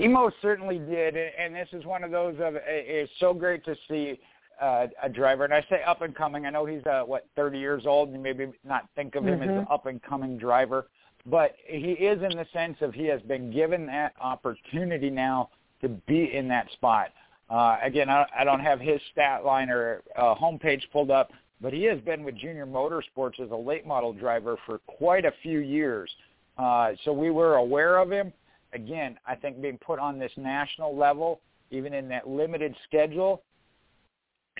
Emo 0.00 0.30
certainly 0.40 0.78
did, 0.78 1.16
and 1.16 1.54
this 1.54 1.68
is 1.72 1.84
one 1.84 2.04
of 2.04 2.10
those 2.10 2.36
of 2.40 2.54
it's 2.56 3.10
so 3.18 3.34
great 3.34 3.64
to 3.64 3.74
see 3.88 4.20
uh, 4.60 4.86
a 5.02 5.08
driver, 5.08 5.44
and 5.44 5.54
I 5.54 5.64
say 5.68 5.82
up 5.86 6.02
and 6.02 6.14
coming. 6.14 6.46
I 6.46 6.50
know 6.50 6.66
he's 6.66 6.84
uh, 6.86 7.02
what 7.02 7.26
30 7.36 7.58
years 7.58 7.84
old, 7.86 8.08
and 8.08 8.16
you 8.16 8.22
maybe 8.22 8.52
not 8.64 8.88
think 8.94 9.14
of 9.14 9.26
him 9.26 9.40
mm-hmm. 9.40 9.50
as 9.50 9.58
an 9.60 9.66
up 9.70 9.86
and 9.86 10.02
coming 10.02 10.38
driver, 10.38 10.88
but 11.26 11.54
he 11.66 11.92
is 11.92 12.22
in 12.22 12.36
the 12.36 12.46
sense 12.52 12.76
of 12.80 12.94
he 12.94 13.06
has 13.06 13.20
been 13.22 13.50
given 13.50 13.86
that 13.86 14.12
opportunity 14.20 15.10
now 15.10 15.50
to 15.80 15.88
be 15.88 16.32
in 16.34 16.48
that 16.48 16.70
spot. 16.72 17.08
Uh, 17.50 17.78
again, 17.82 18.10
I, 18.10 18.26
I 18.38 18.44
don't 18.44 18.60
have 18.60 18.78
his 18.78 19.00
stat 19.12 19.44
line 19.44 19.70
or 19.70 20.02
uh, 20.16 20.34
homepage 20.34 20.82
pulled 20.92 21.10
up, 21.10 21.30
but 21.60 21.72
he 21.72 21.84
has 21.84 22.00
been 22.00 22.24
with 22.24 22.36
Junior 22.36 22.66
Motorsports 22.66 23.40
as 23.40 23.50
a 23.50 23.56
late 23.56 23.86
model 23.86 24.12
driver 24.12 24.56
for 24.66 24.78
quite 24.86 25.24
a 25.24 25.32
few 25.42 25.58
years. 25.58 26.10
Uh, 26.56 26.92
so 27.04 27.12
we 27.12 27.30
were 27.30 27.56
aware 27.56 27.98
of 27.98 28.10
him. 28.10 28.32
Again, 28.72 29.18
I 29.26 29.34
think 29.34 29.60
being 29.60 29.78
put 29.78 29.98
on 29.98 30.18
this 30.18 30.32
national 30.36 30.96
level, 30.96 31.40
even 31.70 31.94
in 31.94 32.08
that 32.08 32.28
limited 32.28 32.74
schedule, 32.86 33.42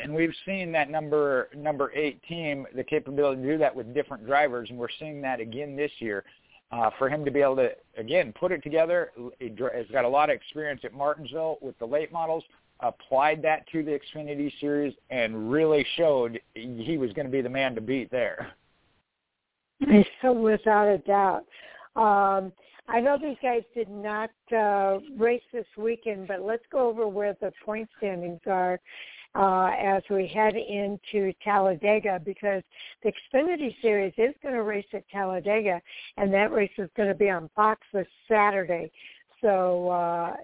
and 0.02 0.14
we've 0.14 0.34
seen 0.46 0.70
that 0.72 0.90
number 0.90 1.48
number 1.56 1.92
eight 1.94 2.22
team 2.24 2.66
the 2.74 2.84
capability 2.84 3.42
to 3.42 3.48
do 3.48 3.58
that 3.58 3.74
with 3.74 3.92
different 3.94 4.26
drivers, 4.26 4.70
and 4.70 4.78
we're 4.78 4.88
seeing 4.98 5.20
that 5.22 5.40
again 5.40 5.76
this 5.76 5.90
year. 5.98 6.24
Uh, 6.70 6.90
for 6.98 7.08
him 7.08 7.24
to 7.24 7.30
be 7.30 7.40
able 7.40 7.56
to 7.56 7.70
again 7.96 8.32
put 8.38 8.52
it 8.52 8.62
together, 8.62 9.10
he 9.38 9.48
has 9.74 9.86
got 9.90 10.04
a 10.04 10.08
lot 10.08 10.30
of 10.30 10.36
experience 10.36 10.82
at 10.84 10.92
Martinsville 10.92 11.58
with 11.60 11.78
the 11.78 11.86
late 11.86 12.12
models. 12.12 12.44
Applied 12.80 13.42
that 13.42 13.66
to 13.72 13.82
the 13.82 13.98
Xfinity 13.98 14.52
Series 14.60 14.94
and 15.10 15.50
really 15.50 15.84
showed 15.96 16.40
he 16.54 16.96
was 16.96 17.12
going 17.12 17.26
to 17.26 17.32
be 17.32 17.40
the 17.40 17.48
man 17.48 17.74
to 17.74 17.80
beat 17.80 18.10
there. 18.10 18.52
Without 20.24 20.88
a 20.88 20.98
doubt. 20.98 21.44
Um, 21.96 22.52
I 22.88 23.00
know 23.00 23.18
these 23.20 23.36
guys 23.42 23.62
did 23.74 23.90
not 23.90 24.30
uh, 24.56 24.98
race 25.16 25.42
this 25.52 25.66
weekend, 25.76 26.26
but 26.28 26.42
let's 26.42 26.64
go 26.72 26.88
over 26.88 27.06
where 27.06 27.36
the 27.40 27.52
point 27.64 27.88
standings 27.98 28.40
are 28.46 28.80
uh, 29.34 29.70
as 29.78 30.02
we 30.10 30.26
head 30.26 30.54
into 30.56 31.32
Talladega 31.44 32.20
because 32.24 32.62
the 33.02 33.12
Xfinity 33.12 33.74
Series 33.82 34.14
is 34.16 34.34
going 34.42 34.54
to 34.54 34.62
race 34.62 34.86
at 34.94 35.08
Talladega, 35.10 35.80
and 36.16 36.32
that 36.32 36.50
race 36.50 36.70
is 36.78 36.88
going 36.96 37.08
to 37.08 37.14
be 37.14 37.28
on 37.28 37.50
Fox 37.54 37.80
this 37.92 38.06
Saturday. 38.26 38.90
So 39.42 39.90
uh, 39.90 40.36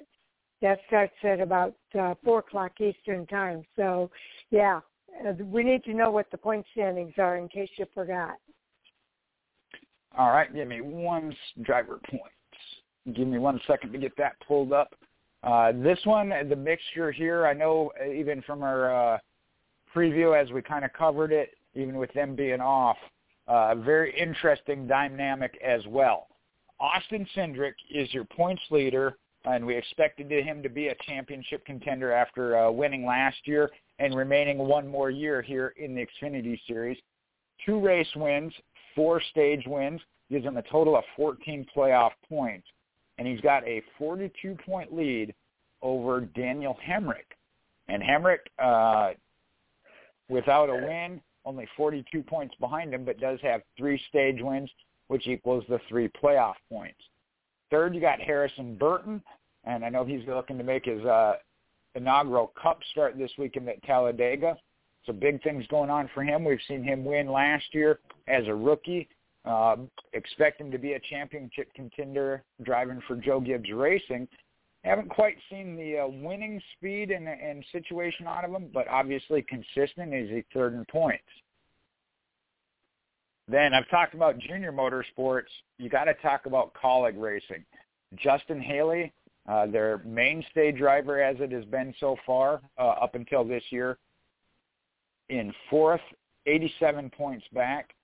that 0.65 0.79
starts 0.87 1.13
at 1.23 1.41
about 1.41 1.75
uh, 1.99 2.15
4 2.25 2.39
o'clock 2.39 2.73
Eastern 2.81 3.27
Time. 3.27 3.63
So, 3.77 4.11
yeah, 4.51 4.81
uh, 5.29 5.35
we 5.45 5.63
need 5.63 5.85
to 5.85 5.93
know 5.93 6.11
what 6.11 6.31
the 6.31 6.39
point 6.39 6.65
standings 6.73 7.13
are 7.19 7.37
in 7.37 7.49
case 7.49 7.69
you 7.77 7.85
forgot. 7.93 8.37
All 10.17 10.31
right, 10.31 10.53
give 10.55 10.67
me 10.67 10.81
one 10.81 11.37
driver 11.63 12.01
points. 12.11 13.15
Give 13.15 13.29
me 13.29 13.39
one 13.39 13.61
second 13.67 13.93
to 13.93 13.99
get 13.99 14.17
that 14.17 14.37
pulled 14.49 14.73
up. 14.73 14.95
Uh, 15.43 15.73
this 15.73 15.99
one, 16.05 16.33
the 16.49 16.57
mixture 16.57 17.13
here, 17.13 17.47
I 17.47 17.53
know 17.53 17.93
even 18.03 18.41
from 18.41 18.63
our 18.63 19.15
uh, 19.15 19.19
preview 19.95 20.41
as 20.41 20.51
we 20.51 20.63
kind 20.63 20.87
of 20.87 20.95
covered 20.95 21.31
it, 21.31 21.51
even 21.75 21.99
with 21.99 22.11
them 22.15 22.35
being 22.35 22.63
off, 22.63 22.97
uh, 23.49 23.75
very 23.75 24.19
interesting 24.19 24.87
dynamic 24.87 25.59
as 25.63 25.83
well. 25.89 26.29
Austin 26.81 27.27
Cindric 27.37 27.75
is 27.91 28.13
your 28.15 28.25
points 28.25 28.63
leader, 28.71 29.19
and 29.45 29.65
we 29.65 29.77
expected 29.77 30.31
him 30.31 30.63
to 30.63 30.69
be 30.69 30.89
a 30.89 30.95
championship 31.07 31.65
contender 31.65 32.13
after 32.13 32.57
uh, 32.57 32.71
winning 32.71 33.05
last 33.05 33.37
year 33.45 33.71
and 33.99 34.15
remaining 34.15 34.59
one 34.59 34.89
more 34.89 35.11
year 35.11 35.43
here 35.43 35.75
in 35.77 35.95
the 35.95 36.07
Xfinity 36.07 36.59
Series. 36.67 36.99
Two 37.65 37.81
race 37.81 38.09
wins, 38.17 38.53
four 38.95 39.21
stage 39.31 39.65
wins, 39.67 40.01
gives 40.31 40.45
him 40.45 40.57
a 40.57 40.63
total 40.63 40.97
of 40.97 41.05
14 41.17 41.67
playoff 41.77 42.11
points 42.29 42.67
and 43.19 43.29
he's 43.29 43.41
got 43.41 43.67
a 43.67 43.83
42-point 44.01 44.95
lead 44.95 45.35
over 45.83 46.23
Daniel 46.23 46.77
Hemric. 46.87 47.27
And 47.89 48.03
Hemric, 48.03 48.39
uh, 48.59 49.15
without 50.29 50.71
a 50.71 50.75
win, 50.75 51.21
only 51.45 51.69
42 51.77 52.23
points 52.23 52.55
behind 52.59 52.95
him, 52.95 53.05
but 53.05 53.21
does 53.21 53.39
have 53.43 53.61
three 53.77 54.01
stage 54.09 54.39
wins, 54.41 54.71
which 55.09 55.27
equals 55.27 55.65
the 55.69 55.79
three 55.89 56.09
playoff 56.09 56.55
points. 56.71 56.99
Third, 57.75 57.93
you 57.93 58.01
got 58.01 58.21
Harrison 58.21 58.77
Burton, 58.77 59.21
and 59.65 59.85
I 59.85 59.89
know 59.89 60.05
he's 60.05 60.21
looking 60.29 60.59
to 60.59 60.63
make 60.63 60.85
his 60.85 61.05
uh, 61.05 61.33
inaugural 61.97 62.53
Cup 62.63 62.79
start 62.93 63.19
this 63.19 63.33
weekend 63.37 63.69
at 63.69 63.83
Talladega. 63.83 64.57
So 65.05 65.13
big 65.13 65.43
things 65.43 65.67
going 65.67 65.91
on 65.91 66.09
for 66.15 66.23
him. 66.23 66.45
We've 66.45 66.61
seen 66.69 66.85
him 66.85 67.05
win 67.05 67.27
last 67.27 67.65
year 67.73 67.99
as 68.29 68.47
a 68.47 68.55
rookie. 68.55 69.09
Uh, 69.45 69.75
expect 70.13 70.61
him 70.61 70.71
to 70.71 70.79
be 70.79 70.93
a 70.93 71.01
championship 71.11 71.67
contender 71.75 72.45
driving 72.63 73.03
for 73.09 73.17
Joe 73.17 73.41
Gibbs 73.41 73.73
Racing. 73.73 74.29
Haven't 74.85 75.09
quite 75.09 75.37
seen 75.51 75.75
the 75.75 75.99
uh, 75.99 76.07
winning 76.07 76.63
speed 76.77 77.11
and, 77.11 77.27
and 77.27 77.65
situation 77.73 78.29
out 78.29 78.45
of 78.45 78.53
him, 78.53 78.71
but 78.73 78.87
obviously 78.87 79.43
consistent 79.43 80.15
is 80.15 80.31
he 80.31 80.45
third 80.55 80.75
in 80.75 80.85
points. 80.85 81.25
Then 83.49 83.75
I've 83.75 83.89
talked 83.91 84.15
about 84.15 84.39
junior 84.39 84.73
motorsports. 84.73 85.51
You 85.79 85.91
got 85.91 86.05
to 86.05 86.15
talk 86.15 86.47
about 86.47 86.73
Kaulig 86.75 87.15
racing. 87.17 87.65
Justin 88.17 88.61
Haley, 88.61 89.13
uh, 89.49 89.67
their 89.67 89.99
mainstay 90.05 90.73
driver 90.73 91.23
as 91.23 91.37
it 91.41 91.53
has 91.53 91.65
been 91.67 91.95
so 92.01 92.17
far 92.25 92.63
uh, 92.79 92.83
up 92.83 93.15
until 93.15 93.45
this 93.45 93.63
year, 93.71 93.99
in 95.29 95.53
fourth, 95.69 96.01
87 96.47 97.11
points 97.11 97.45
back. 97.53 97.95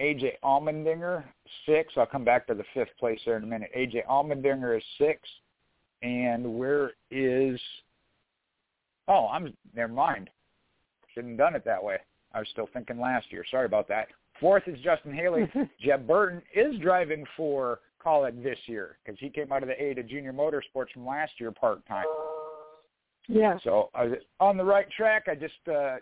AJ 0.00 0.32
Allmendinger, 0.42 1.22
six. 1.66 1.92
I'll 1.96 2.06
come 2.06 2.24
back 2.24 2.48
to 2.48 2.54
the 2.54 2.64
fifth 2.74 2.96
place 2.98 3.20
there 3.24 3.36
in 3.36 3.44
a 3.44 3.46
minute. 3.46 3.70
AJ 3.76 4.06
Allmendinger 4.06 4.76
is 4.76 4.82
six. 4.98 5.20
And 6.02 6.58
where 6.58 6.92
is 7.10 7.60
oh, 9.08 9.28
I'm 9.28 9.54
never 9.74 9.92
mind. 9.92 10.30
Shouldn't 11.14 11.38
have 11.38 11.46
done 11.46 11.54
it 11.54 11.64
that 11.64 11.82
way. 11.82 11.98
I 12.32 12.40
was 12.40 12.48
still 12.48 12.68
thinking 12.72 12.98
last 12.98 13.30
year. 13.30 13.44
Sorry 13.50 13.66
about 13.66 13.88
that. 13.88 14.08
Fourth 14.44 14.68
is 14.68 14.78
Justin 14.80 15.14
Haley. 15.14 15.50
Jeb 15.80 16.06
Burton 16.06 16.42
is 16.54 16.78
driving 16.82 17.24
for 17.34 17.80
Kaulig 18.04 18.42
this 18.42 18.58
year 18.66 18.98
because 19.02 19.18
he 19.18 19.30
came 19.30 19.50
out 19.50 19.62
of 19.62 19.70
the 19.70 19.82
A 19.82 19.94
to 19.94 20.02
Junior 20.02 20.34
Motorsports 20.34 20.90
from 20.92 21.06
last 21.06 21.32
year 21.38 21.50
part 21.50 21.80
time. 21.86 22.04
Yeah. 23.26 23.56
So 23.64 23.88
I 23.94 24.04
was 24.04 24.18
on 24.40 24.58
the 24.58 24.64
right 24.64 24.86
track. 24.90 25.28
I 25.28 25.34
just 25.34 25.54
uh, 25.66 25.96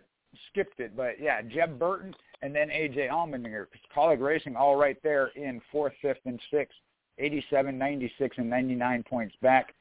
skipped 0.50 0.80
it, 0.80 0.96
but 0.96 1.20
yeah, 1.20 1.40
Jeb 1.42 1.78
Burton 1.78 2.12
and 2.42 2.52
then 2.52 2.68
AJ 2.70 3.10
Allmendinger. 3.10 3.66
Kaulig 3.96 4.20
Racing 4.20 4.56
all 4.56 4.74
right 4.74 5.00
there 5.04 5.28
in 5.36 5.62
fourth, 5.70 5.92
fifth, 6.02 6.18
and 6.24 6.40
sixth, 6.50 6.74
87, 7.20 7.78
96, 7.78 8.38
and 8.38 8.50
99 8.50 9.04
points 9.04 9.36
back. 9.40 9.72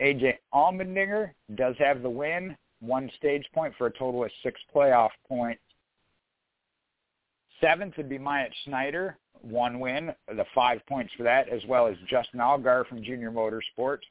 AJ 0.00 0.34
Allmendinger 0.54 1.32
does 1.56 1.74
have 1.80 2.02
the 2.02 2.10
win, 2.10 2.56
one 2.78 3.10
stage 3.16 3.44
point 3.52 3.74
for 3.76 3.88
a 3.88 3.92
total 3.92 4.22
of 4.22 4.30
six 4.44 4.60
playoff 4.72 5.10
points. 5.28 5.63
Seventh 7.64 7.96
would 7.96 8.10
be 8.10 8.18
Myatt 8.18 8.52
Snider, 8.66 9.16
one 9.40 9.80
win, 9.80 10.12
the 10.28 10.44
five 10.54 10.84
points 10.86 11.12
for 11.16 11.22
that, 11.22 11.48
as 11.48 11.62
well 11.66 11.86
as 11.86 11.96
Justin 12.10 12.40
Allgaier 12.40 12.86
from 12.86 13.02
Junior 13.02 13.30
Motorsports. 13.30 14.02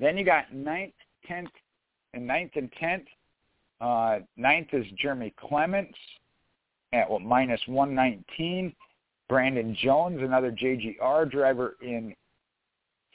Then 0.00 0.18
you 0.18 0.24
got 0.24 0.52
ninth, 0.52 0.94
tenth, 1.26 1.50
and 2.14 2.26
ninth 2.26 2.52
and 2.56 2.70
tenth. 2.80 3.06
Uh, 3.80 4.18
ninth 4.36 4.68
is 4.72 4.84
Jeremy 4.98 5.32
Clements 5.38 5.96
at 6.92 7.08
what, 7.08 7.22
minus 7.22 7.60
119. 7.66 8.74
Brandon 9.28 9.76
Jones, 9.80 10.20
another 10.20 10.50
JGR 10.50 11.30
driver 11.30 11.76
in 11.82 12.12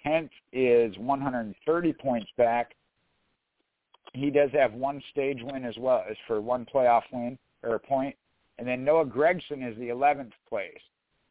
10th, 0.06 0.30
is 0.54 0.98
130 0.98 1.94
points 1.94 2.30
back. 2.38 2.76
He 4.14 4.30
does 4.30 4.52
have 4.54 4.74
one 4.74 5.02
stage 5.12 5.40
win 5.42 5.66
as 5.66 5.76
well 5.78 6.04
as 6.10 6.16
for 6.28 6.40
one 6.40 6.66
playoff 6.74 7.04
win 7.12 7.38
or 7.64 7.78
point. 7.80 8.16
And 8.62 8.70
then 8.70 8.86
Noah 8.86 9.08
Gragson 9.08 9.68
is 9.68 9.76
the 9.80 9.88
11th 9.88 10.34
place. 10.48 10.78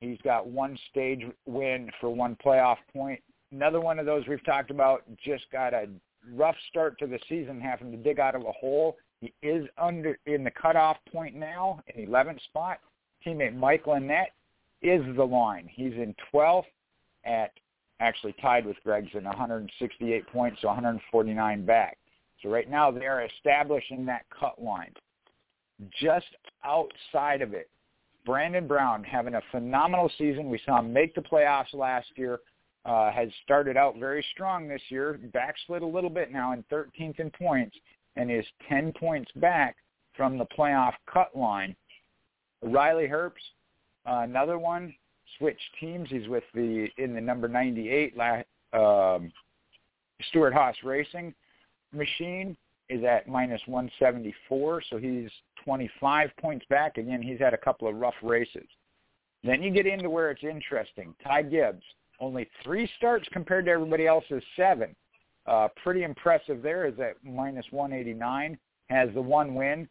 He's 0.00 0.18
got 0.24 0.48
one 0.48 0.76
stage 0.90 1.22
win 1.46 1.88
for 2.00 2.10
one 2.10 2.36
playoff 2.44 2.78
point. 2.92 3.22
Another 3.52 3.80
one 3.80 4.00
of 4.00 4.04
those 4.04 4.26
we've 4.26 4.44
talked 4.44 4.72
about 4.72 5.04
just 5.24 5.44
got 5.52 5.72
a 5.72 5.86
rough 6.34 6.56
start 6.68 6.98
to 6.98 7.06
the 7.06 7.20
season, 7.28 7.60
having 7.60 7.92
to 7.92 7.96
dig 7.96 8.18
out 8.18 8.34
of 8.34 8.42
a 8.42 8.50
hole 8.50 8.96
he 9.20 9.32
is 9.42 9.64
under 9.78 10.18
in 10.26 10.42
the 10.42 10.50
cutoff 10.50 10.96
point 11.12 11.36
now, 11.36 11.78
in 11.94 12.04
11th 12.04 12.42
spot. 12.42 12.80
Teammate 13.24 13.54
Michael 13.54 13.92
Annett 13.92 14.30
is 14.82 15.02
the 15.14 15.24
line. 15.24 15.68
He's 15.72 15.92
in 15.92 16.16
12th 16.34 16.64
at 17.24 17.52
actually 18.00 18.34
tied 18.42 18.66
with 18.66 18.78
Gragson, 18.84 19.22
168 19.22 20.26
points, 20.32 20.58
so 20.62 20.66
149 20.66 21.64
back. 21.64 21.96
So 22.42 22.48
right 22.48 22.68
now 22.68 22.90
they're 22.90 23.24
establishing 23.24 24.04
that 24.06 24.24
cut 24.36 24.60
line. 24.60 24.92
Just 26.00 26.26
outside 26.64 27.42
of 27.42 27.54
it, 27.54 27.70
Brandon 28.26 28.66
Brown 28.66 29.02
having 29.02 29.34
a 29.34 29.42
phenomenal 29.50 30.10
season. 30.18 30.50
We 30.50 30.60
saw 30.66 30.80
him 30.80 30.92
make 30.92 31.14
the 31.14 31.22
playoffs 31.22 31.72
last 31.72 32.08
year. 32.16 32.40
Uh, 32.86 33.12
has 33.12 33.28
started 33.44 33.76
out 33.76 33.96
very 33.98 34.24
strong 34.32 34.66
this 34.66 34.80
year. 34.88 35.20
Backslid 35.34 35.82
a 35.82 35.86
little 35.86 36.08
bit 36.08 36.32
now 36.32 36.52
in 36.52 36.64
13th 36.72 37.20
in 37.20 37.30
points 37.30 37.76
and 38.16 38.30
is 38.30 38.44
10 38.70 38.94
points 38.98 39.30
back 39.36 39.76
from 40.16 40.38
the 40.38 40.46
playoff 40.46 40.94
cut 41.06 41.36
line. 41.36 41.76
Riley 42.62 43.06
Herbst, 43.06 43.32
uh, 44.06 44.20
another 44.20 44.58
one, 44.58 44.94
switched 45.36 45.60
teams. 45.78 46.08
He's 46.10 46.26
with 46.26 46.44
the 46.54 46.88
in 46.96 47.14
the 47.14 47.20
number 47.20 47.48
98 47.48 48.14
um, 48.72 49.30
Stewart 50.28 50.54
Haas 50.54 50.76
Racing 50.82 51.34
machine 51.92 52.56
is 52.88 53.04
at 53.04 53.28
minus 53.28 53.60
174, 53.66 54.82
so 54.90 54.98
he's 54.98 55.30
25 55.64 56.30
points 56.40 56.64
back. 56.68 56.98
Again, 56.98 57.22
he's 57.22 57.38
had 57.38 57.54
a 57.54 57.58
couple 57.58 57.88
of 57.88 57.96
rough 57.96 58.14
races. 58.22 58.66
Then 59.42 59.62
you 59.62 59.70
get 59.70 59.86
into 59.86 60.10
where 60.10 60.30
it's 60.30 60.44
interesting. 60.44 61.14
Ty 61.22 61.42
Gibbs, 61.42 61.82
only 62.18 62.48
three 62.62 62.88
starts 62.96 63.26
compared 63.32 63.64
to 63.66 63.70
everybody 63.70 64.06
else's 64.06 64.42
seven. 64.56 64.94
Uh, 65.46 65.68
pretty 65.82 66.02
impressive 66.02 66.62
there 66.62 66.86
is 66.86 66.98
at 67.00 67.16
minus 67.24 67.64
189. 67.70 68.58
Has 68.90 69.08
the 69.14 69.22
one 69.22 69.54
win, 69.54 69.88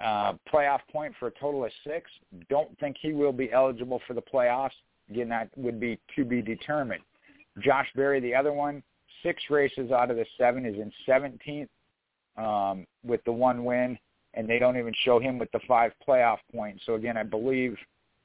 uh, 0.00 0.34
playoff 0.52 0.80
point 0.92 1.14
for 1.18 1.28
a 1.28 1.30
total 1.32 1.64
of 1.64 1.70
six. 1.84 2.10
Don't 2.50 2.76
think 2.78 2.96
he 3.00 3.12
will 3.12 3.32
be 3.32 3.52
eligible 3.52 4.00
for 4.06 4.14
the 4.14 4.22
playoffs. 4.22 4.70
Again, 5.08 5.28
that 5.28 5.48
would 5.56 5.80
be 5.80 5.98
to 6.16 6.24
be 6.24 6.42
determined. 6.42 7.02
Josh 7.60 7.88
Berry, 7.94 8.20
the 8.20 8.34
other 8.34 8.52
one, 8.52 8.82
six 9.22 9.44
races 9.48 9.90
out 9.90 10.10
of 10.10 10.16
the 10.16 10.26
seven 10.36 10.66
is 10.66 10.74
in 10.74 10.92
17th 11.08 11.68
um, 12.36 12.86
with 13.04 13.24
the 13.24 13.32
one 13.32 13.64
win. 13.64 13.98
And 14.36 14.48
they 14.48 14.58
don't 14.58 14.76
even 14.76 14.94
show 15.04 15.18
him 15.18 15.38
with 15.38 15.50
the 15.52 15.60
five 15.66 15.92
playoff 16.06 16.38
points. 16.54 16.82
So 16.86 16.94
again, 16.94 17.16
I 17.16 17.22
believe 17.22 17.76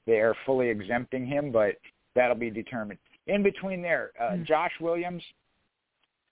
they 0.05 0.20
are 0.20 0.36
fully 0.45 0.70
exempting 0.70 1.26
him, 1.26 1.51
but 1.51 1.76
that'll 2.16 2.36
be 2.36 2.49
determined. 2.49 2.99
In 3.28 3.43
between 3.43 3.82
there, 3.82 4.12
uh, 4.20 4.32
mm-hmm. 4.32 4.43
Josh 4.43 4.74
Williams, 4.82 5.24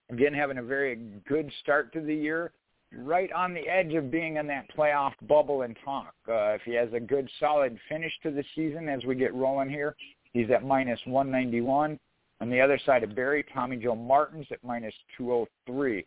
again 0.09 0.33
having 0.33 0.57
a 0.57 0.63
very 0.63 0.97
good 1.27 1.51
start 1.61 1.93
to 1.93 2.01
the 2.01 2.13
year, 2.13 2.51
right 2.97 3.31
on 3.31 3.53
the 3.53 3.67
edge 3.67 3.93
of 3.93 4.09
being 4.09 4.37
in 4.37 4.47
that 4.47 4.65
playoff 4.75 5.13
bubble 5.27 5.61
and 5.61 5.77
talk. 5.85 6.13
Uh, 6.27 6.53
if 6.53 6.61
he 6.63 6.73
has 6.73 6.89
a 6.93 6.99
good 6.99 7.29
solid 7.39 7.77
finish 7.87 8.11
to 8.23 8.31
the 8.31 8.43
season 8.55 8.89
as 8.89 9.03
we 9.05 9.15
get 9.15 9.33
rolling 9.33 9.69
here, 9.69 9.95
he's 10.33 10.49
at 10.49 10.63
minus 10.63 10.99
191. 11.05 11.99
On 12.41 12.49
the 12.49 12.61
other 12.61 12.79
side 12.85 13.03
of 13.03 13.15
Berry, 13.15 13.45
Tommy 13.53 13.77
Joe 13.77 13.95
Martins 13.95 14.47
at 14.51 14.63
minus 14.63 14.93
203. 15.17 16.05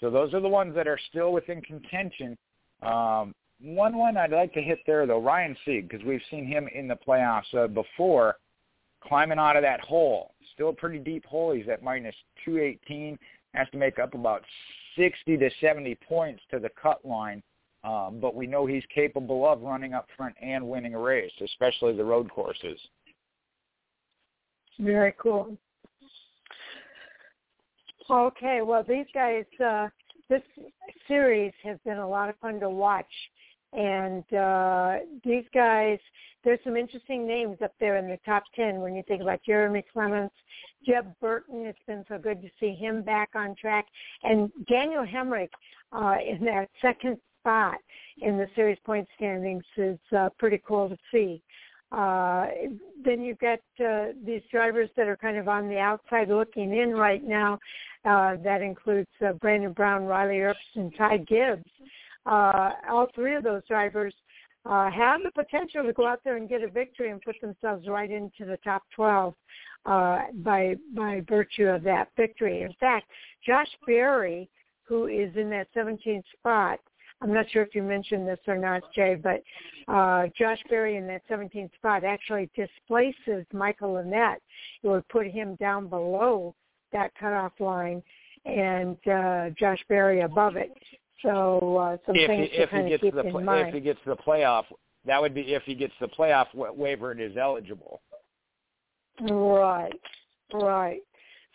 So 0.00 0.10
those 0.10 0.34
are 0.34 0.40
the 0.40 0.48
ones 0.48 0.74
that 0.74 0.88
are 0.88 0.98
still 1.10 1.32
within 1.32 1.60
contention. 1.60 2.36
Um, 2.84 3.34
one 3.60 3.96
one 3.96 4.16
I'd 4.16 4.30
like 4.30 4.52
to 4.54 4.62
hit 4.62 4.80
there 4.86 5.06
though, 5.06 5.20
Ryan 5.20 5.56
Sieg, 5.64 5.88
because 5.88 6.04
we've 6.04 6.20
seen 6.30 6.46
him 6.46 6.68
in 6.74 6.88
the 6.88 6.96
playoffs 6.96 7.54
uh, 7.54 7.66
before, 7.66 8.36
climbing 9.02 9.38
out 9.38 9.56
of 9.56 9.62
that 9.62 9.80
hole. 9.80 10.34
Still 10.54 10.70
a 10.70 10.74
pretty 10.74 10.98
deep 10.98 11.24
hole. 11.24 11.52
He's 11.52 11.68
at 11.68 11.82
minus 11.82 12.14
218. 12.44 13.18
Has 13.54 13.68
to 13.70 13.78
make 13.78 13.98
up 13.98 14.14
about 14.14 14.42
60 14.96 15.36
to 15.36 15.50
70 15.60 15.96
points 16.06 16.42
to 16.50 16.58
the 16.58 16.70
cut 16.80 17.04
line. 17.04 17.42
Um, 17.84 18.18
but 18.20 18.34
we 18.34 18.46
know 18.46 18.64
he's 18.64 18.84
capable 18.94 19.46
of 19.46 19.60
running 19.60 19.92
up 19.92 20.08
front 20.16 20.34
and 20.40 20.66
winning 20.66 20.94
a 20.94 20.98
race, 20.98 21.32
especially 21.42 21.94
the 21.94 22.04
road 22.04 22.30
courses. 22.30 22.78
Very 24.78 25.14
cool. 25.18 25.56
Okay, 28.10 28.60
well, 28.62 28.84
these 28.86 29.06
guys, 29.12 29.44
uh, 29.64 29.88
this 30.28 30.42
series 31.08 31.52
has 31.62 31.78
been 31.84 31.98
a 31.98 32.08
lot 32.08 32.28
of 32.28 32.38
fun 32.38 32.60
to 32.60 32.70
watch. 32.70 33.06
And 33.72 34.24
uh, 34.32 34.98
these 35.24 35.44
guys, 35.52 35.98
there's 36.44 36.60
some 36.62 36.76
interesting 36.76 37.26
names 37.26 37.58
up 37.62 37.72
there 37.80 37.96
in 37.96 38.06
the 38.06 38.18
top 38.24 38.44
10 38.54 38.80
when 38.80 38.94
you 38.94 39.02
think 39.08 39.20
about 39.20 39.40
Jeremy 39.44 39.84
Clements, 39.92 40.34
Jeb 40.86 41.12
Burton. 41.20 41.66
It's 41.66 41.78
been 41.86 42.04
so 42.08 42.18
good 42.18 42.40
to 42.42 42.48
see 42.60 42.74
him 42.74 43.02
back 43.02 43.30
on 43.34 43.56
track. 43.56 43.86
And 44.22 44.50
Daniel 44.68 45.04
Hemric 45.04 45.48
uh, 45.92 46.16
in 46.24 46.44
that 46.44 46.68
second 46.80 47.18
spot 47.40 47.78
in 48.18 48.38
the 48.38 48.46
series 48.54 48.78
point 48.84 49.08
standings 49.16 49.64
is 49.76 49.98
uh, 50.16 50.28
pretty 50.38 50.60
cool 50.66 50.88
to 50.88 50.96
see. 51.12 51.42
Uh, 51.94 52.46
then 53.04 53.22
you've 53.22 53.38
got 53.38 53.60
uh, 53.84 54.06
these 54.24 54.42
drivers 54.50 54.90
that 54.96 55.06
are 55.06 55.16
kind 55.16 55.36
of 55.36 55.48
on 55.48 55.68
the 55.68 55.78
outside 55.78 56.28
looking 56.28 56.76
in 56.76 56.90
right 56.90 57.22
now. 57.22 57.58
Uh, 58.04 58.36
that 58.42 58.62
includes 58.62 59.08
uh, 59.24 59.32
Brandon 59.34 59.72
Brown, 59.72 60.04
Riley 60.04 60.36
Herbst, 60.36 60.54
and 60.74 60.92
Ty 60.96 61.18
Gibbs. 61.18 61.70
Uh, 62.26 62.70
all 62.90 63.06
three 63.14 63.36
of 63.36 63.44
those 63.44 63.62
drivers 63.68 64.14
uh, 64.66 64.90
have 64.90 65.20
the 65.22 65.30
potential 65.30 65.84
to 65.84 65.92
go 65.92 66.06
out 66.06 66.20
there 66.24 66.36
and 66.36 66.48
get 66.48 66.62
a 66.62 66.68
victory 66.68 67.10
and 67.10 67.20
put 67.22 67.36
themselves 67.40 67.86
right 67.86 68.10
into 68.10 68.44
the 68.44 68.58
top 68.64 68.82
12 68.96 69.34
uh, 69.86 70.18
by 70.36 70.74
by 70.96 71.22
virtue 71.28 71.66
of 71.66 71.82
that 71.82 72.08
victory. 72.16 72.62
In 72.62 72.72
fact, 72.80 73.06
Josh 73.46 73.68
Berry, 73.86 74.48
who 74.82 75.06
is 75.06 75.36
in 75.36 75.50
that 75.50 75.68
17th 75.76 76.24
spot, 76.38 76.80
I'm 77.20 77.32
not 77.32 77.46
sure 77.50 77.62
if 77.62 77.74
you 77.74 77.82
mentioned 77.82 78.28
this 78.28 78.38
or 78.46 78.56
not, 78.56 78.82
Jay, 78.94 79.14
but 79.14 79.42
uh, 79.92 80.26
Josh 80.38 80.58
Berry 80.68 80.96
in 80.96 81.06
that 81.06 81.22
17th 81.28 81.72
spot 81.74 82.04
actually 82.04 82.50
displaces 82.54 83.46
Michael 83.52 83.94
Annett. 83.94 84.36
It 84.82 84.88
would 84.88 85.08
put 85.08 85.26
him 85.26 85.56
down 85.56 85.88
below 85.88 86.54
that 86.92 87.12
cutoff 87.18 87.52
line 87.60 88.02
and 88.44 88.96
uh, 89.08 89.50
Josh 89.58 89.82
Berry 89.88 90.20
above 90.20 90.56
it. 90.56 90.72
So 91.22 91.76
uh, 91.78 91.96
some 92.04 92.16
if 92.16 92.28
things 92.28 92.48
he, 92.52 92.58
if 92.58 92.68
to 92.68 92.76
kind 92.76 92.84
he 92.84 92.90
gets 92.90 93.02
keep 93.02 93.14
the 93.14 93.26
in 93.26 93.44
mind. 93.44 93.68
If 93.68 93.74
he 93.74 93.80
gets 93.80 94.00
the 94.04 94.16
playoff, 94.16 94.64
that 95.06 95.20
would 95.20 95.34
be 95.34 95.54
if 95.54 95.62
he 95.64 95.74
gets 95.74 95.94
the 96.00 96.08
playoff 96.08 96.46
waiver 96.54 97.10
and 97.12 97.20
is 97.20 97.36
eligible. 97.36 98.00
Right, 99.20 99.92
right. 100.52 101.00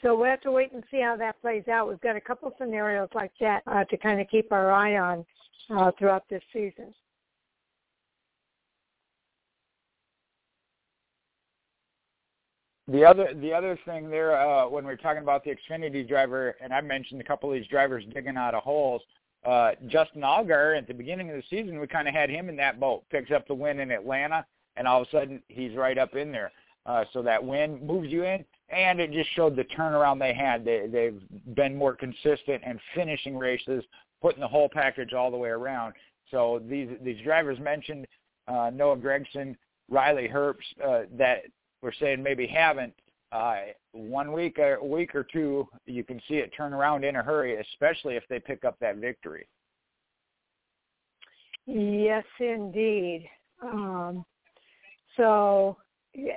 So 0.02 0.16
we'll 0.16 0.30
have 0.30 0.42
to 0.42 0.52
wait 0.52 0.72
and 0.72 0.84
see 0.90 1.02
how 1.02 1.18
that 1.18 1.40
plays 1.42 1.68
out. 1.68 1.90
We've 1.90 2.00
got 2.00 2.16
a 2.16 2.22
couple 2.22 2.52
scenarios 2.58 3.10
like 3.14 3.32
that 3.42 3.64
uh, 3.68 3.84
to 3.86 3.98
kind 3.98 4.22
of 4.22 4.28
keep 4.30 4.52
our 4.52 4.72
eye 4.72 4.98
on 4.98 5.26
uh, 5.70 5.92
throughout 5.98 6.24
this 6.30 6.44
season. 6.54 6.94
The 12.88 13.06
other 13.06 13.34
the 13.36 13.54
other 13.54 13.78
thing 13.86 14.10
there 14.10 14.36
uh, 14.36 14.68
when 14.68 14.84
we're 14.84 14.96
talking 14.96 15.22
about 15.22 15.44
the 15.44 15.52
Xfinity 15.52 16.08
driver, 16.08 16.56
and 16.60 16.74
I 16.74 16.82
mentioned 16.82 17.22
a 17.22 17.24
couple 17.24 17.52
of 17.52 17.56
these 17.56 17.68
drivers 17.68 18.04
digging 18.12 18.36
out 18.36 18.56
of 18.56 18.64
holes. 18.64 19.04
Uh, 19.46 19.72
Justin 19.88 20.22
Allgaier 20.22 20.76
at 20.78 20.88
the 20.88 20.94
beginning 20.94 21.30
of 21.30 21.36
the 21.36 21.44
season, 21.50 21.80
we 21.80 21.88
kind 21.88 22.08
of 22.08 22.16
had 22.16 22.30
him 22.32 22.50
in 22.50 22.56
that 22.58 22.80
boat. 22.80 23.04
Picks 23.12 23.32
up 23.32 23.48
the 23.48 23.54
win 23.54 23.80
in 23.80 23.92
Atlanta, 23.92 24.44
and 24.76 24.88
all 24.88 25.02
of 25.02 25.08
a 25.08 25.12
sudden 25.12 25.44
he's 25.50 25.76
right 25.76 26.00
up 26.00 26.16
in 26.16 26.32
there. 26.32 26.52
Uh, 26.86 27.06
so 27.14 27.22
that 27.22 27.44
win 27.44 27.86
moves 27.86 28.10
you 28.10 28.24
in, 28.24 28.44
and 28.70 29.00
it 29.00 29.12
just 29.12 29.30
showed 29.36 29.56
the 29.56 29.66
turnaround 29.66 30.20
they 30.20 30.34
had. 30.34 30.66
They, 30.66 30.88
they've 30.88 31.22
been 31.56 31.76
more 31.76 31.94
consistent 31.94 32.64
and 32.66 32.80
finishing 32.96 33.38
races, 33.38 33.84
putting 34.22 34.42
the 34.42 34.48
whole 34.48 34.70
package 34.70 35.14
all 35.14 35.32
the 35.32 35.38
way 35.38 35.50
around. 35.50 35.94
So 36.32 36.62
these 36.70 36.90
these 37.02 37.22
drivers 37.24 37.60
mentioned 37.60 38.06
uh, 38.48 38.72
Noah 38.74 38.98
Gragson, 38.98 39.56
Riley 39.90 40.28
Herbst, 40.28 40.58
uh, 40.86 41.02
that 41.18 41.44
we're 41.82 41.94
saying 41.94 42.22
maybe 42.22 42.48
haven't. 42.48 42.94
Uh, 43.32 43.58
one 43.92 44.32
week, 44.32 44.58
a 44.58 44.84
week 44.84 45.14
or 45.14 45.24
two, 45.24 45.68
you 45.86 46.04
can 46.04 46.20
see 46.28 46.36
it 46.36 46.52
turn 46.58 46.74
around 46.74 47.04
in 47.04 47.16
a 47.16 47.24
hurry, 47.24 47.60
especially 47.62 48.16
if 48.16 48.24
they 48.28 48.40
pick 48.40 48.66
up 48.66 48.76
that 48.80 48.98
victory. 48.98 49.48
Yes, 51.68 52.26
indeed. 52.40 53.30
Um, 53.62 54.26
so 55.16 55.78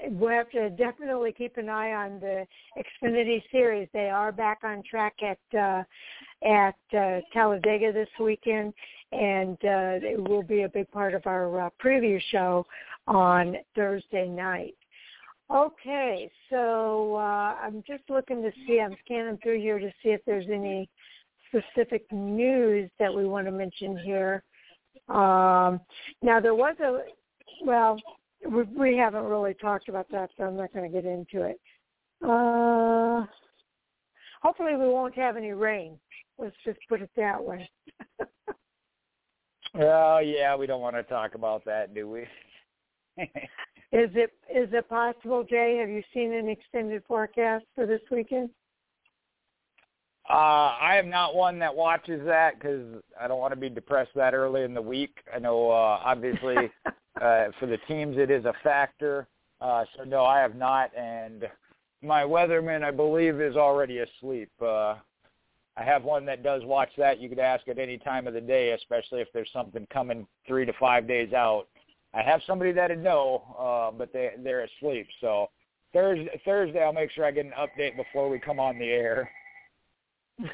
we'll 0.09 0.31
have 0.31 0.51
to 0.51 0.71
definitely 0.71 1.33
keep 1.33 1.57
an 1.57 1.69
eye 1.69 1.93
on 1.93 2.21
the 2.21 2.47
Xfinity 2.77 3.43
Series. 3.51 3.89
They 3.93 4.11
are 4.11 4.33
back 4.33 4.61
on 4.63 4.83
track 4.89 5.15
at 5.23 5.59
uh, 5.59 5.83
at 6.47 6.75
uh, 6.97 7.21
Talladega 7.33 7.93
this 7.93 8.09
weekend, 8.21 8.73
and 9.13 9.57
uh, 9.65 10.01
it 10.03 10.29
will 10.29 10.43
be 10.43 10.63
a 10.63 10.69
big 10.69 10.91
part 10.91 11.15
of 11.15 11.27
our 11.27 11.67
uh, 11.67 11.71
preview 11.83 12.21
show 12.31 12.67
on 13.07 13.57
Thursday 13.75 14.29
night. 14.29 14.75
Okay, 15.51 16.31
so 16.49 17.17
uh, 17.17 17.57
I'm 17.63 17.83
just 17.87 18.05
looking 18.09 18.43
to 18.43 18.51
see. 18.67 18.81
I'm 18.81 18.97
scanning 19.05 19.39
through 19.43 19.61
here 19.61 19.79
to 19.79 19.91
see 20.03 20.11
if 20.11 20.21
there's 20.25 20.47
any 20.51 20.89
specific 21.49 22.11
news 22.11 22.91
that 22.99 23.13
we 23.15 23.27
want 23.27 23.47
to 23.47 23.53
mention 23.53 23.99
here. 23.99 24.43
Um, 25.09 25.81
now 26.23 26.41
there 26.41 26.55
was 26.55 26.77
a 26.81 27.01
well, 27.65 27.99
we, 28.51 28.63
we 28.63 28.97
haven't 28.97 29.25
really 29.25 29.55
talked 29.55 29.89
about 29.89 30.11
that, 30.11 30.31
so 30.37 30.45
I'm 30.45 30.57
not 30.57 30.73
going 30.73 30.91
to 30.91 31.03
get 31.03 31.09
into 31.09 31.43
it. 31.43 31.61
Uh, 32.25 33.27
hopefully, 34.43 34.77
we 34.77 34.87
won't 34.87 35.17
have 35.17 35.37
any 35.37 35.53
rain. 35.53 35.99
Let's 36.39 36.57
just 36.65 36.79
put 36.89 37.03
it 37.03 37.11
that 37.17 37.43
way. 37.43 37.69
well, 39.75 40.23
yeah, 40.25 40.57
we 40.57 40.67
don't 40.67 40.81
want 40.81 40.97
to 40.97 41.03
talk 41.03 41.35
about 41.35 41.65
that, 41.65 41.95
do 41.95 42.09
we? 42.09 42.27
Is 43.93 44.09
it 44.15 44.33
is 44.49 44.71
it 44.73 44.89
possible, 44.89 45.45
Jay? 45.45 45.77
Have 45.79 45.91
you 45.91 46.03
seen 46.15 46.33
an 46.33 46.49
extended 46.49 47.03
forecast 47.07 47.67
for 47.75 47.85
this 47.85 48.01
weekend? 48.11 48.49
Uh, 50.31 50.33
I 50.81 50.97
am 50.97 51.11
not 51.11 51.35
one 51.35 51.59
that 51.59 51.75
watches 51.75 52.23
that 52.25 52.55
because 52.55 53.03
I 53.21 53.29
don't 53.29 53.39
want 53.39 53.53
to 53.53 53.61
be 53.61 53.69
depressed 53.69 54.13
that 54.15 54.33
early 54.33 54.63
in 54.63 54.73
the 54.73 54.81
week. 54.81 55.19
I 55.35 55.39
know, 55.39 55.71
uh, 55.71 56.01
obviously, 56.03 56.57
uh, 57.21 57.47
for 57.59 57.67
the 57.67 57.79
teams 57.89 58.17
it 58.19 58.31
is 58.31 58.45
a 58.45 58.55
factor. 58.63 59.29
Uh, 59.61 59.85
so 59.97 60.05
no, 60.05 60.25
I 60.25 60.41
have 60.41 60.57
not, 60.57 60.91
and 60.97 61.45
my 62.03 62.23
weatherman, 62.23 62.83
I 62.83 62.91
believe, 62.91 63.41
is 63.41 63.57
already 63.57 63.99
asleep. 63.99 64.51
Uh, 64.61 64.97
I 65.77 65.85
have 65.85 66.05
one 66.05 66.27
that 66.27 66.43
does 66.43 66.63
watch 66.65 66.91
that. 66.99 67.21
You 67.21 67.29
could 67.29 67.39
ask 67.39 67.67
at 67.69 67.79
any 67.79 67.97
time 67.97 68.27
of 68.27 68.35
the 68.35 68.41
day, 68.41 68.73
especially 68.73 69.21
if 69.21 69.29
there's 69.33 69.51
something 69.53 69.87
coming 69.93 70.27
three 70.47 70.67
to 70.67 70.73
five 70.79 71.07
days 71.07 71.33
out. 71.33 71.69
I 72.13 72.23
have 72.23 72.41
somebody 72.47 72.73
that'd 72.73 73.03
know, 73.03 73.43
uh, 73.59 73.97
but 73.97 74.13
they 74.13 74.33
they're 74.43 74.65
asleep. 74.65 75.07
So 75.21 75.49
Thursday 75.93 76.41
Thursday 76.45 76.83
I'll 76.83 76.93
make 76.93 77.11
sure 77.11 77.25
I 77.25 77.31
get 77.31 77.47
an 77.47 77.53
update 77.59 77.97
before 77.97 78.29
we 78.29 78.39
come 78.39 78.61
on 78.61 78.79
the 78.79 78.85
air. 78.85 79.31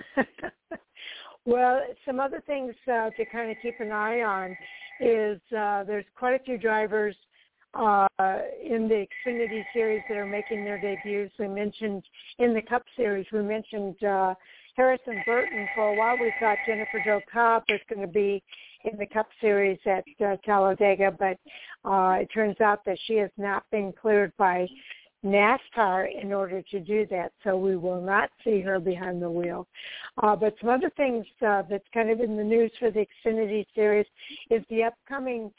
well, 1.48 1.80
some 2.04 2.20
other 2.20 2.42
things 2.46 2.74
uh, 2.86 3.08
to 3.10 3.24
kind 3.24 3.50
of 3.50 3.56
keep 3.62 3.80
an 3.80 3.90
eye 3.90 4.20
on 4.20 4.56
is 5.00 5.40
uh, 5.56 5.82
there's 5.84 6.04
quite 6.14 6.38
a 6.38 6.44
few 6.44 6.58
drivers 6.58 7.16
uh, 7.72 8.06
in 8.18 8.86
the 8.86 9.06
Xfinity 9.26 9.64
series 9.72 10.02
that 10.08 10.18
are 10.18 10.26
making 10.26 10.64
their 10.64 10.78
debuts. 10.78 11.32
We 11.38 11.48
mentioned 11.48 12.02
in 12.38 12.52
the 12.52 12.60
Cup 12.60 12.82
series, 12.96 13.26
we 13.32 13.42
mentioned 13.42 14.02
uh, 14.04 14.34
Harrison 14.76 15.22
Burton. 15.24 15.66
For 15.74 15.88
a 15.88 15.96
while, 15.96 16.18
we 16.18 16.32
thought 16.38 16.58
Jennifer 16.66 17.00
Jo 17.02 17.20
Cobb 17.32 17.64
was 17.70 17.80
going 17.88 18.06
to 18.06 18.12
be 18.12 18.42
in 18.84 18.98
the 18.98 19.06
Cup 19.06 19.28
Series 19.40 19.78
at 19.86 20.04
uh, 20.24 20.36
Talladega, 20.44 21.12
but 21.18 21.38
uh, 21.88 22.18
it 22.20 22.28
turns 22.32 22.60
out 22.60 22.84
that 22.84 22.98
she 23.06 23.14
has 23.14 23.30
not 23.38 23.64
been 23.70 23.92
cleared 23.92 24.32
by 24.36 24.68
NASCAR 25.24 26.08
in 26.22 26.32
order 26.32 26.62
to 26.70 26.80
do 26.80 27.06
that, 27.10 27.32
so 27.42 27.56
we 27.56 27.76
will 27.76 28.00
not 28.00 28.30
see 28.44 28.60
her 28.60 28.78
behind 28.78 29.20
the 29.20 29.30
wheel. 29.30 29.66
Uh, 30.22 30.36
but 30.36 30.54
some 30.60 30.70
other 30.70 30.90
things 30.96 31.26
uh, 31.46 31.62
that's 31.68 31.86
kind 31.92 32.10
of 32.10 32.20
in 32.20 32.36
the 32.36 32.44
news 32.44 32.70
for 32.78 32.90
the 32.90 33.04
Xfinity 33.26 33.66
Series 33.74 34.06
is 34.50 34.62
the 34.70 34.84
upcoming 34.84 35.50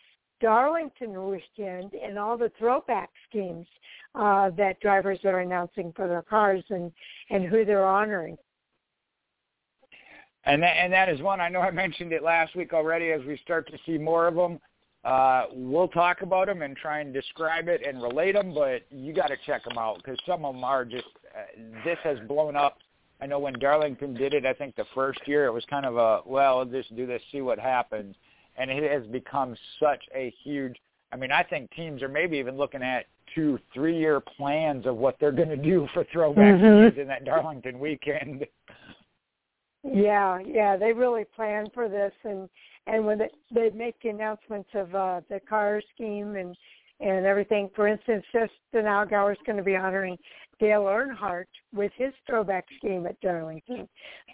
Darlington 0.41 1.27
weekend 1.27 1.93
and 1.93 2.17
all 2.17 2.37
the 2.37 2.51
throwback 2.57 3.09
schemes 3.29 3.67
uh, 4.15 4.49
that 4.51 4.79
drivers 4.79 5.19
are 5.25 5.39
announcing 5.39 5.91
for 5.95 6.07
their 6.07 6.21
cars 6.21 6.63
and, 6.69 6.91
and 7.29 7.45
who 7.45 7.65
they're 7.65 7.85
honoring. 7.85 8.37
And 10.45 10.63
that, 10.63 10.77
and 10.77 10.91
that 10.93 11.09
is 11.09 11.21
one 11.21 11.41
I 11.41 11.49
know 11.49 11.59
I 11.59 11.71
mentioned 11.85 12.13
it 12.13 12.23
last 12.23 12.55
week 12.55 12.73
already. 12.73 13.11
As 13.11 13.21
we 13.25 13.37
start 13.37 13.69
to 13.71 13.77
see 13.85 13.97
more 13.97 14.27
of 14.27 14.35
them, 14.35 14.59
uh, 15.03 15.45
we'll 15.53 15.87
talk 15.87 16.21
about 16.21 16.47
them 16.47 16.61
and 16.61 16.75
try 16.75 16.99
and 16.99 17.13
describe 17.13 17.67
it 17.67 17.81
and 17.87 18.01
relate 18.01 18.33
them. 18.33 18.53
But 18.53 18.83
you 18.89 19.13
got 19.13 19.27
to 19.27 19.37
check 19.45 19.63
them 19.63 19.77
out 19.77 19.97
because 19.97 20.17
some 20.25 20.45
of 20.45 20.55
them 20.55 20.63
are 20.63 20.85
just. 20.85 21.07
Uh, 21.35 21.61
this 21.85 21.97
has 22.03 22.17
blown 22.27 22.55
up. 22.55 22.77
I 23.21 23.25
know 23.25 23.39
when 23.39 23.53
Darlington 23.59 24.13
did 24.13 24.33
it, 24.33 24.45
I 24.45 24.53
think 24.53 24.75
the 24.75 24.85
first 24.95 25.19
year 25.25 25.45
it 25.45 25.51
was 25.51 25.65
kind 25.69 25.85
of 25.85 25.97
a 25.97 26.21
well, 26.25 26.65
just 26.65 26.95
do 26.95 27.05
this, 27.05 27.21
see 27.31 27.41
what 27.41 27.59
happens, 27.59 28.15
and 28.57 28.69
it 28.71 28.89
has 28.91 29.05
become 29.07 29.55
such 29.79 30.03
a 30.15 30.33
huge. 30.43 30.75
I 31.11 31.15
mean, 31.15 31.31
I 31.31 31.43
think 31.43 31.71
teams 31.71 32.01
are 32.03 32.07
maybe 32.07 32.37
even 32.37 32.57
looking 32.57 32.83
at 32.83 33.05
two, 33.33 33.59
three-year 33.73 34.19
plans 34.19 34.85
of 34.85 34.95
what 34.97 35.17
they're 35.19 35.31
going 35.31 35.49
to 35.49 35.57
do 35.57 35.87
for 35.93 36.05
throwback 36.11 36.55
mm-hmm. 36.55 36.99
in 36.99 37.07
that 37.07 37.25
Darlington 37.25 37.79
weekend. 37.79 38.45
Yeah, 39.83 40.39
yeah, 40.45 40.75
they 40.75 40.91
really 40.91 41.23
plan 41.23 41.67
for 41.73 41.87
this, 41.87 42.11
and 42.23 42.49
and 42.89 43.05
when 43.05 43.19
they, 43.19 43.29
they 43.53 43.69
make 43.71 43.95
announcements 44.03 44.69
of 44.73 44.93
uh, 44.95 45.21
the 45.29 45.39
car 45.47 45.81
scheme 45.93 46.35
and 46.35 46.55
and 47.01 47.25
everything. 47.25 47.69
For 47.77 47.87
instance, 47.87 48.25
Justin 48.33 48.85
Allgaier 48.85 49.31
is 49.31 49.37
going 49.45 49.57
to 49.57 49.63
be 49.63 49.77
honoring 49.77 50.17
Dale 50.59 50.83
Earnhardt 50.83 51.45
with 51.73 51.93
his 51.95 52.11
throwback 52.27 52.65
scheme 52.77 53.05
at 53.05 53.19
Darlington, 53.21 53.87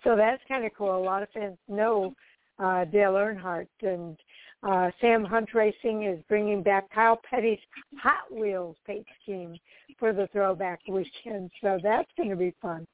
so 0.03 0.15
that's 0.15 0.41
kind 0.47 0.65
of 0.65 0.71
cool. 0.75 0.97
A 0.97 0.97
lot 0.97 1.21
of 1.21 1.29
fans 1.29 1.57
know 1.67 2.15
uh, 2.57 2.85
Dale 2.85 3.13
Earnhardt, 3.13 3.67
and 3.83 4.17
uh, 4.63 4.89
Sam 4.99 5.23
Hunt 5.23 5.53
Racing 5.53 6.05
is 6.05 6.23
bringing 6.27 6.63
back 6.63 6.89
Kyle 6.91 7.21
Petty's 7.29 7.59
Hot 7.99 8.33
Wheels 8.33 8.77
paint 8.87 9.05
scheme 9.21 9.57
for 9.99 10.11
the 10.11 10.27
throwback 10.31 10.79
weekend, 10.87 11.51
so 11.61 11.77
that's 11.83 12.09
going 12.17 12.29
to 12.29 12.35
be 12.35 12.53
fun. 12.61 12.87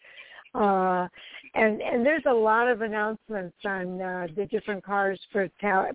Uh, 0.54 1.08
and 1.54 1.82
and 1.82 2.06
there's 2.06 2.24
a 2.28 2.34
lot 2.34 2.68
of 2.68 2.82
announcements 2.82 3.56
on 3.66 4.02
uh, 4.02 4.28
the 4.36 4.45
different 4.45 4.84
cars 4.84 5.20
for 5.32 5.49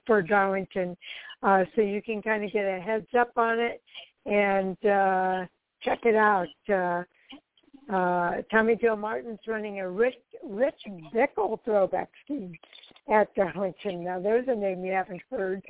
for 0.06 0.22
Darlington, 0.22 0.96
uh, 1.42 1.64
so 1.74 1.82
you 1.82 2.02
can 2.02 2.22
kind 2.22 2.44
of 2.44 2.52
get 2.52 2.64
a 2.64 2.80
heads 2.80 3.08
up 3.18 3.32
on 3.36 3.58
it 3.58 3.82
and 4.24 4.76
uh, 4.86 5.46
check 5.82 6.00
it 6.04 6.16
out. 6.16 6.48
Uh, 6.68 7.02
uh, 7.92 8.42
Tommy 8.50 8.76
Joe 8.76 8.96
Martin's 8.96 9.38
running 9.46 9.80
a 9.80 9.88
Rich 9.88 10.16
Rich 10.44 10.80
Bickle 11.14 11.58
throwback 11.64 12.08
scheme 12.24 12.52
at 13.12 13.32
Darlington. 13.34 14.04
Now 14.04 14.20
there's 14.20 14.48
a 14.48 14.54
name 14.54 14.84
you 14.84 14.92
haven't 14.92 15.22
heard. 15.30 15.62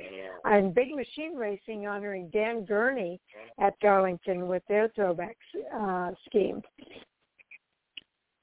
And 0.43 0.73
Big 0.73 0.95
Machine 0.95 1.35
Racing 1.35 1.85
honoring 1.85 2.29
Dan 2.33 2.65
Gurney 2.65 3.19
at 3.59 3.79
Darlington 3.79 4.47
with 4.47 4.63
their 4.67 4.89
throwback 4.95 5.37
uh, 5.73 6.11
scheme. 6.25 6.61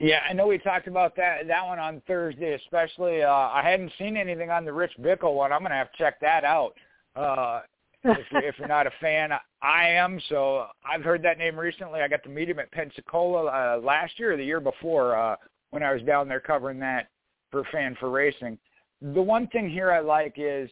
Yeah, 0.00 0.20
I 0.28 0.32
know 0.32 0.48
we 0.48 0.58
talked 0.58 0.88
about 0.88 1.14
that 1.16 1.46
that 1.46 1.64
one 1.64 1.78
on 1.78 2.02
Thursday, 2.06 2.54
especially. 2.54 3.22
Uh, 3.22 3.30
I 3.30 3.62
hadn't 3.62 3.92
seen 3.98 4.16
anything 4.16 4.50
on 4.50 4.64
the 4.64 4.72
Rich 4.72 4.92
Bickle 5.00 5.34
one. 5.34 5.52
I'm 5.52 5.62
gonna 5.62 5.76
have 5.76 5.92
to 5.92 5.98
check 5.98 6.20
that 6.20 6.44
out. 6.44 6.74
Uh, 7.14 7.60
if, 8.02 8.26
you're, 8.30 8.42
if 8.44 8.58
you're 8.58 8.68
not 8.68 8.86
a 8.86 8.92
fan, 9.00 9.30
I 9.62 9.88
am. 9.88 10.20
So 10.28 10.66
I've 10.84 11.02
heard 11.02 11.22
that 11.22 11.38
name 11.38 11.58
recently. 11.58 12.00
I 12.00 12.08
got 12.08 12.22
to 12.24 12.28
meet 12.28 12.50
him 12.50 12.58
at 12.58 12.72
Pensacola 12.72 13.46
uh, 13.46 13.80
last 13.80 14.18
year 14.18 14.32
or 14.32 14.36
the 14.36 14.44
year 14.44 14.60
before 14.60 15.16
uh, 15.16 15.36
when 15.70 15.82
I 15.82 15.92
was 15.92 16.02
down 16.02 16.28
there 16.28 16.40
covering 16.40 16.78
that 16.80 17.08
for 17.50 17.62
Fan4Racing. 17.72 18.58
The 19.00 19.22
one 19.22 19.46
thing 19.48 19.70
here 19.70 19.92
I 19.92 20.00
like 20.00 20.34
is 20.36 20.68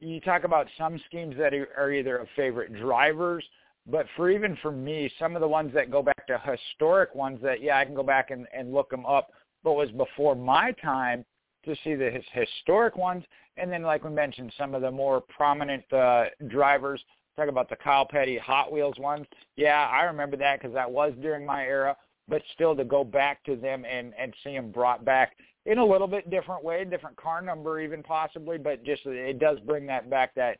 you 0.00 0.20
talk 0.20 0.44
about 0.44 0.66
some 0.78 1.00
schemes 1.06 1.36
that 1.38 1.52
are 1.54 1.92
either 1.92 2.16
of 2.18 2.28
favorite 2.34 2.74
drivers 2.74 3.44
but 3.86 4.06
for 4.16 4.30
even 4.30 4.56
for 4.62 4.72
me, 4.72 5.10
some 5.18 5.34
of 5.34 5.40
the 5.40 5.48
ones 5.48 5.72
that 5.74 5.90
go 5.90 6.02
back 6.02 6.26
to 6.26 6.38
historic 6.38 7.14
ones 7.14 7.38
that 7.42 7.62
yeah, 7.62 7.78
I 7.78 7.84
can 7.84 7.94
go 7.94 8.02
back 8.02 8.30
and, 8.30 8.46
and 8.56 8.72
look 8.72 8.90
them 8.90 9.04
up, 9.04 9.30
but 9.62 9.74
was 9.74 9.90
before 9.90 10.34
my 10.34 10.72
time 10.82 11.24
to 11.64 11.74
see 11.84 11.94
the 11.94 12.10
his, 12.10 12.24
historic 12.32 12.96
ones, 12.96 13.24
and 13.56 13.70
then 13.70 13.82
like 13.82 14.04
we 14.04 14.10
mentioned, 14.10 14.52
some 14.58 14.74
of 14.74 14.82
the 14.82 14.90
more 14.90 15.20
prominent 15.20 15.90
uh, 15.92 16.26
drivers. 16.48 17.02
Talk 17.36 17.48
about 17.48 17.68
the 17.68 17.76
Kyle 17.76 18.06
Petty 18.06 18.38
Hot 18.38 18.72
Wheels 18.72 18.96
ones. 18.98 19.26
Yeah, 19.56 19.88
I 19.92 20.02
remember 20.04 20.36
that 20.36 20.60
because 20.60 20.72
that 20.74 20.90
was 20.90 21.12
during 21.20 21.44
my 21.44 21.64
era. 21.64 21.96
But 22.28 22.42
still, 22.54 22.74
to 22.76 22.84
go 22.84 23.04
back 23.04 23.44
to 23.44 23.56
them 23.56 23.84
and 23.84 24.14
and 24.18 24.32
see 24.42 24.52
them 24.52 24.70
brought 24.70 25.04
back 25.04 25.36
in 25.66 25.78
a 25.78 25.84
little 25.84 26.06
bit 26.06 26.30
different 26.30 26.62
way, 26.62 26.84
different 26.84 27.16
car 27.16 27.42
number 27.42 27.80
even 27.80 28.02
possibly, 28.02 28.58
but 28.58 28.84
just 28.84 29.02
it 29.06 29.38
does 29.38 29.58
bring 29.60 29.86
that 29.86 30.10
back 30.10 30.34
that 30.34 30.58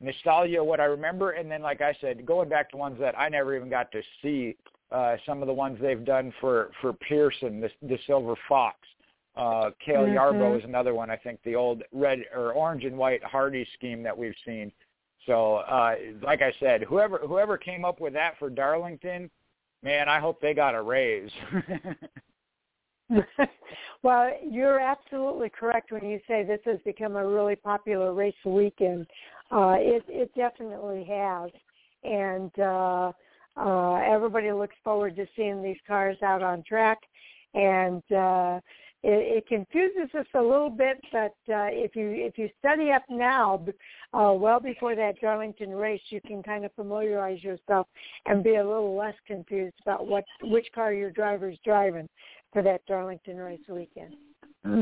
nostalgia, 0.00 0.62
what 0.62 0.80
I 0.80 0.84
remember, 0.84 1.32
and 1.32 1.50
then 1.50 1.62
like 1.62 1.80
I 1.80 1.96
said, 2.00 2.24
going 2.26 2.48
back 2.48 2.70
to 2.70 2.76
ones 2.76 2.98
that 3.00 3.18
I 3.18 3.28
never 3.28 3.56
even 3.56 3.70
got 3.70 3.90
to 3.92 4.02
see. 4.22 4.56
Uh, 4.92 5.16
some 5.26 5.42
of 5.42 5.48
the 5.48 5.52
ones 5.52 5.76
they've 5.82 6.04
done 6.04 6.32
for 6.40 6.70
for 6.80 6.92
Pearson, 6.92 7.60
the, 7.60 7.68
the 7.82 7.98
Silver 8.06 8.36
Fox. 8.48 8.76
Uh, 9.36 9.70
Cale 9.84 10.02
mm-hmm. 10.02 10.14
Yarborough 10.14 10.56
is 10.56 10.64
another 10.64 10.94
one. 10.94 11.10
I 11.10 11.16
think 11.16 11.40
the 11.44 11.56
old 11.56 11.82
red 11.92 12.20
or 12.34 12.52
orange 12.52 12.84
and 12.84 12.96
white 12.96 13.22
Hardy 13.24 13.66
scheme 13.74 14.02
that 14.04 14.16
we've 14.16 14.34
seen. 14.46 14.70
So, 15.26 15.56
uh, 15.56 15.96
like 16.22 16.40
I 16.40 16.52
said, 16.60 16.84
whoever 16.84 17.18
whoever 17.18 17.58
came 17.58 17.84
up 17.84 18.00
with 18.00 18.12
that 18.12 18.38
for 18.38 18.48
Darlington, 18.48 19.28
man, 19.82 20.08
I 20.08 20.20
hope 20.20 20.40
they 20.40 20.54
got 20.54 20.74
a 20.74 20.82
raise. 20.82 21.30
well, 24.02 24.30
you're 24.48 24.80
absolutely 24.80 25.50
correct 25.50 25.92
when 25.92 26.04
you 26.08 26.20
say 26.26 26.42
this 26.42 26.60
has 26.64 26.78
become 26.84 27.16
a 27.16 27.26
really 27.26 27.56
popular 27.56 28.12
race 28.14 28.34
weekend. 28.44 29.06
Uh, 29.50 29.76
it 29.78 30.02
it 30.08 30.34
definitely 30.34 31.04
has, 31.04 31.50
and 32.02 32.50
uh, 32.58 33.12
uh, 33.56 33.94
everybody 33.94 34.52
looks 34.52 34.74
forward 34.82 35.16
to 35.16 35.26
seeing 35.36 35.62
these 35.62 35.76
cars 35.86 36.16
out 36.22 36.42
on 36.42 36.62
track, 36.64 36.98
and 37.54 38.02
uh, 38.12 38.60
it, 39.02 39.38
it 39.38 39.46
confuses 39.46 40.12
us 40.18 40.26
a 40.34 40.42
little 40.42 40.70
bit. 40.70 40.98
But 41.12 41.36
uh, 41.48 41.70
if 41.70 41.94
you 41.94 42.10
if 42.10 42.36
you 42.38 42.50
study 42.58 42.90
up 42.90 43.04
now, 43.08 43.64
uh, 44.12 44.34
well 44.36 44.58
before 44.58 44.96
that 44.96 45.20
Darlington 45.20 45.70
race, 45.70 46.02
you 46.10 46.20
can 46.26 46.42
kind 46.42 46.64
of 46.64 46.72
familiarize 46.74 47.42
yourself 47.42 47.86
and 48.26 48.42
be 48.42 48.56
a 48.56 48.66
little 48.66 48.96
less 48.96 49.14
confused 49.26 49.76
about 49.82 50.06
what 50.06 50.24
which 50.42 50.66
car 50.74 50.92
your 50.92 51.10
driver's 51.10 51.58
driving 51.64 52.08
for 52.52 52.62
that 52.62 52.84
Darlington 52.86 53.36
race 53.36 53.60
weekend. 53.68 54.14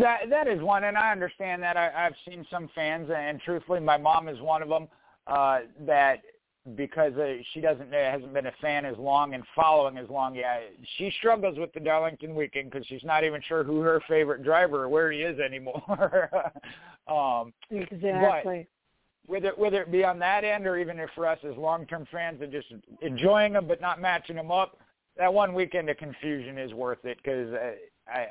That 0.01 0.31
that 0.31 0.49
is 0.49 0.61
one, 0.61 0.85
and 0.85 0.97
I 0.97 1.13
understand 1.13 1.63
that. 1.63 1.77
I, 1.77 2.07
I've 2.07 2.15
seen 2.27 2.47
some 2.51 2.69
fans, 2.75 3.11
and 3.15 3.41
truthfully, 3.41 3.81
my 3.81 3.97
mom 3.97 4.29
is 4.29 4.41
one 4.41 4.63
of 4.63 4.69
them. 4.69 4.89
Uh, 5.27 5.61
that 5.87 6.23
because 6.77 7.13
uh, 7.15 7.35
she 7.53 7.61
doesn't 7.61 7.93
uh, 7.93 8.11
hasn't 8.11 8.33
been 8.33 8.47
a 8.47 8.53
fan 8.61 8.87
as 8.87 8.97
long 8.97 9.35
and 9.35 9.45
following 9.55 9.99
as 9.99 10.09
long. 10.09 10.35
Yeah, 10.35 10.61
she 10.97 11.13
struggles 11.19 11.59
with 11.59 11.73
the 11.75 11.81
Darlington 11.81 12.35
weekend 12.35 12.71
because 12.71 12.87
she's 12.87 13.05
not 13.05 13.25
even 13.25 13.43
sure 13.47 13.65
who 13.65 13.81
her 13.81 14.03
favorite 14.09 14.43
driver 14.43 14.85
or 14.85 14.89
where 14.89 15.13
he 15.13 15.21
is 15.21 15.39
anymore. 15.39 16.31
um, 17.09 17.53
exactly. 17.71 18.67
Whether 19.27 19.53
whether 19.57 19.83
it 19.83 19.93
be 19.93 20.05
on 20.05 20.19
that 20.21 20.45
end 20.45 20.67
or 20.67 20.79
even 20.79 20.99
if 20.99 21.11
for 21.15 21.27
us 21.27 21.39
as 21.45 21.57
long 21.57 21.87
term 21.87 22.07
fans 22.11 22.41
are 22.41 22.47
just 22.47 22.69
enjoying 23.03 23.55
them 23.55 23.67
but 23.67 23.81
not 23.81 24.01
matching 24.01 24.37
them 24.37 24.51
up, 24.51 24.79
that 25.19 25.33
one 25.33 25.53
weekend 25.55 25.91
of 25.91 25.97
confusion 25.99 26.59
is 26.59 26.73
worth 26.73 27.05
it 27.05 27.19
because 27.23 27.53
uh, 27.53 27.73
I 28.11 28.29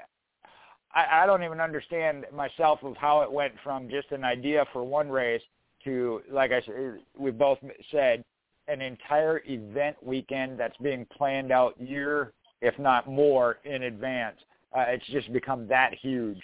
I, 0.93 1.23
I 1.23 1.25
don't 1.25 1.43
even 1.43 1.59
understand 1.59 2.25
myself 2.33 2.79
of 2.83 2.95
how 2.97 3.21
it 3.21 3.31
went 3.31 3.53
from 3.63 3.89
just 3.89 4.11
an 4.11 4.23
idea 4.23 4.65
for 4.71 4.83
one 4.83 5.09
race 5.09 5.41
to, 5.83 6.21
like 6.31 6.51
I 6.51 6.61
said, 6.61 6.99
we 7.17 7.31
both 7.31 7.59
said, 7.91 8.23
an 8.67 8.81
entire 8.81 9.41
event 9.45 9.97
weekend 10.01 10.57
that's 10.57 10.77
being 10.77 11.05
planned 11.17 11.51
out 11.51 11.79
year, 11.79 12.31
if 12.61 12.77
not 12.79 13.07
more, 13.07 13.59
in 13.65 13.83
advance. 13.83 14.37
Uh, 14.75 14.85
it's 14.87 15.05
just 15.07 15.31
become 15.33 15.67
that 15.67 15.93
huge. 16.01 16.41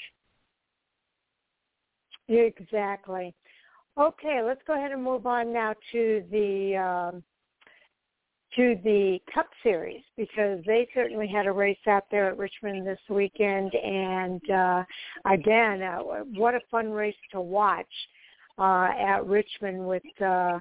Exactly. 2.27 3.33
Okay, 3.97 4.41
let's 4.43 4.61
go 4.67 4.75
ahead 4.75 4.91
and 4.91 5.03
move 5.03 5.25
on 5.25 5.51
now 5.53 5.73
to 5.91 6.23
the 6.31 6.75
um, 6.77 7.23
to 8.55 8.75
the 8.83 9.19
Cup 9.33 9.47
Series 9.63 10.01
because 10.17 10.59
they 10.65 10.87
certainly 10.93 11.27
had 11.27 11.45
a 11.45 11.51
race 11.51 11.77
out 11.87 12.05
there 12.09 12.29
at 12.29 12.37
Richmond 12.37 12.85
this 12.85 12.99
weekend, 13.09 13.73
and 13.75 14.41
uh, 14.49 14.83
again, 15.31 15.81
uh, 15.81 15.99
what 16.35 16.55
a 16.55 16.59
fun 16.71 16.91
race 16.91 17.15
to 17.31 17.41
watch 17.41 17.85
uh, 18.57 18.89
at 18.99 19.25
Richmond 19.25 19.85
with 19.85 20.03
uh, 20.21 20.59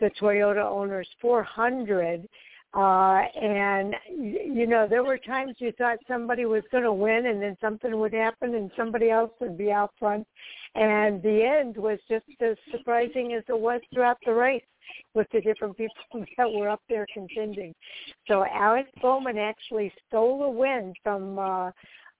the 0.00 0.10
Toyota 0.20 0.64
Owners 0.64 1.08
400. 1.20 2.28
Uh, 2.74 3.22
and 3.40 3.94
you 4.08 4.66
know, 4.66 4.86
there 4.88 5.04
were 5.04 5.18
times 5.18 5.54
you 5.58 5.72
thought 5.72 5.98
somebody 6.08 6.46
was 6.46 6.62
going 6.70 6.84
to 6.84 6.92
win, 6.92 7.26
and 7.26 7.42
then 7.42 7.56
something 7.60 7.98
would 7.98 8.14
happen, 8.14 8.54
and 8.54 8.70
somebody 8.76 9.10
else 9.10 9.30
would 9.40 9.58
be 9.58 9.70
out 9.70 9.92
front, 9.98 10.26
and 10.74 11.22
the 11.22 11.44
end 11.44 11.76
was 11.76 11.98
just 12.08 12.24
as 12.40 12.56
surprising 12.70 13.34
as 13.34 13.44
it 13.48 13.58
was 13.58 13.80
throughout 13.92 14.16
the 14.24 14.32
race. 14.32 14.62
with 15.14 15.26
the 15.32 15.40
different 15.40 15.76
people 15.76 15.94
that 16.38 16.50
were 16.50 16.68
up 16.68 16.82
there 16.88 17.06
contending. 17.12 17.74
So 18.26 18.44
Alex 18.52 18.88
Bowman 19.00 19.38
actually 19.38 19.92
stole 20.08 20.44
a 20.44 20.50
win 20.50 20.94
from 21.02 21.38
uh, 21.38 21.70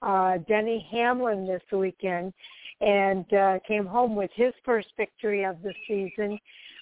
uh, 0.02 0.38
Denny 0.48 0.86
Hamlin 0.90 1.46
this 1.46 1.62
weekend 1.72 2.32
and 2.80 3.32
uh, 3.32 3.58
came 3.66 3.86
home 3.86 4.16
with 4.16 4.30
his 4.34 4.52
first 4.64 4.88
victory 4.96 5.44
of 5.44 5.62
the 5.62 5.72
season, 5.86 6.38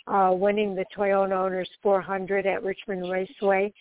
uh, 0.07 0.31
winning 0.33 0.75
the 0.75 0.85
Toyota 0.97 1.33
Owners 1.33 1.69
400 1.83 2.47
at 2.47 2.63
Richmond 2.63 3.11
Raceway. 3.11 3.73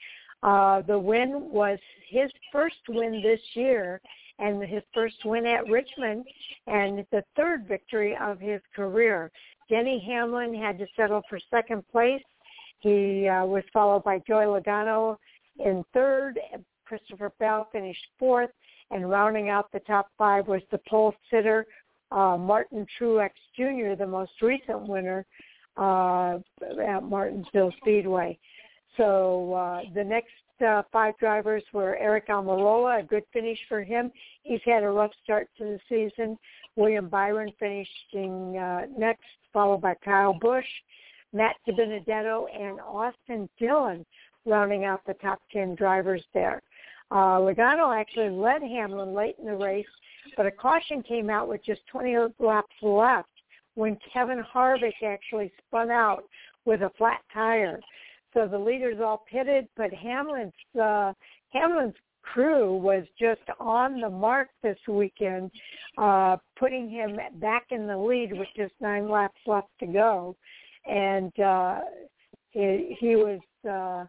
Uh, 0.42 0.82
the 0.82 0.98
win 0.98 1.50
was 1.52 1.80
his 2.08 2.32
first 2.52 2.78
win 2.88 3.22
this 3.22 3.42
year 3.54 4.02
and 4.40 4.64
his 4.64 4.84
first 4.94 5.18
win 5.26 5.46
at 5.46 5.68
Richmond 5.68 6.26
and 6.68 7.06
the 7.12 7.24
third 7.36 7.68
victory 7.68 8.18
of 8.22 8.40
his 8.40 8.62
career. 8.76 9.32
Denny 9.70 10.04
Hamlin 10.08 10.54
had 10.54 10.78
to 10.80 10.88
settle 10.96 11.22
for 11.30 11.40
second 11.52 11.84
place. 11.92 12.24
He 12.80 13.28
uh, 13.28 13.46
was 13.46 13.64
followed 13.74 14.04
by 14.04 14.20
Joey 14.26 14.46
Logano 14.46 15.18
in 15.58 15.84
third. 15.94 16.40
Christopher 16.86 17.32
Bell 17.40 17.68
finished 17.72 18.06
fourth. 18.18 18.50
And 18.92 19.10
rounding 19.10 19.50
out 19.50 19.72
the 19.72 19.82
top 19.82 20.10
five 20.18 20.48
was 20.48 20.62
the 20.72 20.80
pole 20.90 21.14
sitter, 21.30 21.68
uh, 22.12 22.38
Martin 22.38 22.88
Truex 23.00 23.30
Jr., 23.56 23.94
the 23.96 24.08
most 24.08 24.32
recent 24.42 24.88
winner 24.88 25.28
uh, 25.80 26.40
at 26.86 27.04
Martinsville 27.04 27.74
Speedway. 27.82 28.38
So 28.98 29.54
uh, 29.54 29.82
the 29.94 30.04
next 30.04 30.32
uh, 30.66 30.84
five 30.92 31.18
drivers 31.20 31.64
were 31.72 31.98
Aric 32.02 32.28
Almirola, 32.28 33.00
a 33.00 33.04
good 33.04 33.24
finish 33.32 33.58
for 33.70 33.82
him. 33.82 34.12
He's 34.44 34.60
had 34.66 34.84
a 34.84 34.90
rough 34.90 35.12
start 35.24 35.48
to 35.58 35.64
the 35.64 35.80
season. 35.88 36.38
William 36.76 37.08
Byron 37.08 37.52
finishing 37.60 38.58
uh, 38.58 38.88
next, 38.98 39.24
followed 39.54 39.82
by 39.82 39.96
Kyle 40.04 40.34
Busch, 40.34 40.66
Matt 41.32 41.56
DiBenedetto, 41.68 42.46
and 42.54 42.80
Austin 42.82 43.48
Dillon 43.58 44.06
rounding 44.46 44.84
out 44.84 45.02
the 45.06 45.14
top 45.16 45.40
10 45.54 45.76
drivers 45.76 46.24
there. 46.34 46.62
Uh, 47.12 47.40
Logano 47.40 47.98
actually 47.98 48.30
led 48.30 48.62
Hamlin 48.62 49.14
late 49.14 49.36
in 49.40 49.46
the 49.46 49.56
race, 49.56 49.86
but 50.36 50.46
a 50.46 50.52
caution 50.52 51.02
came 51.02 51.30
out 51.30 51.48
with 51.48 51.64
just 51.64 51.82
20 51.88 52.16
laps 52.40 52.76
left 52.82 53.30
when 53.80 53.98
Kevin 54.12 54.44
Harvick 54.54 55.02
actually 55.06 55.50
spun 55.66 55.90
out 55.90 56.24
with 56.66 56.82
a 56.82 56.92
flat 56.98 57.22
tire. 57.34 57.80
So 58.34 58.46
the 58.46 58.60
leaders 58.60 58.98
all 59.02 59.24
pitted, 59.32 59.70
but 59.78 59.90
Hamlin's 59.94 60.52
uh, 60.80 61.14
Hamlin's 61.54 61.96
crew 62.22 62.76
was 62.76 63.06
just 63.18 63.40
on 63.58 64.02
the 64.02 64.10
mark 64.10 64.50
this 64.62 64.78
weekend, 64.86 65.50
uh, 65.98 66.36
putting 66.58 66.90
him 66.90 67.18
back 67.36 67.68
in 67.72 67.88
the 67.88 67.98
lead 67.98 68.38
with 68.38 68.50
just 68.54 68.74
nine 68.82 69.10
laps 69.10 69.40
left 69.48 69.70
to 69.80 69.88
go, 69.88 70.36
and 70.86 71.40
uh, 71.40 71.80
he, 72.52 72.98
he 73.00 73.16
was. 73.16 73.40
Uh, 73.68 74.06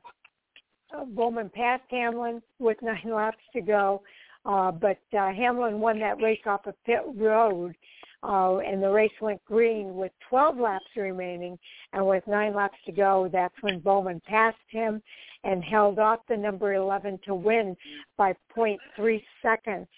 Bowman 1.14 1.48
passed 1.54 1.84
Hamlin 1.92 2.42
with 2.58 2.76
nine 2.82 3.04
laps 3.14 3.38
to 3.52 3.60
go, 3.60 4.02
uh, 4.44 4.72
but 4.72 4.98
uh, 5.16 5.32
Hamlin 5.32 5.78
won 5.78 6.00
that 6.00 6.20
race 6.20 6.40
off 6.44 6.66
of 6.66 6.74
pit 6.84 7.02
road 7.14 7.76
uh, 8.22 8.58
and 8.58 8.82
the 8.82 8.90
race 8.90 9.10
went 9.20 9.42
green 9.44 9.94
with 9.94 10.12
12 10.28 10.58
laps 10.58 10.84
remaining, 10.96 11.58
and 11.92 12.06
with 12.06 12.26
nine 12.26 12.54
laps 12.54 12.76
to 12.84 12.92
go, 12.92 13.28
that's 13.32 13.54
when 13.62 13.80
Bowman 13.80 14.20
passed 14.26 14.58
him 14.68 15.02
and 15.44 15.64
held 15.64 15.98
off 15.98 16.20
the 16.28 16.36
number 16.36 16.74
11 16.74 17.20
to 17.24 17.34
win 17.34 17.76
by 18.18 18.34
0.3 18.56 19.22
seconds. 19.40 19.88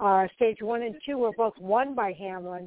Uh, 0.00 0.26
stage 0.34 0.58
one 0.62 0.82
and 0.82 0.96
two 1.04 1.18
were 1.18 1.32
both 1.36 1.56
won 1.60 1.94
by 1.94 2.12
Hamlin, 2.12 2.66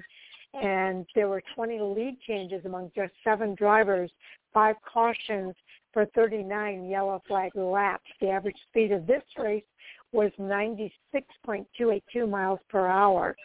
and 0.62 1.06
there 1.16 1.28
were 1.28 1.42
20 1.56 1.80
lead 1.82 2.18
changes 2.22 2.64
among 2.66 2.92
just 2.96 3.12
seven 3.24 3.56
drivers, 3.56 4.12
five 4.54 4.76
cautions 4.86 5.54
for 5.92 6.06
39 6.16 6.90
yellow 6.90 7.22
flag 7.28 7.52
laps. 7.56 8.10
The 8.22 8.30
average 8.30 8.56
speed 8.70 8.92
of 8.92 9.06
this 9.06 9.24
race 9.38 9.64
was 10.14 10.32
96.282 10.40 12.30
miles 12.30 12.60
per 12.70 12.88
hour. 12.88 13.36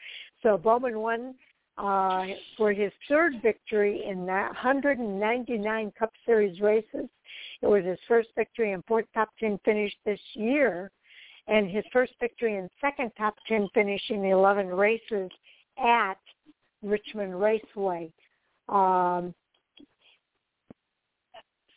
So 0.42 0.56
Bowman 0.56 0.98
won 1.00 1.34
uh, 1.78 2.26
for 2.56 2.72
his 2.72 2.92
third 3.08 3.34
victory 3.42 4.04
in 4.04 4.26
that 4.26 4.48
199 4.48 5.92
Cup 5.98 6.12
Series 6.26 6.60
races. 6.60 7.08
It 7.62 7.66
was 7.66 7.84
his 7.84 7.98
first 8.08 8.28
victory 8.36 8.72
and 8.72 8.84
fourth 8.86 9.06
top 9.14 9.30
10 9.38 9.60
finish 9.64 9.92
this 10.04 10.20
year, 10.34 10.90
and 11.46 11.70
his 11.70 11.84
first 11.92 12.12
victory 12.20 12.56
and 12.56 12.68
second 12.80 13.12
top 13.16 13.36
10 13.46 13.68
finish 13.74 14.02
in 14.10 14.22
the 14.22 14.30
11 14.30 14.68
races 14.68 15.30
at 15.82 16.18
Richmond 16.82 17.40
Raceway. 17.40 18.10
Um, 18.68 19.32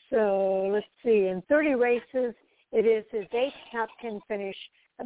so 0.10 0.70
let's 0.74 0.86
see, 1.04 1.28
in 1.28 1.43
30 1.47 1.76
races, 1.76 2.34
it 2.72 2.86
is 2.86 3.06
his 3.12 3.26
eighth 3.34 3.54
top 3.72 3.89
10 4.02 4.20
finish 4.28 4.58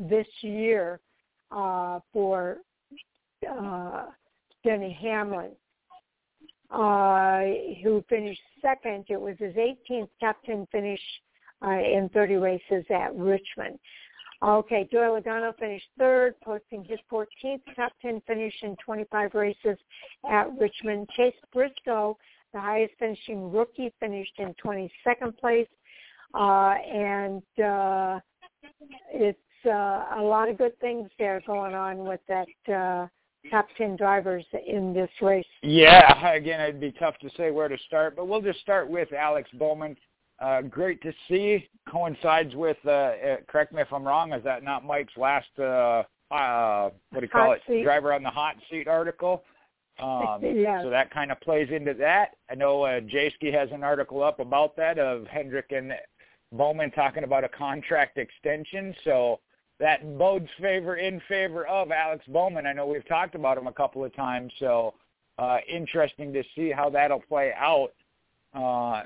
this 0.08 0.28
year 0.42 1.00
uh, 1.52 2.00
for 2.14 2.58
uh, 3.50 4.06
Denny 4.66 4.98
Hamlin, 5.00 5.52
uh, 6.72 7.42
who 7.84 8.04
finished 8.10 8.42
second. 8.62 9.06
It 9.08 9.22
was 9.22 9.36
his 9.38 9.54
18th 9.54 10.10
top 10.20 10.38
10 10.46 10.68
finish 10.72 11.00
uh, 11.66 11.70
in 11.70 12.10
30 12.14 12.36
races 12.36 12.84
at 12.90 13.16
Richmond. 13.16 13.78
Okay, 14.44 14.88
Joey 14.92 15.22
Logano 15.22 15.58
finished 15.58 15.86
third, 15.98 16.36
posting 16.44 16.84
his 16.84 17.00
14th 17.12 17.62
top 17.76 17.94
10 18.02 18.22
finish 18.28 18.54
in 18.64 18.76
25 18.84 19.34
races 19.34 19.78
at 20.30 20.48
Richmond. 20.60 21.08
Chase 21.16 21.36
Briscoe, 21.54 22.18
the 22.54 22.60
highest 22.60 22.94
finishing 23.00 23.52
rookie, 23.52 23.94
finished 24.00 24.34
in 24.40 24.54
22nd 24.64 25.38
place. 25.40 25.68
Uh, 26.34 26.74
and 26.92 27.44
uh, 27.64 28.20
it's 29.14 29.40
uh, 29.66 30.06
a 30.18 30.22
lot 30.22 30.50
of 30.50 30.58
good 30.58 30.78
things 30.80 31.10
there 31.18 31.42
going 31.48 31.74
on 31.74 32.00
with 32.00 32.20
that 32.28 32.74
uh, 32.74 33.08
top 33.50 33.68
10 33.78 33.96
drivers 33.96 34.46
in 34.68 34.94
this 34.94 35.10
race? 35.22 35.46
Yeah, 35.62 36.34
again, 36.34 36.62
it'd 36.62 36.80
be 36.80 36.92
tough 36.92 37.18
to 37.20 37.30
say 37.38 37.52
where 37.52 37.68
to 37.68 37.78
start, 37.88 38.16
but 38.16 38.28
we'll 38.28 38.42
just 38.42 38.60
start 38.60 38.90
with 38.90 39.12
Alex 39.14 39.50
Bowman. 39.54 39.96
Uh, 40.40 40.62
great 40.64 41.02
to 41.02 41.14
see. 41.30 41.68
Coincides 41.90 42.56
with, 42.56 42.78
uh, 42.86 42.90
uh, 42.90 43.38
correct 43.48 43.74
me 43.74 43.82
if 43.82 43.92
I'm 43.94 44.04
wrong, 44.04 44.34
is 44.34 44.44
that 44.44 44.64
not 44.64 44.84
Mike's 44.84 45.16
last, 45.18 45.48
uh, 45.60 46.04
uh, 46.32 46.90
what 47.12 47.20
do 47.20 47.22
you 47.22 47.30
call 47.30 47.48
hot 47.48 47.58
it, 47.58 47.62
seat. 47.68 47.84
driver 47.84 48.14
on 48.14 48.24
the 48.24 48.30
hot 48.30 48.56
seat 48.70 48.88
article? 48.88 49.44
Um, 50.00 50.40
yes. 50.42 50.82
So 50.84 50.90
that 50.90 51.12
kind 51.12 51.32
of 51.32 51.40
plays 51.40 51.70
into 51.72 51.94
that. 51.96 52.32
I 52.50 52.56
know 52.56 52.84
uh, 52.84 53.00
Jayski 53.00 53.54
has 53.54 53.70
an 53.72 53.84
article 53.84 54.24
up 54.24 54.40
about 54.40 54.76
that 54.76 55.00
of 55.00 55.26
Hendrick 55.28 55.72
and 55.72 55.94
Bowman 56.52 56.92
talking 56.92 57.24
about 57.24 57.44
a 57.44 57.50
contract 57.50 58.18
extension. 58.18 58.94
So 59.04 59.40
that 59.80 60.18
bodes 60.18 60.48
favor 60.62 60.96
in 60.96 61.22
favor 61.28 61.66
of 61.68 61.92
Alex 61.92 62.24
Bowman. 62.28 62.66
I 62.66 62.74
know 62.74 62.86
we've 62.88 63.08
talked 63.08 63.36
about 63.36 63.58
him 63.58 63.68
a 63.68 63.74
couple 63.74 64.04
of 64.06 64.16
times, 64.16 64.52
so 64.60 64.94
uh, 65.38 65.58
interesting 65.70 66.32
to 66.34 66.44
see 66.56 66.72
how 66.72 66.90
that'll 66.90 67.22
play 67.22 67.54
out. 67.58 67.92
Uh, 68.54 69.04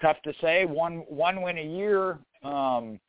tough 0.00 0.20
to 0.22 0.32
say. 0.40 0.64
One 0.64 0.98
one 1.08 1.42
win 1.42 1.58
a 1.58 1.64
year, 1.64 2.18
um, 2.42 3.00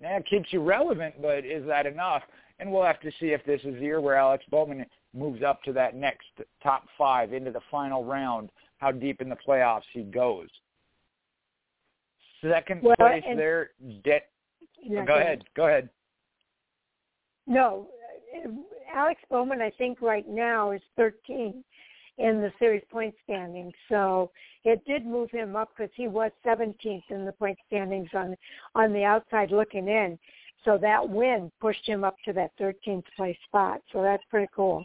yeah, 0.00 0.20
keeps 0.20 0.52
you 0.52 0.62
relevant, 0.62 1.20
but 1.22 1.44
is 1.44 1.66
that 1.66 1.86
enough? 1.86 2.22
And 2.58 2.72
we'll 2.72 2.84
have 2.84 3.00
to 3.00 3.10
see 3.20 3.26
if 3.26 3.44
this 3.44 3.60
is 3.60 3.74
the 3.74 3.80
year 3.80 4.00
where 4.00 4.16
Alex 4.16 4.44
Bowman 4.50 4.84
moves 5.14 5.42
up 5.44 5.62
to 5.62 5.72
that 5.74 5.94
next 5.94 6.26
top 6.60 6.84
five 6.96 7.32
into 7.32 7.52
the 7.52 7.60
final 7.70 8.04
round. 8.04 8.50
How 8.78 8.90
deep 8.92 9.20
in 9.20 9.28
the 9.28 9.36
playoffs 9.46 9.82
he 9.92 10.02
goes. 10.02 10.48
Second 12.42 12.82
Well, 12.82 12.96
place 12.96 13.24
there. 13.36 13.70
De- 14.04 14.22
Yeah, 14.82 15.04
go 15.04 15.14
ahead. 15.16 15.44
Go 15.56 15.66
ahead. 15.66 15.88
No, 17.48 17.88
uh, 18.36 18.50
Alex 18.94 19.20
Bowman, 19.30 19.62
I 19.62 19.70
think 19.70 20.02
right 20.02 20.28
now 20.28 20.70
is 20.70 20.82
13 20.96 21.64
in 22.18 22.40
the 22.40 22.52
series 22.58 22.82
point 22.90 23.14
standings. 23.24 23.72
So 23.88 24.30
it 24.64 24.84
did 24.84 25.06
move 25.06 25.30
him 25.30 25.56
up 25.56 25.70
because 25.76 25.90
he 25.96 26.08
was 26.08 26.30
17th 26.44 27.02
in 27.10 27.24
the 27.24 27.32
point 27.32 27.58
standings 27.66 28.10
on 28.14 28.36
on 28.74 28.92
the 28.92 29.04
outside 29.04 29.50
looking 29.50 29.88
in. 29.88 30.18
So 30.64 30.76
that 30.78 31.08
win 31.08 31.50
pushed 31.60 31.86
him 31.86 32.04
up 32.04 32.16
to 32.24 32.32
that 32.34 32.50
13th 32.60 33.04
place 33.16 33.36
spot. 33.46 33.80
So 33.92 34.02
that's 34.02 34.22
pretty 34.28 34.48
cool. 34.54 34.84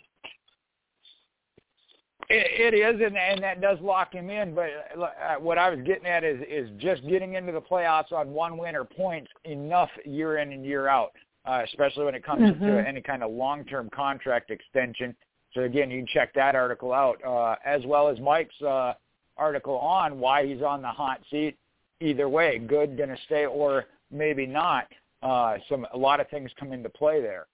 It, 2.29 2.73
it 2.73 2.77
is, 2.77 3.01
and, 3.05 3.17
and 3.17 3.43
that 3.43 3.59
does 3.59 3.79
lock 3.81 4.13
him 4.13 4.29
in. 4.29 4.55
But 4.55 4.69
uh, 4.97 5.35
what 5.39 5.57
I 5.57 5.69
was 5.69 5.79
getting 5.85 6.05
at 6.05 6.23
is 6.23 6.39
is 6.47 6.69
just 6.77 7.05
getting 7.09 7.33
into 7.33 7.51
the 7.51 7.61
playoffs 7.61 8.13
on 8.13 8.29
one 8.29 8.57
win 8.57 8.75
or 8.75 8.85
points 8.85 9.29
enough 9.43 9.89
year 10.05 10.37
in 10.37 10.53
and 10.53 10.63
year 10.63 10.87
out, 10.87 11.11
uh, 11.45 11.61
especially 11.65 12.05
when 12.05 12.15
it 12.15 12.23
comes 12.23 12.41
Mhm. 12.41 12.59
to 12.59 12.87
any 12.87 13.01
kind 13.01 13.23
of 13.23 13.31
long-term 13.31 13.89
contract 13.89 14.49
extension. 14.51 15.15
So 15.53 15.61
again, 15.61 15.91
you 15.91 15.99
can 15.99 16.07
check 16.07 16.33
that 16.33 16.55
article 16.55 16.93
out, 16.93 17.23
uh, 17.23 17.55
as 17.63 17.85
well 17.85 18.07
as 18.07 18.19
Mike's 18.19 18.59
uh, 18.61 18.93
article 19.37 19.77
on 19.77 20.19
why 20.19 20.45
he's 20.45 20.61
on 20.61 20.81
the 20.81 20.87
hot 20.87 21.21
seat. 21.29 21.57
Either 21.99 22.27
way, 22.27 22.57
good, 22.59 22.97
going 22.97 23.09
to 23.09 23.17
stay, 23.25 23.45
or 23.45 23.85
maybe 24.11 24.45
not. 24.45 24.91
Uh, 25.21 25.57
some 25.69 25.85
a 25.93 25.97
lot 25.97 26.19
of 26.19 26.27
things 26.29 26.51
come 26.59 26.73
into 26.73 26.89
play 26.89 27.21
there. 27.21 27.47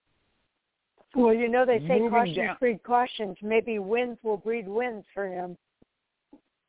Well, 1.15 1.33
you 1.33 1.47
know 1.49 1.65
they 1.65 1.79
say 1.79 1.99
Moving 1.99 2.09
cautions 2.11 2.35
down- 2.37 2.57
breed 2.59 2.83
cautions. 2.83 3.37
Maybe 3.41 3.79
wins 3.79 4.17
will 4.23 4.37
breed 4.37 4.67
wins 4.67 5.05
for 5.13 5.27
him. 5.27 5.57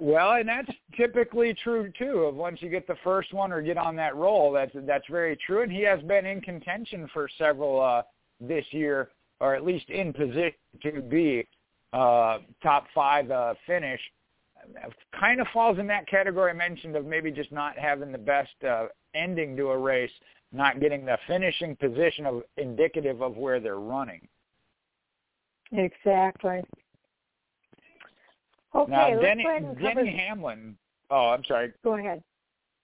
Well, 0.00 0.32
and 0.32 0.48
that's 0.48 0.70
typically 0.96 1.54
true 1.62 1.92
too. 1.98 2.20
Of 2.22 2.34
once 2.34 2.62
you 2.62 2.70
get 2.70 2.86
the 2.86 2.96
first 3.04 3.34
one 3.34 3.52
or 3.52 3.60
get 3.60 3.76
on 3.76 3.94
that 3.96 4.16
roll, 4.16 4.50
that's 4.50 4.72
that's 4.86 5.04
very 5.10 5.36
true. 5.46 5.62
And 5.62 5.70
he 5.70 5.82
has 5.82 6.00
been 6.02 6.24
in 6.24 6.40
contention 6.40 7.08
for 7.12 7.28
several 7.36 7.80
uh, 7.82 8.02
this 8.40 8.64
year, 8.70 9.10
or 9.40 9.54
at 9.54 9.62
least 9.62 9.90
in 9.90 10.14
position 10.14 10.54
to 10.82 11.02
be 11.02 11.46
uh, 11.92 12.38
top 12.62 12.86
five 12.94 13.30
uh, 13.30 13.52
finish. 13.66 14.00
Kind 15.18 15.40
of 15.40 15.46
falls 15.52 15.78
in 15.78 15.86
that 15.88 16.08
category 16.08 16.50
I 16.50 16.54
mentioned 16.54 16.96
of 16.96 17.04
maybe 17.04 17.30
just 17.30 17.52
not 17.52 17.76
having 17.76 18.10
the 18.10 18.18
best 18.18 18.52
uh, 18.66 18.86
ending 19.14 19.54
to 19.58 19.68
a 19.68 19.76
race, 19.76 20.10
not 20.50 20.80
getting 20.80 21.04
the 21.04 21.18
finishing 21.26 21.76
position 21.76 22.24
of 22.24 22.42
indicative 22.56 23.20
of 23.20 23.36
where 23.36 23.60
they're 23.60 23.80
running. 23.80 24.26
Exactly. 25.72 26.62
Okay, 28.74 28.90
now, 28.90 29.10
let's 29.10 29.22
Denny, 29.22 29.42
go 29.42 29.50
ahead 29.50 29.62
and 29.62 29.78
Denny 29.78 29.94
cover... 29.94 30.06
Hamlin. 30.06 30.76
Oh, 31.10 31.30
I'm 31.30 31.44
sorry. 31.44 31.72
Go 31.82 31.98
ahead. 31.98 32.22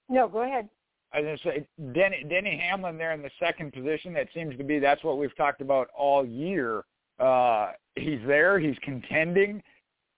No, 0.08 0.28
go 0.28 0.42
ahead. 0.42 0.68
I 1.12 1.20
was 1.20 1.24
going 1.24 1.38
to 1.38 1.42
say 1.44 1.92
Denny, 1.92 2.24
Denny 2.28 2.58
Hamlin 2.58 2.98
there 2.98 3.12
in 3.12 3.22
the 3.22 3.30
second 3.38 3.72
position. 3.72 4.12
That 4.14 4.28
seems 4.34 4.56
to 4.58 4.64
be 4.64 4.78
that's 4.78 5.04
what 5.04 5.18
we've 5.18 5.36
talked 5.36 5.60
about 5.60 5.88
all 5.96 6.26
year. 6.26 6.84
Uh, 7.20 7.72
he's 7.94 8.20
there. 8.26 8.58
He's 8.58 8.76
contending, 8.82 9.62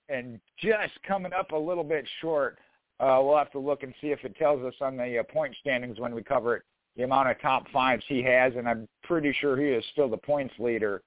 and 0.08 0.40
just 0.58 0.92
coming 1.06 1.32
up 1.32 1.52
a 1.52 1.56
little 1.56 1.84
bit 1.84 2.06
short. 2.20 2.58
Uh, 2.98 3.20
we'll 3.22 3.36
have 3.36 3.52
to 3.52 3.60
look 3.60 3.82
and 3.82 3.94
see 4.00 4.08
if 4.08 4.24
it 4.24 4.36
tells 4.36 4.64
us 4.64 4.74
on 4.80 4.96
the 4.96 5.18
uh, 5.18 5.22
point 5.22 5.54
standings 5.60 6.00
when 6.00 6.14
we 6.14 6.22
cover 6.22 6.56
it 6.56 6.62
the 6.96 7.04
amount 7.04 7.28
of 7.28 7.40
top 7.40 7.64
fives 7.72 8.02
he 8.08 8.22
has, 8.24 8.52
and 8.56 8.68
I'm 8.68 8.88
pretty 9.04 9.32
sure 9.40 9.56
he 9.56 9.68
is 9.68 9.84
still 9.92 10.08
the 10.08 10.16
points 10.16 10.54
leader, 10.58 11.02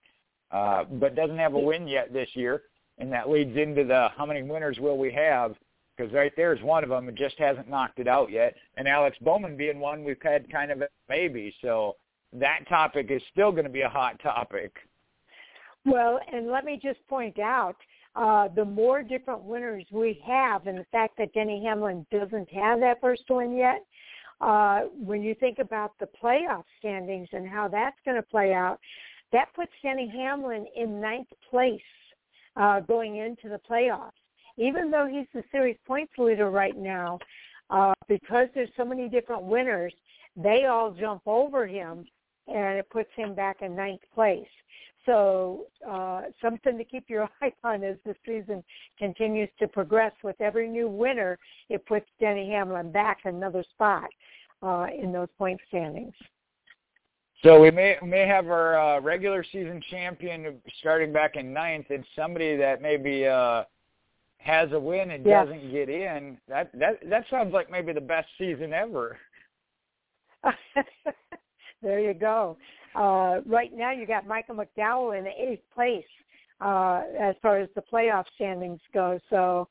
uh, 0.51 0.85
but 0.85 1.15
doesn't 1.15 1.37
have 1.37 1.53
a 1.53 1.59
win 1.59 1.85
yet 1.85 2.13
this 2.13 2.29
year 2.33 2.61
and 3.01 3.11
that 3.11 3.29
leads 3.29 3.57
into 3.57 3.83
the 3.83 4.09
how 4.15 4.25
many 4.27 4.43
winners 4.43 4.77
will 4.79 4.97
we 4.97 5.11
have? 5.11 5.55
Because 5.97 6.13
right 6.13 6.31
there 6.37 6.53
is 6.53 6.61
one 6.61 6.83
of 6.83 6.89
them 6.89 7.07
and 7.07 7.17
just 7.17 7.37
hasn't 7.37 7.67
knocked 7.67 7.99
it 7.99 8.07
out 8.07 8.31
yet. 8.31 8.55
And 8.77 8.87
Alex 8.87 9.17
Bowman 9.21 9.57
being 9.57 9.79
one 9.79 10.03
we've 10.03 10.21
had 10.21 10.49
kind 10.51 10.71
of 10.71 10.81
a 10.81 10.87
maybe. 11.09 11.53
So 11.61 11.95
that 12.31 12.59
topic 12.69 13.07
is 13.09 13.21
still 13.31 13.51
going 13.51 13.65
to 13.65 13.71
be 13.71 13.81
a 13.81 13.89
hot 13.89 14.21
topic. 14.21 14.71
Well, 15.83 16.19
and 16.31 16.47
let 16.47 16.63
me 16.63 16.79
just 16.81 16.99
point 17.07 17.39
out, 17.39 17.75
uh, 18.15 18.49
the 18.55 18.65
more 18.65 19.01
different 19.01 19.41
winners 19.41 19.85
we 19.91 20.21
have, 20.25 20.67
and 20.67 20.77
the 20.77 20.85
fact 20.91 21.17
that 21.17 21.33
Denny 21.33 21.63
Hamlin 21.65 22.05
doesn't 22.11 22.49
have 22.51 22.79
that 22.81 23.01
first 23.01 23.23
win 23.29 23.55
yet, 23.55 23.83
uh, 24.41 24.81
when 25.03 25.23
you 25.23 25.33
think 25.35 25.57
about 25.59 25.93
the 25.99 26.07
playoff 26.21 26.63
standings 26.77 27.29
and 27.31 27.47
how 27.47 27.67
that's 27.67 27.97
going 28.05 28.17
to 28.17 28.23
play 28.23 28.53
out, 28.53 28.79
that 29.31 29.47
puts 29.55 29.71
Denny 29.81 30.11
Hamlin 30.15 30.67
in 30.75 31.01
ninth 31.01 31.29
place 31.49 31.81
uh, 32.55 32.79
going 32.81 33.17
into 33.17 33.49
the 33.49 33.59
playoffs. 33.69 34.11
Even 34.57 34.91
though 34.91 35.07
he's 35.07 35.27
the 35.33 35.43
series 35.51 35.77
points 35.87 36.13
leader 36.17 36.49
right 36.49 36.77
now, 36.77 37.17
uh, 37.69 37.93
because 38.07 38.47
there's 38.53 38.69
so 38.75 38.83
many 38.83 39.07
different 39.07 39.43
winners, 39.43 39.93
they 40.35 40.65
all 40.65 40.91
jump 40.91 41.21
over 41.25 41.65
him, 41.65 42.05
and 42.47 42.77
it 42.77 42.89
puts 42.89 43.09
him 43.15 43.33
back 43.33 43.61
in 43.61 43.75
ninth 43.75 44.01
place. 44.13 44.47
So 45.05 45.65
uh, 45.89 46.23
something 46.41 46.77
to 46.77 46.83
keep 46.83 47.09
your 47.09 47.29
eye 47.41 47.53
on 47.63 47.83
as 47.83 47.97
the 48.05 48.15
season 48.25 48.63
continues 48.99 49.49
to 49.59 49.67
progress. 49.67 50.11
With 50.23 50.39
every 50.41 50.67
new 50.67 50.87
winner, 50.87 51.39
it 51.69 51.85
puts 51.85 52.05
Denny 52.19 52.49
Hamlin 52.49 52.91
back 52.91 53.19
another 53.23 53.63
spot 53.73 54.09
uh, 54.61 54.87
in 55.01 55.11
those 55.11 55.29
point 55.37 55.59
standings. 55.69 56.13
So 57.43 57.59
we 57.59 57.71
may 57.71 57.97
may 58.05 58.27
have 58.27 58.47
our 58.47 58.79
uh, 58.79 59.01
regular 59.01 59.43
season 59.43 59.81
champion 59.89 60.61
starting 60.79 61.11
back 61.11 61.35
in 61.35 61.51
ninth, 61.51 61.87
and 61.89 62.05
somebody 62.15 62.55
that 62.55 62.81
maybe 62.81 63.25
uh, 63.25 63.63
has 64.37 64.71
a 64.73 64.79
win 64.79 65.11
and 65.11 65.25
yes. 65.25 65.45
doesn't 65.45 65.71
get 65.71 65.89
in. 65.89 66.37
That 66.47 66.71
that 66.73 66.99
that 67.09 67.25
sounds 67.31 67.51
like 67.51 67.71
maybe 67.71 67.93
the 67.93 68.01
best 68.01 68.27
season 68.37 68.73
ever. 68.73 69.17
there 71.81 71.99
you 71.99 72.13
go. 72.13 72.57
Uh, 72.93 73.41
right 73.45 73.71
now, 73.73 73.91
you 73.91 74.05
got 74.05 74.27
Michael 74.27 74.55
McDowell 74.55 75.17
in 75.17 75.25
eighth 75.27 75.63
place 75.73 76.03
uh, 76.59 77.03
as 77.19 77.35
far 77.41 77.57
as 77.57 77.69
the 77.75 77.81
playoff 77.81 78.25
standings 78.35 78.81
go. 78.93 79.19
So, 79.29 79.67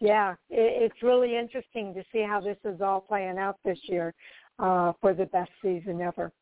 yeah, 0.00 0.32
it, 0.50 0.90
it's 0.90 1.02
really 1.02 1.36
interesting 1.36 1.94
to 1.94 2.02
see 2.12 2.22
how 2.22 2.40
this 2.40 2.58
is 2.64 2.80
all 2.80 3.00
playing 3.00 3.38
out 3.38 3.58
this 3.64 3.78
year 3.84 4.12
uh, 4.58 4.92
for 5.00 5.14
the 5.14 5.26
best 5.26 5.50
season 5.62 6.00
ever. 6.00 6.32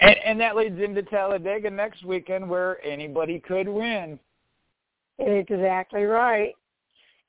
And, 0.00 0.16
and 0.24 0.40
that 0.40 0.56
leads 0.56 0.80
into 0.80 1.02
Talladega 1.02 1.70
next 1.70 2.04
weekend 2.04 2.48
where 2.48 2.84
anybody 2.84 3.40
could 3.40 3.68
win. 3.68 4.18
Exactly 5.18 6.04
right. 6.04 6.54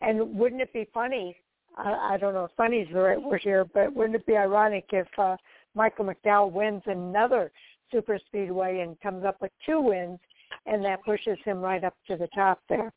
And 0.01 0.38
wouldn't 0.38 0.61
it 0.61 0.72
be 0.72 0.88
funny? 0.93 1.36
I, 1.78 2.13
I 2.13 2.17
don't 2.17 2.34
know 2.34 2.45
if 2.45 2.51
funny 2.55 2.78
is 2.78 2.88
the 2.93 2.99
right 2.99 3.22
word 3.22 3.41
here, 3.41 3.65
but 3.65 3.93
wouldn't 3.93 4.15
it 4.15 4.26
be 4.26 4.38
ironic 4.38 4.86
if 4.91 5.07
uh, 5.17 5.36
Michael 5.76 6.05
McDowell 6.05 6.51
wins 6.51 6.84
another 6.86 7.51
super 7.91 8.20
speedway 8.28 8.80
and 8.80 8.99
comes 9.01 9.26
up 9.26 9.41
with 9.41 9.51
two 9.65 9.82
wins, 9.82 10.20
and 10.65 10.84
that 10.86 11.03
pushes 11.03 11.38
him 11.43 11.59
right 11.59 11.84
up 11.84 11.95
to 12.07 12.15
the 12.15 12.28
top 12.36 12.61
there? 12.70 12.91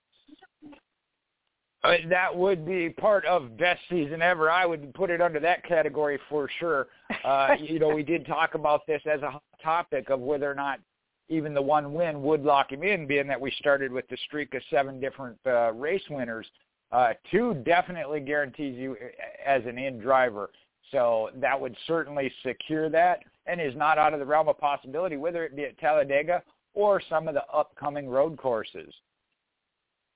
Uh, 1.85 1.95
that 2.09 2.35
would 2.35 2.64
be 2.64 2.91
part 2.91 3.24
of 3.24 3.57
best 3.57 3.80
season 3.91 4.22
ever. 4.22 4.51
I 4.51 4.64
would 4.64 4.95
put 4.95 5.11
it 5.11 5.20
under 5.20 5.41
that 5.41 5.64
category 5.64 6.18
for 6.28 6.49
sure. 6.59 6.89
Uh, 7.24 7.55
you 7.61 7.78
know, 7.78 7.91
we 7.91 8.03
did 8.03 8.26
talk 8.26 8.55
about 8.55 8.85
this 8.87 9.01
as 9.07 9.20
a 9.22 9.41
topic 9.62 10.11
of 10.11 10.18
whether 10.18 10.51
or 10.51 10.55
not 10.55 10.81
even 11.28 11.55
the 11.55 11.62
one 11.62 11.93
win 11.93 12.20
would 12.23 12.43
lock 12.43 12.73
him 12.73 12.82
in, 12.82 13.07
being 13.07 13.28
that 13.28 13.40
we 13.40 13.51
started 13.59 13.93
with 13.93 14.09
the 14.09 14.16
streak 14.27 14.52
of 14.55 14.62
seven 14.70 14.98
different 14.98 15.36
uh, 15.47 15.73
race 15.73 16.02
winners. 16.11 16.47
Uh, 16.90 17.12
two 17.31 17.55
definitely 17.65 18.19
guarantees 18.19 18.77
you 18.77 18.93
uh, 18.93 19.07
as 19.47 19.62
an 19.66 19.78
in 19.78 19.98
driver. 19.98 20.51
So 20.90 21.31
that 21.36 21.59
would 21.61 21.77
certainly 21.86 22.32
secure 22.44 22.90
that 22.90 23.20
and 23.47 23.61
is 23.61 23.77
not 23.77 23.98
out 23.98 24.15
of 24.15 24.19
the 24.19 24.27
realm 24.27 24.48
of 24.48 24.59
possibility, 24.59 25.16
whether 25.16 25.44
it 25.44 25.55
be 25.55 25.65
at 25.65 25.78
Talladega 25.78 26.43
or 26.74 27.01
some 27.09 27.28
of 27.28 27.35
the 27.35 27.44
upcoming 27.52 28.09
road 28.09 28.36
courses. 28.36 28.93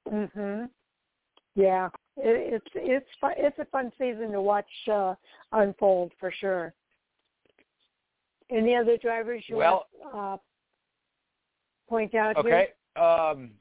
Mhm. 0.09 0.70
Yeah, 1.57 1.89
it, 2.19 2.55
it's 2.55 2.66
it's 2.74 3.07
fun, 3.19 3.33
it's 3.39 3.59
a 3.59 3.65
fun 3.65 3.91
season 3.99 4.31
to 4.33 4.43
watch 4.43 4.69
uh, 4.93 5.15
unfold 5.53 6.12
for 6.20 6.31
sure. 6.31 6.74
Any 8.51 8.77
other 8.77 8.99
drivers 8.99 9.43
you 9.49 9.57
well, 9.57 9.87
want 9.99 10.15
uh, 10.15 10.37
point 11.89 12.15
out 12.15 12.37
okay. 12.37 12.69
here? 12.95 13.03
Um, 13.03 13.53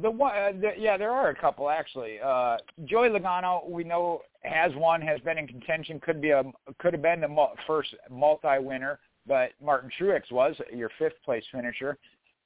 the 0.00 0.10
one, 0.10 0.34
uh, 0.34 0.52
the, 0.58 0.70
yeah, 0.78 0.96
there 0.96 1.10
are 1.10 1.28
a 1.28 1.34
couple 1.34 1.68
actually. 1.68 2.18
Uh, 2.18 2.56
Joey 2.86 3.10
Logano, 3.10 3.68
we 3.68 3.84
know 3.84 4.22
has 4.42 4.72
won, 4.74 5.02
has 5.02 5.20
been 5.20 5.36
in 5.36 5.46
contention, 5.46 6.00
could 6.00 6.22
be 6.22 6.30
a 6.30 6.44
could 6.78 6.94
have 6.94 7.02
been 7.02 7.20
the 7.20 7.46
first 7.66 7.94
multi-winner, 8.10 8.98
but 9.26 9.50
Martin 9.62 9.90
Truex 10.00 10.32
was 10.32 10.56
your 10.72 10.90
fifth 10.98 11.22
place 11.24 11.44
finisher. 11.52 11.98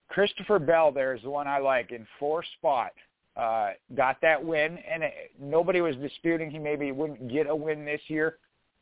Christopher 0.08 0.58
Bell 0.58 0.90
there 0.90 1.14
is 1.14 1.22
the 1.22 1.30
one 1.30 1.46
I 1.46 1.58
like 1.58 1.92
in 1.92 2.04
fourth 2.18 2.46
spot 2.58 2.90
uh, 3.38 3.70
got 3.94 4.20
that 4.20 4.44
win, 4.44 4.78
and 4.78 5.04
it, 5.04 5.32
nobody 5.40 5.80
was 5.80 5.94
disputing 5.96 6.50
he 6.50 6.58
maybe 6.58 6.90
wouldn't 6.90 7.30
get 7.30 7.46
a 7.46 7.54
win 7.54 7.84
this 7.84 8.00
year. 8.08 8.38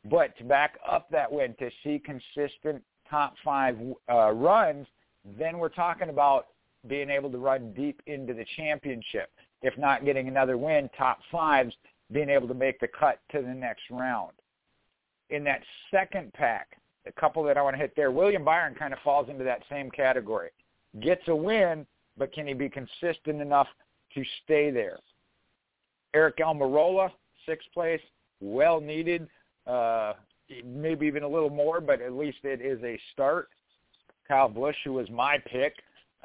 But 0.09 0.35
to 0.37 0.43
back 0.43 0.79
up 0.89 1.09
that 1.11 1.31
win, 1.31 1.55
to 1.59 1.69
see 1.83 2.01
consistent 2.03 2.81
top 3.09 3.35
five 3.43 3.77
uh, 4.11 4.31
runs, 4.31 4.87
then 5.37 5.59
we're 5.59 5.69
talking 5.69 6.09
about 6.09 6.47
being 6.87 7.09
able 7.09 7.29
to 7.31 7.37
run 7.37 7.73
deep 7.73 8.01
into 8.07 8.33
the 8.33 8.45
championship. 8.55 9.29
If 9.61 9.77
not 9.77 10.05
getting 10.05 10.27
another 10.27 10.57
win, 10.57 10.89
top 10.97 11.19
fives, 11.31 11.73
being 12.11 12.29
able 12.29 12.47
to 12.47 12.53
make 12.53 12.79
the 12.79 12.87
cut 12.87 13.19
to 13.31 13.41
the 13.41 13.53
next 13.53 13.83
round. 13.91 14.31
In 15.29 15.43
that 15.43 15.61
second 15.91 16.33
pack, 16.33 16.77
the 17.05 17.11
couple 17.11 17.43
that 17.43 17.57
I 17.57 17.61
want 17.61 17.75
to 17.75 17.81
hit 17.81 17.93
there, 17.95 18.11
William 18.11 18.43
Byron 18.43 18.75
kind 18.75 18.93
of 18.93 18.99
falls 19.03 19.29
into 19.29 19.43
that 19.43 19.61
same 19.69 19.91
category. 19.91 20.49
Gets 21.01 21.27
a 21.27 21.35
win, 21.35 21.85
but 22.17 22.31
can 22.33 22.47
he 22.47 22.53
be 22.53 22.69
consistent 22.69 23.41
enough 23.41 23.67
to 24.17 24.23
stay 24.43 24.71
there. 24.71 24.99
Aric 26.15 26.39
Almirola, 26.39 27.11
sixth 27.45 27.67
place, 27.73 28.01
well 28.41 28.81
needed, 28.81 29.27
uh, 29.67 30.13
maybe 30.65 31.05
even 31.05 31.23
a 31.23 31.27
little 31.27 31.49
more, 31.49 31.79
but 31.79 32.01
at 32.01 32.13
least 32.13 32.39
it 32.43 32.61
is 32.61 32.81
a 32.83 32.99
start. 33.13 33.49
Kyle 34.27 34.49
Busch, 34.49 34.75
who 34.83 34.93
was 34.93 35.09
my 35.09 35.37
pick, 35.45 35.75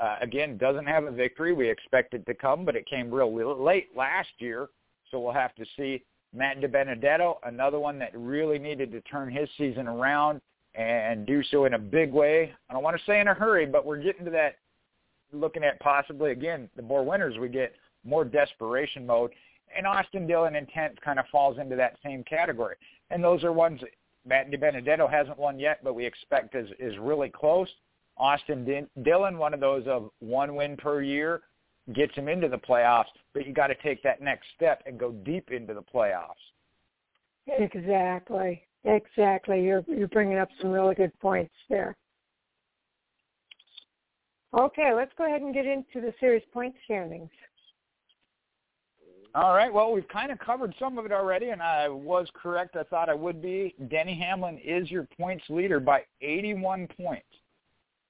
uh, 0.00 0.16
again, 0.22 0.56
doesn't 0.56 0.86
have 0.86 1.04
a 1.04 1.10
victory. 1.10 1.52
We 1.52 1.68
expect 1.68 2.14
it 2.14 2.24
to 2.26 2.34
come, 2.34 2.64
but 2.64 2.76
it 2.76 2.86
came 2.88 3.12
real 3.12 3.62
late 3.62 3.88
last 3.94 4.30
year, 4.38 4.68
so 5.10 5.20
we'll 5.20 5.32
have 5.32 5.54
to 5.56 5.66
see. 5.76 6.02
Matt 6.34 6.62
DiBenedetto, 6.62 7.36
another 7.44 7.78
one 7.78 7.98
that 7.98 8.10
really 8.14 8.58
needed 8.58 8.90
to 8.92 9.02
turn 9.02 9.30
his 9.30 9.50
season 9.58 9.86
around 9.86 10.40
and 10.74 11.26
do 11.26 11.42
so 11.50 11.66
in 11.66 11.74
a 11.74 11.78
big 11.78 12.10
way. 12.10 12.54
I 12.70 12.72
don't 12.72 12.82
want 12.82 12.96
to 12.96 13.04
say 13.04 13.20
in 13.20 13.28
a 13.28 13.34
hurry, 13.34 13.66
but 13.66 13.84
we're 13.84 14.02
getting 14.02 14.24
to 14.24 14.30
that 14.30 14.56
looking 15.32 15.64
at 15.64 15.80
possibly 15.80 16.30
again 16.30 16.68
the 16.76 16.82
more 16.82 17.04
winners 17.04 17.38
we 17.38 17.48
get, 17.48 17.74
more 18.04 18.24
desperation 18.24 19.06
mode. 19.06 19.30
And 19.76 19.86
Austin 19.86 20.26
Dillon 20.26 20.56
and 20.56 20.68
tenth 20.68 21.00
kind 21.04 21.18
of 21.18 21.24
falls 21.32 21.58
into 21.58 21.76
that 21.76 21.96
same 22.04 22.24
category. 22.24 22.76
And 23.10 23.22
those 23.22 23.42
are 23.44 23.52
ones 23.52 23.80
Matt 24.26 24.50
DiBenedetto 24.50 25.10
hasn't 25.10 25.38
won 25.38 25.58
yet, 25.58 25.80
but 25.82 25.94
we 25.94 26.06
expect 26.06 26.54
is 26.54 26.68
is 26.78 26.96
really 26.98 27.28
close. 27.30 27.68
Austin 28.16 28.86
Dillon, 29.02 29.38
one 29.38 29.54
of 29.54 29.60
those 29.60 29.86
of 29.86 30.10
one 30.20 30.54
win 30.54 30.76
per 30.76 31.02
year. 31.02 31.42
gets 31.92 32.14
him 32.14 32.28
into 32.28 32.48
the 32.48 32.58
playoffs, 32.58 33.06
but 33.34 33.46
you 33.46 33.52
got 33.52 33.66
to 33.68 33.74
take 33.82 34.02
that 34.02 34.20
next 34.20 34.46
step 34.54 34.82
and 34.86 34.98
go 34.98 35.10
deep 35.10 35.50
into 35.50 35.74
the 35.74 35.82
playoffs. 35.82 36.34
Exactly. 37.46 38.62
Exactly. 38.84 39.62
You're 39.64 39.84
you're 39.88 40.08
bringing 40.08 40.38
up 40.38 40.48
some 40.60 40.70
really 40.70 40.94
good 40.94 41.12
points 41.20 41.54
there. 41.68 41.96
Okay, 44.56 44.92
let's 44.94 45.12
go 45.16 45.26
ahead 45.26 45.40
and 45.40 45.54
get 45.54 45.66
into 45.66 46.00
the 46.00 46.12
series 46.20 46.42
point 46.52 46.74
standings. 46.84 47.30
All 49.34 49.54
right. 49.54 49.72
Well, 49.72 49.92
we've 49.92 50.08
kind 50.08 50.30
of 50.30 50.38
covered 50.38 50.74
some 50.78 50.98
of 50.98 51.06
it 51.06 51.12
already, 51.12 51.48
and 51.50 51.62
I 51.62 51.88
was 51.88 52.28
correct. 52.34 52.76
I 52.76 52.82
thought 52.82 53.08
I 53.08 53.14
would 53.14 53.40
be. 53.40 53.74
Denny 53.88 54.14
Hamlin 54.18 54.58
is 54.62 54.90
your 54.90 55.08
points 55.18 55.44
leader 55.48 55.80
by 55.80 56.02
81 56.20 56.88
points. 56.98 57.24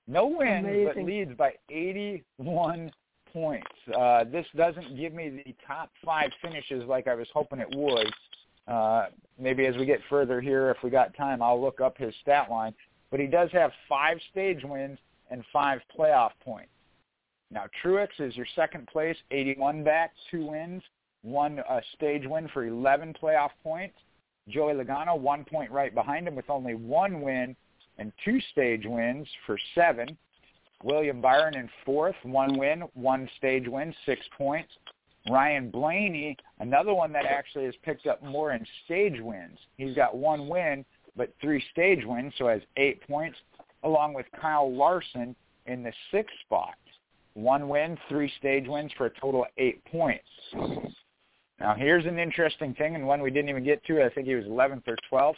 No 0.09 0.27
wins, 0.27 0.67
Amazing. 0.67 0.93
but 0.95 1.05
leads 1.05 1.35
by 1.37 1.53
81 1.71 2.91
points. 3.33 3.67
Uh, 3.97 4.25
this 4.25 4.47
doesn't 4.57 4.97
give 4.97 5.13
me 5.13 5.43
the 5.45 5.55
top 5.65 5.91
five 6.05 6.31
finishes 6.43 6.85
like 6.89 7.07
I 7.07 7.15
was 7.15 7.29
hoping 7.33 7.61
it 7.61 7.73
would. 7.73 8.13
Uh, 8.67 9.07
maybe 9.39 9.67
as 9.67 9.77
we 9.77 9.87
get 9.87 10.01
further 10.11 10.41
here, 10.41 10.71
if 10.71 10.79
we 10.83 10.91
got 10.91 11.17
time, 11.17 11.41
I'll 11.41 11.61
look 11.61 11.81
up 11.81 11.97
his 11.97 12.13
stat 12.21 12.51
line. 12.51 12.75
But 13.13 13.21
he 13.21 13.27
does 13.27 13.51
have 13.53 13.71
five 13.89 14.19
stage 14.31 14.65
wins 14.65 14.99
and 15.31 15.45
five 15.53 15.81
playoff 15.97 16.31
points. 16.45 16.71
Now, 17.53 17.65
Truex 17.85 18.09
is 18.19 18.35
your 18.35 18.47
second 18.57 18.89
place, 18.89 19.17
81 19.31 19.85
back, 19.85 20.13
two 20.31 20.47
wins, 20.47 20.83
one 21.23 21.61
uh, 21.61 21.81
stage 21.95 22.25
win 22.27 22.49
for 22.53 22.67
11 22.67 23.15
playoff 23.21 23.51
points. 23.63 23.97
Joey 24.49 24.75
Logano, 24.75 25.19
one 25.19 25.45
point 25.45 25.71
right 25.71 25.95
behind 25.95 26.27
him 26.27 26.35
with 26.35 26.51
only 26.51 26.75
one 26.75 27.21
win 27.21 27.55
and 27.99 28.13
two 28.25 28.41
stage 28.51 28.85
wins 28.85 29.27
for 29.47 29.57
seven. 29.75 30.17
William 30.83 31.21
Byron 31.21 31.55
in 31.55 31.69
fourth, 31.85 32.17
one 32.25 32.59
win, 32.59 32.83
one 32.95 33.29
stage 33.39 33.69
win, 33.69 33.95
six 34.05 34.21
points. 34.37 34.71
Ryan 35.31 35.71
Blaney, 35.71 36.37
another 36.59 36.93
one 36.93 37.13
that 37.13 37.25
actually 37.27 37.67
has 37.67 37.75
picked 37.85 38.09
up 38.09 38.23
more 38.25 38.53
in 38.53 38.67
stage 38.85 39.21
wins. 39.21 39.59
He's 39.77 39.95
got 39.95 40.17
one 40.17 40.49
win, 40.49 40.85
but 41.17 41.33
three 41.41 41.63
stage 41.71 42.05
wins, 42.05 42.33
so 42.39 42.49
has 42.49 42.63
eight 42.77 43.07
points, 43.07 43.39
along 43.85 44.15
with 44.15 44.27
Kyle 44.41 44.75
Larson 44.75 45.37
in 45.67 45.85
the 45.85 45.93
sixth 46.11 46.35
spot. 46.45 46.75
One 47.35 47.69
win, 47.69 47.97
three 48.09 48.31
stage 48.39 48.65
wins 48.67 48.91
for 48.99 49.07
a 49.07 49.11
total 49.21 49.43
of 49.43 49.49
eight 49.59 49.85
points. 49.85 50.27
Now 51.63 51.75
here's 51.75 52.07
an 52.07 52.19
interesting 52.19 52.75
thing, 52.75 52.97
and 52.97 53.07
one 53.07 53.23
we 53.23 53.31
didn't 53.31 53.49
even 53.49 53.63
get 53.63 53.85
to. 53.85 54.05
I 54.05 54.09
think 54.09 54.27
he 54.27 54.35
was 54.35 54.47
11th 54.47 54.83
or 54.89 54.97
12th. 55.11 55.37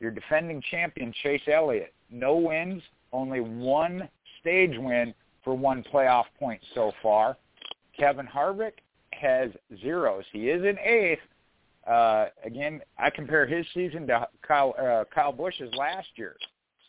Your 0.00 0.10
defending 0.10 0.62
champion, 0.70 1.12
Chase 1.22 1.42
Elliott, 1.46 1.92
no 2.10 2.36
wins, 2.36 2.82
only 3.12 3.40
one 3.40 4.08
stage 4.40 4.78
win 4.78 5.12
for 5.44 5.54
one 5.54 5.84
playoff 5.92 6.24
point 6.38 6.62
so 6.74 6.92
far. 7.02 7.36
Kevin 7.98 8.26
Harvick 8.26 8.78
has 9.12 9.50
zeros. 9.82 10.24
He 10.32 10.48
is 10.48 10.64
in 10.64 10.78
eighth. 10.78 11.20
Uh, 11.86 12.26
again, 12.44 12.80
I 12.96 13.10
compare 13.10 13.46
his 13.46 13.66
season 13.74 14.06
to 14.06 14.26
Kyle, 14.40 14.74
uh, 14.78 15.04
Kyle 15.14 15.32
Busch's 15.32 15.74
last 15.76 16.08
year. 16.16 16.36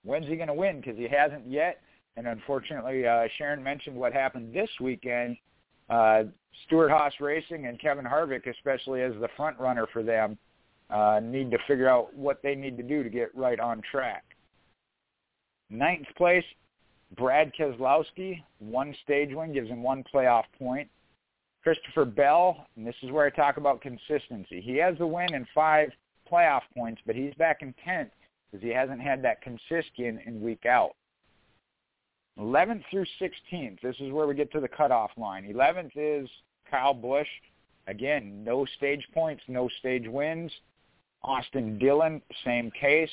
When's 0.04 0.28
he 0.28 0.38
going 0.38 0.48
to 0.48 0.54
win? 0.54 0.80
Because 0.80 0.98
he 0.98 1.08
hasn't 1.10 1.46
yet. 1.52 1.82
And 2.16 2.28
unfortunately, 2.28 3.06
uh, 3.06 3.28
Sharon 3.38 3.62
mentioned 3.62 3.98
what 3.98 4.14
happened 4.14 4.54
this 4.54 4.70
weekend. 4.80 5.36
Uh, 5.90 6.24
Stewart-Haas 6.66 7.14
Racing 7.20 7.66
and 7.66 7.80
Kevin 7.80 8.06
Harvick, 8.06 8.48
especially 8.48 9.02
as 9.02 9.14
the 9.20 9.30
front 9.36 9.60
runner 9.60 9.88
for 9.92 10.04
them, 10.04 10.38
uh, 10.90 11.20
need 11.22 11.52
to 11.52 11.58
figure 11.68 11.88
out 11.88 12.14
what 12.16 12.42
they 12.42 12.56
need 12.56 12.78
to 12.78 12.84
do 12.84 13.04
to 13.04 13.10
get 13.10 13.34
right 13.36 13.60
on 13.60 13.82
track. 13.92 14.24
Ninth 15.70 16.08
place, 16.18 16.44
Brad 17.16 17.52
Keselowski, 17.54 18.44
one 18.60 18.96
stage 19.04 19.30
win, 19.34 19.54
gives 19.54 19.70
him 19.70 19.84
one 19.84 20.04
playoff 20.14 20.46
point. 20.58 20.90
Christopher 21.64 22.06
Bell, 22.06 22.68
and 22.76 22.88
this 22.88 22.96
is 23.04 23.12
where 23.12 23.26
I 23.26 23.30
talk 23.30 23.58
about 23.58 23.82
consistency. 23.82 24.62
He 24.62 24.78
has 24.78 24.98
the 24.98 25.06
win 25.06 25.34
and 25.34 25.46
five 25.54 25.90
playoff 26.32 26.62
points, 26.76 27.02
but 27.06 27.16
he's 27.16 27.34
back 27.36 27.62
in 27.62 27.74
10th 27.86 28.10
because 28.52 28.64
he 28.64 28.74
hasn't 28.74 29.02
had 29.02 29.24
that 29.24 29.42
consistent 29.42 30.22
in 30.26 30.42
week 30.42 30.66
out. 30.66 30.96
11th 32.38 32.84
through 32.90 33.06
16th, 33.22 33.82
this 33.82 33.96
is 34.00 34.12
where 34.12 34.28
we 34.28 34.36
get 34.36 34.52
to 34.52 34.60
the 34.60 34.68
cutoff 34.68 35.12
line. 35.18 35.52
11th 35.52 35.92
is 35.96 36.30
Kyle 36.70 36.94
Busch. 36.94 37.28
Again, 37.88 38.44
no 38.44 38.66
stage 38.78 39.06
points, 39.14 39.44
no 39.48 39.68
stage 39.80 40.08
wins. 40.08 40.52
Austin 41.24 41.78
Dillon, 41.80 42.22
same 42.46 42.72
case. 42.72 43.10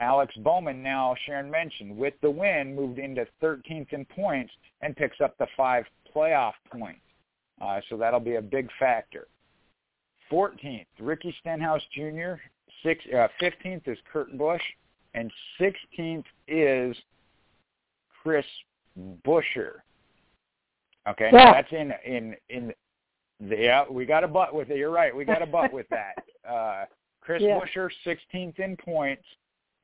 Alex 0.00 0.34
Bowman 0.38 0.82
now, 0.82 1.14
Sharon 1.26 1.50
mentioned, 1.50 1.96
with 1.96 2.14
the 2.22 2.30
win, 2.30 2.74
moved 2.74 2.98
into 2.98 3.26
13th 3.42 3.92
in 3.92 4.04
points 4.04 4.52
and 4.80 4.96
picks 4.96 5.20
up 5.20 5.36
the 5.38 5.46
five 5.56 5.84
playoff 6.14 6.54
points. 6.70 7.00
Uh, 7.60 7.80
so 7.88 7.96
that'll 7.96 8.20
be 8.20 8.34
a 8.34 8.42
big 8.42 8.68
factor. 8.78 9.28
14th, 10.30 10.86
Ricky 10.98 11.34
Stenhouse 11.40 11.82
Jr. 11.94 12.34
Six, 12.82 13.04
uh, 13.14 13.28
15th 13.40 13.86
is 13.86 13.98
Kurt 14.12 14.36
Busch, 14.36 14.62
and 15.14 15.30
16th 15.60 16.24
is 16.48 16.96
Chris 18.22 18.46
Buescher. 19.26 19.80
Okay, 21.08 21.30
yeah. 21.32 21.52
that's 21.52 21.72
in 21.72 21.92
in 22.04 22.36
in. 22.48 22.72
The, 23.40 23.56
yeah, 23.56 23.84
we 23.90 24.06
got 24.06 24.22
a 24.22 24.28
butt 24.28 24.54
with 24.54 24.70
it. 24.70 24.76
You're 24.76 24.92
right. 24.92 25.14
We 25.14 25.24
got 25.24 25.42
a 25.42 25.46
butt 25.46 25.72
with 25.72 25.88
that. 25.90 26.14
Uh, 26.42 26.86
Chris 27.20 27.40
yeah. 27.40 27.56
Buescher, 27.56 27.88
16th 28.04 28.58
in 28.58 28.76
points 28.76 29.22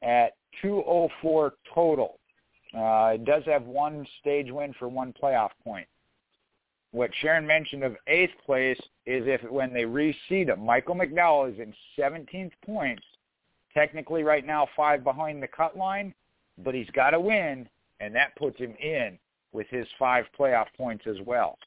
at 0.03 0.33
204 0.61 1.55
total. 1.73 2.19
Uh, 2.77 3.13
it 3.15 3.25
does 3.25 3.45
have 3.47 3.63
one 3.63 4.05
stage 4.21 4.51
win 4.51 4.75
for 4.77 4.89
one 4.89 5.15
playoff 5.23 5.51
point. 5.63 5.87
What 6.91 7.11
Sharon 7.21 7.47
mentioned 7.47 7.85
of 7.85 7.97
eighth 8.09 8.33
place 8.45 8.81
is 9.07 9.23
if 9.29 9.49
when 9.49 9.73
they 9.73 9.85
reseed 9.85 10.49
him, 10.49 10.67
Michael 10.67 10.97
McDowell 10.97 11.53
is 11.53 11.61
in 11.61 11.73
17th 11.97 12.51
points, 12.67 13.05
technically 13.73 14.25
right 14.25 14.45
now 14.45 14.67
five 14.77 15.05
behind 15.05 15.41
the 15.41 15.49
cut 15.49 15.77
line, 15.77 16.13
but 16.59 16.75
he's 16.75 16.91
got 16.91 17.11
to 17.11 17.21
win, 17.21 17.69
and 18.01 18.15
that 18.15 18.37
puts 18.37 18.59
him 18.59 18.75
in 18.81 19.19
with 19.53 19.67
his 19.69 19.87
five 19.99 20.25
playoff 20.39 20.67
points 20.77 21.07
as 21.07 21.17
well. 21.25 21.59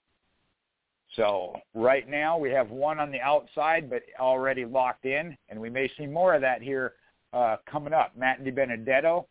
So 1.16 1.54
right 1.74 2.08
now 2.08 2.38
we 2.38 2.52
have 2.52 2.70
one 2.70 3.00
on 3.00 3.12
the 3.12 3.20
outside, 3.20 3.90
but 3.90 4.04
already 4.20 4.66
locked 4.66 5.06
in, 5.06 5.38
and 5.50 5.60
we 5.60 5.70
may 5.70 5.92
see 5.98 6.06
more 6.06 6.34
of 6.34 6.42
that 6.42 6.62
here 6.62 6.94
uh, 7.34 7.58
coming 7.70 7.94
up. 7.94 8.16
Matt 8.18 8.44
DiBenedetto 8.44 9.26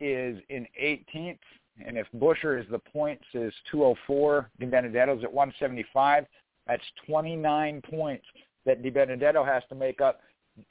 is 0.00 0.38
in 0.50 0.66
18th, 0.80 1.38
and 1.84 1.96
if 1.96 2.06
Buescher 2.16 2.60
is 2.60 2.66
the 2.70 2.78
points 2.78 3.24
is 3.32 3.54
204, 3.70 4.50
DiBenedetto's 4.60 5.24
at 5.24 5.32
175. 5.32 6.26
That's 6.66 6.82
29 7.06 7.82
points 7.90 8.24
that 8.66 8.82
DiBenedetto 8.82 9.46
has 9.46 9.62
to 9.70 9.74
make 9.74 10.00
up, 10.00 10.20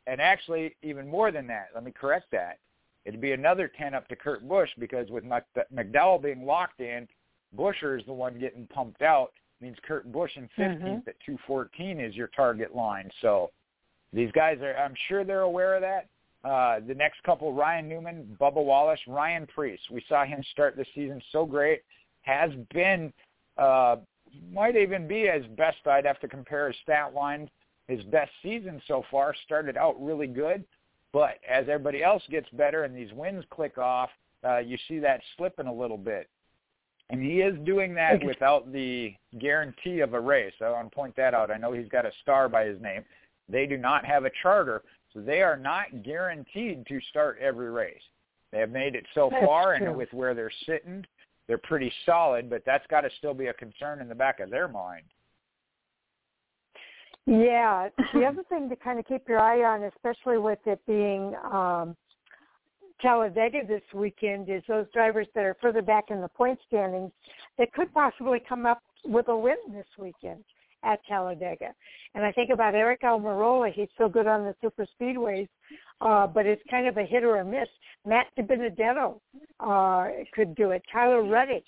and 0.07 0.21
actually 0.21 0.75
even 0.83 1.07
more 1.07 1.31
than 1.31 1.47
that. 1.47 1.69
Let 1.73 1.83
me 1.83 1.91
correct 1.91 2.27
that. 2.31 2.59
It'd 3.05 3.21
be 3.21 3.33
another 3.33 3.71
10 3.77 3.93
up 3.93 4.07
to 4.07 4.15
Kurt 4.15 4.47
Busch 4.47 4.69
because 4.79 5.09
with 5.09 5.23
McDowell 5.25 6.21
being 6.21 6.45
locked 6.45 6.79
in, 6.79 7.07
Buescher 7.57 7.99
is 7.99 8.05
the 8.05 8.13
one 8.13 8.39
getting 8.39 8.65
pumped 8.67 9.01
out. 9.01 9.31
Means 9.61 9.77
Kurt 9.85 10.11
Busch 10.11 10.35
in 10.35 10.47
15th 10.57 11.03
Mhm. 11.03 11.07
at 11.07 11.19
214 11.21 11.99
is 11.99 12.15
your 12.15 12.27
target 12.27 12.75
line. 12.75 13.09
So 13.21 13.51
these 14.11 14.31
guys 14.31 14.61
are, 14.61 14.75
I'm 14.75 14.95
sure 15.07 15.23
they're 15.23 15.41
aware 15.41 15.75
of 15.75 15.81
that. 15.81 16.07
Uh, 16.43 16.81
the 16.81 16.95
next 16.95 17.23
couple, 17.23 17.53
Ryan 17.53 17.87
Newman, 17.87 18.37
Bubba 18.39 18.63
Wallace, 18.63 18.99
Ryan 19.07 19.47
Preece. 19.47 19.89
We 19.89 20.01
saw 20.09 20.25
him 20.25 20.43
start 20.51 20.75
the 20.75 20.85
season 20.93 21.21
so 21.31 21.45
great. 21.45 21.83
Has 22.23 22.51
been, 22.73 23.13
uh, 23.57 23.97
might 24.51 24.75
even 24.75 25.07
be 25.07 25.27
his 25.27 25.45
best. 25.47 25.87
I'd 25.87 26.05
have 26.05 26.19
to 26.19 26.27
compare 26.27 26.67
his 26.67 26.77
stat 26.81 27.13
line. 27.13 27.49
His 27.87 28.03
best 28.05 28.31
season 28.41 28.81
so 28.87 29.03
far 29.11 29.33
started 29.45 29.77
out 29.77 30.01
really 30.03 30.27
good, 30.27 30.65
but 31.13 31.35
as 31.49 31.69
everybody 31.69 32.03
else 32.03 32.23
gets 32.29 32.49
better 32.49 32.83
and 32.83 32.95
these 32.95 33.13
wins 33.13 33.45
click 33.51 33.77
off, 33.77 34.09
uh, 34.43 34.57
you 34.57 34.77
see 34.87 34.99
that 34.99 35.21
slipping 35.37 35.67
a 35.67 35.73
little 35.73 35.97
bit. 35.97 36.27
And 37.09 37.21
he 37.21 37.41
is 37.41 37.55
doing 37.63 37.93
that 37.95 38.23
without 38.23 38.71
the 38.73 39.13
guarantee 39.39 39.99
of 39.99 40.13
a 40.13 40.19
race. 40.19 40.53
I 40.61 40.69
want 40.71 40.89
to 40.89 40.95
point 40.95 41.15
that 41.17 41.33
out. 41.33 41.51
I 41.51 41.57
know 41.57 41.71
he's 41.71 41.89
got 41.89 42.05
a 42.05 42.11
star 42.21 42.49
by 42.49 42.65
his 42.65 42.81
name. 42.81 43.03
They 43.47 43.67
do 43.67 43.77
not 43.77 44.05
have 44.05 44.25
a 44.25 44.31
charter, 44.41 44.81
so 45.13 45.19
they 45.19 45.41
are 45.41 45.57
not 45.57 46.03
guaranteed 46.03 46.85
to 46.87 46.99
start 47.09 47.37
every 47.39 47.69
race. 47.69 48.01
They 48.51 48.59
have 48.59 48.71
made 48.71 48.95
it 48.95 49.05
so 49.13 49.29
That's 49.31 49.45
far, 49.45 49.77
true. 49.77 49.87
and 49.87 49.97
with 49.97 50.11
where 50.13 50.33
they're 50.33 50.51
sitting, 50.65 51.05
they're 51.47 51.57
pretty 51.57 51.91
solid. 52.05 52.49
But 52.49 52.63
that's 52.65 52.87
got 52.87 53.01
to 53.01 53.09
still 53.17 53.33
be 53.33 53.47
a 53.47 53.53
concern 53.53 53.99
in 54.01 54.07
the 54.07 54.15
back 54.15 54.39
of 54.39 54.49
their 54.49 54.67
mind. 54.67 55.03
Yeah, 57.25 57.89
the 58.13 58.25
other 58.27 58.43
thing 58.49 58.69
to 58.69 58.75
kind 58.75 58.99
of 58.99 59.05
keep 59.05 59.27
your 59.27 59.39
eye 59.39 59.63
on, 59.63 59.83
especially 59.83 60.37
with 60.37 60.59
it 60.65 60.79
being 60.85 61.33
um, 61.51 61.95
Talladega 63.01 63.59
this 63.67 63.81
weekend, 63.93 64.49
is 64.49 64.61
those 64.67 64.85
drivers 64.93 65.27
that 65.35 65.45
are 65.45 65.55
further 65.61 65.81
back 65.81 66.05
in 66.09 66.21
the 66.21 66.27
point 66.27 66.59
standings 66.67 67.11
that 67.57 67.71
could 67.73 67.93
possibly 67.93 68.41
come 68.47 68.65
up 68.65 68.81
with 69.05 69.27
a 69.29 69.37
win 69.37 69.57
this 69.71 69.85
weekend 69.97 70.43
at 70.83 70.99
Talladega. 71.07 71.73
And 72.13 72.25
I 72.25 72.31
think 72.31 72.49
about 72.49 72.73
Aric 72.73 73.01
Almirola. 73.03 73.71
He's 73.73 73.87
so 73.97 74.09
good 74.09 74.27
on 74.27 74.43
the 74.43 74.53
super 74.61 74.85
speedways, 74.99 75.47
uh, 76.01 76.27
but 76.27 76.45
it's 76.45 76.61
kind 76.69 76.87
of 76.87 76.97
a 76.97 77.03
hit 77.03 77.23
or 77.23 77.37
a 77.37 77.45
miss. 77.45 77.69
Matt 78.05 78.27
DiBenedetto 78.37 79.19
uh, 79.61 80.07
could 80.33 80.55
do 80.55 80.71
it. 80.71 80.83
Tyler 80.91 81.23
Reddick 81.23 81.63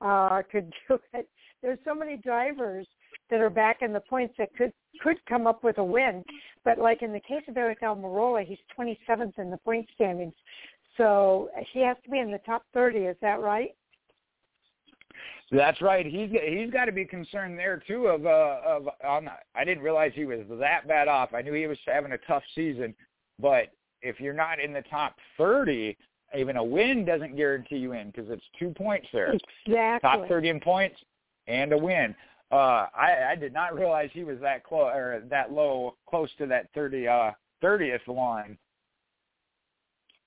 uh, 0.00 0.42
could 0.50 0.72
do 0.88 0.98
it. 1.14 1.28
there's 1.60 1.78
so 1.84 1.94
many 1.94 2.16
drivers 2.16 2.86
that 3.32 3.40
are 3.40 3.50
back 3.50 3.78
in 3.80 3.94
the 3.94 4.00
points 4.00 4.34
that 4.38 4.54
could 4.56 4.72
could 5.02 5.16
come 5.26 5.46
up 5.46 5.64
with 5.64 5.78
a 5.78 5.84
win. 5.84 6.22
But 6.64 6.78
like 6.78 7.02
in 7.02 7.12
the 7.12 7.20
case 7.20 7.42
of 7.48 7.54
Aric 7.54 7.80
Almirola, 7.82 8.46
he's 8.46 8.58
27th 8.78 9.38
in 9.38 9.50
the 9.50 9.56
point 9.56 9.88
standings, 9.94 10.34
so 10.96 11.48
he 11.72 11.80
has 11.80 11.96
to 12.04 12.10
be 12.10 12.18
in 12.18 12.30
the 12.30 12.40
top 12.44 12.64
30. 12.74 12.98
Is 12.98 13.16
that 13.22 13.40
right? 13.40 13.74
That's 15.50 15.80
right. 15.80 16.04
He's 16.06 16.30
he's 16.30 16.70
got 16.70 16.84
to 16.84 16.92
be 16.92 17.06
concerned 17.06 17.58
there 17.58 17.82
too. 17.86 18.06
Of 18.06 18.26
uh, 18.26 18.60
of 18.64 18.88
um, 19.06 19.30
I 19.54 19.64
didn't 19.64 19.82
realize 19.82 20.12
he 20.14 20.26
was 20.26 20.40
that 20.60 20.86
bad 20.86 21.08
off. 21.08 21.34
I 21.34 21.40
knew 21.40 21.54
he 21.54 21.66
was 21.66 21.78
having 21.86 22.12
a 22.12 22.18
tough 22.18 22.42
season, 22.54 22.94
but 23.40 23.72
if 24.02 24.20
you're 24.20 24.34
not 24.34 24.60
in 24.60 24.72
the 24.72 24.82
top 24.90 25.14
30, 25.38 25.96
even 26.36 26.56
a 26.56 26.64
win 26.64 27.04
doesn't 27.04 27.36
guarantee 27.36 27.76
you 27.76 27.92
in 27.92 28.10
because 28.10 28.30
it's 28.30 28.44
two 28.58 28.70
points 28.70 29.06
there. 29.12 29.32
Exactly. 29.66 30.10
Top 30.10 30.28
30 30.28 30.48
in 30.48 30.60
points 30.60 30.96
and 31.46 31.72
a 31.72 31.78
win. 31.78 32.14
Uh, 32.52 32.86
I, 32.94 33.30
I 33.30 33.36
did 33.36 33.52
not 33.52 33.74
realize 33.78 34.10
he 34.12 34.24
was 34.24 34.38
that 34.40 34.64
close 34.64 34.92
or 34.94 35.22
that 35.30 35.52
low, 35.52 35.96
close 36.08 36.30
to 36.38 36.46
that 36.46 36.68
30 36.74 37.08
uh 37.08 37.30
30th 37.62 38.06
line. 38.08 38.58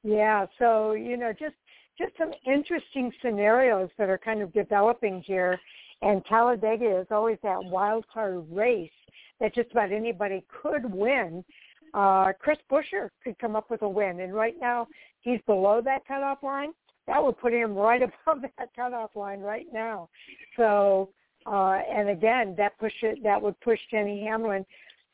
Yeah. 0.04 0.46
So 0.60 0.94
you 0.94 1.18
know, 1.18 1.32
just 1.32 1.56
just 1.98 2.12
some 2.18 2.32
interesting 2.46 3.12
scenarios 3.22 3.90
that 3.98 4.10
are 4.10 4.18
kind 4.18 4.42
of 4.42 4.54
developing 4.54 5.22
here. 5.22 5.60
And 6.02 6.24
Talladega 6.26 7.00
is 7.00 7.08
always 7.10 7.38
that 7.44 7.64
wild 7.64 8.06
card 8.14 8.46
race 8.52 8.92
that 9.40 9.56
just 9.56 9.72
about 9.72 9.92
anybody 9.92 10.44
could 10.62 10.86
win. 10.94 11.44
Uh, 11.94 12.34
Chris 12.40 12.58
Buescher 12.70 13.10
could 13.24 13.40
come 13.40 13.56
up 13.56 13.70
with 13.70 13.82
a 13.82 13.90
win, 13.90 14.20
and 14.20 14.34
right 14.34 14.56
now 14.60 14.88
he's 15.22 15.40
below 15.46 15.82
that 15.84 16.06
cutoff 16.06 16.44
line. 16.44 16.72
That 17.08 17.24
would 17.24 17.38
put 17.38 17.54
him 17.54 17.74
right 17.76 18.02
above 18.02 18.42
that 18.42 18.70
cutoff 18.76 19.16
line 19.16 19.40
right 19.40 19.68
now. 19.72 20.10
So, 20.58 21.10
uh, 21.46 21.80
and 21.90 22.10
again, 22.10 22.56
that 22.58 22.78
push 22.80 22.94
it, 23.02 23.22
that 23.24 23.42
would 23.42 23.60
push 23.62 23.80
Denny 23.92 24.24
Hamlin 24.24 24.66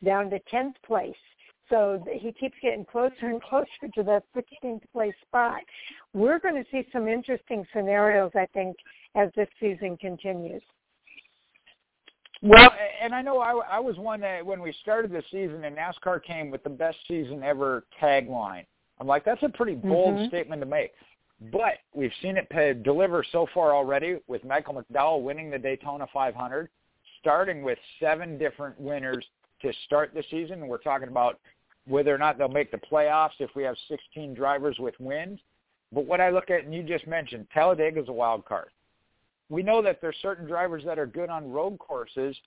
down 0.04 0.30
to 0.30 0.40
tenth 0.50 0.76
place. 0.86 1.16
So 1.70 2.04
he 2.12 2.34
keeps 2.34 2.56
getting 2.62 2.86
closer 2.86 3.28
and 3.28 3.42
closer 3.50 3.88
to 3.96 4.04
that 4.04 4.24
16th 4.36 4.82
place 4.94 5.14
spot. 5.28 5.62
We're 6.14 6.40
going 6.40 6.56
to 6.56 6.70
see 6.72 6.88
some 6.92 7.08
interesting 7.08 7.66
scenarios, 7.74 8.32
I 8.36 8.46
think, 8.54 8.76
as 9.16 9.30
this 9.36 9.48
season 9.60 9.98
continues. 9.98 10.62
Well, 12.44 12.72
and 13.02 13.14
I 13.14 13.22
know 13.22 13.40
I, 13.40 13.78
I 13.78 13.80
was 13.80 13.98
one 13.98 14.20
that 14.22 14.44
when 14.44 14.62
we 14.62 14.74
started 14.82 15.12
the 15.12 15.22
season 15.32 15.64
and 15.64 15.78
NASCAR 15.78 16.24
came 16.24 16.50
with 16.50 16.64
the 16.64 16.72
best 16.72 16.98
season 17.08 17.44
ever 17.44 17.86
tagline. 18.02 18.66
I'm 19.00 19.08
like, 19.08 19.24
that's 19.24 19.44
a 19.44 19.50
pretty 19.50 19.76
bold 19.76 20.16
mm-hmm. 20.16 20.28
statement 20.28 20.62
to 20.62 20.66
make. 20.66 20.92
But 21.50 21.80
we've 21.94 22.12
seen 22.22 22.38
it 22.38 22.48
pay, 22.50 22.74
deliver 22.74 23.26
so 23.32 23.48
far 23.54 23.74
already 23.74 24.18
with 24.28 24.44
Michael 24.44 24.76
McDowell 24.76 25.24
winning 25.24 25.50
the 25.50 25.58
Daytona 25.58 26.06
500, 26.14 26.70
starting 27.20 27.64
with 27.64 27.80
seven 28.00 28.38
different 28.38 28.80
winners 28.80 29.26
to 29.64 29.74
start 29.86 30.12
the 30.14 30.24
season. 30.30 30.68
We're 30.68 30.78
talking 30.78 31.08
about 31.08 31.40
whether 31.88 32.14
or 32.14 32.20
not 32.20 32.38
they'll 32.38 32.48
make 32.48 32.70
the 32.70 32.78
playoffs 32.78 33.40
if 33.40 33.50
we 33.56 33.64
have 33.64 33.76
16 33.88 34.36
drivers 34.36 34.78
with 34.78 34.94
wins. 35.00 35.40
But 35.92 36.06
what 36.06 36.22
I 36.22 36.30
look 36.30 36.52
at, 36.52 36.64
and 36.64 36.74
you 36.74 36.84
just 36.84 37.08
mentioned, 37.08 37.48
Talladega 37.54 38.02
is 38.02 38.10
a 38.10 38.14
wild 38.14 38.46
card. 38.46 38.70
We 39.50 39.64
know 39.64 39.82
that 39.82 40.00
there's 40.00 40.16
certain 40.22 40.46
drivers 40.46 40.84
that 40.86 41.00
are 41.00 41.08
good 41.08 41.30
on 41.30 41.52
road 41.52 41.80
courses, 41.80 42.38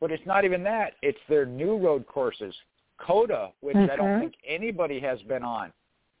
but 0.00 0.12
it's 0.12 0.24
not 0.24 0.44
even 0.44 0.62
that. 0.62 0.92
It's 1.02 1.18
their 1.28 1.44
new 1.44 1.76
road 1.76 2.06
courses. 2.06 2.54
COTA, 2.98 3.50
which 3.60 3.76
mm-hmm. 3.76 3.90
I 3.90 3.96
don't 3.96 4.20
think 4.20 4.34
anybody 4.46 5.00
has 5.00 5.20
been 5.22 5.42
on. 5.42 5.72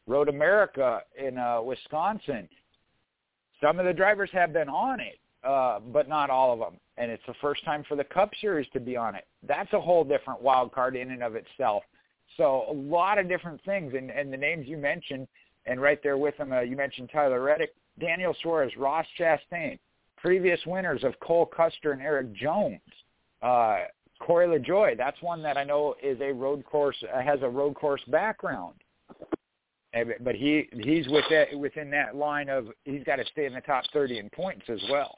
Road 0.06 0.28
America 0.28 1.00
in 1.18 1.38
uh, 1.38 1.60
Wisconsin. 1.62 2.48
Some 3.60 3.78
of 3.78 3.86
the 3.86 3.92
drivers 3.92 4.30
have 4.32 4.52
been 4.52 4.68
on 4.68 5.00
it, 5.00 5.18
uh, 5.44 5.80
but 5.80 6.08
not 6.08 6.30
all 6.30 6.52
of 6.52 6.58
them. 6.58 6.78
And 6.98 7.10
it's 7.10 7.22
the 7.26 7.34
first 7.40 7.64
time 7.64 7.84
for 7.88 7.96
the 7.96 8.04
Cup 8.04 8.30
Series 8.40 8.68
to 8.72 8.80
be 8.80 8.96
on 8.96 9.14
it. 9.14 9.26
That's 9.46 9.72
a 9.72 9.80
whole 9.80 10.04
different 10.04 10.40
wild 10.40 10.72
card 10.72 10.96
in 10.96 11.10
and 11.10 11.22
of 11.22 11.34
itself. 11.34 11.82
So 12.36 12.66
a 12.70 12.72
lot 12.72 13.18
of 13.18 13.28
different 13.28 13.62
things, 13.64 13.94
and, 13.96 14.10
and 14.10 14.32
the 14.32 14.36
names 14.36 14.66
you 14.66 14.76
mentioned, 14.76 15.26
and 15.66 15.80
right 15.80 16.02
there 16.02 16.18
with 16.18 16.36
them, 16.36 16.52
uh, 16.52 16.60
you 16.60 16.76
mentioned 16.76 17.10
Tyler 17.12 17.42
Reddick, 17.42 17.74
Daniel 17.98 18.34
Suarez, 18.42 18.72
Ross 18.76 19.06
Chastain, 19.18 19.78
previous 20.16 20.60
winners 20.66 21.04
of 21.04 21.18
Cole 21.20 21.46
Custer 21.46 21.92
and 21.92 22.02
Erik 22.02 22.32
Jones, 22.34 22.80
uh, 23.42 23.84
Corey 24.18 24.46
LaJoie. 24.46 24.96
That's 24.96 25.20
one 25.22 25.42
that 25.42 25.56
I 25.56 25.64
know 25.64 25.94
is 26.02 26.20
a 26.20 26.32
road 26.32 26.64
course 26.64 26.96
uh, 27.14 27.20
has 27.20 27.40
a 27.42 27.48
road 27.48 27.74
course 27.74 28.02
background, 28.08 28.74
but 30.20 30.34
he 30.34 30.68
he's 30.72 31.08
with 31.08 31.24
that, 31.30 31.58
within 31.58 31.90
that 31.90 32.16
line 32.16 32.48
of 32.48 32.68
he's 32.84 33.04
got 33.04 33.16
to 33.16 33.24
stay 33.32 33.46
in 33.46 33.54
the 33.54 33.60
top 33.60 33.84
30 33.92 34.18
in 34.18 34.30
points 34.30 34.64
as 34.68 34.80
well. 34.90 35.16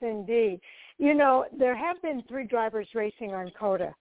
Indeed, 0.00 0.60
you 0.98 1.14
know 1.14 1.46
there 1.58 1.76
have 1.76 2.00
been 2.02 2.22
three 2.28 2.46
drivers 2.46 2.88
racing 2.94 3.32
on 3.34 3.50
COTA, 3.58 3.94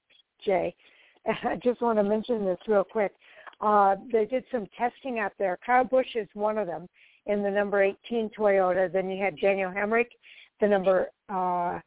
Jay. 0.43 0.75
I 1.25 1.55
just 1.63 1.81
want 1.81 1.97
to 1.99 2.03
mention 2.03 2.45
this 2.45 2.59
real 2.67 2.83
quick. 2.83 3.13
Uh, 3.61 3.95
they 4.11 4.25
did 4.25 4.43
some 4.51 4.67
testing 4.77 5.19
out 5.19 5.31
there. 5.39 5.57
Kyle 5.65 5.85
Busch 5.85 6.15
is 6.15 6.27
one 6.33 6.57
of 6.57 6.67
them 6.67 6.87
in 7.27 7.41
the 7.41 7.49
number 7.49 7.81
18 7.81 8.29
Toyota. 8.37 8.91
Then 8.91 9.09
you 9.09 9.23
had 9.23 9.39
Daniel 9.39 9.71
Hemric, 9.71 10.07
the 10.59 10.67
number 10.67 11.07
uh, 11.29 11.79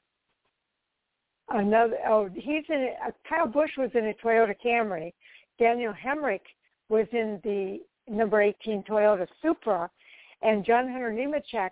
another. 1.51 1.97
Oh, 2.09 2.29
he's 2.35 2.65
in. 2.69 2.91
Uh, 3.07 3.11
Kyle 3.29 3.47
Busch 3.47 3.73
was 3.77 3.91
in 3.95 4.07
a 4.07 4.15
Toyota 4.15 4.55
Camry. 4.65 5.13
Daniel 5.59 5.93
Hemric 5.93 6.41
was 6.89 7.07
in 7.13 7.41
the 7.43 7.81
number 8.09 8.41
18 8.41 8.85
Toyota 8.85 9.27
Supra, 9.43 9.91
and 10.43 10.65
John 10.65 10.91
Hunter 10.91 11.11
Nemechek 11.11 11.71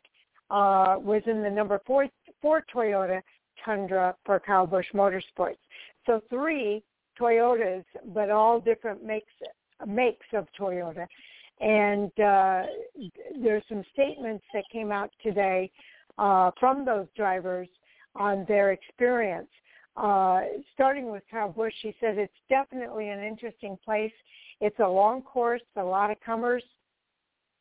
uh, 0.50 0.98
was 0.98 1.22
in 1.26 1.42
the 1.42 1.50
number 1.50 1.80
four, 1.86 2.08
four 2.42 2.64
Toyota 2.74 3.20
Tundra 3.64 4.14
for 4.24 4.40
Kyle 4.40 4.66
Busch 4.66 4.86
Motorsports. 4.92 5.58
So 6.06 6.22
three 6.28 6.82
Toyotas, 7.18 7.84
but 8.12 8.30
all 8.30 8.60
different 8.60 9.04
makes 9.04 9.32
makes 9.86 10.26
of 10.32 10.46
Toyota. 10.58 11.06
And 11.60 12.10
uh, 12.18 12.62
there's 13.40 13.62
some 13.68 13.84
statements 13.92 14.44
that 14.52 14.64
came 14.72 14.90
out 14.90 15.10
today 15.22 15.70
uh, 16.18 16.50
from 16.58 16.84
those 16.84 17.06
drivers 17.16 17.68
on 18.16 18.44
their 18.48 18.72
experience. 18.72 19.48
Uh, 19.96 20.40
starting 20.72 21.10
with 21.10 21.22
Kyle 21.30 21.50
Busch, 21.50 21.74
he 21.80 21.94
says 22.00 22.16
it's 22.18 22.32
definitely 22.48 23.10
an 23.10 23.22
interesting 23.22 23.78
place. 23.84 24.12
It's 24.60 24.78
a 24.78 24.88
long 24.88 25.22
course, 25.22 25.62
a 25.76 25.82
lot 25.82 26.10
of 26.10 26.16
comers, 26.20 26.62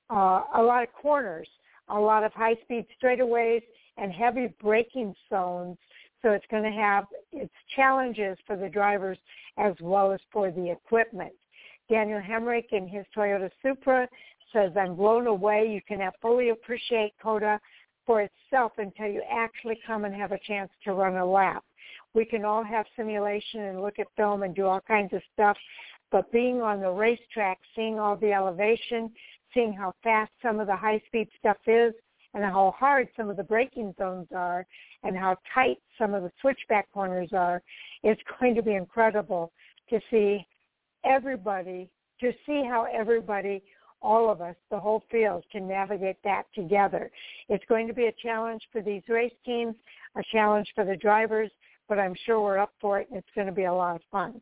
uh, 0.10 0.44
a 0.56 0.61
lot 0.61 0.84
of 0.84 0.90
corners, 0.94 1.48
a 1.90 1.99
lot 1.99 2.24
of 2.24 2.32
high-speed 2.34 2.86
straightaways, 3.02 3.61
and 3.98 4.11
heavy 4.11 4.53
braking 4.61 5.14
zones 5.30 5.78
so 6.24 6.32
it's 6.32 6.45
going 6.49 6.64
to 6.64 6.72
have 6.72 7.06
its 7.32 7.53
challenges 7.76 8.38
for 8.48 8.56
the 8.56 8.70
drivers 8.70 9.18
as 9.57 9.74
well 9.82 10.11
as 10.11 10.20
for 10.32 10.52
the 10.52 10.72
equipment. 10.72 11.34
Daniel 11.90 12.22
Hemric 12.22 12.72
in 12.72 12.88
his 12.88 13.06
Toyota 13.15 13.49
Supra 13.61 14.07
says, 14.53 14.72
I'm 14.80 14.95
blown 14.95 15.28
away. 15.28 15.68
You 15.70 15.82
cannot 15.86 16.14
fully 16.22 16.49
appreciate 16.49 17.14
COTA 17.22 17.60
for 18.06 18.22
itself 18.22 18.72
until 18.78 19.07
you 19.07 19.22
actually 19.30 19.80
come 19.86 20.06
and 20.06 20.15
have 20.15 20.32
a 20.32 20.40
chance 20.48 20.72
to 20.86 20.94
run 20.94 21.18
a 21.18 21.26
lap. 21.26 21.64
We 22.14 22.26
can 22.26 22.45
all 22.45 22.64
have 22.64 22.86
simulation 22.95 23.61
and 23.61 23.82
look 23.82 23.99
at 23.99 24.07
film 24.15 24.44
and 24.44 24.56
do 24.56 24.65
all 24.65 24.82
kinds 24.82 25.11
of 25.14 25.22
stuff, 25.34 25.57
but 26.14 26.31
being 26.31 26.61
on 26.61 26.80
the 26.80 26.91
racetrack, 26.91 27.57
seeing 27.76 27.99
all 27.99 28.15
the 28.15 28.31
elevation, 28.31 29.11
seeing 29.52 29.73
how 29.73 29.91
fast 30.03 30.31
some 30.44 30.60
of 30.60 30.68
the 30.68 30.76
high-speed 30.76 31.27
stuff 31.40 31.57
is, 31.65 31.91
and 32.35 32.44
how 32.44 32.73
hard 32.77 33.07
some 33.18 33.30
of 33.30 33.38
the 33.38 33.44
braking 33.44 33.94
zones 33.98 34.27
are 34.35 34.65
and 35.03 35.18
how 35.18 35.35
tight 35.53 35.77
some 35.98 36.14
of 36.14 36.23
the 36.23 36.31
switchback 36.40 36.88
corners 36.94 37.30
are, 37.34 37.61
it's 38.03 38.22
going 38.40 38.56
to 38.56 38.61
be 38.61 38.76
incredible 38.76 39.52
to 39.90 39.99
see 40.10 40.45
everybody, 41.03 41.90
to 42.19 42.31
see 42.45 42.64
how 42.64 42.88
everybody, 42.94 43.64
all 44.02 44.30
of 44.30 44.40
us, 44.40 44.56
the 44.69 44.80
whole 44.80 45.03
field 45.11 45.44
can 45.52 45.68
navigate 45.68 46.18
that 46.23 46.44
together. 46.53 47.10
It's 47.49 47.65
going 47.68 47.88
to 47.88 47.94
be 47.94 48.06
a 48.06 48.14
challenge 48.22 48.61
for 48.72 48.81
these 48.81 49.02
race 49.10 49.34
teams, 49.45 49.76
a 50.15 50.22
challenge 50.31 50.68
for 50.76 50.85
the 50.85 50.95
drivers, 50.95 51.49
but 51.90 51.98
I'm 51.98 52.15
sure 52.26 52.40
we're 52.40 52.60
up 52.60 52.73
for 52.80 52.99
it 52.99 53.07
and 53.10 53.18
it's 53.18 53.27
going 53.34 53.48
to 53.48 53.53
be 53.53 53.65
a 53.65 53.73
lot 53.73 53.95
of 53.95 54.02
fun. 54.11 54.41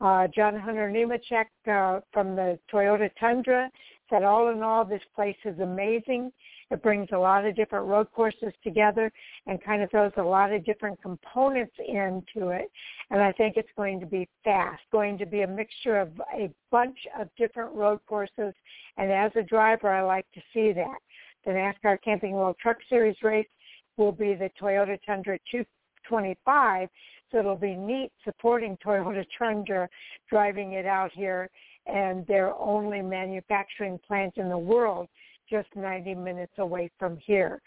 Uh, 0.00 0.28
John 0.28 0.58
Hunter 0.58 0.90
Nemechek 0.90 1.46
uh, 1.66 2.00
from 2.12 2.36
the 2.36 2.58
Toyota 2.72 3.10
Tundra 3.18 3.70
said, 4.08 4.22
all 4.22 4.50
in 4.50 4.62
all, 4.62 4.84
this 4.84 5.02
place 5.14 5.36
is 5.44 5.58
amazing. 5.58 6.32
It 6.70 6.82
brings 6.82 7.08
a 7.12 7.18
lot 7.18 7.46
of 7.46 7.56
different 7.56 7.86
road 7.86 8.08
courses 8.12 8.52
together 8.62 9.10
and 9.46 9.62
kind 9.62 9.82
of 9.82 9.90
throws 9.90 10.12
a 10.18 10.22
lot 10.22 10.52
of 10.52 10.64
different 10.64 11.00
components 11.00 11.74
into 11.78 12.50
it. 12.50 12.70
And 13.10 13.22
I 13.22 13.32
think 13.32 13.56
it's 13.56 13.68
going 13.76 14.00
to 14.00 14.06
be 14.06 14.28
fast, 14.44 14.82
going 14.92 15.16
to 15.18 15.26
be 15.26 15.42
a 15.42 15.46
mixture 15.46 15.98
of 15.98 16.10
a 16.34 16.50
bunch 16.70 16.98
of 17.18 17.28
different 17.36 17.74
road 17.74 18.00
courses. 18.06 18.52
And 18.98 19.10
as 19.10 19.32
a 19.34 19.42
driver, 19.42 19.88
I 19.88 20.02
like 20.02 20.26
to 20.34 20.40
see 20.52 20.72
that. 20.72 20.98
The 21.44 21.52
NASCAR 21.52 21.98
Camping 22.02 22.32
World 22.32 22.56
Truck 22.60 22.76
Series 22.88 23.16
race 23.22 23.48
will 23.96 24.12
be 24.12 24.34
the 24.34 24.50
Toyota 24.60 24.98
Tundra 25.06 25.38
225. 25.50 26.88
So 27.30 27.38
it'll 27.38 27.56
be 27.56 27.74
neat 27.74 28.10
supporting 28.24 28.76
Toyota 28.84 29.24
Tundra 29.38 29.88
driving 30.30 30.72
it 30.72 30.86
out 30.86 31.10
here 31.12 31.50
and 31.86 32.26
their 32.26 32.54
only 32.54 33.02
manufacturing 33.02 33.98
plant 34.06 34.34
in 34.36 34.48
the 34.48 34.58
world 34.58 35.08
just 35.48 35.68
90 35.74 36.14
minutes 36.14 36.52
away 36.58 36.90
from 36.98 37.18
here. 37.24 37.60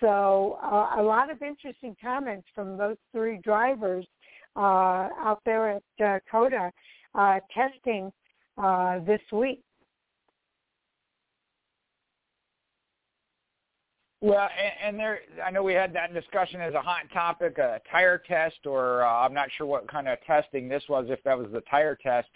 So 0.00 0.58
uh, 0.62 1.00
a 1.00 1.02
lot 1.02 1.30
of 1.30 1.42
interesting 1.42 1.96
comments 2.02 2.46
from 2.54 2.76
those 2.76 2.96
three 3.12 3.38
drivers 3.42 4.06
uh, 4.56 5.08
out 5.18 5.40
there 5.44 5.70
at 5.70 5.82
uh, 6.04 6.18
COTA 6.30 6.72
uh, 7.14 7.40
testing 7.54 8.10
uh, 8.58 9.00
this 9.00 9.20
week. 9.32 9.60
Well, 14.26 14.48
and, 14.60 14.96
and 14.96 14.98
there, 14.98 15.20
I 15.44 15.52
know 15.52 15.62
we 15.62 15.72
had 15.72 15.94
that 15.94 16.12
discussion 16.12 16.60
as 16.60 16.74
a 16.74 16.80
hot 16.80 17.02
topic, 17.14 17.58
a 17.58 17.80
tire 17.92 18.20
test, 18.26 18.66
or 18.66 19.04
uh, 19.04 19.24
I'm 19.24 19.32
not 19.32 19.48
sure 19.56 19.68
what 19.68 19.88
kind 19.88 20.08
of 20.08 20.18
testing 20.26 20.68
this 20.68 20.82
was, 20.88 21.06
if 21.10 21.22
that 21.22 21.38
was 21.38 21.46
the 21.52 21.60
tire 21.70 21.94
test. 21.94 22.26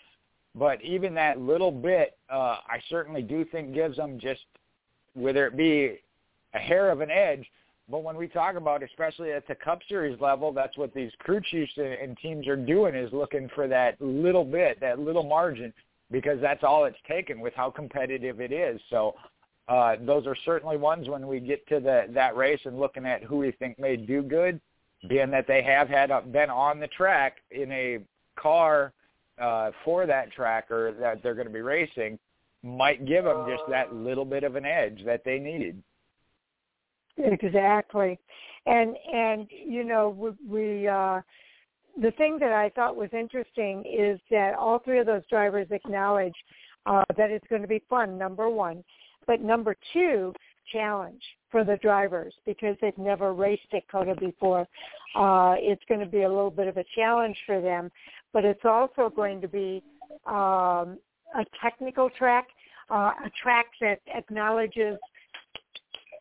But 0.55 0.81
even 0.85 1.15
that 1.15 1.41
little 1.41 1.73
bit, 1.73 2.17
uh, 2.33 2.59
I 2.65 2.81
certainly 2.89 3.23
do 3.23 3.45
think 3.45 3.75
gives 3.75 3.97
them 3.97 4.21
just, 4.21 4.43
whether 5.15 5.49
it 5.49 5.57
be 5.57 5.99
a 6.55 6.59
hair 6.59 6.93
of 6.93 7.01
an 7.01 7.11
edge. 7.11 7.45
But 7.89 8.05
when 8.05 8.15
we 8.15 8.29
talk 8.29 8.55
about, 8.55 8.85
especially 8.85 9.33
at 9.33 9.49
the 9.49 9.57
Cup 9.57 9.81
Series 9.89 10.21
level, 10.21 10.53
that's 10.53 10.79
what 10.79 10.95
these 10.95 11.11
crew 11.19 11.41
chiefs 11.51 11.73
and 11.77 12.17
teams 12.19 12.47
are 12.47 12.55
doing 12.55 12.95
is 12.95 13.13
looking 13.13 13.51
for 13.53 13.67
that 13.67 14.01
little 14.01 14.45
bit, 14.45 14.79
that 14.79 15.01
little 15.01 15.25
margin, 15.25 15.73
because 16.13 16.41
that's 16.41 16.63
all 16.63 16.85
it's 16.85 16.99
taken 17.09 17.41
with 17.41 17.55
how 17.55 17.69
competitive 17.69 18.41
it 18.41 18.53
is. 18.53 18.81
So 18.91 19.17
uh, 19.71 19.95
those 20.05 20.27
are 20.27 20.37
certainly 20.45 20.77
ones 20.77 21.09
when 21.09 21.29
we 21.29 21.39
get 21.39 21.67
to 21.69 21.79
the, 21.79 22.07
that 22.11 22.37
race 22.37 22.59
and 22.65 22.79
looking 22.79 23.07
at 23.07 23.23
who 23.23 23.37
we 23.37 23.53
think 23.53 23.79
may 23.79 23.97
do 23.97 24.21
good, 24.21 24.61
being 25.09 25.31
that 25.31 25.47
they 25.47 25.63
have 25.63 25.89
had 25.89 26.11
uh, 26.11 26.21
been 26.21 26.51
on 26.51 26.81
the 26.81 26.89
track 26.89 27.37
in 27.53 27.71
a 27.71 27.99
car 28.37 28.93
uh, 29.41 29.71
for 29.85 30.07
that 30.07 30.33
track 30.33 30.73
or 30.73 30.93
that 30.99 31.23
they're 31.23 31.37
going 31.37 31.47
to 31.47 31.53
be 31.53 31.61
racing, 31.61 32.19
might 32.65 33.07
give 33.07 33.25
them 33.25 33.47
just 33.49 33.63
that 33.69 33.95
little 33.95 34.25
bit 34.25 34.43
of 34.43 34.57
an 34.57 34.65
edge 34.65 35.03
that 35.07 35.23
they 35.25 35.39
needed. 35.39 35.81
Exactly, 37.17 38.19
and 38.67 38.97
and 39.13 39.47
you 39.51 39.85
know 39.85 40.09
we, 40.09 40.31
we 40.49 40.89
uh, 40.89 41.21
the 42.01 42.11
thing 42.13 42.39
that 42.41 42.53
I 42.53 42.71
thought 42.71 42.97
was 42.97 43.11
interesting 43.13 43.85
is 43.87 44.19
that 44.31 44.55
all 44.55 44.79
three 44.79 44.99
of 44.99 45.07
those 45.07 45.23
drivers 45.31 45.67
acknowledge 45.71 46.35
uh, 46.87 47.05
that 47.17 47.31
it's 47.31 47.47
going 47.49 47.63
to 47.63 47.69
be 47.69 47.83
fun. 47.91 48.17
Number 48.17 48.49
one, 48.49 48.83
but 49.31 49.41
number 49.43 49.77
two, 49.93 50.35
challenge 50.73 51.23
for 51.53 51.63
the 51.63 51.77
drivers 51.77 52.35
because 52.45 52.77
they've 52.81 52.99
never 52.99 53.33
raced 53.33 53.63
at 53.73 54.19
before. 54.19 54.67
Uh, 55.15 55.55
it's 55.57 55.83
going 55.89 56.01
to 56.01 56.07
be 56.07 56.23
a 56.23 56.29
little 56.29 56.51
bit 56.51 56.67
of 56.67 56.77
a 56.77 56.85
challenge 56.97 57.37
for 57.47 57.61
them, 57.61 57.93
but 58.33 58.45
it's 58.45 58.65
also 58.65 59.09
going 59.09 59.41
to 59.41 59.47
be 59.47 59.85
um, 60.27 60.99
a 61.37 61.45
technical 61.63 62.11
track, 62.11 62.49
uh, 62.91 63.13
a 63.25 63.31
track 63.41 63.67
that 63.81 64.01
acknowledges 64.13 64.99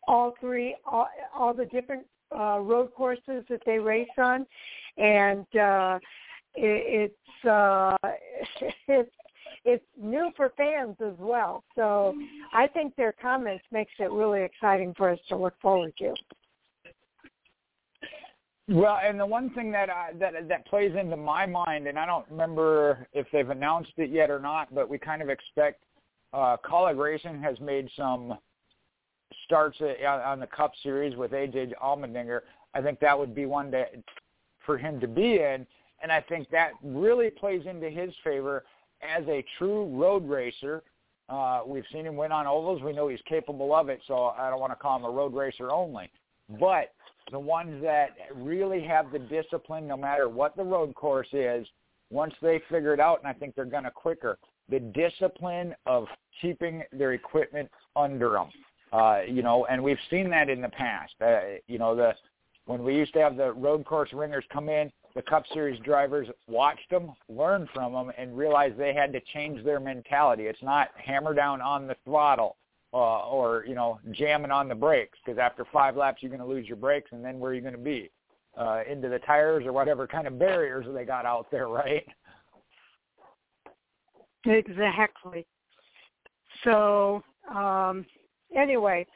all 0.06 0.34
three, 0.40 0.76
all, 0.86 1.08
all 1.36 1.52
the 1.52 1.66
different 1.66 2.06
uh, 2.32 2.60
road 2.60 2.92
courses 2.96 3.44
that 3.48 3.60
they 3.66 3.80
race 3.80 4.06
on, 4.18 4.46
and 4.98 5.46
uh, 5.56 5.98
it, 6.54 7.10
it's 7.10 7.44
uh, 7.44 7.96
it's 8.86 9.10
it's 9.64 9.84
new 10.00 10.30
for 10.36 10.52
fans 10.56 10.96
as 11.04 11.14
well. 11.18 11.64
So 11.74 12.14
I 12.52 12.66
think 12.66 12.96
their 12.96 13.12
comments 13.12 13.64
makes 13.70 13.92
it 13.98 14.10
really 14.10 14.42
exciting 14.42 14.94
for 14.96 15.10
us 15.10 15.18
to 15.28 15.36
look 15.36 15.54
forward 15.60 15.92
to. 15.98 16.14
Well, 18.68 19.00
and 19.02 19.18
the 19.18 19.26
one 19.26 19.50
thing 19.50 19.72
that 19.72 19.90
I, 19.90 20.12
that 20.20 20.48
that 20.48 20.66
plays 20.66 20.94
into 20.94 21.16
my 21.16 21.44
mind, 21.44 21.88
and 21.88 21.98
I 21.98 22.06
don't 22.06 22.24
remember 22.30 23.08
if 23.12 23.26
they've 23.32 23.50
announced 23.50 23.92
it 23.96 24.10
yet 24.10 24.30
or 24.30 24.38
not, 24.38 24.72
but 24.72 24.88
we 24.88 24.96
kind 24.96 25.22
of 25.22 25.28
expect 25.28 25.82
uh, 26.32 26.56
Kaulig 26.64 26.96
Racing 26.96 27.42
has 27.42 27.58
made 27.58 27.88
some 27.96 28.38
starts 29.44 29.76
on 29.80 30.38
the 30.38 30.46
Cup 30.46 30.72
Series 30.84 31.16
with 31.16 31.32
AJ 31.32 31.72
Allmendinger. 31.82 32.42
I 32.72 32.80
think 32.80 33.00
that 33.00 33.18
would 33.18 33.34
be 33.34 33.44
one 33.44 33.72
that 33.72 33.92
for 34.64 34.78
him 34.78 35.00
to 35.00 35.08
be 35.08 35.40
in, 35.40 35.66
and 36.00 36.12
I 36.12 36.20
think 36.20 36.48
that 36.50 36.70
really 36.84 37.30
plays 37.30 37.62
into 37.66 37.90
his 37.90 38.12
favor 38.22 38.64
as 39.02 39.24
a 39.28 39.44
true 39.58 39.86
road 39.86 40.28
racer. 40.28 40.82
Uh, 41.28 41.62
we've 41.64 41.84
seen 41.92 42.06
him 42.06 42.16
win 42.16 42.32
on 42.32 42.46
ovals. 42.46 42.82
We 42.82 42.92
know 42.92 43.08
he's 43.08 43.20
capable 43.28 43.74
of 43.74 43.88
it, 43.88 44.00
so 44.06 44.26
I 44.36 44.50
don't 44.50 44.60
want 44.60 44.72
to 44.72 44.76
call 44.76 44.96
him 44.96 45.04
a 45.04 45.10
road 45.10 45.32
racer 45.32 45.70
only. 45.70 46.10
But 46.58 46.92
the 47.30 47.38
ones 47.38 47.80
that 47.82 48.16
really 48.34 48.82
have 48.84 49.12
the 49.12 49.20
discipline, 49.20 49.86
no 49.86 49.96
matter 49.96 50.28
what 50.28 50.56
the 50.56 50.64
road 50.64 50.94
course 50.94 51.28
is, 51.32 51.66
once 52.10 52.34
they 52.42 52.60
figure 52.68 52.92
it 52.92 52.98
out, 52.98 53.20
and 53.20 53.28
I 53.28 53.32
think 53.32 53.54
they're 53.54 53.64
going 53.64 53.84
to 53.84 53.90
quicker, 53.90 54.38
the 54.68 54.80
discipline 54.80 55.74
of 55.86 56.06
keeping 56.40 56.82
their 56.92 57.12
equipment 57.12 57.70
under 57.94 58.30
them. 58.30 58.48
Uh, 58.92 59.20
you 59.28 59.42
know, 59.42 59.66
and 59.66 59.82
we've 59.82 59.98
seen 60.10 60.28
that 60.30 60.48
in 60.48 60.60
the 60.60 60.68
past. 60.68 61.14
Uh, 61.20 61.40
you 61.68 61.78
know, 61.78 61.94
the 61.94 62.12
when 62.66 62.82
we 62.82 62.94
used 62.94 63.12
to 63.12 63.20
have 63.20 63.36
the 63.36 63.52
road 63.52 63.84
course 63.84 64.12
ringers 64.12 64.44
come 64.52 64.68
in, 64.68 64.92
the 65.14 65.22
Cup 65.22 65.44
Series 65.52 65.80
drivers 65.80 66.28
watched 66.46 66.88
them, 66.90 67.12
learned 67.28 67.68
from 67.74 67.92
them, 67.92 68.12
and 68.16 68.36
realized 68.36 68.78
they 68.78 68.94
had 68.94 69.12
to 69.12 69.20
change 69.32 69.64
their 69.64 69.80
mentality. 69.80 70.44
It's 70.44 70.62
not 70.62 70.90
hammer 70.96 71.34
down 71.34 71.60
on 71.60 71.86
the 71.86 71.96
throttle 72.04 72.56
uh, 72.92 73.26
or 73.28 73.64
you 73.66 73.74
know 73.74 73.98
jamming 74.12 74.50
on 74.50 74.68
the 74.68 74.74
brakes 74.74 75.18
because 75.24 75.38
after 75.38 75.64
five 75.72 75.96
laps 75.96 76.22
you're 76.22 76.30
going 76.30 76.40
to 76.40 76.46
lose 76.46 76.66
your 76.66 76.76
brakes, 76.76 77.10
and 77.12 77.24
then 77.24 77.38
where 77.38 77.52
are 77.52 77.54
you 77.54 77.60
going 77.60 77.74
to 77.74 77.78
be? 77.78 78.10
Uh, 78.56 78.80
into 78.90 79.08
the 79.08 79.18
tires 79.20 79.64
or 79.64 79.72
whatever 79.72 80.06
kind 80.06 80.26
of 80.26 80.38
barriers 80.38 80.84
they 80.92 81.04
got 81.04 81.24
out 81.24 81.46
there, 81.50 81.68
right? 81.68 82.06
Exactly. 84.44 85.46
So 86.64 87.22
um, 87.52 88.04
anyway, 88.56 89.06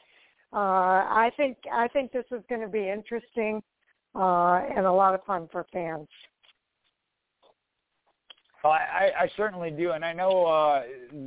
uh, 0.53 0.57
I 0.57 1.31
think 1.35 1.57
I 1.71 1.87
think 1.89 2.11
this 2.11 2.25
is 2.31 2.41
going 2.49 2.61
to 2.61 2.67
be 2.67 2.89
interesting 2.89 3.61
uh, 4.15 4.61
and 4.75 4.85
a 4.85 4.91
lot 4.91 5.13
of 5.13 5.23
fun 5.25 5.47
for 5.51 5.65
fans. 5.71 6.07
Well, 8.63 8.73
I, 8.73 9.11
I 9.19 9.29
certainly 9.37 9.69
do, 9.69 9.91
and 9.91 10.03
I 10.03 10.13
know 10.13 10.45
uh, 10.45 10.83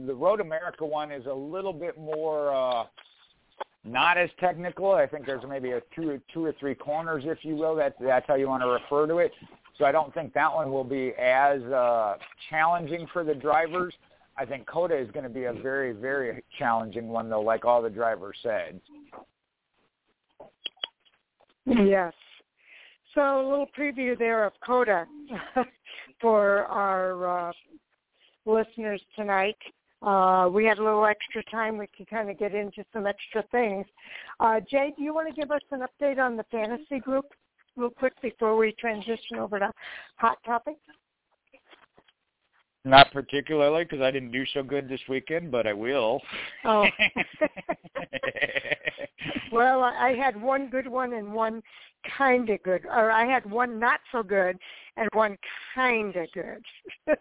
the 0.06 0.14
Road 0.14 0.40
America 0.40 0.84
one 0.84 1.12
is 1.12 1.26
a 1.26 1.32
little 1.32 1.72
bit 1.72 1.96
more 1.96 2.52
uh, 2.52 2.84
not 3.84 4.18
as 4.18 4.28
technical. 4.40 4.90
I 4.90 5.06
think 5.06 5.24
there's 5.24 5.44
maybe 5.48 5.70
a 5.70 5.80
two, 5.94 6.20
two 6.34 6.44
or 6.44 6.54
three 6.58 6.74
corners, 6.74 7.22
if 7.26 7.44
you 7.44 7.54
will. 7.54 7.76
That 7.76 7.94
that's 8.00 8.26
how 8.26 8.34
you 8.34 8.48
want 8.48 8.64
to 8.64 8.68
refer 8.68 9.06
to 9.06 9.18
it. 9.18 9.30
So 9.78 9.84
I 9.84 9.92
don't 9.92 10.12
think 10.12 10.34
that 10.34 10.52
one 10.52 10.72
will 10.72 10.82
be 10.82 11.12
as 11.16 11.62
uh, 11.62 12.16
challenging 12.50 13.06
for 13.12 13.22
the 13.22 13.34
drivers. 13.34 13.94
I 14.36 14.44
think 14.44 14.66
COTA 14.66 14.96
is 14.96 15.10
going 15.12 15.24
to 15.24 15.30
be 15.30 15.44
a 15.44 15.52
very, 15.52 15.92
very 15.92 16.42
challenging 16.58 17.08
one, 17.08 17.28
though, 17.28 17.40
like 17.40 17.64
all 17.64 17.82
the 17.82 17.90
drivers 17.90 18.36
said. 18.42 18.80
Yes. 21.66 22.12
So 23.18 23.40
a 23.40 23.48
little 23.50 23.66
preview 23.76 24.16
there 24.16 24.44
of 24.44 24.52
COTA 24.64 25.04
for 26.20 26.66
our 26.66 27.48
uh, 27.48 27.52
listeners 28.46 29.02
tonight. 29.16 29.56
Uh, 30.02 30.48
we 30.52 30.64
had 30.64 30.78
a 30.78 30.84
little 30.84 31.04
extra 31.04 31.42
time. 31.50 31.78
We 31.78 31.88
could 31.88 32.08
kind 32.08 32.30
of 32.30 32.38
get 32.38 32.54
into 32.54 32.84
some 32.92 33.08
extra 33.08 33.42
things. 33.50 33.86
Uh, 34.38 34.60
Jay, 34.70 34.94
do 34.96 35.02
you 35.02 35.12
want 35.12 35.28
to 35.28 35.34
give 35.34 35.50
us 35.50 35.62
an 35.72 35.80
update 35.80 36.20
on 36.20 36.36
the 36.36 36.44
fantasy 36.52 37.00
group 37.00 37.24
real 37.74 37.90
quick 37.90 38.12
before 38.22 38.56
we 38.56 38.70
transition 38.78 39.38
over 39.40 39.58
to 39.58 39.72
hot 40.14 40.38
topics? 40.46 40.78
Not 42.84 43.10
particularly 43.12 43.82
because 43.82 44.00
I 44.00 44.12
didn't 44.12 44.30
do 44.30 44.46
so 44.54 44.62
good 44.62 44.88
this 44.88 45.00
weekend, 45.08 45.50
but 45.50 45.66
I 45.66 45.72
will. 45.72 46.22
Oh. 46.64 46.86
well, 49.52 49.82
I 49.82 50.14
had 50.14 50.40
one 50.40 50.70
good 50.70 50.86
one 50.86 51.14
and 51.14 51.32
one 51.32 51.62
kind 52.18 52.50
of 52.50 52.62
good, 52.64 52.84
or 52.84 53.10
I 53.10 53.24
had 53.24 53.48
one 53.48 53.78
not 53.78 54.00
so 54.12 54.22
good 54.22 54.58
and 54.96 55.08
one 55.12 55.38
kind 55.74 56.14
of 56.16 56.26
good. 56.32 56.64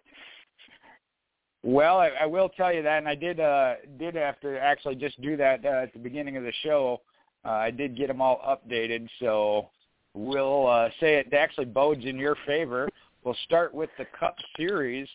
well, 1.64 2.00
I, 2.00 2.10
I 2.22 2.26
will 2.26 2.50
tell 2.50 2.74
you 2.74 2.82
that, 2.82 2.98
and 2.98 3.08
I 3.08 3.16
did 3.16 3.40
uh 3.40 3.76
did 4.00 4.16
have 4.16 4.40
to 4.42 4.60
actually 4.60 4.96
just 4.96 5.22
do 5.22 5.38
that 5.38 5.64
uh, 5.64 5.84
at 5.84 5.94
the 5.94 6.00
beginning 6.00 6.36
of 6.36 6.44
the 6.44 6.54
show. 6.64 7.02
Uh, 7.46 7.50
I 7.50 7.72
did 7.72 7.96
get 7.96 8.08
them 8.08 8.22
all 8.22 8.42
updated, 8.46 9.08
so 9.20 9.70
we'll 10.14 10.68
uh, 10.68 10.90
say 11.00 11.16
it 11.16 11.34
actually 11.34 11.66
bodes 11.66 12.04
in 12.04 12.18
your 12.18 12.36
favor. 12.46 12.90
We'll 13.24 13.38
start 13.46 13.74
with 13.74 13.90
the 13.98 14.06
Cup 14.20 14.36
Series. 14.58 15.08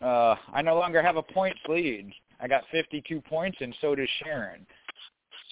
Uh, 0.00 0.36
I 0.52 0.62
no 0.62 0.76
longer 0.76 1.02
have 1.02 1.16
a 1.16 1.22
points 1.22 1.60
lead. 1.68 2.12
I 2.40 2.48
got 2.48 2.62
52 2.70 3.20
points, 3.20 3.58
and 3.60 3.74
so 3.80 3.94
does 3.94 4.08
Sharon. 4.22 4.64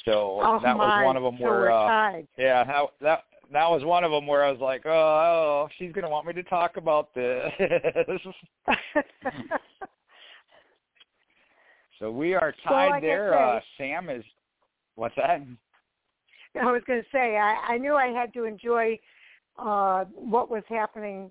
So 0.04 0.40
oh 0.40 0.60
that 0.62 0.76
my. 0.76 1.00
was 1.00 1.04
one 1.04 1.16
of 1.16 1.24
them 1.24 1.36
so 1.38 1.44
where, 1.44 1.70
uh, 1.72 2.22
yeah, 2.38 2.64
that, 2.64 2.86
that 3.00 3.24
that 3.52 3.70
was 3.70 3.84
one 3.84 4.04
of 4.04 4.10
them 4.10 4.26
where 4.26 4.44
I 4.44 4.50
was 4.50 4.60
like, 4.60 4.82
oh, 4.86 4.90
oh 4.90 5.68
she's 5.78 5.92
gonna 5.92 6.10
want 6.10 6.26
me 6.26 6.32
to 6.34 6.42
talk 6.44 6.76
about 6.76 7.14
this. 7.14 7.52
so 11.98 12.10
we 12.10 12.34
are 12.34 12.52
tied 12.64 12.86
so 12.86 12.90
like 12.90 13.02
there. 13.02 13.32
Say, 13.32 13.38
uh, 13.38 13.60
Sam 13.78 14.10
is. 14.10 14.24
What's 14.94 15.14
that? 15.16 15.40
I 16.60 16.72
was 16.72 16.82
going 16.86 17.02
to 17.02 17.08
say 17.12 17.36
I, 17.36 17.74
I 17.74 17.78
knew 17.78 17.94
I 17.94 18.06
had 18.06 18.32
to 18.34 18.44
enjoy 18.44 18.98
uh 19.58 20.04
what 20.14 20.50
was 20.50 20.62
happening 20.68 21.30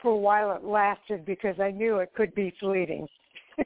for 0.00 0.12
a 0.12 0.16
while 0.16 0.52
it 0.52 0.64
lasted 0.64 1.24
because 1.24 1.58
I 1.60 1.70
knew 1.70 1.98
it 1.98 2.12
could 2.14 2.34
be 2.34 2.52
fleeting. 2.60 3.06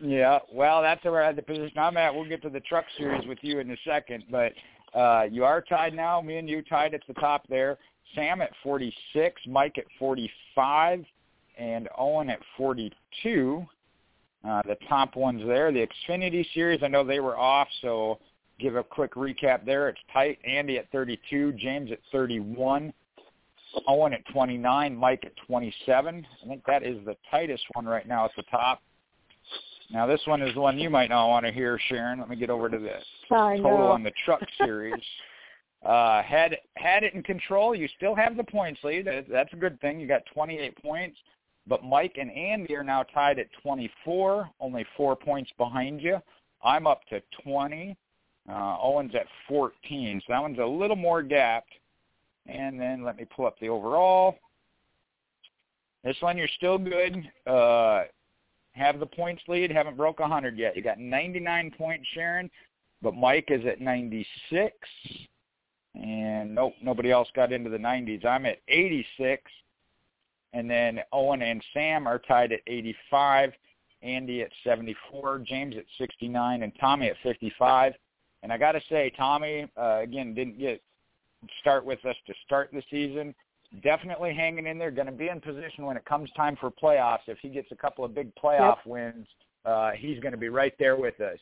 Yeah, 0.00 0.38
well, 0.52 0.80
that's 0.80 1.02
where 1.02 1.24
I 1.24 1.26
had 1.26 1.34
the 1.34 1.42
position 1.42 1.76
I'm 1.76 1.96
at. 1.96 2.14
We'll 2.14 2.28
get 2.28 2.40
to 2.42 2.50
the 2.50 2.60
truck 2.60 2.84
series 2.96 3.26
with 3.26 3.38
you 3.42 3.58
in 3.58 3.68
a 3.72 3.76
second, 3.84 4.22
but 4.30 4.52
uh, 4.94 5.24
you 5.30 5.44
are 5.44 5.60
tied 5.60 5.94
now. 5.94 6.20
Me 6.20 6.36
and 6.36 6.48
you 6.48 6.62
tied 6.62 6.94
at 6.94 7.02
the 7.06 7.14
top 7.14 7.46
there. 7.48 7.78
Sam 8.14 8.40
at 8.40 8.50
46, 8.62 9.40
Mike 9.46 9.76
at 9.78 9.84
45, 9.98 11.04
and 11.58 11.88
Owen 11.98 12.30
at 12.30 12.40
42. 12.56 13.66
Uh, 14.48 14.62
the 14.66 14.76
top 14.88 15.16
ones 15.16 15.42
there. 15.46 15.72
The 15.72 15.86
Xfinity 16.08 16.46
Series, 16.54 16.82
I 16.82 16.88
know 16.88 17.04
they 17.04 17.20
were 17.20 17.36
off, 17.36 17.68
so 17.82 18.18
give 18.58 18.76
a 18.76 18.82
quick 18.82 19.14
recap 19.14 19.66
there. 19.66 19.88
It's 19.88 20.00
tight. 20.12 20.38
Andy 20.46 20.78
at 20.78 20.90
32, 20.90 21.52
James 21.52 21.90
at 21.90 21.98
31, 22.12 22.92
Owen 23.86 24.14
at 24.14 24.24
29, 24.32 24.96
Mike 24.96 25.24
at 25.24 25.32
27. 25.46 26.26
I 26.42 26.46
think 26.48 26.62
that 26.66 26.82
is 26.82 27.04
the 27.04 27.16
tightest 27.30 27.64
one 27.74 27.84
right 27.84 28.06
now 28.06 28.24
at 28.24 28.30
the 28.36 28.44
top. 28.44 28.82
Now 29.90 30.06
this 30.06 30.20
one 30.26 30.42
is 30.42 30.54
the 30.54 30.60
one 30.60 30.78
you 30.78 30.90
might 30.90 31.08
not 31.08 31.28
want 31.28 31.46
to 31.46 31.52
hear, 31.52 31.78
Sharon. 31.88 32.18
Let 32.20 32.28
me 32.28 32.36
get 32.36 32.50
over 32.50 32.68
to 32.68 32.78
this 32.78 33.04
total 33.62 33.86
on 33.88 34.02
the 34.02 34.12
truck 34.24 34.42
series. 34.58 35.02
uh, 35.84 36.22
had 36.22 36.56
had 36.76 37.04
it 37.04 37.14
in 37.14 37.22
control. 37.22 37.74
You 37.74 37.88
still 37.96 38.14
have 38.14 38.36
the 38.36 38.44
points 38.44 38.80
lead. 38.84 39.08
That's 39.30 39.52
a 39.52 39.56
good 39.56 39.80
thing. 39.80 39.98
You 39.98 40.06
got 40.06 40.22
28 40.34 40.82
points. 40.82 41.16
But 41.66 41.84
Mike 41.84 42.16
and 42.18 42.30
Andy 42.30 42.74
are 42.76 42.82
now 42.82 43.02
tied 43.02 43.38
at 43.38 43.48
24, 43.62 44.48
only 44.58 44.86
four 44.96 45.14
points 45.14 45.50
behind 45.58 46.00
you. 46.00 46.18
I'm 46.62 46.86
up 46.86 47.02
to 47.10 47.22
20. 47.42 47.96
Uh, 48.50 48.76
Owen's 48.80 49.14
at 49.14 49.26
14, 49.46 50.22
so 50.26 50.32
that 50.32 50.40
one's 50.40 50.58
a 50.58 50.64
little 50.64 50.96
more 50.96 51.22
gapped. 51.22 51.72
And 52.46 52.80
then 52.80 53.04
let 53.04 53.18
me 53.18 53.26
pull 53.26 53.46
up 53.46 53.58
the 53.60 53.68
overall. 53.68 54.36
This 56.02 56.16
one 56.20 56.38
you're 56.38 56.48
still 56.56 56.78
good. 56.78 57.30
Uh, 57.46 58.04
have 58.78 59.00
the 59.00 59.06
points 59.06 59.42
lead. 59.48 59.70
Haven't 59.70 59.96
broke 59.96 60.20
100 60.20 60.58
yet. 60.58 60.76
You 60.76 60.82
got 60.82 60.98
99 60.98 61.72
points, 61.76 62.06
Sharon, 62.14 62.50
but 63.02 63.14
Mike 63.14 63.48
is 63.48 63.64
at 63.66 63.80
96. 63.80 64.74
And 65.94 66.54
nope, 66.54 66.74
nobody 66.82 67.10
else 67.10 67.28
got 67.34 67.52
into 67.52 67.70
the 67.70 67.78
90s. 67.78 68.24
I'm 68.24 68.46
at 68.46 68.58
86. 68.68 69.42
And 70.52 70.70
then 70.70 71.00
Owen 71.12 71.42
and 71.42 71.62
Sam 71.74 72.06
are 72.06 72.18
tied 72.18 72.52
at 72.52 72.60
85. 72.66 73.52
Andy 74.02 74.42
at 74.42 74.50
74. 74.64 75.40
James 75.40 75.76
at 75.76 75.84
69. 75.98 76.62
And 76.62 76.72
Tommy 76.80 77.08
at 77.08 77.16
55. 77.22 77.94
And 78.42 78.52
I 78.52 78.58
got 78.58 78.72
to 78.72 78.80
say, 78.88 79.12
Tommy, 79.16 79.66
uh, 79.76 79.98
again, 80.02 80.34
didn't 80.34 80.58
get 80.58 80.80
start 81.60 81.84
with 81.84 82.04
us 82.04 82.16
to 82.26 82.34
start 82.46 82.70
the 82.72 82.82
season 82.90 83.34
definitely 83.82 84.34
hanging 84.34 84.66
in 84.66 84.78
there, 84.78 84.90
going 84.90 85.06
to 85.06 85.12
be 85.12 85.28
in 85.28 85.40
position 85.40 85.84
when 85.84 85.96
it 85.96 86.04
comes 86.04 86.30
time 86.36 86.56
for 86.60 86.70
playoffs. 86.70 87.26
If 87.26 87.38
he 87.40 87.48
gets 87.48 87.68
a 87.70 87.76
couple 87.76 88.04
of 88.04 88.14
big 88.14 88.34
playoff 88.34 88.76
yep. 88.76 88.86
wins, 88.86 89.26
uh, 89.64 89.90
he's 89.96 90.18
going 90.20 90.32
to 90.32 90.38
be 90.38 90.48
right 90.48 90.74
there 90.78 90.96
with 90.96 91.20
us. 91.20 91.38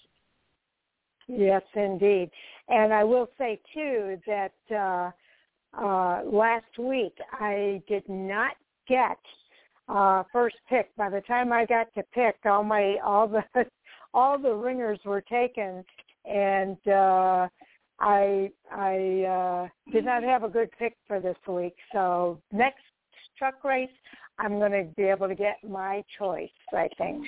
Yes, 1.29 1.63
indeed. 1.75 2.31
And 2.69 2.93
I 2.93 3.05
will 3.05 3.29
say 3.39 3.61
too 3.75 4.19
that 4.27 4.53
uh, 4.71 5.11
uh, 5.81 6.23
last 6.25 6.79
week 6.79 7.17
I 7.33 7.83
did 7.89 8.09
not 8.09 8.53
get 8.89 9.19
uh, 9.89 10.23
first 10.33 10.57
pick. 10.69 10.95
By 10.97 11.11
the 11.11 11.21
time 11.23 11.53
I 11.53 11.67
got 11.67 11.93
to 11.95 12.03
pick, 12.15 12.37
all 12.45 12.65
my 12.65 12.97
all 13.05 13.29
the 13.29 13.43
all 14.15 14.39
the 14.39 14.53
ringers 14.53 14.99
were 15.05 15.21
taken, 15.21 15.85
and 16.25 16.77
uh, 16.89 17.49
I 18.01 18.51
I 18.71 19.23
uh, 19.23 19.69
did 19.93 20.05
not 20.05 20.23
have 20.23 20.45
a 20.45 20.49
good 20.49 20.71
pick 20.79 20.97
for 21.07 21.21
this 21.21 21.37
week. 21.49 21.77
So 21.93 22.41
next 22.53 22.83
truck 23.39 23.65
race, 23.65 23.91
I'm 24.39 24.59
going 24.59 24.73
to 24.73 24.85
be 24.97 25.05
able 25.05 25.29
to 25.29 25.35
get 25.35 25.57
my 25.67 26.05
choice. 26.19 26.51
I 26.73 26.89
think. 26.99 27.27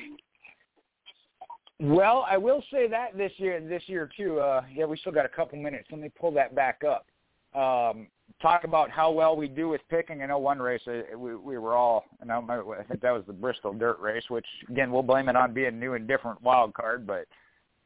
Well, 1.81 2.27
I 2.29 2.37
will 2.37 2.63
say 2.73 2.89
that 2.89 3.17
this 3.17 3.33
year, 3.37 3.61
this 3.61 3.83
year 3.87 4.11
too. 4.17 4.41
Uh, 4.41 4.63
yeah, 4.75 4.85
we 4.85 4.97
still 4.97 5.13
got 5.13 5.25
a 5.25 5.31
couple 5.31 5.59
minutes. 5.59 5.89
Let 5.91 6.01
me 6.01 6.11
pull 6.21 6.33
that 6.33 6.55
back 6.55 6.83
up. 6.85 7.07
Um, 7.55 8.09
talk 8.43 8.65
about 8.65 8.91
how 8.91 9.11
well 9.11 9.37
we 9.37 9.49
do 9.49 9.69
with 9.69 9.81
picking. 9.89 10.23
I 10.23 10.27
know 10.27 10.39
one 10.39 10.59
race 10.59 10.83
uh, 10.87 11.17
we, 11.17 11.35
we 11.37 11.57
were 11.57 11.75
all, 11.75 12.05
and 12.21 12.31
I, 12.31 12.39
I 12.39 12.83
think 12.89 13.01
that 13.01 13.13
was 13.13 13.23
the 13.27 13.33
Bristol 13.33 13.73
Dirt 13.73 13.99
Race, 14.01 14.25
which 14.29 14.47
again 14.69 14.91
we'll 14.91 15.03
blame 15.03 15.29
it 15.29 15.37
on 15.37 15.55
being 15.55 15.79
new 15.79 15.95
and 15.95 16.07
different 16.07 16.43
wild 16.43 16.75
card, 16.75 17.07
but 17.07 17.27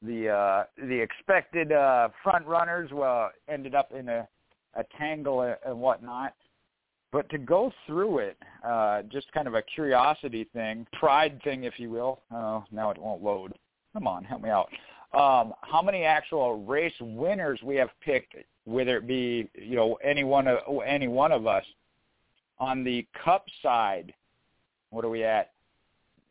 the 0.03 0.29
uh, 0.29 0.65
the 0.87 1.01
expected 1.01 1.73
uh, 1.73 2.09
front 2.23 2.47
runners 2.47 2.91
well 2.93 3.31
ended 3.49 3.75
up 3.75 3.91
in 3.93 4.09
a, 4.09 4.27
a 4.75 4.85
tangle 4.99 5.55
and 5.65 5.79
whatnot. 5.81 6.35
But 7.13 7.29
to 7.29 7.39
go 7.39 7.71
through 7.87 8.19
it, 8.19 8.39
uh, 8.67 9.03
just 9.03 9.31
kind 9.33 9.47
of 9.47 9.55
a 9.55 9.63
curiosity 9.63 10.49
thing, 10.55 10.87
pride 10.95 11.41
thing, 11.45 11.65
if 11.65 11.79
you 11.79 11.91
will. 11.91 12.21
Oh, 12.33 12.65
now 12.73 12.91
it 12.91 12.99
won't 12.99 13.23
load. 13.23 13.53
Come 13.93 14.07
on, 14.07 14.25
help 14.25 14.41
me 14.41 14.49
out. 14.49 14.71
Um, 15.13 15.53
how 15.61 15.83
many 15.83 16.05
actual 16.05 16.65
race 16.65 16.95
winners 17.01 17.61
we 17.63 17.77
have 17.77 17.91
picked, 18.03 18.35
whether 18.65 18.97
it 18.97 19.07
be 19.07 19.49
you 19.55 19.77
know 19.77 19.99
any 20.03 20.25
one 20.25 20.49
of 20.49 20.59
any 20.87 21.09
one 21.09 21.33
of 21.33 21.47
us, 21.47 21.65
on 22.59 22.83
the 22.83 23.07
Cup 23.25 23.45
side? 23.63 24.15
What 24.91 25.05
are 25.05 25.11
we 25.11 25.25
at? 25.25 25.53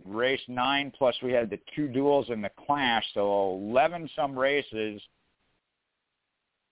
Race 0.06 0.42
nine 0.48 0.92
plus 0.98 1.16
we 1.22 1.32
had 1.32 1.50
the 1.50 1.60
two 1.76 1.88
duels 1.88 2.28
in 2.30 2.42
the 2.42 2.52
clash, 2.66 3.06
so 3.14 3.52
11 3.54 4.10
some 4.16 4.38
races. 4.38 5.02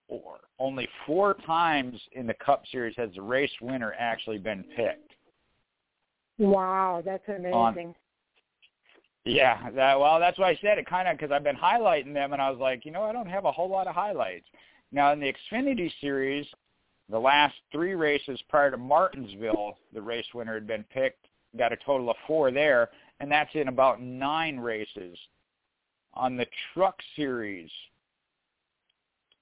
Or 0.08 0.38
only 0.58 0.88
four 1.06 1.36
times 1.46 2.00
in 2.14 2.26
the 2.26 2.34
Cup 2.34 2.64
Series 2.72 2.96
has 2.98 3.10
the 3.16 3.22
race 3.22 3.52
winner 3.62 3.94
actually 3.98 4.40
been 4.40 4.64
picked. 4.76 5.14
Wow, 6.40 7.04
that's 7.06 7.28
amazing. 7.28 7.54
On, 7.54 7.96
yeah, 9.26 9.70
that 9.72 10.00
well, 10.00 10.20
that's 10.20 10.40
why 10.40 10.50
I 10.50 10.60
said 10.62 10.80
it 10.80 10.88
kind 10.88 11.08
of 11.08 11.18
because 11.18 11.32
I've 11.32 11.44
been 11.44 11.56
highlighting 11.56 12.14
them, 12.14 12.34
and 12.34 12.42
I 12.42 12.50
was 12.50 12.60
like, 12.60 12.86
you 12.86 12.92
know, 12.92 13.04
I 13.04 13.12
don't 13.12 13.28
have 13.28 13.46
a 13.46 13.52
whole 13.52 13.70
lot 13.70 13.88
of 13.88 13.94
highlights. 13.94 14.48
Now 14.92 15.14
in 15.14 15.20
the 15.20 15.32
Xfinity 15.32 15.92
Series, 16.02 16.48
the 17.10 17.20
last 17.20 17.56
three 17.72 17.94
races 17.94 18.42
prior 18.50 18.72
to 18.72 18.78
Martinsville, 18.78 19.78
the 19.94 20.02
race 20.02 20.26
winner 20.34 20.56
had 20.56 20.66
been 20.66 20.86
picked. 20.92 21.28
Got 21.58 21.74
a 21.74 21.78
total 21.78 22.10
of 22.10 22.16
four 22.28 22.52
there 22.52 22.90
and 23.20 23.32
that's 23.32 23.54
in 23.54 23.68
about 23.68 24.02
nine 24.02 24.60
races. 24.60 25.18
On 26.14 26.36
the 26.36 26.46
truck 26.74 26.96
series, 27.16 27.70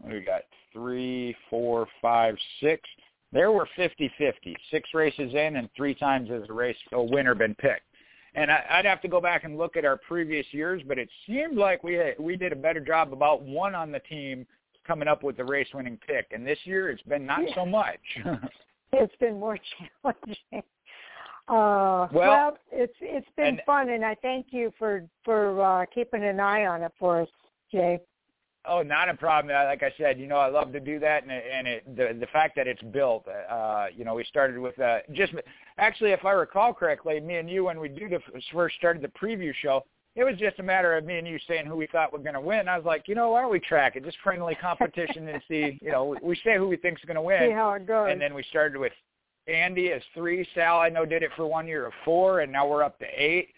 we 0.04 0.20
got 0.22 0.42
three, 0.74 1.36
four, 1.50 1.88
five, 2.02 2.36
six. 2.62 2.82
There 3.32 3.52
were 3.52 3.68
50-50, 3.78 4.56
six 4.72 4.90
races 4.94 5.34
in 5.34 5.58
and 5.58 5.70
three 5.76 5.96
times 5.96 6.30
as 6.32 6.50
a 6.50 6.54
race 6.54 6.78
a 6.94 7.02
winner 7.02 7.36
been 7.36 7.56
picked. 7.56 7.84
And 8.36 8.52
I, 8.52 8.64
I'd 8.70 8.86
have 8.86 9.02
to 9.02 9.08
go 9.08 9.20
back 9.20 9.44
and 9.44 9.58
look 9.58 9.76
at 9.76 9.86
our 9.86 9.98
previous 9.98 10.46
years, 10.52 10.82
but 10.88 10.98
it 10.98 11.10
seemed 11.26 11.58
like 11.58 11.84
we 11.84 11.96
had, 11.96 12.16
we 12.20 12.36
did 12.36 12.52
a 12.52 12.56
better 12.56 12.80
job 12.80 13.12
about 13.12 13.42
one 13.42 13.76
on 13.76 13.92
the 13.92 14.00
team 14.00 14.46
coming 14.86 15.08
up 15.08 15.24
with 15.24 15.38
the 15.38 15.44
race 15.44 15.68
winning 15.74 16.00
pick. 16.08 16.28
And 16.32 16.46
this 16.46 16.60
year 16.64 16.90
it's 16.90 17.02
been 17.04 17.26
not 17.26 17.42
yeah. 17.48 17.56
so 17.56 17.66
much. 17.66 18.00
it's 18.94 19.16
been 19.20 19.40
more 19.40 19.58
challenging. 20.04 20.64
Uh, 21.48 22.08
well, 22.12 22.12
well, 22.12 22.58
it's 22.72 22.94
it's 23.00 23.28
been 23.38 23.48
and, 23.48 23.62
fun, 23.66 23.90
and 23.90 24.04
I 24.04 24.16
thank 24.16 24.48
you 24.50 24.74
for 24.78 25.04
for 25.24 25.62
uh, 25.62 25.86
keeping 25.94 26.24
an 26.24 26.40
eye 26.40 26.66
on 26.66 26.84
it 26.84 26.92
for 27.00 27.22
us, 27.22 27.30
Jay. 27.72 28.02
Oh, 28.70 28.82
not 28.82 29.08
a 29.08 29.14
problem. 29.14 29.54
Like 29.54 29.82
I 29.82 29.94
said, 29.98 30.20
you 30.20 30.28
know, 30.28 30.36
I 30.36 30.50
love 30.50 30.74
to 30.74 30.82
do 30.82 31.00
that, 31.00 31.24
and 31.24 31.32
it, 31.32 31.44
and 31.50 31.68
it, 31.68 31.96
the 31.96 32.18
the 32.20 32.28
fact 32.28 32.58
that 32.58 32.68
it's 32.68 32.82
built. 32.82 33.26
Uh, 33.28 33.86
you 33.96 34.04
know, 34.04 34.16
we 34.16 34.26
started 34.26 34.60
with 34.60 34.78
uh, 34.78 35.00
just 35.14 35.34
actually, 35.78 36.12
if 36.12 36.26
I 36.26 36.32
recall 36.32 36.74
correctly, 36.74 37.20
me 37.22 37.36
and 37.36 37.50
you 37.50 37.64
when 37.64 37.80
we 37.80 37.88
do 37.88 38.10
the 38.10 38.20
first 38.52 38.76
started 38.76 39.02
the 39.02 39.08
preview 39.08 39.54
show, 39.62 39.86
it 40.18 40.24
was 40.24 40.36
just 40.38 40.60
a 40.60 40.64
matter 40.64 40.98
of 40.98 41.06
me 41.06 41.18
and 41.20 41.28
you 41.28 41.38
saying 41.48 41.68
who 41.68 41.76
we 41.76 41.88
thought 41.88 42.12
were 42.12 42.20
going 42.20 42.34
to 42.34 42.42
win. 42.42 42.68
I 42.68 42.76
was 42.76 42.86
like, 42.86 43.08
you 43.08 43.14
know, 43.16 43.30
why 43.30 43.42
don't 43.42 43.52
we 43.52 43.60
track 43.60 43.96
it? 43.96 44.04
Just 44.04 44.18
friendly 44.24 44.56
competition 44.56 45.28
and 45.28 45.42
see, 45.48 45.78
you 45.84 45.92
know, 45.92 46.16
we 46.24 46.36
say 46.44 46.58
who 46.58 46.68
we 46.68 46.76
think's 46.76 47.04
going 47.06 47.16
to 47.16 47.22
win. 47.22 47.40
See 47.48 47.54
how 47.54 47.72
it 47.74 47.86
goes. 47.86 48.10
And 48.12 48.20
then 48.20 48.34
we 48.34 48.44
started 48.50 48.80
with 48.80 48.94
Andy 49.48 49.88
is 49.88 50.04
three. 50.14 50.48
Sal, 50.54 50.80
I 50.80 50.90
know, 50.90 51.06
did 51.06 51.24
it 51.24 51.32
for 51.36 51.48
one 51.48 51.68
year 51.68 51.86
of 51.86 51.94
four, 52.04 52.42
and 52.42 52.52
now 52.52 52.68
we're 52.68 52.84
up 52.84 53.00
to 53.00 53.06
eight. 53.06 53.50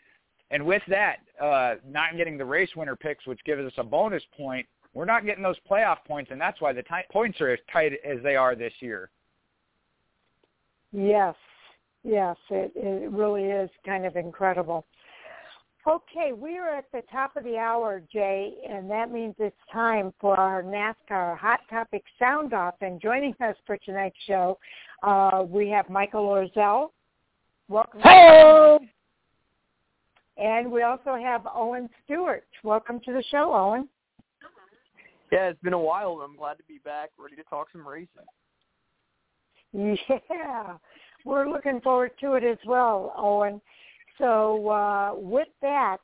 And 0.51 0.65
with 0.65 0.81
that, 0.87 1.17
uh, 1.41 1.75
not 1.87 2.17
getting 2.17 2.37
the 2.37 2.45
race 2.45 2.69
winner 2.75 2.95
picks, 2.95 3.25
which 3.27 3.43
gives 3.43 3.63
us 3.63 3.73
a 3.77 3.83
bonus 3.83 4.23
point, 4.35 4.65
we're 4.93 5.05
not 5.05 5.25
getting 5.25 5.43
those 5.43 5.57
playoff 5.69 5.97
points, 6.07 6.31
and 6.31 6.41
that's 6.41 6.61
why 6.61 6.73
the 6.73 6.81
t- 6.81 6.89
points 7.11 7.39
are 7.41 7.49
as 7.49 7.59
tight 7.71 7.93
as 8.03 8.17
they 8.23 8.35
are 8.35 8.55
this 8.55 8.73
year. 8.79 9.11
Yes, 10.91 11.35
yes, 12.03 12.35
it, 12.49 12.71
it 12.75 13.11
really 13.11 13.43
is 13.43 13.69
kind 13.85 14.05
of 14.05 14.15
incredible. 14.15 14.85
Okay, 15.87 16.33
we 16.33 16.57
are 16.57 16.75
at 16.75 16.91
the 16.91 17.01
top 17.11 17.37
of 17.37 17.43
the 17.43 17.57
hour, 17.57 18.01
Jay, 18.11 18.53
and 18.69 18.89
that 18.91 19.11
means 19.11 19.35
it's 19.39 19.55
time 19.71 20.13
for 20.19 20.35
our 20.35 20.61
NASCAR 20.61 21.37
Hot 21.37 21.61
Topic 21.69 22.03
Sound 22.19 22.53
Off. 22.53 22.75
And 22.81 23.01
joining 23.01 23.33
us 23.39 23.55
for 23.65 23.77
tonight's 23.77 24.17
show, 24.27 24.59
uh, 25.03 25.43
we 25.47 25.69
have 25.69 25.89
Michael 25.89 26.25
Orzel. 26.25 26.91
Welcome. 27.67 28.01
Hello. 28.03 28.79
And 30.37 30.71
we 30.71 30.83
also 30.83 31.15
have 31.15 31.45
Owen 31.53 31.89
Stewart. 32.03 32.45
Welcome 32.63 32.99
to 33.05 33.13
the 33.13 33.23
show, 33.29 33.53
Owen. 33.53 33.89
Yeah, 35.31 35.49
it's 35.49 35.61
been 35.61 35.73
a 35.73 35.79
while. 35.79 36.21
I'm 36.23 36.35
glad 36.37 36.57
to 36.57 36.63
be 36.67 36.79
back, 36.83 37.11
ready 37.17 37.35
to 37.35 37.43
talk 37.43 37.67
some 37.71 37.87
racing. 37.87 38.27
Yeah, 40.29 40.77
we're 41.25 41.49
looking 41.49 41.81
forward 41.81 42.11
to 42.21 42.33
it 42.33 42.43
as 42.43 42.57
well, 42.65 43.13
Owen. 43.17 43.61
So 44.17 44.69
uh, 44.69 45.13
with 45.15 45.49
that, 45.61 45.97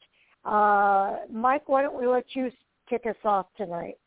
Uh, 0.46 1.26
Mike, 1.32 1.68
why 1.68 1.82
don't 1.82 2.00
we 2.00 2.06
let 2.06 2.36
you 2.36 2.52
kick 2.88 3.08
us 3.08 3.16
off 3.24 3.48
tonight? 3.58 3.98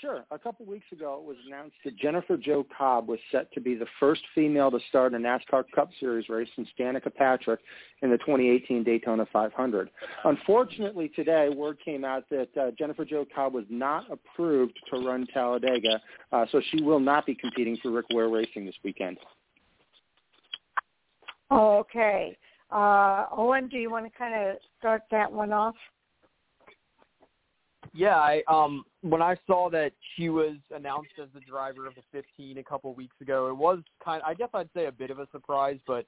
Sure. 0.00 0.24
A 0.32 0.38
couple 0.38 0.66
weeks 0.66 0.86
ago, 0.90 1.20
it 1.22 1.26
was 1.26 1.36
announced 1.46 1.76
that 1.84 1.96
Jennifer 1.96 2.36
Jo 2.36 2.66
Cobb 2.76 3.08
was 3.08 3.20
set 3.30 3.52
to 3.52 3.60
be 3.60 3.76
the 3.76 3.86
first 4.00 4.22
female 4.34 4.68
to 4.70 4.80
start 4.88 5.14
a 5.14 5.16
NASCAR 5.16 5.64
Cup 5.72 5.88
Series 6.00 6.28
race 6.28 6.48
since 6.56 6.68
Danica 6.78 7.14
Patrick 7.14 7.60
in 8.02 8.10
the 8.10 8.18
2018 8.18 8.82
Daytona 8.82 9.24
500. 9.32 9.90
Unfortunately, 10.24 11.12
today, 11.14 11.48
word 11.48 11.78
came 11.84 12.04
out 12.04 12.28
that 12.30 12.48
uh, 12.60 12.72
Jennifer 12.76 13.04
Jo 13.04 13.24
Cobb 13.32 13.54
was 13.54 13.66
not 13.70 14.04
approved 14.10 14.78
to 14.92 14.98
run 14.98 15.26
Talladega, 15.32 16.00
uh, 16.32 16.44
so 16.50 16.60
she 16.72 16.82
will 16.82 17.00
not 17.00 17.24
be 17.24 17.34
competing 17.36 17.76
for 17.80 17.92
Rick 17.92 18.06
Ware 18.12 18.28
Racing 18.28 18.66
this 18.66 18.74
weekend. 18.82 19.16
Okay. 21.52 22.36
Uh, 22.70 23.26
Owen, 23.30 23.68
do 23.68 23.76
you 23.76 23.90
want 23.90 24.10
to 24.10 24.18
kind 24.18 24.34
of 24.34 24.56
start 24.78 25.02
that 25.12 25.30
one 25.30 25.52
off? 25.52 25.76
Yeah, 27.94 28.16
I 28.16 28.42
um 28.48 28.84
when 29.02 29.22
I 29.22 29.36
saw 29.46 29.70
that 29.70 29.92
she 30.14 30.28
was 30.28 30.56
announced 30.74 31.12
as 31.22 31.28
the 31.32 31.40
driver 31.40 31.86
of 31.86 31.94
the 31.94 32.02
15 32.10 32.58
a 32.58 32.62
couple 32.64 32.92
weeks 32.92 33.14
ago, 33.20 33.48
it 33.48 33.56
was 33.56 33.78
kind 34.04 34.20
I 34.26 34.34
guess 34.34 34.48
I'd 34.52 34.68
say 34.74 34.86
a 34.86 34.92
bit 34.92 35.10
of 35.10 35.20
a 35.20 35.28
surprise, 35.30 35.78
but 35.86 36.04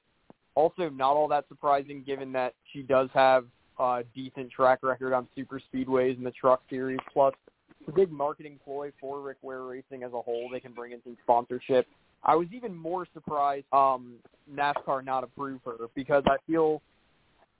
also 0.53 0.89
not 0.89 1.11
all 1.11 1.29
that 1.29 1.47
surprising 1.47 2.03
given 2.05 2.33
that 2.33 2.53
she 2.73 2.81
does 2.81 3.09
have 3.13 3.45
a 3.79 4.03
decent 4.13 4.51
track 4.51 4.79
record 4.83 5.13
on 5.13 5.27
super 5.33 5.61
speedways 5.73 6.17
in 6.17 6.23
the 6.23 6.31
truck 6.31 6.61
series 6.69 6.99
plus 7.13 7.33
it's 7.79 7.89
a 7.89 7.91
big 7.93 8.11
marketing 8.11 8.59
ploy 8.65 8.91
for 8.99 9.21
Rick 9.21 9.37
Ware 9.41 9.63
Racing 9.63 10.03
as 10.03 10.11
a 10.11 10.21
whole. 10.21 10.49
They 10.51 10.59
can 10.59 10.73
bring 10.73 10.91
in 10.91 10.99
some 11.03 11.15
sponsorship. 11.23 11.87
I 12.23 12.35
was 12.35 12.47
even 12.51 12.75
more 12.75 13.07
surprised 13.13 13.65
um 13.71 14.15
NASCAR 14.53 15.05
not 15.05 15.23
approve 15.23 15.61
her 15.63 15.87
because 15.95 16.23
I 16.27 16.35
feel 16.47 16.81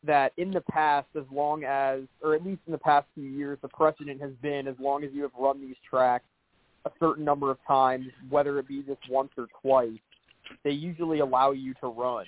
that 0.04 0.32
in 0.38 0.52
the 0.52 0.62
past, 0.62 1.08
as 1.18 1.26
long 1.32 1.64
as, 1.64 2.02
or 2.22 2.36
at 2.36 2.46
least 2.46 2.62
in 2.66 2.72
the 2.72 2.78
past 2.78 3.08
few 3.16 3.30
years, 3.30 3.58
the 3.62 3.68
precedent 3.70 4.22
has 4.22 4.32
been 4.42 4.68
as 4.68 4.76
long 4.80 5.04
as 5.04 5.10
you 5.14 5.24
have 5.24 5.32
run 5.38 5.60
these 5.60 5.76
tracks 5.90 6.26
a 6.86 6.92
certain 7.00 7.26
number 7.26 7.52
of 7.52 7.58
times, 7.68 8.06
whether 8.30 8.60
it 8.60 8.68
be 8.68 8.82
just 8.84 9.02
once 9.10 9.32
or 9.38 9.48
twice, 9.62 10.00
they 10.64 10.72
usually 10.72 11.20
allow 11.20 11.52
you 11.52 11.74
to 11.82 11.88
run. 11.88 12.26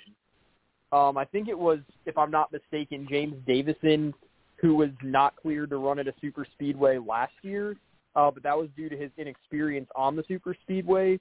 Um, 0.92 1.16
I 1.16 1.24
think 1.24 1.48
it 1.48 1.58
was, 1.58 1.78
if 2.04 2.18
I'm 2.18 2.30
not 2.30 2.52
mistaken, 2.52 3.06
James 3.08 3.34
Davison 3.46 4.12
who 4.60 4.74
was 4.74 4.90
not 5.02 5.34
cleared 5.36 5.70
to 5.70 5.78
run 5.78 5.98
at 5.98 6.06
a 6.06 6.14
super 6.20 6.46
speedway 6.52 6.98
last 6.98 7.32
year, 7.42 7.76
uh, 8.14 8.30
but 8.30 8.42
that 8.42 8.56
was 8.56 8.68
due 8.76 8.88
to 8.88 8.96
his 8.96 9.10
inexperience 9.16 9.88
on 9.96 10.16
the 10.16 10.24
super 10.28 10.54
speedway. 10.62 11.18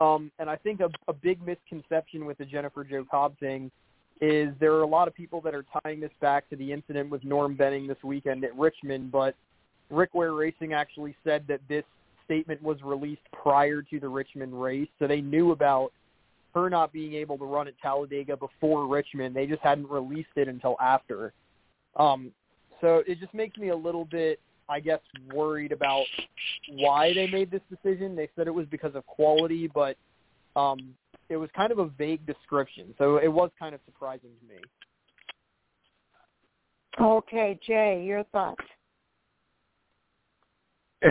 Um, 0.00 0.30
and 0.38 0.48
I 0.48 0.56
think 0.56 0.80
a, 0.80 0.90
a 1.08 1.12
big 1.12 1.40
misconception 1.44 2.24
with 2.24 2.38
the 2.38 2.44
Jennifer 2.44 2.84
Jo 2.84 3.04
Cobb 3.08 3.38
thing 3.38 3.70
is 4.20 4.52
there 4.58 4.72
are 4.72 4.82
a 4.82 4.86
lot 4.86 5.08
of 5.08 5.14
people 5.14 5.40
that 5.42 5.54
are 5.54 5.64
tying 5.82 6.00
this 6.00 6.10
back 6.20 6.48
to 6.50 6.56
the 6.56 6.72
incident 6.72 7.10
with 7.10 7.24
Norm 7.24 7.54
Benning 7.54 7.86
this 7.86 7.98
weekend 8.02 8.44
at 8.44 8.56
Richmond, 8.56 9.12
but 9.12 9.34
Rick 9.90 10.14
Ware 10.14 10.34
Racing 10.34 10.72
actually 10.72 11.14
said 11.24 11.44
that 11.48 11.60
this 11.68 11.84
statement 12.24 12.62
was 12.62 12.78
released 12.82 13.22
prior 13.32 13.80
to 13.82 14.00
the 14.00 14.08
Richmond 14.08 14.60
race, 14.60 14.88
so 14.98 15.06
they 15.06 15.20
knew 15.20 15.52
about 15.52 15.92
her 16.54 16.68
not 16.68 16.92
being 16.92 17.14
able 17.14 17.38
to 17.38 17.44
run 17.44 17.68
at 17.68 17.74
Talladega 17.80 18.36
before 18.36 18.86
Richmond. 18.86 19.34
They 19.34 19.46
just 19.46 19.62
hadn't 19.62 19.88
released 19.88 20.30
it 20.36 20.48
until 20.48 20.76
after. 20.80 21.32
Um, 21.96 22.32
so 22.80 23.02
it 23.06 23.18
just 23.20 23.34
makes 23.34 23.56
me 23.56 23.68
a 23.68 23.76
little 23.76 24.04
bit, 24.04 24.40
I 24.68 24.80
guess, 24.80 25.00
worried 25.32 25.72
about 25.72 26.04
why 26.70 27.12
they 27.14 27.26
made 27.26 27.50
this 27.50 27.62
decision. 27.70 28.14
They 28.14 28.28
said 28.36 28.46
it 28.46 28.54
was 28.54 28.66
because 28.66 28.94
of 28.94 29.06
quality, 29.06 29.68
but 29.68 29.96
um, 30.56 30.94
it 31.28 31.36
was 31.36 31.50
kind 31.54 31.72
of 31.72 31.78
a 31.78 31.86
vague 31.86 32.24
description, 32.26 32.94
so 32.98 33.18
it 33.18 33.28
was 33.28 33.50
kind 33.58 33.74
of 33.74 33.80
surprising 33.84 34.30
to 34.40 34.54
me. 34.54 34.60
Okay, 37.00 37.58
Jay, 37.64 38.02
your 38.04 38.24
thoughts? 38.24 38.64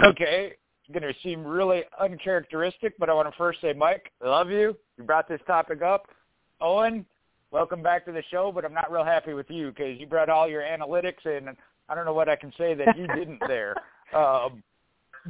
Okay, 0.03 0.53
going 0.91 1.03
to 1.03 1.13
seem 1.21 1.45
really 1.45 1.83
uncharacteristic, 1.99 2.97
but 2.97 3.09
I 3.09 3.13
want 3.13 3.29
to 3.29 3.37
first 3.37 3.61
say, 3.61 3.73
Mike, 3.73 4.11
I 4.23 4.27
love 4.27 4.49
you. 4.49 4.75
You 4.97 5.03
brought 5.03 5.27
this 5.27 5.41
topic 5.47 5.81
up. 5.81 6.07
Owen, 6.59 7.05
welcome 7.51 7.81
back 7.81 8.05
to 8.05 8.11
the 8.11 8.23
show, 8.29 8.51
but 8.53 8.65
I'm 8.65 8.73
not 8.73 8.91
real 8.91 9.05
happy 9.05 9.33
with 9.33 9.49
you 9.49 9.69
because 9.69 9.99
you 9.99 10.07
brought 10.07 10.29
all 10.29 10.47
your 10.47 10.61
analytics, 10.61 11.25
and 11.25 11.55
I 11.89 11.95
don't 11.95 12.05
know 12.05 12.13
what 12.13 12.29
I 12.29 12.35
can 12.35 12.51
say 12.57 12.73
that 12.73 12.97
you 12.97 13.07
didn't 13.07 13.41
there. 13.47 13.75
Um, 14.15 14.63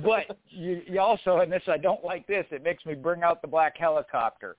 but 0.04 0.38
you, 0.50 0.84
you 0.86 1.00
also, 1.00 1.38
and 1.40 1.52
this 1.52 1.64
I 1.68 1.80
don't 1.80 2.04
like 2.04 2.28
this. 2.28 2.46
It 2.52 2.62
makes 2.62 2.86
me 2.86 2.94
bring 2.94 3.24
out 3.24 3.42
the 3.42 3.48
black 3.48 3.76
helicopter. 3.76 4.56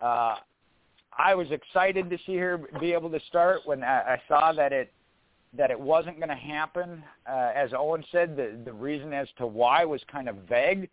Uh, 0.00 0.36
I 1.16 1.34
was 1.34 1.50
excited 1.50 2.08
to 2.10 2.18
see 2.26 2.36
her 2.36 2.58
be 2.80 2.92
able 2.92 3.10
to 3.10 3.20
start 3.28 3.60
when 3.64 3.82
I, 3.82 4.14
I 4.14 4.22
saw 4.28 4.52
that 4.52 4.72
it 4.72 4.92
that 5.56 5.70
it 5.70 5.80
wasn't 5.80 6.18
going 6.18 6.28
to 6.28 6.34
happen. 6.34 7.02
Uh, 7.26 7.52
as 7.54 7.70
Owen 7.76 8.04
said, 8.12 8.36
the 8.36 8.58
the 8.64 8.72
reason 8.72 9.12
as 9.12 9.28
to 9.38 9.46
why 9.46 9.84
was 9.84 10.00
kind 10.10 10.28
of 10.28 10.36
vague. 10.48 10.88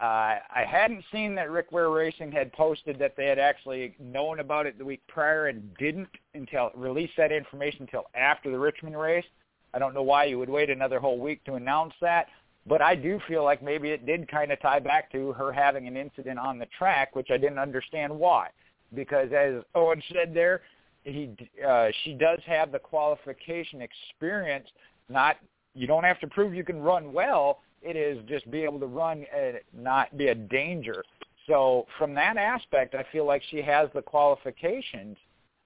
Uh, 0.00 0.38
I 0.54 0.64
hadn't 0.64 1.02
seen 1.10 1.34
that 1.34 1.50
Rick 1.50 1.72
Ware 1.72 1.90
Racing 1.90 2.30
had 2.30 2.52
posted 2.52 3.00
that 3.00 3.16
they 3.16 3.26
had 3.26 3.40
actually 3.40 3.96
known 3.98 4.38
about 4.38 4.64
it 4.64 4.78
the 4.78 4.84
week 4.84 5.02
prior 5.08 5.48
and 5.48 5.76
didn't 5.76 6.08
until 6.34 6.70
release 6.76 7.10
that 7.16 7.32
information 7.32 7.80
until 7.80 8.04
after 8.14 8.48
the 8.52 8.58
Richmond 8.58 8.96
race. 8.96 9.24
I 9.74 9.80
don't 9.80 9.94
know 9.94 10.04
why 10.04 10.24
you 10.24 10.38
would 10.38 10.48
wait 10.48 10.70
another 10.70 11.00
whole 11.00 11.18
week 11.18 11.42
to 11.44 11.54
announce 11.54 11.94
that. 12.00 12.28
But 12.68 12.82
I 12.82 12.94
do 12.94 13.18
feel 13.26 13.44
like 13.44 13.62
maybe 13.62 13.90
it 13.90 14.04
did 14.04 14.30
kind 14.30 14.52
of 14.52 14.60
tie 14.60 14.80
back 14.80 15.10
to 15.12 15.32
her 15.32 15.52
having 15.52 15.86
an 15.86 15.96
incident 15.96 16.38
on 16.38 16.58
the 16.58 16.66
track, 16.78 17.16
which 17.16 17.30
I 17.30 17.38
didn't 17.38 17.58
understand 17.58 18.16
why. 18.16 18.50
Because 18.94 19.30
as 19.32 19.62
Owen 19.74 20.02
said 20.12 20.34
there, 20.34 20.62
he 21.04 21.30
uh, 21.66 21.88
she 22.04 22.12
does 22.12 22.40
have 22.46 22.72
the 22.72 22.78
qualification 22.78 23.80
experience. 23.80 24.68
Not 25.08 25.36
you 25.74 25.86
don't 25.86 26.04
have 26.04 26.20
to 26.20 26.26
prove 26.26 26.54
you 26.54 26.64
can 26.64 26.80
run 26.80 27.12
well. 27.12 27.60
It 27.80 27.96
is 27.96 28.18
just 28.28 28.50
be 28.50 28.64
able 28.64 28.80
to 28.80 28.86
run 28.86 29.24
and 29.34 29.60
not 29.72 30.16
be 30.18 30.28
a 30.28 30.34
danger. 30.34 31.02
So 31.46 31.86
from 31.96 32.14
that 32.14 32.36
aspect, 32.36 32.94
I 32.94 33.04
feel 33.10 33.24
like 33.24 33.42
she 33.50 33.62
has 33.62 33.88
the 33.94 34.02
qualifications, 34.02 35.16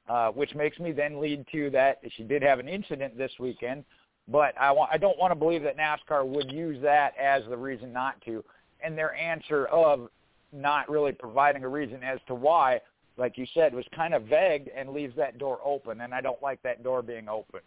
uh, 0.09 0.29
which 0.29 0.55
makes 0.55 0.79
me 0.79 0.93
then 0.93 1.21
lead 1.21 1.45
to 1.53 1.71
that 1.71 2.01
she 2.17 2.23
did 2.23 2.43
have 2.43 2.61
an 2.61 2.69
incident 2.69 3.19
this 3.19 3.33
weekend 3.41 3.85
but 4.29 4.55
I, 4.61 4.75
I 4.91 4.99
don't 4.99 5.19
want 5.19 5.31
to 5.31 5.35
believe 5.35 5.63
that 5.63 5.77
NASCAR 5.77 6.27
would 6.27 6.51
use 6.51 6.81
that 6.83 7.15
as 7.19 7.43
the 7.49 7.57
reason 7.57 7.93
not 7.93 8.21
to. 8.23 8.45
And 8.85 8.97
their 8.97 9.15
answer 9.15 9.67
of 9.67 10.09
not 10.53 10.89
really 10.91 11.13
providing 11.13 11.65
a 11.65 11.69
reason 11.69 12.03
as 12.03 12.19
to 12.27 12.35
why, 12.35 12.81
like 13.17 13.39
you 13.39 13.47
said, 13.55 13.75
was 13.75 13.85
kind 13.95 14.15
of 14.15 14.25
vague 14.25 14.71
and 14.77 14.91
leaves 14.91 15.17
that 15.17 15.39
door 15.39 15.59
open. 15.65 16.01
And 16.01 16.15
I 16.15 16.21
don't 16.21 16.43
like 16.43 16.63
that 16.63 16.83
door 16.83 17.03
being 17.03 17.29
open. 17.29 17.61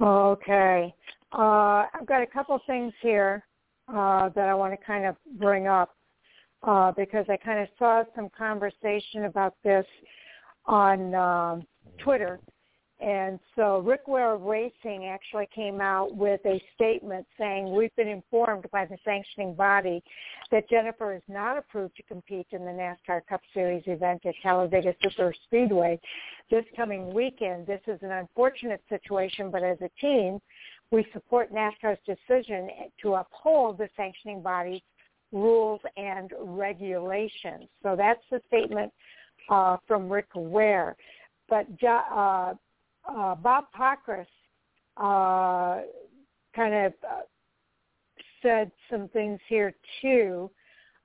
Okay. 0.00 0.94
Uh, 1.32 1.84
I've 1.92 2.06
got 2.06 2.22
a 2.22 2.26
couple 2.26 2.58
things 2.66 2.92
here 3.02 3.44
uh, 3.88 4.28
that 4.30 4.48
I 4.48 4.54
want 4.54 4.78
to 4.78 4.86
kind 4.86 5.04
of 5.06 5.16
bring 5.38 5.66
up 5.66 5.94
uh, 6.62 6.92
because 6.92 7.26
I 7.28 7.36
kind 7.36 7.60
of 7.60 7.68
saw 7.78 8.04
some 8.14 8.28
conversation 8.36 9.24
about 9.24 9.54
this 9.64 9.86
on 10.66 11.14
um, 11.14 11.66
Twitter 11.98 12.40
and 13.00 13.38
so 13.54 13.78
Rick 13.78 14.08
Ware 14.08 14.36
Racing 14.36 15.06
actually 15.06 15.48
came 15.54 15.80
out 15.80 16.16
with 16.16 16.40
a 16.44 16.60
statement 16.74 17.26
saying, 17.38 17.72
we've 17.72 17.94
been 17.94 18.08
informed 18.08 18.66
by 18.72 18.86
the 18.86 18.96
sanctioning 19.04 19.54
body 19.54 20.02
that 20.50 20.68
Jennifer 20.68 21.14
is 21.14 21.22
not 21.28 21.56
approved 21.56 21.94
to 21.96 22.02
compete 22.02 22.48
in 22.50 22.64
the 22.64 22.72
NASCAR 22.72 23.20
Cup 23.28 23.40
Series 23.54 23.84
event 23.86 24.26
at 24.26 24.34
Talladega 24.42 24.94
Super 25.00 25.32
Speedway 25.44 26.00
this 26.50 26.64
coming 26.74 27.12
weekend. 27.14 27.66
This 27.66 27.80
is 27.86 27.98
an 28.02 28.10
unfortunate 28.10 28.82
situation, 28.88 29.50
but 29.50 29.62
as 29.62 29.78
a 29.80 29.90
team, 30.00 30.40
we 30.90 31.06
support 31.12 31.52
NASCAR's 31.52 31.98
decision 32.06 32.68
to 33.02 33.14
uphold 33.14 33.78
the 33.78 33.88
sanctioning 33.96 34.42
body's 34.42 34.80
rules 35.30 35.80
and 35.96 36.32
regulations. 36.40 37.68
So 37.82 37.94
that's 37.96 38.22
the 38.30 38.40
statement 38.48 38.92
uh, 39.50 39.76
from 39.86 40.08
Rick 40.08 40.28
Ware. 40.34 40.96
But 41.48 41.66
uh, 41.84 42.54
uh, 43.08 43.34
Bob 43.34 43.64
Pockrass 43.76 44.26
uh, 44.96 45.82
kind 46.54 46.74
of 46.74 46.92
uh, 47.04 47.20
said 48.42 48.70
some 48.90 49.08
things 49.08 49.40
here 49.48 49.74
too. 50.02 50.50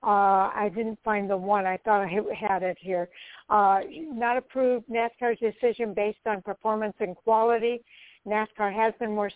Uh, 0.04 0.52
I 0.54 0.70
didn't 0.76 1.00
find 1.04 1.30
the 1.30 1.38
one. 1.38 1.66
I 1.66 1.78
thought 1.78 2.02
I 2.02 2.20
had 2.38 2.62
it 2.62 2.78
here. 2.80 3.08
Uh, 3.50 3.80
not 3.90 4.36
approved 4.36 4.86
NASCAR's 4.90 5.40
decision 5.40 5.94
based 5.94 6.20
on 6.26 6.42
performance 6.42 6.96
and 7.00 7.16
quality. 7.16 7.82
NASCAR 8.28 8.74
has 8.74 8.94
been 9.00 9.16
more 9.16 9.32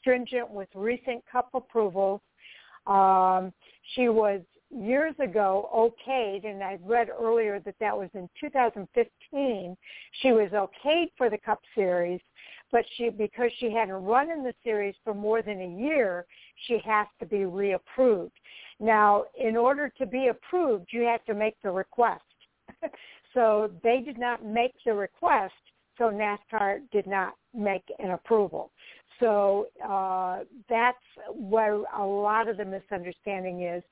stringent 0.00 0.50
with 0.50 0.68
recent 0.74 1.22
cup 1.30 1.50
approvals. 1.54 2.20
Um, 2.86 3.52
she 3.94 4.08
was 4.08 4.40
years 4.70 5.14
ago 5.18 5.68
okayed, 5.74 6.46
and 6.46 6.62
I 6.62 6.78
read 6.84 7.08
earlier 7.08 7.60
that 7.60 7.74
that 7.80 7.96
was 7.96 8.10
in 8.14 8.28
2015. 8.40 9.76
She 10.22 10.32
was 10.32 10.50
okayed 10.50 11.10
for 11.16 11.30
the 11.30 11.38
Cup 11.38 11.60
Series, 11.74 12.20
but 12.70 12.84
she 12.96 13.08
because 13.08 13.50
she 13.58 13.72
hadn't 13.72 13.94
run 13.94 14.30
in 14.30 14.42
the 14.42 14.54
series 14.62 14.94
for 15.04 15.14
more 15.14 15.42
than 15.42 15.60
a 15.60 15.80
year, 15.80 16.26
she 16.66 16.78
has 16.84 17.06
to 17.20 17.26
be 17.26 17.38
reapproved. 17.38 18.32
Now, 18.80 19.24
in 19.38 19.56
order 19.56 19.92
to 19.98 20.06
be 20.06 20.28
approved, 20.28 20.88
you 20.92 21.02
have 21.02 21.24
to 21.24 21.34
make 21.34 21.56
the 21.62 21.70
request. 21.70 22.22
so 23.34 23.70
they 23.82 24.00
did 24.00 24.18
not 24.18 24.44
make 24.44 24.74
the 24.84 24.92
request 24.92 25.54
so 25.98 26.04
NASCAR 26.04 26.80
did 26.92 27.06
not 27.06 27.34
make 27.52 27.82
an 27.98 28.12
approval. 28.12 28.70
So 29.20 29.66
uh, 29.86 30.44
that's 30.70 30.96
where 31.34 31.74
a 31.74 32.04
lot 32.04 32.48
of 32.48 32.56
the 32.56 32.64
misunderstanding 32.64 33.62
is. 33.62 33.82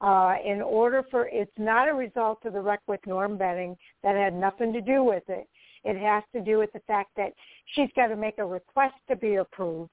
Uh, 0.00 0.36
in 0.46 0.62
order 0.62 1.04
for 1.10 1.28
it's 1.30 1.52
not 1.58 1.86
a 1.86 1.92
result 1.92 2.38
of 2.46 2.54
the 2.54 2.60
wreck 2.60 2.80
Norm 3.06 3.36
Benning 3.36 3.76
that 4.02 4.16
had 4.16 4.32
nothing 4.32 4.72
to 4.72 4.80
do 4.80 5.04
with 5.04 5.24
it. 5.28 5.46
It 5.84 5.98
has 5.98 6.22
to 6.34 6.40
do 6.40 6.58
with 6.58 6.72
the 6.72 6.80
fact 6.80 7.10
that 7.16 7.32
she's 7.74 7.90
got 7.94 8.06
to 8.08 8.16
make 8.16 8.38
a 8.38 8.44
request 8.44 8.94
to 9.08 9.16
be 9.16 9.36
approved 9.36 9.90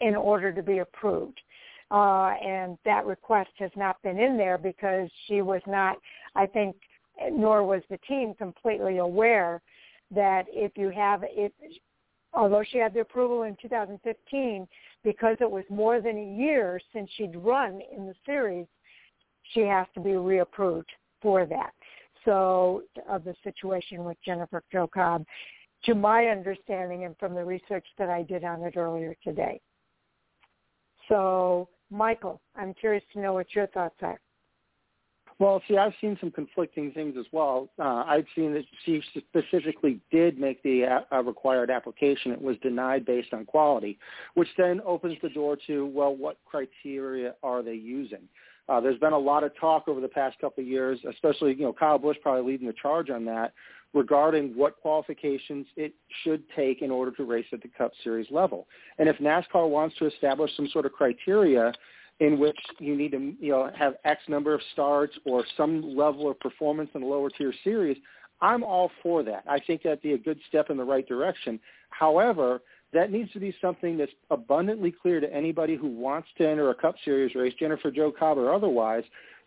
in 0.00 0.16
order 0.16 0.52
to 0.52 0.62
be 0.62 0.78
approved. 0.78 1.40
Uh, 1.90 2.34
and 2.42 2.76
that 2.84 3.06
request 3.06 3.50
has 3.58 3.70
not 3.76 4.00
been 4.02 4.18
in 4.18 4.36
there 4.36 4.58
because 4.58 5.08
she 5.26 5.40
was 5.40 5.62
not, 5.66 5.96
I 6.34 6.46
think, 6.46 6.76
nor 7.32 7.64
was 7.64 7.82
the 7.90 7.98
team 8.08 8.34
completely 8.34 8.98
aware 8.98 9.62
that 10.10 10.44
if 10.48 10.72
you 10.76 10.90
have, 10.90 11.22
if, 11.24 11.52
although 12.32 12.62
she 12.70 12.78
had 12.78 12.92
the 12.92 13.00
approval 13.00 13.44
in 13.44 13.56
2015, 13.60 14.68
because 15.02 15.36
it 15.40 15.50
was 15.50 15.64
more 15.70 16.00
than 16.00 16.18
a 16.18 16.36
year 16.36 16.80
since 16.92 17.08
she'd 17.16 17.36
run 17.36 17.80
in 17.96 18.06
the 18.06 18.14
series, 18.26 18.66
she 19.52 19.60
has 19.60 19.86
to 19.94 20.00
be 20.00 20.10
reapproved 20.10 20.84
for 21.20 21.46
that. 21.46 21.72
So 22.24 22.82
of 23.08 23.24
the 23.24 23.34
situation 23.42 24.04
with 24.04 24.16
Jennifer 24.24 24.62
Cobb, 24.72 25.24
to 25.84 25.94
my 25.94 26.26
understanding 26.26 27.04
and 27.04 27.16
from 27.18 27.34
the 27.34 27.44
research 27.44 27.86
that 27.98 28.10
I 28.10 28.22
did 28.22 28.44
on 28.44 28.62
it 28.62 28.76
earlier 28.76 29.14
today. 29.22 29.60
So, 31.08 31.68
Michael, 31.90 32.40
I'm 32.56 32.74
curious 32.74 33.04
to 33.12 33.20
know 33.20 33.32
what 33.32 33.54
your 33.54 33.68
thoughts 33.68 33.96
are. 34.02 34.20
Well, 35.38 35.62
see, 35.68 35.76
I've 35.76 35.92
seen 36.00 36.16
some 36.20 36.32
conflicting 36.32 36.90
things 36.90 37.14
as 37.16 37.26
well. 37.30 37.70
Uh, 37.78 38.02
I've 38.06 38.26
seen 38.34 38.52
that 38.54 38.64
she 38.84 39.00
specifically 39.28 40.00
did 40.10 40.36
make 40.36 40.60
the 40.64 41.04
uh, 41.12 41.22
required 41.22 41.70
application. 41.70 42.32
It 42.32 42.42
was 42.42 42.56
denied 42.60 43.06
based 43.06 43.32
on 43.32 43.44
quality, 43.44 44.00
which 44.34 44.48
then 44.58 44.80
opens 44.84 45.16
the 45.22 45.28
door 45.28 45.56
to, 45.68 45.86
well, 45.86 46.14
what 46.14 46.38
criteria 46.44 47.34
are 47.44 47.62
they 47.62 47.74
using? 47.74 48.28
Uh, 48.68 48.80
there's 48.80 48.98
been 48.98 49.12
a 49.12 49.18
lot 49.18 49.44
of 49.44 49.52
talk 49.58 49.88
over 49.88 50.00
the 50.00 50.08
past 50.08 50.38
couple 50.40 50.62
of 50.62 50.68
years, 50.68 50.98
especially, 51.08 51.54
you 51.54 51.62
know, 51.62 51.72
Kyle 51.72 51.98
Busch 51.98 52.16
probably 52.22 52.52
leading 52.52 52.66
the 52.66 52.74
charge 52.74 53.08
on 53.10 53.24
that, 53.24 53.54
regarding 53.94 54.54
what 54.54 54.76
qualifications 54.80 55.66
it 55.76 55.94
should 56.22 56.42
take 56.54 56.82
in 56.82 56.90
order 56.90 57.10
to 57.12 57.24
race 57.24 57.46
at 57.52 57.62
the 57.62 57.68
Cup 57.68 57.92
Series 58.04 58.26
level. 58.30 58.66
And 58.98 59.08
if 59.08 59.16
NASCAR 59.16 59.68
wants 59.68 59.96
to 59.98 60.06
establish 60.06 60.50
some 60.56 60.68
sort 60.68 60.84
of 60.84 60.92
criteria 60.92 61.72
in 62.20 62.38
which 62.38 62.58
you 62.78 62.96
need 62.96 63.12
to 63.12 63.34
you 63.40 63.52
know 63.52 63.70
have 63.76 63.94
X 64.04 64.20
number 64.28 64.52
of 64.52 64.60
starts 64.72 65.16
or 65.24 65.44
some 65.56 65.96
level 65.96 66.30
of 66.30 66.38
performance 66.40 66.90
in 66.94 67.00
the 67.00 67.06
lower 67.06 67.30
tier 67.30 67.54
series, 67.64 67.96
I'm 68.40 68.62
all 68.62 68.90
for 69.02 69.22
that. 69.22 69.44
I 69.48 69.58
think 69.60 69.82
that'd 69.82 70.02
be 70.02 70.12
a 70.12 70.18
good 70.18 70.38
step 70.48 70.70
in 70.70 70.76
the 70.76 70.84
right 70.84 71.06
direction. 71.06 71.58
However, 71.90 72.60
that 72.92 73.12
needs 73.12 73.30
to 73.32 73.40
be 73.40 73.54
something 73.60 73.98
that's 73.98 74.12
abundantly 74.30 74.92
clear 74.92 75.20
to 75.20 75.32
anybody 75.32 75.76
who 75.76 75.88
wants 75.88 76.28
to 76.38 76.48
enter 76.48 76.70
a 76.70 76.74
Cup 76.74 76.94
Series 77.04 77.34
race, 77.34 77.54
Jennifer 77.58 77.90
Jo 77.90 78.10
Cobb 78.10 78.38
or 78.38 78.52
otherwise, 78.52 79.04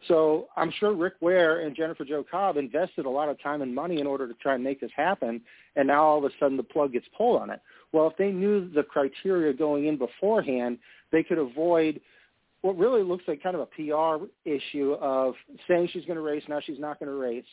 so 0.08 0.48
I'm 0.58 0.72
sure 0.80 0.94
Rick 0.94 1.16
Ware 1.22 1.62
and 1.62 1.76
Jennifer 1.76 2.04
Jo 2.04 2.26
Cobb 2.30 2.58
invested 2.58 3.06
a 3.06 3.10
lot 3.10 3.30
of 3.30 3.42
time 3.42 3.62
and 3.62 3.74
money 3.74 4.00
in 4.00 4.08
order 4.08 4.28
to 4.28 4.34
try 4.36 4.56
and 4.56 4.64
make 4.64 4.82
this 4.82 4.92
happen, 4.96 5.42
and 5.76 5.88
now 5.88 6.04
all 6.04 6.18
of 6.18 6.24
a 6.24 6.30
sudden 6.40 6.58
the 6.58 6.64
plug 6.64 6.94
gets 6.94 7.06
pulled 7.16 7.42
on 7.42 7.50
it. 7.50 7.62
Well, 7.92 8.08
if 8.08 8.18
they 8.18 8.32
knew 8.32 8.70
the 8.70 8.84
criteria 8.84 9.54
going 9.54 9.86
in 9.86 9.98
beforehand, 9.98 10.80
they 11.12 11.24
could 11.24 11.38
avoid 11.38 12.02
what 12.62 12.78
really 12.78 13.04
looks 13.04 13.24
like 13.28 13.44
kind 13.44 13.56
of 13.56 13.62
a 13.62 13.66
PR 13.66 14.26
issue 14.46 14.94
of 14.94 15.34
saying 15.68 15.90
she's 15.92 16.06
going 16.06 16.16
to 16.16 16.22
race, 16.22 16.44
now 16.48 16.60
she's 16.64 16.80
not 16.80 17.00
going 17.00 17.10
to 17.10 17.16
race. 17.16 17.46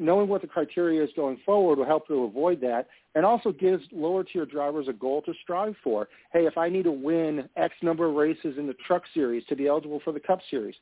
Knowing 0.00 0.28
what 0.28 0.40
the 0.40 0.48
criteria 0.48 1.04
is 1.04 1.10
going 1.14 1.38
forward 1.44 1.78
will 1.78 1.84
help 1.84 2.08
to 2.08 2.24
avoid 2.24 2.58
that 2.58 2.88
and 3.14 3.24
also 3.24 3.52
gives 3.52 3.84
lower 3.92 4.24
tier 4.24 4.46
drivers 4.46 4.88
a 4.88 4.94
goal 4.94 5.20
to 5.20 5.34
strive 5.42 5.74
for. 5.84 6.08
Hey, 6.32 6.46
if 6.46 6.56
I 6.56 6.70
need 6.70 6.84
to 6.84 6.90
win 6.90 7.46
X 7.56 7.74
number 7.82 8.08
of 8.08 8.14
races 8.14 8.56
in 8.56 8.66
the 8.66 8.74
truck 8.86 9.02
series 9.12 9.44
to 9.50 9.54
be 9.54 9.66
eligible 9.66 10.00
for 10.02 10.12
the 10.12 10.18
Cup 10.18 10.40
Series, 10.50 10.74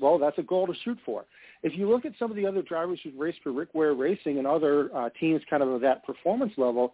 well, 0.00 0.18
that's 0.18 0.38
a 0.38 0.42
goal 0.42 0.66
to 0.66 0.74
shoot 0.84 0.98
for. 1.06 1.24
If 1.62 1.78
you 1.78 1.88
look 1.88 2.04
at 2.04 2.12
some 2.18 2.28
of 2.28 2.36
the 2.36 2.44
other 2.44 2.60
drivers 2.60 2.98
who've 3.04 3.16
raced 3.16 3.38
for 3.44 3.52
Rick 3.52 3.68
Ware 3.72 3.94
Racing 3.94 4.38
and 4.38 4.48
other 4.48 4.94
uh, 4.94 5.10
teams 5.20 5.42
kind 5.48 5.62
of 5.62 5.68
of 5.68 5.80
that 5.82 6.04
performance 6.04 6.52
level, 6.56 6.92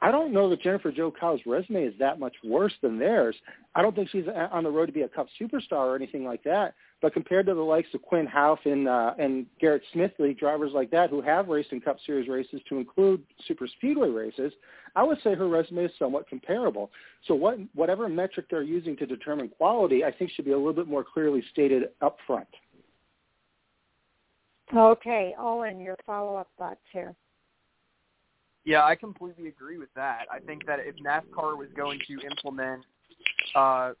I 0.00 0.10
don't 0.10 0.32
know 0.32 0.50
that 0.50 0.60
Jennifer 0.60 0.90
Jo 0.90 1.10
Cobb's 1.10 1.42
resume 1.46 1.84
is 1.84 1.94
that 2.00 2.18
much 2.18 2.34
worse 2.42 2.74
than 2.82 2.98
theirs. 2.98 3.36
I 3.74 3.82
don't 3.82 3.94
think 3.94 4.10
she's 4.10 4.26
on 4.52 4.64
the 4.64 4.70
road 4.70 4.86
to 4.86 4.92
be 4.92 5.02
a 5.02 5.08
Cup 5.08 5.28
superstar 5.40 5.86
or 5.86 5.96
anything 5.96 6.24
like 6.24 6.42
that. 6.44 6.74
But 7.04 7.12
compared 7.12 7.44
to 7.44 7.54
the 7.54 7.60
likes 7.60 7.92
of 7.92 8.00
Quinn 8.00 8.26
Houff 8.26 8.60
and 8.64 8.88
uh, 8.88 9.12
and 9.18 9.44
Garrett 9.60 9.82
Smithley, 9.94 10.38
drivers 10.38 10.72
like 10.72 10.90
that 10.92 11.10
who 11.10 11.20
have 11.20 11.48
raced 11.48 11.70
in 11.72 11.82
Cup 11.82 11.98
Series 12.06 12.30
races 12.30 12.62
to 12.70 12.78
include 12.78 13.22
super 13.46 13.66
speedway 13.66 14.08
races, 14.08 14.54
I 14.96 15.02
would 15.02 15.18
say 15.22 15.34
her 15.34 15.46
resume 15.46 15.84
is 15.84 15.90
somewhat 15.98 16.26
comparable. 16.30 16.90
So 17.28 17.34
what 17.34 17.58
whatever 17.74 18.08
metric 18.08 18.46
they're 18.48 18.62
using 18.62 18.96
to 18.96 19.04
determine 19.04 19.50
quality, 19.50 20.02
I 20.02 20.12
think 20.12 20.30
should 20.30 20.46
be 20.46 20.52
a 20.52 20.56
little 20.56 20.72
bit 20.72 20.88
more 20.88 21.04
clearly 21.04 21.44
stated 21.52 21.90
up 22.00 22.16
front. 22.26 22.48
Okay, 24.74 25.34
Owen, 25.38 25.80
your 25.80 25.98
follow-up 26.06 26.48
thoughts 26.56 26.80
here. 26.90 27.14
Yeah, 28.64 28.82
I 28.82 28.94
completely 28.94 29.48
agree 29.48 29.76
with 29.76 29.92
that. 29.94 30.20
I 30.32 30.38
think 30.38 30.64
that 30.64 30.78
if 30.80 30.94
NASCAR 31.04 31.58
was 31.58 31.68
going 31.76 32.00
to 32.08 32.26
implement, 32.26 32.82
uh, 33.54 33.92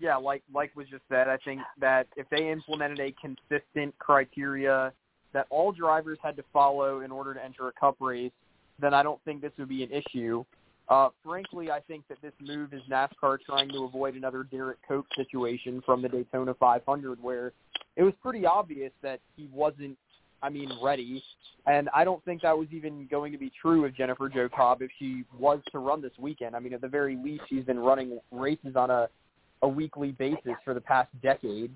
yeah, 0.00 0.16
like 0.16 0.42
like 0.52 0.74
was 0.76 0.86
just 0.88 1.02
said, 1.08 1.28
I 1.28 1.36
think 1.38 1.60
that 1.80 2.06
if 2.16 2.28
they 2.30 2.50
implemented 2.50 3.00
a 3.00 3.14
consistent 3.20 3.96
criteria 3.98 4.92
that 5.32 5.46
all 5.50 5.72
drivers 5.72 6.18
had 6.22 6.36
to 6.36 6.44
follow 6.52 7.00
in 7.00 7.10
order 7.10 7.34
to 7.34 7.44
enter 7.44 7.68
a 7.68 7.72
Cup 7.72 7.96
race, 8.00 8.32
then 8.80 8.94
I 8.94 9.02
don't 9.02 9.22
think 9.24 9.42
this 9.42 9.52
would 9.58 9.68
be 9.68 9.82
an 9.82 9.90
issue. 9.90 10.44
Uh, 10.88 11.10
frankly, 11.22 11.70
I 11.70 11.80
think 11.80 12.04
that 12.08 12.16
this 12.22 12.32
move 12.40 12.72
is 12.72 12.80
NASCAR 12.90 13.38
trying 13.44 13.68
to 13.70 13.84
avoid 13.84 14.14
another 14.14 14.42
Derrike 14.50 14.76
Cope 14.86 15.06
situation 15.16 15.82
from 15.84 16.00
the 16.00 16.08
Daytona 16.08 16.54
500, 16.54 17.22
where 17.22 17.52
it 17.96 18.02
was 18.02 18.14
pretty 18.22 18.46
obvious 18.46 18.92
that 19.02 19.20
he 19.36 19.50
wasn't 19.52 19.98
I 20.42 20.48
mean, 20.48 20.70
ready. 20.82 21.22
And 21.66 21.88
I 21.94 22.04
don't 22.04 22.24
think 22.24 22.42
that 22.42 22.56
was 22.56 22.68
even 22.70 23.06
going 23.10 23.32
to 23.32 23.38
be 23.38 23.50
true 23.60 23.84
of 23.84 23.94
Jennifer 23.94 24.28
Jo 24.28 24.48
Cobb 24.48 24.82
if 24.82 24.90
she 24.98 25.24
was 25.38 25.60
to 25.72 25.78
run 25.78 26.00
this 26.00 26.12
weekend. 26.18 26.56
I 26.56 26.60
mean, 26.60 26.72
at 26.72 26.80
the 26.80 26.88
very 26.88 27.16
least, 27.16 27.42
she's 27.48 27.64
been 27.64 27.78
running 27.78 28.18
races 28.30 28.76
on 28.76 28.90
a 28.90 29.08
a 29.62 29.68
weekly 29.68 30.12
basis 30.12 30.54
for 30.64 30.74
the 30.74 30.80
past 30.80 31.08
decade. 31.22 31.70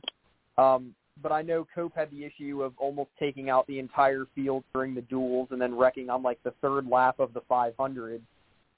Um, 0.58 0.94
but 1.22 1.32
I 1.32 1.42
know 1.42 1.66
Cope 1.74 1.94
had 1.94 2.10
the 2.10 2.24
issue 2.24 2.62
of 2.62 2.72
almost 2.78 3.10
taking 3.18 3.50
out 3.50 3.66
the 3.66 3.78
entire 3.78 4.26
field 4.34 4.64
during 4.72 4.94
the 4.94 5.02
duels 5.02 5.48
and 5.50 5.60
then 5.60 5.74
wrecking 5.74 6.10
on 6.10 6.22
like 6.22 6.42
the 6.42 6.52
third 6.62 6.86
lap 6.88 7.20
of 7.20 7.32
the 7.34 7.42
500. 7.48 8.22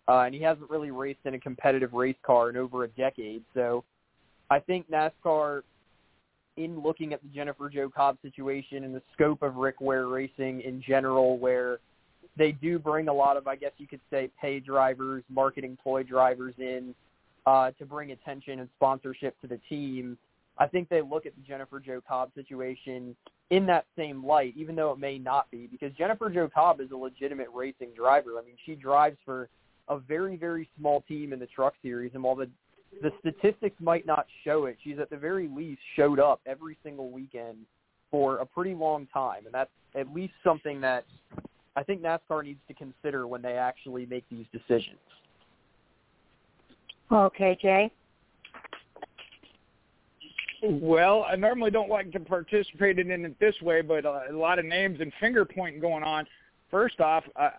Uh, 0.07 0.21
and 0.21 0.35
he 0.35 0.43
hasn't 0.43 0.69
really 0.69 0.91
raced 0.91 1.21
in 1.25 1.35
a 1.35 1.41
competitive 1.41 1.93
race 1.93 2.17
car 2.23 2.51
in 2.51 2.57
over 2.57 2.85
a 2.85 2.89
decade. 2.89 3.43
So 3.55 3.85
I 4.51 4.61
think 4.61 4.91
NASCAR 4.91 5.63
in 6.57 6.81
looking 6.83 7.13
at 7.13 7.23
the 7.23 7.29
Jennifer 7.29 7.69
Jo 7.69 7.89
Cobb 7.89 8.17
situation 8.23 8.85
and 8.85 8.95
the 8.95 9.03
scope 9.13 9.43
of 9.43 9.57
Rick 9.57 9.81
Ware 9.81 10.07
Racing 10.07 10.61
in 10.61 10.83
general, 10.87 11.39
where 11.39 11.79
they 12.37 12.53
do 12.53 12.79
bring 12.79 13.09
a 13.09 13.13
lot 13.13 13.37
of, 13.37 13.47
I 13.47 13.57
guess 13.57 13.73
you 13.79 13.87
could 13.87 14.01
say, 14.11 14.31
pay 14.41 14.61
drivers, 14.61 15.25
marketing 15.29 15.79
ploy 15.83 16.03
drivers 16.03 16.55
in 16.59 16.95
uh, 17.47 17.71
to 17.73 17.85
bring 17.85 18.13
attention 18.13 18.61
and 18.61 18.69
sponsorship 18.77 19.41
to 19.41 19.47
the 19.47 19.59
team. 19.69 20.17
I 20.57 20.67
think 20.67 20.89
they 20.89 21.03
look 21.03 21.27
at 21.27 21.35
the 21.35 21.43
Jennifer 21.43 21.81
Jo 21.81 22.01
Cobb 22.07 22.31
situation 22.35 23.17
in 23.51 23.67
that 23.67 23.87
same 23.97 24.25
light, 24.25 24.55
even 24.57 24.77
though 24.77 24.93
it 24.93 24.99
may 24.99 25.19
not 25.19 25.51
be, 25.51 25.67
because 25.67 25.93
Jennifer 25.99 26.31
Jo 26.31 26.49
Cobb 26.53 26.81
is 26.81 26.91
a 26.93 26.97
legitimate 26.97 27.49
racing 27.53 27.91
driver. 27.97 28.39
I 28.39 28.45
mean, 28.45 28.57
she 28.65 28.75
drives 28.75 29.17
for 29.25 29.49
a 29.89 29.99
very, 29.99 30.37
very 30.37 30.69
small 30.79 31.03
team 31.07 31.33
in 31.33 31.39
the 31.39 31.47
truck 31.47 31.75
series, 31.83 32.13
and 32.15 32.23
while 32.23 32.37
the 32.37 32.49
the 33.03 33.13
statistics 33.21 33.77
might 33.81 34.07
not 34.07 34.27
show 34.45 34.67
it. 34.67 34.77
She's 34.83 34.99
at 34.99 35.11
the 35.11 35.17
very 35.17 35.49
least 35.49 35.81
showed 35.97 36.21
up 36.21 36.41
every 36.47 36.77
single 36.83 37.11
weekend 37.11 37.59
for 38.11 38.39
a 38.39 38.47
pretty 38.47 38.75
long 38.75 39.07
time, 39.13 39.47
and 39.47 39.55
that's 39.55 39.71
at 39.95 40.13
least 40.13 40.35
something 40.43 40.81
that 40.81 41.05
I 41.77 41.83
think 41.83 42.03
NASCAR 42.03 42.45
needs 42.45 42.61
to 42.69 42.75
consider 42.75 43.27
when 43.27 43.43
they 43.43 43.55
actually 43.55 44.07
make 44.07 44.25
these 44.31 44.47
decisions. 44.53 44.99
Okay, 47.11 47.57
Jay. 47.61 47.91
Well, 50.63 51.27
I 51.29 51.37
normally 51.37 51.71
don't 51.71 51.91
like 51.91 52.11
to 52.13 52.21
participate 52.21 52.99
in 52.99 53.11
it 53.11 53.39
this 53.39 53.55
way, 53.61 53.83
but 53.83 54.07
a 54.07 54.29
lot 54.33 54.59
of 54.59 54.65
names 54.65 55.01
and 55.01 55.13
finger 55.21 55.45
pointing 55.45 55.81
going 55.81 56.03
on. 56.03 56.27
First 56.71 57.01
off, 57.01 57.25
uh, 57.37 57.51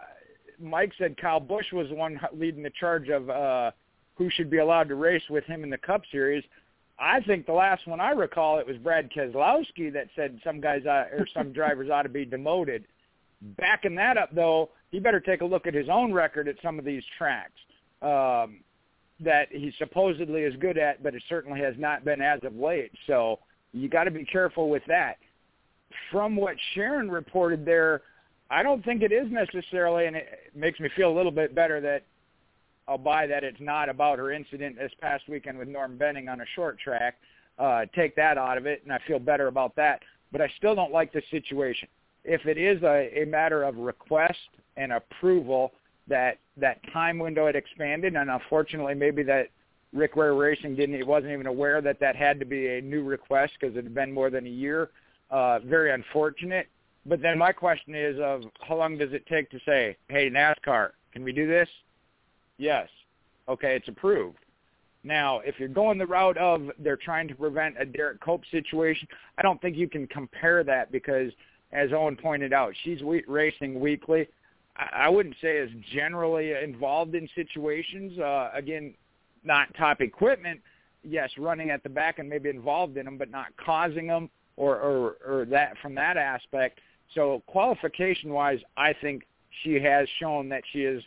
Mike 0.59 0.91
said 0.97 1.15
Kyle 1.17 1.39
Busch 1.39 1.71
was 1.71 1.89
the 1.89 1.95
one 1.95 2.19
leading 2.33 2.63
the 2.63 2.71
charge 2.71 3.09
of 3.09 3.29
uh, 3.29 3.71
who 4.15 4.29
should 4.31 4.49
be 4.49 4.57
allowed 4.57 4.87
to 4.89 4.95
race 4.95 5.23
with 5.29 5.43
him 5.45 5.63
in 5.63 5.69
the 5.69 5.77
Cup 5.77 6.01
Series. 6.11 6.43
I 6.97 7.19
think 7.21 7.45
the 7.45 7.53
last 7.53 7.85
one 7.85 7.99
I 7.99 8.11
recall 8.11 8.57
it 8.57 8.65
was 8.65 8.77
Brad 8.77 9.11
Keselowski 9.11 9.93
that 9.93 10.07
said 10.15 10.39
some 10.43 10.59
guys 10.59 10.85
ought, 10.87 11.07
or 11.11 11.27
some 11.33 11.53
drivers 11.53 11.89
ought 11.89 12.03
to 12.03 12.09
be 12.09 12.25
demoted. 12.25 12.85
Backing 13.41 13.95
that 13.95 14.17
up 14.17 14.33
though, 14.33 14.71
he 14.89 14.99
better 14.99 15.19
take 15.19 15.41
a 15.41 15.45
look 15.45 15.67
at 15.67 15.73
his 15.73 15.89
own 15.89 16.11
record 16.11 16.47
at 16.47 16.55
some 16.63 16.79
of 16.79 16.85
these 16.85 17.03
tracks 17.17 17.51
um, 18.01 18.59
that 19.19 19.47
he 19.51 19.71
supposedly 19.77 20.41
is 20.41 20.55
good 20.57 20.77
at, 20.77 21.01
but 21.01 21.15
it 21.15 21.23
certainly 21.29 21.59
has 21.61 21.75
not 21.77 22.03
been 22.03 22.21
as 22.21 22.39
of 22.43 22.55
late. 22.55 22.91
So 23.07 23.39
you 23.71 23.87
got 23.89 24.05
to 24.05 24.11
be 24.11 24.25
careful 24.25 24.69
with 24.69 24.83
that. 24.87 25.17
From 26.11 26.35
what 26.35 26.55
Sharon 26.73 27.09
reported 27.09 27.65
there, 27.65 28.01
I 28.49 28.61
don't 28.61 28.83
think 28.83 29.01
it 29.01 29.11
is 29.11 29.27
necessarily, 29.31 30.05
and 30.07 30.15
it 30.15 30.27
makes 30.53 30.79
me 30.79 30.89
feel 30.95 31.11
a 31.11 31.15
little 31.15 31.31
bit 31.31 31.55
better 31.55 31.79
that 31.81 32.03
I'll 32.87 32.97
buy 32.97 33.25
that 33.27 33.43
it's 33.43 33.59
not 33.59 33.89
about 33.89 34.19
her 34.19 34.31
incident 34.31 34.77
this 34.77 34.91
past 35.01 35.23
weekend 35.27 35.57
with 35.57 35.67
Norm 35.67 35.97
Benning 35.97 36.29
on 36.29 36.41
a 36.41 36.45
short 36.55 36.79
track. 36.79 37.15
Uh, 37.57 37.85
take 37.95 38.15
that 38.17 38.37
out 38.37 38.57
of 38.57 38.65
it, 38.65 38.83
and 38.83 38.91
I 38.91 38.99
feel 39.07 39.17
better 39.17 39.47
about 39.47 39.75
that. 39.77 40.01
But 40.31 40.41
I 40.41 40.51
still 40.57 40.75
don't 40.75 40.91
like 40.91 41.11
the 41.13 41.21
situation. 41.31 41.87
If 42.23 42.45
it 42.45 42.57
is 42.57 42.81
a, 42.83 43.21
a 43.21 43.25
matter 43.25 43.63
of 43.63 43.77
request 43.77 44.37
and 44.77 44.91
approval, 44.91 45.71
that 46.07 46.37
that 46.57 46.79
time 46.91 47.19
window 47.19 47.45
had 47.45 47.55
expanded, 47.55 48.15
and 48.15 48.29
unfortunately, 48.29 48.93
maybe 48.93 49.23
that 49.23 49.49
Rick 49.93 50.15
Ware 50.15 50.33
Racing 50.33 50.75
didn't. 50.75 50.95
It 50.95 51.07
wasn't 51.07 51.31
even 51.33 51.47
aware 51.47 51.81
that 51.81 51.99
that 51.99 52.15
had 52.15 52.39
to 52.39 52.45
be 52.45 52.67
a 52.67 52.81
new 52.81 53.03
request 53.03 53.53
because 53.59 53.75
it 53.75 53.83
had 53.83 53.93
been 53.93 54.11
more 54.11 54.29
than 54.29 54.45
a 54.45 54.49
year. 54.49 54.89
Uh, 55.31 55.59
very 55.59 55.91
unfortunate. 55.91 56.67
But 57.05 57.21
then 57.21 57.37
my 57.37 57.51
question 57.51 57.95
is, 57.95 58.19
of 58.19 58.43
how 58.67 58.75
long 58.75 58.97
does 58.97 59.13
it 59.13 59.25
take 59.27 59.49
to 59.51 59.59
say, 59.65 59.95
"Hey, 60.07 60.29
NASCAR, 60.29 60.91
can 61.11 61.23
we 61.23 61.31
do 61.31 61.47
this?" 61.47 61.69
Yes. 62.57 62.89
Okay, 63.47 63.75
it's 63.75 63.87
approved. 63.87 64.39
Now, 65.03 65.39
if 65.39 65.59
you're 65.59 65.69
going 65.69 65.99
the 65.99 66.07
route 66.07 66.37
of 66.37 66.71
they're 66.79 66.97
trying 66.97 67.27
to 67.27 67.35
prevent 67.35 67.79
a 67.79 67.85
Derrike 67.85 68.19
Cope 68.21 68.43
situation, 68.49 69.07
I 69.37 69.43
don't 69.43 69.61
think 69.61 69.77
you 69.77 69.87
can 69.87 70.07
compare 70.07 70.63
that 70.63 70.91
because, 70.91 71.31
as 71.71 71.93
Owen 71.93 72.15
pointed 72.15 72.53
out, 72.53 72.73
she's 72.83 73.01
racing 73.27 73.79
weekly. 73.79 74.27
I 74.77 75.07
wouldn't 75.07 75.35
say 75.41 75.57
is 75.57 75.71
generally 75.93 76.51
involved 76.51 77.15
in 77.15 77.29
situations. 77.33 78.19
Uh, 78.19 78.49
again, 78.53 78.93
not 79.43 79.73
top 79.75 80.01
equipment. 80.01 80.59
Yes, 81.03 81.29
running 81.37 81.69
at 81.69 81.83
the 81.83 81.89
back 81.89 82.19
and 82.19 82.27
maybe 82.27 82.49
involved 82.49 82.97
in 82.97 83.05
them, 83.05 83.17
but 83.17 83.29
not 83.29 83.55
causing 83.57 84.07
them 84.07 84.29
or 84.57 84.77
or, 84.77 85.17
or 85.25 85.45
that 85.45 85.77
from 85.81 85.95
that 85.95 86.17
aspect. 86.17 86.79
So 87.13 87.43
qualification-wise, 87.45 88.59
I 88.75 88.93
think 88.93 89.23
she 89.63 89.75
has 89.75 90.07
shown 90.19 90.49
that 90.49 90.63
she 90.73 90.81
is 90.81 91.03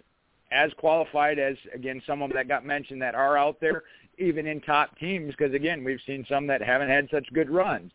as 0.51 0.71
qualified 0.79 1.39
as 1.39 1.57
again 1.75 2.01
some 2.07 2.23
of 2.23 2.31
them 2.31 2.37
that 2.37 2.49
got 2.49 2.65
mentioned 2.65 3.03
that 3.03 3.15
are 3.15 3.37
out 3.37 3.61
there, 3.61 3.83
even 4.17 4.47
in 4.47 4.61
top 4.61 4.97
teams. 4.99 5.35
Because 5.37 5.53
again, 5.53 5.85
we've 5.85 6.01
seen 6.07 6.25
some 6.29 6.47
that 6.47 6.63
haven't 6.63 6.89
had 6.89 7.09
such 7.11 7.27
good 7.35 7.51
runs. 7.51 7.93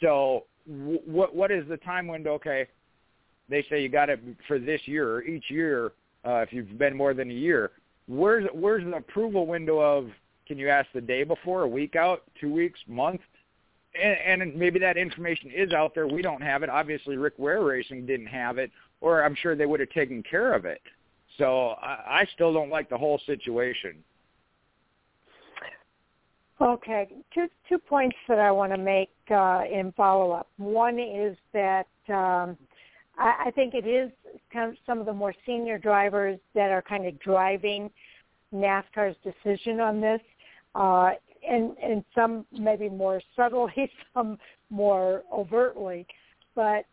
So 0.00 0.46
what 0.66 1.34
what 1.34 1.50
is 1.50 1.68
the 1.68 1.76
time 1.78 2.06
window? 2.06 2.32
Okay, 2.34 2.68
they 3.50 3.64
say 3.68 3.82
you 3.82 3.88
got 3.88 4.08
it 4.08 4.20
for 4.46 4.58
this 4.58 4.80
year 4.86 5.16
or 5.16 5.22
each 5.22 5.50
year 5.50 5.92
uh, 6.24 6.36
if 6.36 6.52
you've 6.52 6.78
been 6.78 6.96
more 6.96 7.12
than 7.12 7.30
a 7.30 7.34
year. 7.34 7.72
Where's 8.06 8.48
where's 8.54 8.84
the 8.84 8.96
approval 8.96 9.46
window 9.46 9.78
of? 9.78 10.08
Can 10.46 10.58
you 10.58 10.68
ask 10.68 10.88
the 10.92 11.00
day 11.00 11.22
before, 11.22 11.62
a 11.62 11.68
week 11.68 11.94
out, 11.94 12.24
two 12.40 12.52
weeks, 12.52 12.80
month? 12.88 13.20
And, 14.00 14.42
and 14.42 14.56
maybe 14.56 14.80
that 14.80 14.96
information 14.96 15.50
is 15.54 15.72
out 15.72 15.94
there. 15.94 16.08
We 16.08 16.22
don't 16.22 16.42
have 16.42 16.62
it. 16.64 16.70
Obviously, 16.70 17.16
Rick 17.16 17.34
Ware 17.38 17.62
Racing 17.62 18.06
didn't 18.06 18.26
have 18.26 18.58
it, 18.58 18.70
or 19.00 19.22
I'm 19.22 19.36
sure 19.36 19.54
they 19.54 19.66
would 19.66 19.80
have 19.80 19.90
taken 19.90 20.22
care 20.22 20.52
of 20.52 20.64
it. 20.64 20.80
So 21.38 21.70
I, 21.80 22.20
I 22.22 22.28
still 22.34 22.52
don't 22.52 22.70
like 22.70 22.88
the 22.88 22.98
whole 22.98 23.20
situation. 23.26 23.96
Okay, 26.60 27.08
two 27.32 27.46
two 27.68 27.78
points 27.78 28.16
that 28.28 28.38
I 28.38 28.50
want 28.50 28.72
to 28.72 28.78
make 28.78 29.10
uh, 29.30 29.62
in 29.70 29.92
follow 29.96 30.32
up. 30.32 30.48
One 30.58 30.98
is 30.98 31.36
that 31.52 31.86
um, 32.08 32.58
I, 33.18 33.44
I 33.46 33.50
think 33.50 33.74
it 33.74 33.86
is 33.86 34.10
kind 34.52 34.70
of 34.70 34.76
some 34.86 34.98
of 34.98 35.06
the 35.06 35.12
more 35.12 35.34
senior 35.46 35.78
drivers 35.78 36.38
that 36.54 36.70
are 36.70 36.82
kind 36.82 37.06
of 37.06 37.18
driving 37.20 37.90
NASCAR's 38.54 39.16
decision 39.22 39.80
on 39.80 40.00
this, 40.00 40.20
uh, 40.74 41.10
and 41.48 41.76
and 41.82 42.04
some 42.14 42.44
maybe 42.52 42.88
more 42.88 43.20
subtly, 43.36 43.90
some 44.14 44.38
more 44.70 45.22
overtly. 45.32 46.06
But 46.54 46.84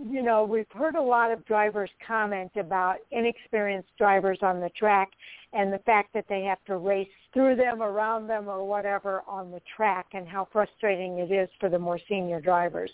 you 0.00 0.22
know, 0.22 0.44
we've 0.44 0.70
heard 0.70 0.94
a 0.94 1.02
lot 1.02 1.32
of 1.32 1.44
drivers 1.44 1.90
comment 2.06 2.52
about 2.56 2.98
inexperienced 3.10 3.90
drivers 3.98 4.38
on 4.42 4.60
the 4.60 4.70
track 4.70 5.10
and 5.52 5.72
the 5.72 5.78
fact 5.80 6.12
that 6.14 6.26
they 6.28 6.42
have 6.42 6.62
to 6.66 6.76
race 6.76 7.08
through 7.32 7.56
them, 7.56 7.82
around 7.82 8.26
them, 8.28 8.48
or 8.48 8.64
whatever 8.64 9.22
on 9.26 9.50
the 9.50 9.60
track, 9.76 10.06
and 10.12 10.28
how 10.28 10.46
frustrating 10.52 11.18
it 11.18 11.32
is 11.32 11.48
for 11.58 11.68
the 11.68 11.78
more 11.78 11.98
senior 12.08 12.40
drivers. 12.40 12.90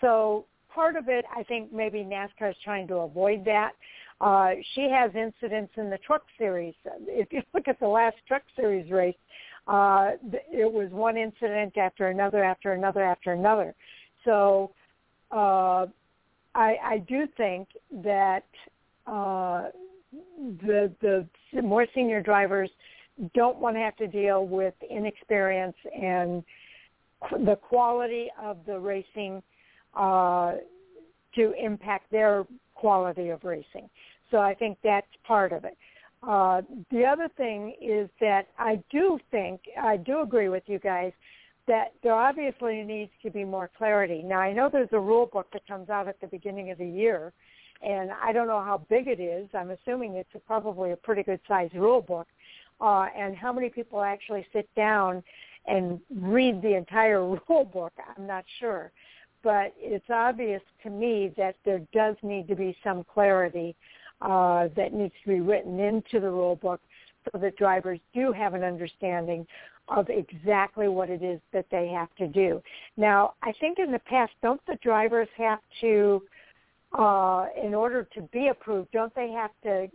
So 0.00 0.46
part 0.74 0.96
of 0.96 1.08
it, 1.08 1.24
I 1.34 1.42
think 1.44 1.72
maybe 1.72 1.98
NASCAR 1.98 2.50
is 2.50 2.56
trying 2.64 2.86
to 2.88 2.96
avoid 2.96 3.44
that. 3.44 3.72
Uh, 4.20 4.50
she 4.74 4.88
has 4.90 5.10
incidents 5.14 5.72
in 5.76 5.88
the 5.88 5.98
Truck 5.98 6.22
Series. 6.36 6.74
If 7.06 7.32
you 7.32 7.42
look 7.54 7.68
at 7.68 7.80
the 7.80 7.88
last 7.88 8.16
Truck 8.28 8.42
Series 8.54 8.90
race, 8.90 9.14
uh, 9.66 10.12
it 10.50 10.70
was 10.70 10.90
one 10.90 11.16
incident 11.16 11.76
after 11.78 12.08
another, 12.08 12.44
after 12.44 12.72
another, 12.72 13.02
after 13.02 13.32
another. 13.32 13.74
So 14.24 14.72
uh, 15.30 15.86
I, 16.54 16.76
I 16.84 17.04
do 17.08 17.26
think 17.36 17.68
that 18.02 18.44
uh, 19.06 19.68
the 20.66 20.92
the 21.00 21.26
more 21.62 21.86
senior 21.94 22.20
drivers 22.20 22.70
don't 23.34 23.58
want 23.58 23.76
to 23.76 23.80
have 23.80 23.96
to 23.96 24.06
deal 24.06 24.46
with 24.46 24.74
inexperience 24.88 25.76
and 25.94 26.42
the 27.44 27.56
quality 27.56 28.28
of 28.40 28.58
the 28.66 28.78
racing 28.78 29.42
uh, 29.94 30.54
to 31.34 31.52
impact 31.52 32.10
their 32.10 32.44
quality 32.74 33.28
of 33.28 33.44
racing. 33.44 33.88
So 34.30 34.38
I 34.38 34.54
think 34.54 34.78
that's 34.82 35.06
part 35.24 35.52
of 35.52 35.64
it. 35.64 35.76
Uh, 36.22 36.62
the 36.90 37.04
other 37.04 37.28
thing 37.36 37.74
is 37.80 38.08
that 38.20 38.48
I 38.58 38.82
do 38.90 39.18
think, 39.30 39.60
I 39.80 39.96
do 39.96 40.20
agree 40.20 40.48
with 40.48 40.62
you 40.66 40.78
guys 40.78 41.12
that 41.66 41.92
there 42.02 42.14
obviously 42.14 42.82
needs 42.82 43.10
to 43.22 43.30
be 43.30 43.44
more 43.44 43.70
clarity. 43.76 44.22
Now 44.22 44.40
I 44.40 44.52
know 44.52 44.68
there's 44.70 44.88
a 44.92 45.00
rule 45.00 45.26
book 45.26 45.46
that 45.52 45.66
comes 45.66 45.88
out 45.88 46.08
at 46.08 46.20
the 46.20 46.26
beginning 46.26 46.70
of 46.70 46.78
the 46.78 46.86
year, 46.86 47.32
and 47.82 48.10
I 48.22 48.32
don't 48.32 48.48
know 48.48 48.62
how 48.62 48.84
big 48.90 49.08
it 49.08 49.20
is. 49.20 49.48
I'm 49.54 49.70
assuming 49.70 50.14
it's 50.14 50.28
a, 50.34 50.38
probably 50.40 50.92
a 50.92 50.96
pretty 50.96 51.22
good 51.22 51.40
sized 51.48 51.74
rule 51.74 52.02
book. 52.02 52.26
Uh, 52.80 53.06
and 53.16 53.36
how 53.36 53.52
many 53.52 53.68
people 53.68 54.00
actually 54.02 54.46
sit 54.52 54.68
down 54.74 55.22
and 55.66 56.00
read 56.18 56.62
the 56.62 56.74
entire 56.74 57.24
rule 57.48 57.64
book, 57.64 57.92
I'm 58.16 58.26
not 58.26 58.44
sure 58.58 58.90
but 59.42 59.72
it's 59.78 60.10
obvious 60.10 60.62
to 60.82 60.90
me 60.90 61.32
that 61.36 61.56
there 61.64 61.80
does 61.92 62.16
need 62.22 62.48
to 62.48 62.54
be 62.54 62.76
some 62.84 63.04
clarity 63.04 63.74
uh, 64.20 64.68
that 64.76 64.92
needs 64.92 65.14
to 65.24 65.30
be 65.30 65.40
written 65.40 65.80
into 65.80 66.20
the 66.20 66.30
rule 66.30 66.56
book 66.56 66.80
so 67.30 67.38
that 67.38 67.56
drivers 67.56 68.00
do 68.14 68.32
have 68.32 68.54
an 68.54 68.62
understanding 68.62 69.46
of 69.88 70.08
exactly 70.08 70.88
what 70.88 71.10
it 71.10 71.22
is 71.22 71.40
that 71.52 71.66
they 71.70 71.88
have 71.88 72.08
to 72.16 72.26
do. 72.28 72.62
Now, 72.96 73.34
I 73.42 73.52
think 73.60 73.78
in 73.78 73.90
the 73.90 73.98
past, 74.00 74.32
don't 74.42 74.60
the 74.66 74.78
drivers 74.82 75.28
have 75.36 75.58
to, 75.80 76.22
uh, 76.96 77.46
in 77.62 77.74
order 77.74 78.06
to 78.14 78.22
be 78.32 78.48
approved, 78.48 78.92
don't 78.92 79.14
they 79.14 79.30
have 79.30 79.50
to 79.64 79.88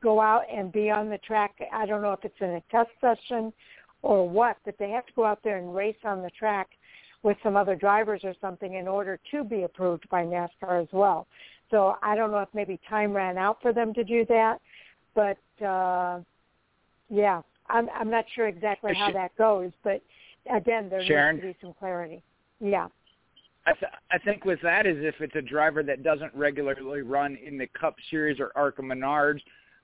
go 0.00 0.20
out 0.20 0.42
and 0.52 0.72
be 0.72 0.90
on 0.90 1.08
the 1.08 1.18
track? 1.18 1.54
I 1.72 1.86
don't 1.86 2.02
know 2.02 2.12
if 2.12 2.24
it's 2.24 2.34
in 2.40 2.50
a 2.50 2.62
test 2.70 2.90
session 3.00 3.52
or 4.02 4.28
what, 4.28 4.56
but 4.64 4.74
they 4.78 4.90
have 4.90 5.06
to 5.06 5.12
go 5.14 5.24
out 5.24 5.40
there 5.44 5.58
and 5.58 5.74
race 5.74 5.96
on 6.04 6.22
the 6.22 6.30
track 6.30 6.68
with 7.24 7.38
some 7.42 7.56
other 7.56 7.74
drivers 7.74 8.20
or 8.22 8.34
something 8.40 8.74
in 8.74 8.86
order 8.86 9.18
to 9.32 9.42
be 9.42 9.62
approved 9.62 10.08
by 10.10 10.22
NASCAR 10.22 10.80
as 10.82 10.88
well. 10.92 11.26
So 11.70 11.96
I 12.02 12.14
don't 12.14 12.30
know 12.30 12.38
if 12.38 12.50
maybe 12.54 12.78
time 12.88 13.12
ran 13.12 13.38
out 13.38 13.60
for 13.60 13.72
them 13.72 13.92
to 13.94 14.04
do 14.04 14.24
that, 14.26 14.60
but 15.14 15.64
uh, 15.64 16.20
yeah, 17.08 17.40
I'm 17.68 17.88
I'm 17.98 18.10
not 18.10 18.26
sure 18.34 18.46
exactly 18.46 18.94
how 18.94 19.10
that 19.10 19.34
goes. 19.36 19.72
But 19.82 20.02
again, 20.54 20.88
there 20.90 21.02
Sharon, 21.04 21.36
needs 21.36 21.46
to 21.46 21.52
be 21.52 21.58
some 21.62 21.74
clarity. 21.78 22.22
Yeah. 22.60 22.88
I, 23.66 23.72
th- 23.72 23.92
I 24.12 24.18
think 24.18 24.44
with 24.44 24.60
that 24.62 24.86
is 24.86 24.98
if 25.00 25.14
it's 25.20 25.34
a 25.36 25.40
driver 25.40 25.82
that 25.82 26.02
doesn't 26.02 26.34
regularly 26.34 27.00
run 27.00 27.38
in 27.44 27.56
the 27.56 27.66
Cup 27.68 27.96
Series 28.10 28.38
or 28.38 28.52
ARCA 28.54 28.82
Menards, 28.82 29.40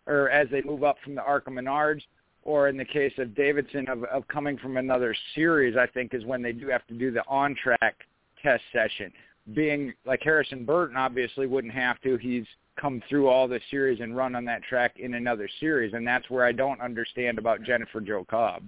or 0.06 0.28
as 0.28 0.48
they 0.50 0.60
move 0.60 0.84
up 0.84 0.96
from 1.02 1.14
the 1.14 1.22
ARCA 1.22 1.50
Menards, 1.50 2.02
or 2.44 2.68
in 2.68 2.76
the 2.76 2.84
case 2.84 3.12
of 3.18 3.34
Davidson 3.34 3.88
of, 3.88 4.04
of 4.04 4.26
coming 4.28 4.56
from 4.58 4.76
another 4.76 5.14
series, 5.34 5.76
I 5.76 5.86
think 5.86 6.14
is 6.14 6.24
when 6.24 6.42
they 6.42 6.52
do 6.52 6.68
have 6.68 6.86
to 6.86 6.94
do 6.94 7.10
the 7.10 7.22
on-track 7.28 7.96
test 8.42 8.62
session. 8.72 9.12
Being 9.54 9.92
like 10.06 10.22
Harrison 10.22 10.64
Burton 10.64 10.96
obviously 10.96 11.46
wouldn't 11.46 11.74
have 11.74 12.00
to. 12.02 12.16
He's 12.16 12.44
come 12.80 13.02
through 13.08 13.28
all 13.28 13.46
the 13.48 13.60
series 13.70 14.00
and 14.00 14.16
run 14.16 14.34
on 14.34 14.44
that 14.46 14.62
track 14.62 14.98
in 14.98 15.14
another 15.14 15.48
series, 15.60 15.92
and 15.92 16.06
that's 16.06 16.28
where 16.30 16.44
I 16.44 16.52
don't 16.52 16.80
understand 16.80 17.38
about 17.38 17.62
Jennifer 17.62 18.00
Jo 18.00 18.24
Cobb. 18.24 18.62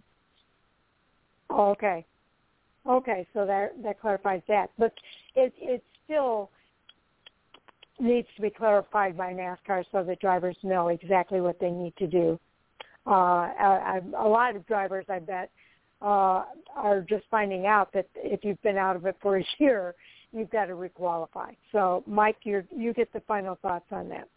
Oh, 1.50 1.70
okay. 1.70 2.04
Okay, 2.86 3.26
so 3.32 3.46
that 3.46 3.80
that 3.82 4.00
clarifies 4.00 4.42
that. 4.48 4.70
But 4.76 4.92
it 5.36 5.52
it 5.58 5.84
still 6.04 6.50
needs 8.00 8.26
to 8.34 8.42
be 8.42 8.50
clarified 8.50 9.16
by 9.16 9.32
NASCAR 9.32 9.84
so 9.92 10.02
that 10.02 10.20
drivers 10.20 10.56
know 10.62 10.88
exactly 10.88 11.40
what 11.40 11.60
they 11.60 11.70
need 11.70 11.94
to 11.98 12.06
do 12.06 12.40
uh, 13.06 14.00
lot 14.28 14.56
of 14.56 14.66
drivers, 14.66 15.06
I 15.08 15.18
bet, 15.18 15.50
uh, 16.00 16.44
are 16.74 17.04
just 17.08 17.24
finding 17.30 17.66
out 17.66 17.92
that 17.92 18.08
if 18.14 18.44
you've 18.44 18.60
been 18.62 18.76
out 18.76 18.96
of 18.96 19.06
it 19.06 19.16
for 19.20 19.38
a 19.38 19.44
year, 19.58 19.94
you've 20.32 20.50
got 20.50 20.66
to 20.66 20.74
requalify. 20.74 21.56
So, 21.72 22.02
Mike, 22.06 22.38
you 22.44 22.64
you 22.74 22.92
get 22.92 23.12
the 23.12 23.20
final 23.20 23.56
thoughts 23.56 23.86
on 23.90 24.08
that. 24.08 24.28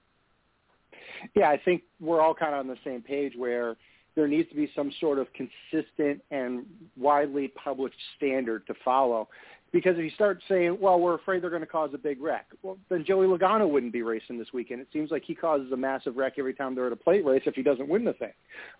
Yeah, 1.35 1.49
I 1.49 1.57
think 1.63 1.83
we're 1.99 2.21
all 2.21 2.33
kind 2.33 2.53
of 2.53 2.59
on 2.59 2.67
the 2.67 2.77
same 2.83 3.01
page 3.01 3.33
where 3.35 3.75
there 4.15 4.27
needs 4.27 4.49
to 4.49 4.55
be 4.55 4.71
some 4.75 4.91
sort 4.99 5.19
of 5.19 5.27
consistent 5.33 6.21
and 6.31 6.65
widely 6.97 7.49
published 7.49 7.97
standard 8.15 8.65
to 8.67 8.73
follow. 8.83 9.27
Because 9.71 9.97
if 9.97 10.03
you 10.03 10.09
start 10.11 10.41
saying, 10.47 10.77
well, 10.79 10.99
we're 10.99 11.15
afraid 11.15 11.43
they're 11.43 11.49
going 11.49 11.61
to 11.61 11.67
cause 11.67 11.89
a 11.93 11.97
big 11.97 12.21
wreck, 12.21 12.45
well, 12.63 12.77
then 12.89 13.03
Joey 13.05 13.27
Logano 13.27 13.69
wouldn't 13.69 13.91
be 13.91 14.03
racing 14.03 14.39
this 14.39 14.47
weekend. 14.53 14.79
It 14.79 14.87
seems 14.93 15.11
like 15.11 15.23
he 15.25 15.35
causes 15.35 15.71
a 15.73 15.77
massive 15.77 16.15
wreck 16.15 16.33
every 16.37 16.53
time 16.53 16.75
they're 16.75 16.87
at 16.87 16.93
a 16.93 16.97
plate 16.97 17.25
race 17.25 17.43
if 17.45 17.55
he 17.55 17.61
doesn't 17.61 17.89
win 17.89 18.05
the 18.05 18.13
thing. 18.13 18.31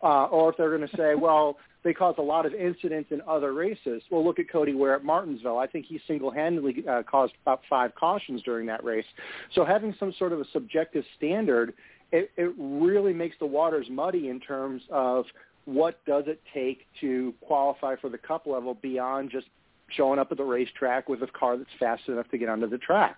Uh, 0.02 0.26
or 0.26 0.52
if 0.52 0.58
they're 0.58 0.76
going 0.76 0.88
to 0.88 0.96
say, 0.96 1.16
well, 1.20 1.58
they 1.84 1.94
cause 1.94 2.16
a 2.18 2.22
lot 2.22 2.46
of 2.46 2.54
incidents 2.54 3.12
in 3.12 3.22
other 3.28 3.54
races. 3.54 4.02
Well, 4.10 4.24
look 4.24 4.40
at 4.40 4.50
Cody 4.50 4.74
Ware 4.74 4.96
at 4.96 5.04
Martinsville. 5.04 5.58
I 5.58 5.68
think 5.68 5.86
he 5.86 6.00
single-handedly 6.08 6.86
uh, 6.90 7.04
caused 7.04 7.34
about 7.44 7.62
five 7.70 7.94
cautions 7.96 8.42
during 8.44 8.66
that 8.68 8.84
race. 8.84 9.06
So 9.54 9.66
having 9.66 9.94
some 10.00 10.14
sort 10.18 10.32
of 10.32 10.40
a 10.40 10.46
subjective 10.54 11.04
standard, 11.18 11.74
it, 12.12 12.32
it 12.38 12.54
really 12.58 13.14
makes 13.14 13.36
the 13.40 13.46
waters 13.46 13.88
muddy 13.90 14.30
in 14.30 14.40
terms 14.40 14.82
of 14.90 15.26
what 15.66 16.04
does 16.06 16.24
it 16.28 16.42
take 16.54 16.86
to 17.02 17.34
qualify 17.42 17.96
for 17.98 18.10
the 18.10 18.18
cup 18.18 18.48
level 18.48 18.76
beyond 18.76 19.32
just 19.32 19.48
showing 19.90 20.20
up 20.20 20.32
at 20.32 20.38
the 20.38 20.44
racetrack 20.44 21.10
with 21.10 21.22
a 21.22 21.28
car 21.28 21.58
that's 21.58 21.70
fast 21.80 22.04
enough 22.08 22.30
to 22.32 22.38
get 22.38 22.50
onto 22.50 22.68
the 22.68 22.78
track. 22.78 23.18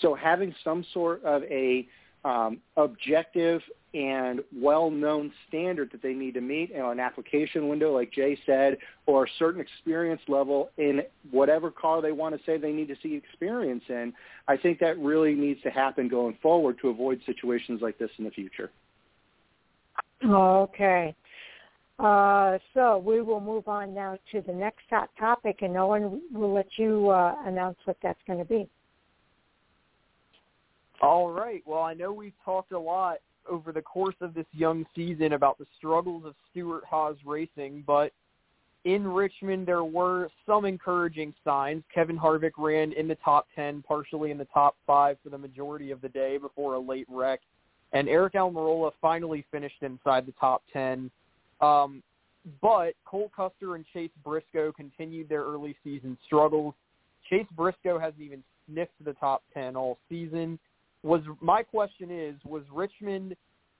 So 0.00 0.14
having 0.14 0.54
some 0.64 0.84
sort 0.92 1.24
of 1.24 1.42
a 1.44 1.86
um, 2.24 2.58
objective 2.76 3.62
and 3.94 4.40
well-known 4.54 5.32
standard 5.48 5.90
that 5.92 6.02
they 6.02 6.12
need 6.12 6.34
to 6.34 6.40
meet, 6.40 6.70
know, 6.74 6.90
an 6.90 7.00
application 7.00 7.68
window, 7.68 7.94
like 7.94 8.12
Jay 8.12 8.38
said, 8.44 8.76
or 9.06 9.24
a 9.24 9.28
certain 9.38 9.60
experience 9.60 10.20
level 10.28 10.70
in 10.76 11.00
whatever 11.30 11.70
car 11.70 12.02
they 12.02 12.12
want 12.12 12.36
to 12.36 12.44
say 12.44 12.58
they 12.58 12.72
need 12.72 12.88
to 12.88 12.96
see 13.02 13.14
experience 13.14 13.84
in, 13.88 14.12
I 14.46 14.58
think 14.58 14.78
that 14.80 14.98
really 14.98 15.34
needs 15.34 15.62
to 15.62 15.70
happen 15.70 16.08
going 16.08 16.36
forward 16.42 16.78
to 16.82 16.88
avoid 16.88 17.20
situations 17.24 17.80
like 17.80 17.98
this 17.98 18.10
in 18.18 18.24
the 18.24 18.30
future. 18.30 18.70
Okay. 20.24 21.14
Uh, 21.98 22.58
so 22.74 22.98
we 22.98 23.20
will 23.20 23.40
move 23.40 23.66
on 23.66 23.92
now 23.92 24.16
to 24.30 24.40
the 24.42 24.52
next 24.52 24.84
hot 24.88 25.10
topic, 25.18 25.58
and 25.62 25.76
Owen 25.76 26.22
will 26.32 26.52
let 26.52 26.68
you 26.76 27.08
uh, 27.10 27.34
announce 27.44 27.78
what 27.84 27.96
that's 28.02 28.20
going 28.26 28.38
to 28.38 28.44
be. 28.44 28.68
All 31.00 31.30
right. 31.30 31.62
Well, 31.66 31.82
I 31.82 31.94
know 31.94 32.12
we've 32.12 32.32
talked 32.44 32.72
a 32.72 32.78
lot 32.78 33.18
over 33.50 33.72
the 33.72 33.82
course 33.82 34.14
of 34.20 34.34
this 34.34 34.46
young 34.52 34.84
season 34.94 35.32
about 35.32 35.58
the 35.58 35.66
struggles 35.76 36.24
of 36.24 36.34
Stewart-Haas 36.50 37.16
Racing, 37.24 37.82
but 37.86 38.12
in 38.84 39.06
Richmond 39.06 39.66
there 39.66 39.84
were 39.84 40.28
some 40.46 40.64
encouraging 40.64 41.34
signs. 41.44 41.82
Kevin 41.92 42.18
Harvick 42.18 42.52
ran 42.58 42.92
in 42.92 43.08
the 43.08 43.16
top 43.16 43.46
10, 43.56 43.82
partially 43.82 44.30
in 44.30 44.38
the 44.38 44.46
top 44.46 44.76
5 44.86 45.16
for 45.22 45.30
the 45.30 45.38
majority 45.38 45.90
of 45.90 46.00
the 46.00 46.08
day 46.08 46.36
before 46.36 46.74
a 46.74 46.78
late 46.78 47.06
wreck, 47.08 47.40
and 47.92 48.06
Aric 48.06 48.34
Almirola 48.34 48.92
finally 49.00 49.44
finished 49.50 49.82
inside 49.82 50.26
the 50.26 50.34
top 50.40 50.62
10 50.72 51.10
um, 51.60 52.02
but 52.60 52.94
Cole 53.04 53.30
Custer 53.34 53.74
and 53.74 53.84
Chase 53.92 54.10
Briscoe 54.24 54.72
continued 54.72 55.28
their 55.28 55.42
early 55.42 55.76
season 55.84 56.16
struggles. 56.26 56.74
Chase 57.28 57.46
Briscoe 57.56 57.98
hasn't 57.98 58.22
even 58.22 58.42
sniffed 58.66 58.92
the 59.04 59.12
top 59.14 59.42
10 59.54 59.76
all 59.76 59.98
season. 60.08 60.58
Was 61.02 61.22
my 61.40 61.62
question 61.62 62.10
is, 62.10 62.34
was 62.44 62.62
Richmond 62.72 63.36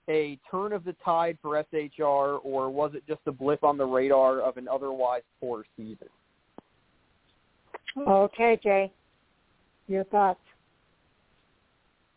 a 0.09 0.39
turn 0.51 0.73
of 0.73 0.85
the 0.85 0.95
tide 1.05 1.37
for 1.43 1.63
SHR, 1.73 2.41
or 2.43 2.71
was 2.71 2.93
it 2.95 3.07
just 3.07 3.21
a 3.27 3.33
blip 3.33 3.63
on 3.63 3.77
the 3.77 3.85
radar 3.85 4.41
of 4.41 4.57
an 4.57 4.67
otherwise 4.67 5.23
poor 5.41 5.65
season? 5.77 6.09
Okay, 8.07 8.59
Jay, 8.63 8.93
your 9.87 10.05
thoughts. 10.05 10.41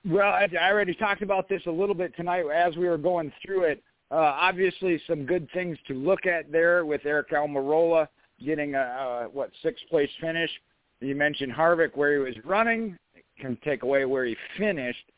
Well, 0.06 0.32
I 0.34 0.48
already 0.58 0.96
talked 0.96 1.22
about 1.22 1.48
this 1.50 1.62
a 1.68 1.72
little 1.72 1.94
bit 1.94 2.16
tonight 2.16 2.46
as 2.54 2.76
we 2.76 2.88
were 2.88 2.98
going 2.98 3.32
through 3.46 3.66
it. 3.66 3.84
Uh, 4.12 4.36
obviously, 4.38 5.02
some 5.08 5.26
good 5.26 5.48
things 5.54 5.78
to 5.88 5.94
look 5.94 6.26
at 6.26 6.52
there 6.52 6.86
with 6.86 7.02
Aric 7.04 7.32
Almirola 7.32 8.08
getting 8.44 8.76
a, 8.76 8.80
a 8.80 9.30
what 9.32 9.52
sixth 9.64 9.86
place 9.90 10.10
finish. 10.20 10.52
You 11.00 11.16
mentioned 11.16 11.54
Harvick 11.54 11.96
where 11.96 12.14
he 12.14 12.20
was 12.20 12.36
running 12.44 12.98
can 13.42 13.58
take 13.64 13.84
away 13.84 14.06
where 14.06 14.26
he 14.26 14.38
finished. 14.58 15.12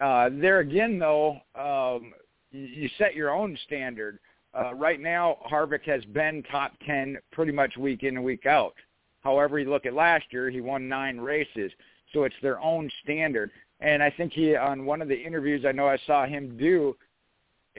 Uh, 0.00 0.28
there 0.32 0.60
again, 0.60 0.98
though, 0.98 1.38
um, 1.54 2.12
you, 2.50 2.88
set 2.98 3.14
your 3.14 3.30
own 3.30 3.56
standard. 3.64 4.18
Uh, 4.58 4.74
right 4.74 5.00
now, 5.00 5.38
Harvick 5.50 5.84
has 5.84 6.04
been 6.06 6.42
top 6.50 6.72
10 6.84 7.16
pretty 7.32 7.52
much 7.52 7.76
week 7.76 8.02
in 8.02 8.16
and 8.16 8.24
week 8.24 8.46
out. 8.46 8.74
However, 9.20 9.58
you 9.58 9.70
look 9.70 9.86
at 9.86 9.94
last 9.94 10.24
year, 10.30 10.50
he 10.50 10.60
won 10.60 10.88
nine 10.88 11.18
races. 11.18 11.70
So 12.12 12.24
it's 12.24 12.34
their 12.42 12.58
own 12.60 12.90
standard. 13.04 13.50
And 13.80 14.02
I 14.02 14.10
think 14.10 14.32
he, 14.32 14.56
on 14.56 14.84
one 14.84 15.00
of 15.00 15.08
the 15.08 15.18
interviews 15.18 15.64
I 15.66 15.72
know 15.72 15.86
I 15.86 15.98
saw 16.06 16.26
him 16.26 16.56
do, 16.58 16.96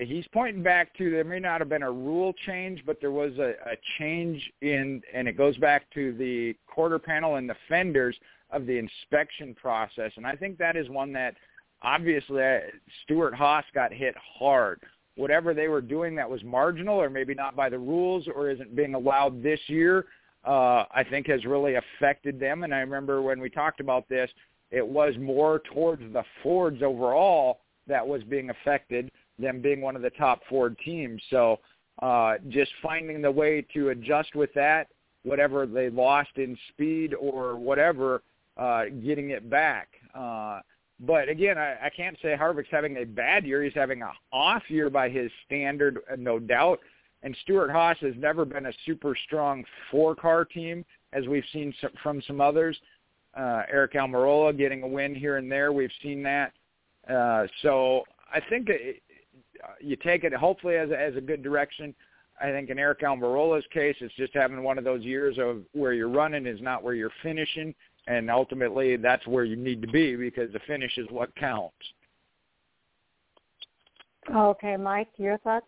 he's 0.02 0.26
pointing 0.34 0.64
back 0.64 0.96
to 0.98 1.10
there 1.10 1.24
may 1.24 1.40
not 1.40 1.62
have 1.62 1.70
been 1.70 1.84
a 1.84 1.92
rule 1.92 2.34
change, 2.46 2.84
but 2.86 3.00
there 3.00 3.12
was 3.12 3.38
a, 3.38 3.54
a 3.66 3.78
change 4.00 4.52
in, 4.62 5.02
and 5.14 5.28
it 5.28 5.38
goes 5.38 5.58
back 5.58 5.90
to 5.94 6.14
the 6.14 6.56
quarter 6.68 7.00
panel 7.00 7.36
and 7.36 7.50
the 7.50 7.56
fenders 7.70 8.16
of 8.52 8.66
the 8.66 8.78
inspection 8.78 9.56
process. 9.56 10.12
And 10.18 10.26
I 10.26 10.34
think 10.34 10.58
that 10.58 10.76
is 10.76 10.90
one 10.90 11.14
that 11.14 11.36
obviously 11.82 12.44
uh, 12.44 12.60
Stewart-Haas 13.04 13.66
got 13.74 13.94
hit 13.94 14.16
hard. 14.40 14.82
Whatever 15.16 15.54
they 15.54 15.68
were 15.68 15.82
doing 15.82 16.16
that 16.16 16.30
was 16.30 16.44
marginal 16.44 17.02
or 17.02 17.10
maybe 17.10 17.34
not 17.34 17.56
by 17.56 17.70
the 17.70 17.80
rules 17.80 18.28
or 18.34 18.50
isn't 18.50 18.76
being 18.76 18.96
allowed 18.96 19.44
this 19.44 19.60
year, 19.68 20.06
uh, 20.46 20.86
I 20.92 21.06
think 21.10 21.28
has 21.28 21.46
really 21.46 21.76
affected 21.76 22.40
them. 22.40 22.64
And 22.64 22.74
I 22.74 22.80
remember 22.80 23.22
when 23.22 23.40
we 23.40 23.50
talked 23.50 23.80
about 23.80 24.08
this, 24.10 24.30
it 24.72 24.86
was 24.86 25.16
more 25.20 25.60
towards 25.74 26.02
the 26.14 26.24
Fords 26.42 26.82
overall 26.82 27.60
that 27.88 28.08
was 28.08 28.24
being 28.24 28.50
affected 28.50 29.12
them 29.42 29.62
being 29.62 29.82
one 29.82 29.96
of 29.96 30.02
the 30.02 30.12
top 30.12 30.42
four 30.48 30.70
teams. 30.70 31.22
So 31.30 31.60
uh, 32.02 32.36
just 32.50 32.72
finding 32.82 33.22
the 33.22 33.32
way 33.32 33.66
to 33.74 33.90
adjust 33.90 34.36
with 34.36 34.54
that, 34.54 34.88
whatever 35.24 35.66
they 35.66 35.90
lost 35.90 36.32
in 36.38 36.58
speed 36.70 37.14
or 37.14 37.56
whatever, 37.56 38.24
uh, 38.58 38.86
getting 39.04 39.32
it 39.32 39.50
back. 39.50 39.90
Uh, 40.16 40.60
but 41.00 41.30
again, 41.30 41.58
I, 41.58 41.78
I 41.86 41.90
can't 41.96 42.18
say 42.22 42.36
Harvick's 42.40 42.70
having 42.72 42.98
a 42.98 43.06
bad 43.06 43.46
year. 43.46 43.64
He's 43.64 43.74
having 43.74 44.02
a 44.02 44.12
off 44.32 44.64
year 44.68 44.90
by 44.90 45.10
his 45.10 45.32
standard, 45.46 46.00
uh, 46.12 46.16
no 46.18 46.40
doubt. 46.40 46.80
And 47.24 47.36
Stewart-Haas 47.44 47.98
has 48.02 48.14
never 48.18 48.46
been 48.46 48.66
a 48.68 48.74
super 48.86 49.16
strong 49.26 49.64
four-car 49.92 50.46
team, 50.46 50.84
as 51.14 51.28
we've 51.28 51.44
seen 51.54 51.74
from 52.02 52.22
some 52.26 52.42
others. 52.42 52.78
Uh, 53.36 53.64
Aric 53.74 53.94
Almirola 53.94 54.58
getting 54.58 54.84
a 54.84 54.88
win 54.88 55.14
here 55.16 55.38
and 55.38 55.52
there, 55.52 55.72
we've 55.72 55.92
seen 56.02 56.24
that. 56.24 56.52
Uh, 57.10 57.46
so 57.62 58.04
I 58.34 58.40
think 58.50 58.70
you 59.80 59.96
take 59.96 60.24
it 60.24 60.34
hopefully 60.34 60.76
as 60.76 60.90
a, 60.90 61.00
as 61.00 61.16
a 61.16 61.22
good 61.22 61.44
direction. 61.44 61.94
I 62.42 62.52
think 62.52 62.70
in 62.70 62.78
Aric 62.78 63.02
Almirola's 63.02 63.66
case, 63.72 63.96
it's 64.00 64.14
just 64.16 64.34
having 64.34 64.64
one 64.64 64.78
of 64.78 64.84
those 64.84 65.04
years 65.04 65.38
of 65.38 65.62
where 65.74 65.94
you're 65.94 66.10
running 66.10 66.48
is 66.48 66.62
not 66.62 66.84
where 66.84 66.96
you're 66.96 67.12
finishing, 67.22 67.76
and 68.08 68.32
ultimately 68.32 68.98
that's 68.98 69.26
where 69.28 69.44
you 69.44 69.56
need 69.56 69.82
to 69.82 69.88
be 69.88 70.16
because 70.16 70.52
the 70.52 70.60
finish 70.66 70.98
is 70.98 71.08
what 71.12 71.36
counts. 71.36 71.76
Okay, 74.34 74.78
Mike, 74.78 75.10
your 75.18 75.38
thoughts? 75.40 75.66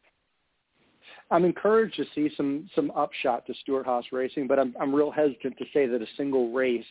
I'm 1.32 1.45
encouraged 1.45 1.95
to 1.95 2.06
see 2.14 2.32
some 2.36 2.70
some 2.76 2.91
upshot 2.91 3.45
to 3.48 3.53
Stewart-Haas 3.61 4.06
Racing, 4.11 4.48
but 4.48 4.60
I'm 4.60 4.76
I'm 4.80 4.94
real 4.94 5.11
hesitant 5.11 5.57
to 5.57 5.65
say 5.74 5.86
that 5.88 6.02
a 6.02 6.07
single 6.18 6.52
race 6.53 6.86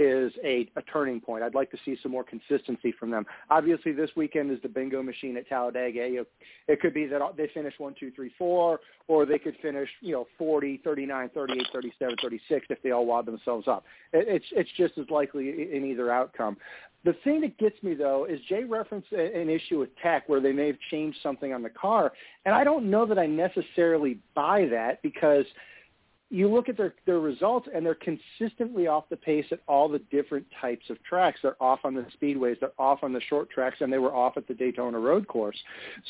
is 0.00 0.32
a, 0.42 0.68
a 0.76 0.82
turning 0.82 1.20
point. 1.20 1.44
I'd 1.44 1.54
like 1.54 1.70
to 1.72 1.76
see 1.84 1.96
some 2.02 2.10
more 2.10 2.24
consistency 2.24 2.92
from 2.98 3.10
them. 3.10 3.26
Obviously, 3.50 3.92
this 3.92 4.10
weekend 4.16 4.50
is 4.50 4.58
the 4.62 4.68
bingo 4.68 5.02
machine 5.02 5.36
at 5.36 5.48
Talladega. 5.48 6.24
It 6.68 6.80
could 6.80 6.94
be 6.94 7.06
that 7.06 7.20
they 7.36 7.48
finish 7.52 7.74
one, 7.78 7.94
two, 8.00 8.10
three, 8.10 8.32
four, 8.38 8.80
or 9.08 9.26
they 9.26 9.38
could 9.38 9.56
finish, 9.60 9.88
you 10.00 10.12
know, 10.12 10.26
40, 10.38 10.80
39, 10.82 11.30
38, 11.34 11.66
37, 11.72 12.16
36 12.22 12.66
if 12.70 12.82
they 12.82 12.92
all 12.92 13.04
wad 13.04 13.26
themselves 13.26 13.68
up. 13.68 13.84
It's 14.12 14.46
it's 14.52 14.70
just 14.76 14.96
as 14.98 15.08
likely 15.10 15.74
in 15.74 15.84
either 15.84 16.10
outcome. 16.10 16.56
The 17.04 17.14
thing 17.24 17.40
that 17.42 17.58
gets 17.58 17.82
me 17.82 17.94
though 17.94 18.26
is 18.26 18.40
Jay 18.48 18.64
referenced 18.64 19.12
an 19.12 19.48
issue 19.48 19.78
with 19.78 19.90
tech 20.02 20.28
where 20.28 20.40
they 20.40 20.52
may 20.52 20.66
have 20.66 20.78
changed 20.90 21.18
something 21.22 21.52
on 21.52 21.62
the 21.62 21.70
car, 21.70 22.12
and 22.46 22.54
I 22.54 22.64
don't 22.64 22.90
know 22.90 23.04
that 23.06 23.18
I 23.18 23.26
necessarily 23.26 24.18
buy 24.34 24.66
that 24.70 25.02
because– 25.02 25.44
you 26.32 26.48
look 26.48 26.68
at 26.68 26.76
their, 26.76 26.94
their 27.06 27.18
results 27.18 27.68
and 27.74 27.84
they're 27.84 27.96
consistently 27.96 28.86
off 28.86 29.04
the 29.10 29.16
pace 29.16 29.46
at 29.50 29.58
all 29.66 29.88
the 29.88 29.98
different 30.10 30.46
types 30.60 30.88
of 30.88 31.02
tracks. 31.02 31.40
They're 31.42 31.60
off 31.60 31.80
on 31.82 31.92
the 31.92 32.06
speedways, 32.20 32.60
they're 32.60 32.70
off 32.78 33.00
on 33.02 33.12
the 33.12 33.20
short 33.28 33.50
tracks, 33.50 33.78
and 33.80 33.92
they 33.92 33.98
were 33.98 34.14
off 34.14 34.36
at 34.36 34.46
the 34.46 34.54
Daytona 34.54 34.98
road 34.98 35.26
course. 35.26 35.56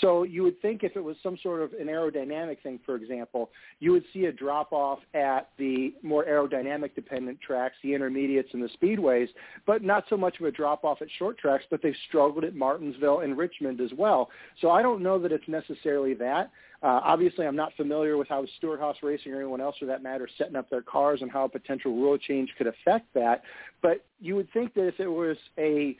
So 0.02 0.24
you 0.24 0.42
would 0.42 0.60
think 0.60 0.84
if 0.84 0.94
it 0.94 1.00
was 1.02 1.16
some 1.22 1.38
sort 1.42 1.62
of 1.62 1.72
an 1.72 1.86
aerodynamic 1.86 2.62
thing, 2.62 2.80
for 2.84 2.96
example, 2.96 3.50
you 3.78 3.92
would 3.92 4.04
see 4.12 4.26
a 4.26 4.32
drop 4.32 4.72
off 4.72 4.98
at 5.14 5.48
the 5.58 5.94
more 6.02 6.26
aerodynamic 6.26 6.94
dependent 6.94 7.40
tracks, 7.40 7.76
the 7.82 7.94
intermediates 7.94 8.50
and 8.52 8.62
the 8.62 8.68
speedways, 8.80 9.28
but 9.66 9.82
not 9.82 10.04
so 10.10 10.18
much 10.18 10.38
of 10.38 10.44
a 10.44 10.50
drop 10.50 10.84
off 10.84 11.00
at 11.00 11.08
short 11.18 11.38
tracks, 11.38 11.64
but 11.70 11.80
they've 11.82 11.94
struggled 12.08 12.44
at 12.44 12.54
Martinsville 12.54 13.20
and 13.20 13.38
Richmond 13.38 13.80
as 13.80 13.90
well. 13.96 14.28
So 14.60 14.70
I 14.70 14.82
don't 14.82 15.02
know 15.02 15.18
that 15.18 15.32
it's 15.32 15.48
necessarily 15.48 16.12
that. 16.14 16.50
Uh, 16.82 17.00
obviously, 17.04 17.46
I'm 17.46 17.56
not 17.56 17.74
familiar 17.76 18.16
with 18.16 18.28
how 18.28 18.44
Stewart-Haas 18.56 18.96
Racing 19.02 19.32
or 19.32 19.36
anyone 19.36 19.60
else 19.60 19.76
for 19.78 19.86
that 19.86 20.02
matter 20.02 20.28
setting 20.38 20.56
up 20.56 20.70
their 20.70 20.80
cars 20.80 21.20
and 21.20 21.30
how 21.30 21.44
a 21.44 21.48
potential 21.48 21.94
rule 21.94 22.16
change 22.16 22.50
could 22.56 22.66
affect 22.66 23.12
that. 23.14 23.42
But 23.82 24.04
you 24.18 24.34
would 24.36 24.50
think 24.52 24.72
that 24.74 24.86
if 24.86 24.98
it 24.98 25.08
was 25.08 25.36
a 25.58 25.96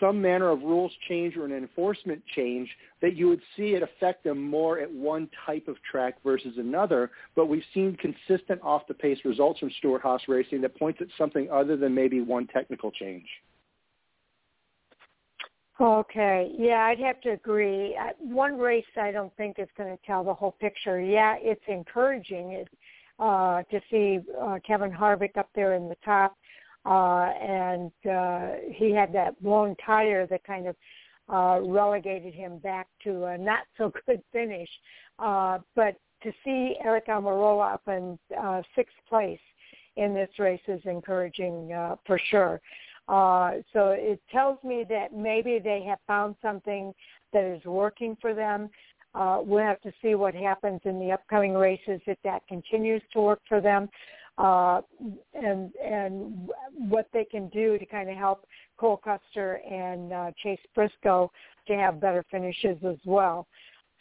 some 0.00 0.20
manner 0.20 0.50
of 0.50 0.62
rules 0.62 0.92
change 1.08 1.36
or 1.36 1.44
an 1.44 1.52
enforcement 1.52 2.20
change 2.34 2.68
that 3.00 3.14
you 3.14 3.28
would 3.28 3.40
see 3.56 3.74
it 3.74 3.82
affect 3.82 4.24
them 4.24 4.42
more 4.42 4.80
at 4.80 4.90
one 4.90 5.28
type 5.46 5.68
of 5.68 5.76
track 5.88 6.16
versus 6.24 6.54
another. 6.58 7.12
But 7.36 7.46
we've 7.46 7.62
seen 7.72 7.96
consistent 7.96 8.60
off 8.62 8.82
the 8.88 8.94
pace 8.94 9.18
results 9.24 9.60
from 9.60 9.70
Stewart-Haas 9.78 10.22
Racing 10.26 10.60
that 10.62 10.76
points 10.76 11.00
at 11.00 11.08
something 11.16 11.48
other 11.52 11.76
than 11.76 11.94
maybe 11.94 12.20
one 12.20 12.48
technical 12.48 12.90
change. 12.90 13.26
Okay, 15.78 16.52
yeah, 16.58 16.86
I'd 16.86 17.00
have 17.00 17.20
to 17.22 17.30
agree. 17.30 17.98
One 18.18 18.56
race 18.56 18.84
I 18.96 19.10
don't 19.10 19.34
think 19.36 19.58
is 19.58 19.68
going 19.76 19.94
to 19.94 20.02
tell 20.06 20.24
the 20.24 20.32
whole 20.32 20.52
picture. 20.52 21.00
Yeah, 21.00 21.36
it's 21.38 21.62
encouraging 21.68 22.64
uh, 23.18 23.62
to 23.70 23.80
see 23.90 24.20
uh, 24.40 24.58
Kevin 24.66 24.90
Harvick 24.90 25.36
up 25.36 25.50
there 25.54 25.74
in 25.74 25.88
the 25.88 25.96
top 26.04 26.36
uh, 26.86 27.32
and 27.42 27.90
uh, 28.10 28.52
he 28.72 28.92
had 28.92 29.12
that 29.12 29.40
blown 29.42 29.74
tire 29.84 30.26
that 30.26 30.44
kind 30.44 30.68
of 30.68 30.76
uh, 31.28 31.60
relegated 31.66 32.32
him 32.32 32.58
back 32.58 32.86
to 33.02 33.24
a 33.24 33.36
not 33.36 33.64
so 33.76 33.92
good 34.06 34.22
finish. 34.32 34.68
Uh, 35.18 35.58
but 35.74 35.96
to 36.22 36.32
see 36.44 36.76
Aric 36.86 37.06
Almirola 37.08 37.74
up 37.74 37.82
in 37.88 38.18
uh, 38.40 38.62
sixth 38.74 38.94
place 39.08 39.40
in 39.96 40.14
this 40.14 40.30
race 40.38 40.60
is 40.68 40.80
encouraging 40.84 41.72
uh, 41.72 41.96
for 42.06 42.20
sure. 42.30 42.60
Uh, 43.08 43.52
so 43.72 43.90
it 43.90 44.20
tells 44.32 44.58
me 44.64 44.84
that 44.88 45.14
maybe 45.14 45.58
they 45.62 45.82
have 45.86 45.98
found 46.06 46.34
something 46.42 46.92
that 47.32 47.44
is 47.44 47.64
working 47.64 48.16
for 48.20 48.34
them. 48.34 48.68
Uh, 49.14 49.40
we'll 49.42 49.64
have 49.64 49.80
to 49.80 49.92
see 50.02 50.14
what 50.14 50.34
happens 50.34 50.80
in 50.84 50.98
the 50.98 51.12
upcoming 51.12 51.54
races 51.54 52.00
if 52.06 52.18
that 52.24 52.46
continues 52.48 53.02
to 53.12 53.20
work 53.20 53.40
for 53.48 53.60
them 53.60 53.88
uh, 54.38 54.82
and 55.34 55.72
and 55.76 56.48
what 56.76 57.08
they 57.12 57.24
can 57.24 57.48
do 57.48 57.78
to 57.78 57.86
kind 57.86 58.10
of 58.10 58.16
help 58.16 58.46
Cole 58.76 59.00
Custer 59.02 59.60
and 59.68 60.12
uh, 60.12 60.30
Chase 60.42 60.60
Briscoe 60.74 61.30
to 61.66 61.74
have 61.74 62.00
better 62.00 62.24
finishes 62.30 62.76
as 62.86 62.98
well. 63.04 63.46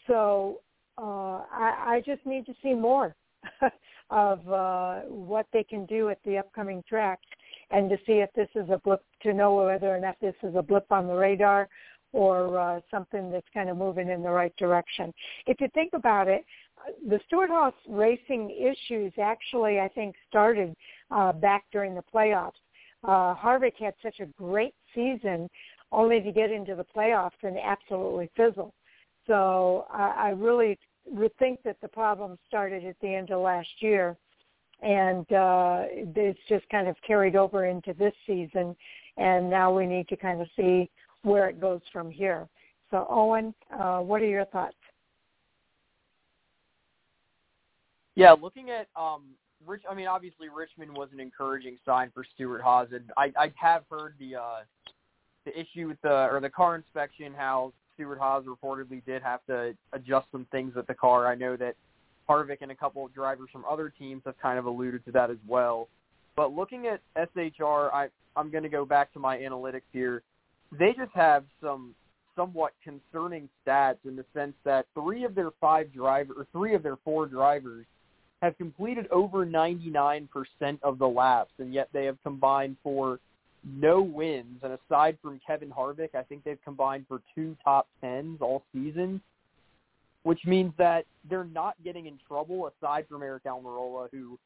So 0.07 0.59
uh, 0.97 1.41
I, 1.51 1.85
I 1.87 2.03
just 2.05 2.25
need 2.25 2.45
to 2.47 2.53
see 2.61 2.73
more 2.73 3.15
of 4.09 4.47
uh, 4.49 5.01
what 5.07 5.47
they 5.53 5.63
can 5.63 5.85
do 5.85 6.09
at 6.09 6.19
the 6.25 6.37
upcoming 6.37 6.83
tracks 6.87 7.25
and 7.71 7.89
to 7.89 7.97
see 8.05 8.13
if 8.13 8.31
this 8.33 8.49
is 8.55 8.69
a 8.69 8.79
blip 8.79 9.03
to 9.23 9.33
know 9.33 9.55
whether 9.55 9.93
or 9.93 9.99
not 9.99 10.15
this 10.21 10.35
is 10.43 10.55
a 10.55 10.61
blip 10.61 10.91
on 10.91 11.07
the 11.07 11.13
radar 11.13 11.67
or 12.13 12.57
uh, 12.57 12.79
something 12.89 13.31
that's 13.31 13.47
kind 13.53 13.69
of 13.69 13.77
moving 13.77 14.09
in 14.09 14.23
the 14.23 14.29
right 14.29 14.55
direction. 14.57 15.13
If 15.47 15.59
you 15.59 15.67
think 15.73 15.91
about 15.93 16.27
it, 16.27 16.45
the 17.07 17.19
Stewart-Haas 17.27 17.73
racing 17.89 18.51
issues 18.51 19.11
actually, 19.21 19.79
I 19.79 19.89
think, 19.89 20.15
started 20.29 20.73
uh, 21.11 21.33
back 21.33 21.65
during 21.71 21.95
the 21.95 22.03
playoffs. 22.13 22.51
Uh, 23.03 23.35
Harvick 23.35 23.77
had 23.79 23.93
such 24.01 24.19
a 24.19 24.25
great 24.41 24.73
season 24.93 25.49
only 25.91 26.21
to 26.21 26.31
get 26.31 26.51
into 26.51 26.75
the 26.75 26.85
playoffs 26.95 27.31
and 27.43 27.57
absolutely 27.57 28.29
fizzle. 28.35 28.73
So 29.27 29.85
I, 29.91 30.27
I 30.27 30.29
really 30.29 30.77
would 31.05 31.35
think 31.37 31.61
that 31.63 31.77
the 31.81 31.87
problem 31.87 32.37
started 32.47 32.85
at 32.85 32.95
the 33.01 33.13
end 33.13 33.31
of 33.31 33.41
last 33.41 33.69
year 33.79 34.15
and 34.81 35.31
uh, 35.31 35.83
it's 35.91 36.39
just 36.49 36.67
kind 36.69 36.87
of 36.87 36.95
carried 37.05 37.35
over 37.35 37.65
into 37.65 37.93
this 37.93 38.13
season 38.27 38.75
and 39.17 39.49
now 39.49 39.73
we 39.75 39.85
need 39.85 40.07
to 40.09 40.17
kind 40.17 40.41
of 40.41 40.47
see 40.55 40.89
where 41.23 41.49
it 41.49 41.59
goes 41.59 41.81
from 41.91 42.11
here. 42.11 42.47
So 42.91 43.07
Owen, 43.09 43.53
uh, 43.77 43.99
what 43.99 44.21
are 44.21 44.27
your 44.27 44.45
thoughts? 44.45 44.75
Yeah, 48.15 48.33
looking 48.33 48.69
at 48.69 48.87
um, 48.95 49.23
Rich, 49.65 49.81
I 49.89 49.93
mean, 49.93 50.07
obviously 50.07 50.47
Richmond 50.49 50.95
was 50.95 51.09
an 51.11 51.19
encouraging 51.19 51.77
sign 51.85 52.11
for 52.13 52.23
Stewart-Haas, 52.35 52.89
and 52.93 53.11
I, 53.17 53.31
I 53.37 53.51
have 53.55 53.83
heard 53.89 54.15
the 54.19 54.35
uh, 54.35 54.63
the 55.45 55.59
issue 55.59 55.87
with 55.87 56.01
the 56.01 56.27
or 56.31 56.39
the 56.39 56.49
car 56.49 56.75
inspection, 56.75 57.33
how 57.35 57.73
Stewart-Haas 57.93 58.45
reportedly 58.45 59.03
did 59.05 59.21
have 59.21 59.45
to 59.47 59.75
adjust 59.93 60.27
some 60.31 60.47
things 60.51 60.75
with 60.75 60.87
the 60.87 60.93
car. 60.93 61.27
I 61.27 61.35
know 61.35 61.57
that 61.57 61.75
Harvick 62.29 62.57
and 62.61 62.71
a 62.71 62.75
couple 62.75 63.05
of 63.05 63.13
drivers 63.13 63.49
from 63.51 63.63
other 63.69 63.89
teams 63.89 64.21
have 64.25 64.37
kind 64.39 64.59
of 64.59 64.65
alluded 64.65 65.05
to 65.05 65.11
that 65.11 65.29
as 65.29 65.37
well. 65.47 65.87
But 66.35 66.53
looking 66.53 66.87
at 66.87 67.01
SHR, 67.15 67.91
I, 67.93 68.07
I'm 68.35 68.51
going 68.51 68.63
to 68.63 68.69
go 68.69 68.85
back 68.85 69.13
to 69.13 69.19
my 69.19 69.37
analytics 69.37 69.83
here. 69.93 70.21
They 70.77 70.93
just 70.97 71.13
have 71.13 71.45
some 71.61 71.95
somewhat 72.35 72.73
concerning 72.83 73.47
stats 73.65 73.97
in 74.05 74.15
the 74.15 74.25
sense 74.33 74.53
that 74.65 74.85
three 74.93 75.23
of 75.23 75.35
their 75.35 75.51
five 75.61 75.93
drivers, 75.93 76.35
or 76.37 76.47
three 76.51 76.75
of 76.75 76.83
their 76.83 76.97
four 76.97 77.25
drivers 77.25 77.85
have 78.41 78.57
completed 78.57 79.07
over 79.11 79.45
99% 79.45 80.27
of 80.83 80.99
the 80.99 81.07
laps, 81.07 81.53
and 81.59 81.73
yet 81.73 81.87
they 81.93 82.05
have 82.05 82.21
combined 82.23 82.75
for 82.83 83.19
no 83.63 84.01
wins. 84.01 84.59
And 84.61 84.73
aside 84.73 85.17
from 85.21 85.39
Kevin 85.45 85.69
Harvick, 85.69 86.13
I 86.13 86.23
think 86.23 86.43
they've 86.43 86.61
combined 86.63 87.05
for 87.07 87.21
two 87.33 87.55
top 87.63 87.87
tens 88.01 88.39
all 88.41 88.63
season, 88.73 89.21
which 90.25 90.45
means 90.45 90.73
that 90.77 91.05
they're 91.29 91.45
not 91.45 91.75
getting 91.83 92.05
in 92.05 92.19
trouble 92.27 92.69
aside 92.69 93.05
from 93.09 93.21
Aric 93.21 93.45
Almirola, 93.45 94.09
who 94.11 94.37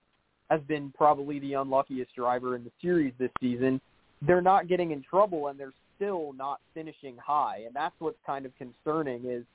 has 0.49 0.61
been 0.67 0.93
probably 0.95 1.39
the 1.39 1.53
unluckiest 1.53 2.15
driver 2.15 2.55
in 2.55 2.63
the 2.63 2.71
series 2.81 3.13
this 3.17 3.31
season. 3.39 3.81
They're 4.21 4.41
not 4.41 4.67
getting 4.67 4.91
in 4.91 5.03
trouble, 5.03 5.47
and 5.47 5.59
they're 5.59 5.73
still 5.95 6.33
not 6.33 6.59
finishing 6.73 7.15
high, 7.17 7.63
and 7.65 7.75
that's 7.75 7.95
what's 7.99 8.17
kind 8.25 8.45
of 8.45 8.51
concerning 8.57 9.25
is– 9.25 9.43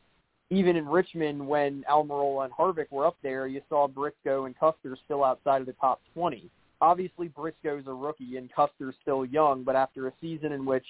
even 0.51 0.77
in 0.77 0.87
Richmond 0.87 1.47
when 1.47 1.85
Almirola 1.91 2.45
and 2.45 2.53
Harvick 2.53 2.91
were 2.91 3.07
up 3.07 3.17
there, 3.23 3.47
you 3.47 3.63
saw 3.69 3.89
Briscoe 3.89 4.45
and 4.45 4.59
Custer 4.59 4.97
still 5.05 5.25
outside 5.25 5.61
of 5.61 5.67
the 5.67 5.73
top 5.75 6.01
20. 6.15 6.51
Obviously, 6.81 7.29
Briscoe's 7.29 7.85
a 7.87 7.93
rookie 7.93 8.37
and 8.37 8.53
Custer's 8.53 8.95
still 9.01 9.25
young, 9.25 9.65
but 9.65 9.75
after 9.75 10.07
a 10.07 10.13
season 10.21 10.53
in 10.53 10.65
which 10.65 10.85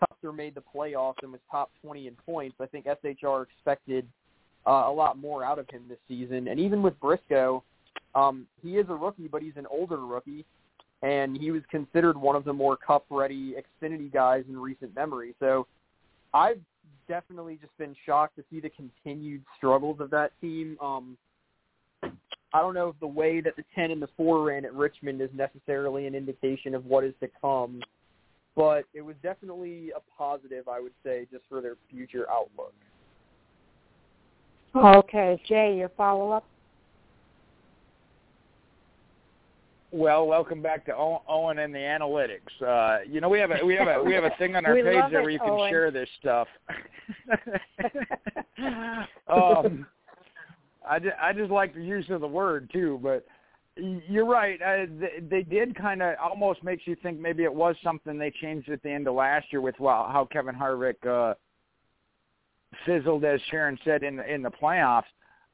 Custer 0.00 0.32
made 0.32 0.54
the 0.54 0.62
playoffs 0.74 1.22
and 1.22 1.32
was 1.32 1.40
top 1.50 1.70
20 1.82 2.06
in 2.06 2.14
points, 2.24 2.56
I 2.60 2.66
think 2.66 2.86
SHR 2.86 3.42
expected 3.44 4.06
uh, 4.68 4.84
a 4.86 4.92
lot 4.92 5.18
more 5.18 5.42
out 5.42 5.58
of 5.58 5.68
him 5.70 5.82
this 5.88 5.98
season. 6.06 6.48
And 6.48 6.60
even 6.60 6.82
with 6.82 6.98
Briscoe, 7.00 7.64
um, 8.14 8.46
he 8.62 8.76
is 8.76 8.86
a 8.90 8.94
rookie, 8.94 9.26
but 9.26 9.42
he's 9.42 9.56
an 9.56 9.66
older 9.70 10.04
rookie, 10.04 10.44
and 11.02 11.36
he 11.36 11.50
was 11.50 11.62
considered 11.70 12.16
one 12.16 12.36
of 12.36 12.44
the 12.44 12.52
more 12.52 12.76
cup-ready 12.76 13.54
Xfinity 13.54 14.12
guys 14.12 14.44
in 14.48 14.58
recent 14.58 14.94
memory. 14.94 15.34
So 15.40 15.66
I've 16.34 16.60
definitely 17.08 17.58
just 17.60 17.76
been 17.78 17.96
shocked 18.04 18.36
to 18.36 18.44
see 18.50 18.60
the 18.60 18.70
continued 18.70 19.42
struggles 19.56 20.00
of 20.00 20.10
that 20.10 20.32
team. 20.40 20.76
Um, 20.82 21.16
I 22.02 22.60
don't 22.60 22.74
know 22.74 22.88
if 22.88 23.00
the 23.00 23.06
way 23.06 23.40
that 23.40 23.56
the 23.56 23.64
10 23.74 23.90
and 23.90 24.02
the 24.02 24.08
4 24.16 24.44
ran 24.44 24.64
at 24.64 24.74
Richmond 24.74 25.20
is 25.22 25.30
necessarily 25.34 26.06
an 26.06 26.14
indication 26.14 26.74
of 26.74 26.84
what 26.84 27.04
is 27.04 27.14
to 27.20 27.28
come, 27.40 27.80
but 28.54 28.84
it 28.92 29.02
was 29.02 29.16
definitely 29.22 29.92
a 29.96 30.00
positive, 30.16 30.68
I 30.68 30.80
would 30.80 30.92
say, 31.04 31.26
just 31.30 31.44
for 31.48 31.60
their 31.60 31.76
future 31.90 32.26
outlook. 32.30 32.74
Okay, 34.78 35.42
Jay, 35.48 35.76
your 35.76 35.88
follow-up? 35.96 36.44
Well, 39.90 40.26
welcome 40.26 40.62
back 40.62 40.84
to 40.86 40.94
Owen 40.94 41.58
and 41.58 41.74
the 41.74 41.78
analytics. 41.78 42.62
Uh, 42.64 42.98
you 43.08 43.20
know, 43.20 43.28
we 43.28 43.40
have 43.40 43.50
a 43.50 43.64
we 43.64 43.74
have 43.74 43.88
a 43.88 44.00
we 44.04 44.14
have 44.14 44.22
a 44.22 44.30
thing 44.38 44.54
on 44.54 44.64
our 44.66 44.74
page 44.76 44.84
there 45.10 45.22
where 45.22 45.30
you 45.30 45.40
can 45.40 45.50
Owen. 45.50 45.70
share 45.70 45.90
this 45.90 46.08
stuff. 46.20 46.46
um, 49.26 49.84
I 50.88 50.98
just, 51.00 51.16
I 51.20 51.32
just 51.32 51.50
like 51.50 51.74
the 51.74 51.82
use 51.82 52.04
of 52.10 52.20
the 52.20 52.28
word 52.28 52.70
too, 52.72 53.00
but 53.02 53.26
you're 53.76 54.26
right. 54.26 54.60
Uh, 54.62 54.86
they, 55.00 55.20
they 55.28 55.42
did 55.42 55.74
kind 55.74 56.02
of 56.02 56.14
almost 56.22 56.62
makes 56.62 56.86
you 56.86 56.94
think 57.02 57.18
maybe 57.18 57.42
it 57.44 57.54
was 57.54 57.74
something 57.82 58.16
they 58.16 58.30
changed 58.30 58.68
at 58.68 58.82
the 58.82 58.90
end 58.90 59.08
of 59.08 59.14
last 59.14 59.46
year 59.50 59.60
with 59.60 59.74
well, 59.80 60.06
how 60.12 60.28
Kevin 60.30 60.54
Harvick 60.54 61.04
uh, 61.06 61.34
fizzled, 62.86 63.24
as 63.24 63.40
Sharon 63.50 63.78
said 63.84 64.02
in 64.02 64.20
in 64.20 64.42
the 64.42 64.50
playoffs 64.50 65.04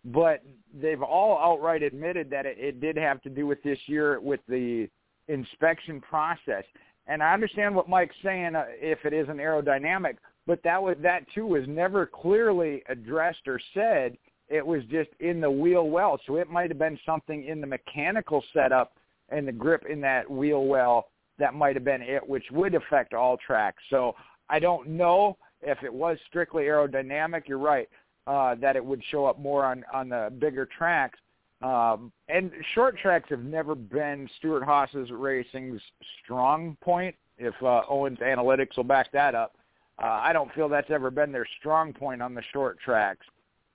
but 0.04 0.42
they've 0.80 1.02
all 1.02 1.38
outright 1.38 1.82
admitted 1.82 2.28
that 2.30 2.44
it, 2.46 2.58
it 2.58 2.80
did 2.80 2.96
have 2.96 3.22
to 3.22 3.30
do 3.30 3.46
with 3.46 3.62
this 3.62 3.78
year 3.86 4.20
with 4.20 4.40
the 4.48 4.88
inspection 5.28 6.00
process. 6.00 6.64
And 7.06 7.22
I 7.22 7.32
understand 7.32 7.74
what 7.74 7.88
Mike's 7.88 8.14
saying 8.22 8.54
uh, 8.54 8.64
if 8.68 9.04
it 9.04 9.12
isn't 9.12 9.36
aerodynamic, 9.36 10.16
but 10.46 10.62
that 10.64 10.82
was 10.82 10.96
that 11.02 11.24
too 11.34 11.46
was 11.46 11.64
never 11.66 12.06
clearly 12.06 12.82
addressed 12.88 13.46
or 13.46 13.60
said. 13.72 14.16
It 14.48 14.64
was 14.64 14.82
just 14.90 15.08
in 15.20 15.40
the 15.40 15.50
wheel 15.50 15.88
well, 15.88 16.20
so 16.26 16.36
it 16.36 16.50
might 16.50 16.68
have 16.68 16.78
been 16.78 16.98
something 17.06 17.46
in 17.46 17.62
the 17.62 17.66
mechanical 17.66 18.44
setup 18.52 18.94
and 19.30 19.48
the 19.48 19.52
grip 19.52 19.84
in 19.88 20.02
that 20.02 20.30
wheel 20.30 20.66
well 20.66 21.08
that 21.38 21.54
might 21.54 21.74
have 21.76 21.84
been 21.84 22.02
it, 22.02 22.26
which 22.28 22.44
would 22.52 22.74
affect 22.74 23.14
all 23.14 23.38
tracks. 23.38 23.82
So 23.88 24.14
I 24.50 24.58
don't 24.58 24.86
know 24.86 25.38
if 25.64 25.82
it 25.82 25.92
was 25.92 26.18
strictly 26.28 26.64
aerodynamic. 26.64 27.48
You're 27.48 27.58
right 27.58 27.88
uh, 28.26 28.54
that 28.56 28.76
it 28.76 28.84
would 28.84 29.02
show 29.10 29.26
up 29.26 29.38
more 29.38 29.64
on 29.64 29.84
on 29.92 30.08
the 30.08 30.32
bigger 30.38 30.66
tracks. 30.66 31.18
Um, 31.62 32.12
and 32.28 32.50
short 32.74 32.98
tracks 32.98 33.30
have 33.30 33.42
never 33.42 33.74
been 33.74 34.28
Stewart-Haas's 34.36 35.10
racing's 35.10 35.80
strong 36.22 36.76
point. 36.82 37.14
If 37.38 37.54
uh, 37.62 37.82
Owens 37.88 38.18
Analytics 38.18 38.76
will 38.76 38.84
back 38.84 39.10
that 39.12 39.34
up, 39.34 39.56
uh, 40.02 40.06
I 40.06 40.32
don't 40.32 40.52
feel 40.52 40.68
that's 40.68 40.90
ever 40.90 41.10
been 41.10 41.32
their 41.32 41.46
strong 41.58 41.92
point 41.92 42.20
on 42.20 42.34
the 42.34 42.42
short 42.52 42.78
tracks 42.80 43.26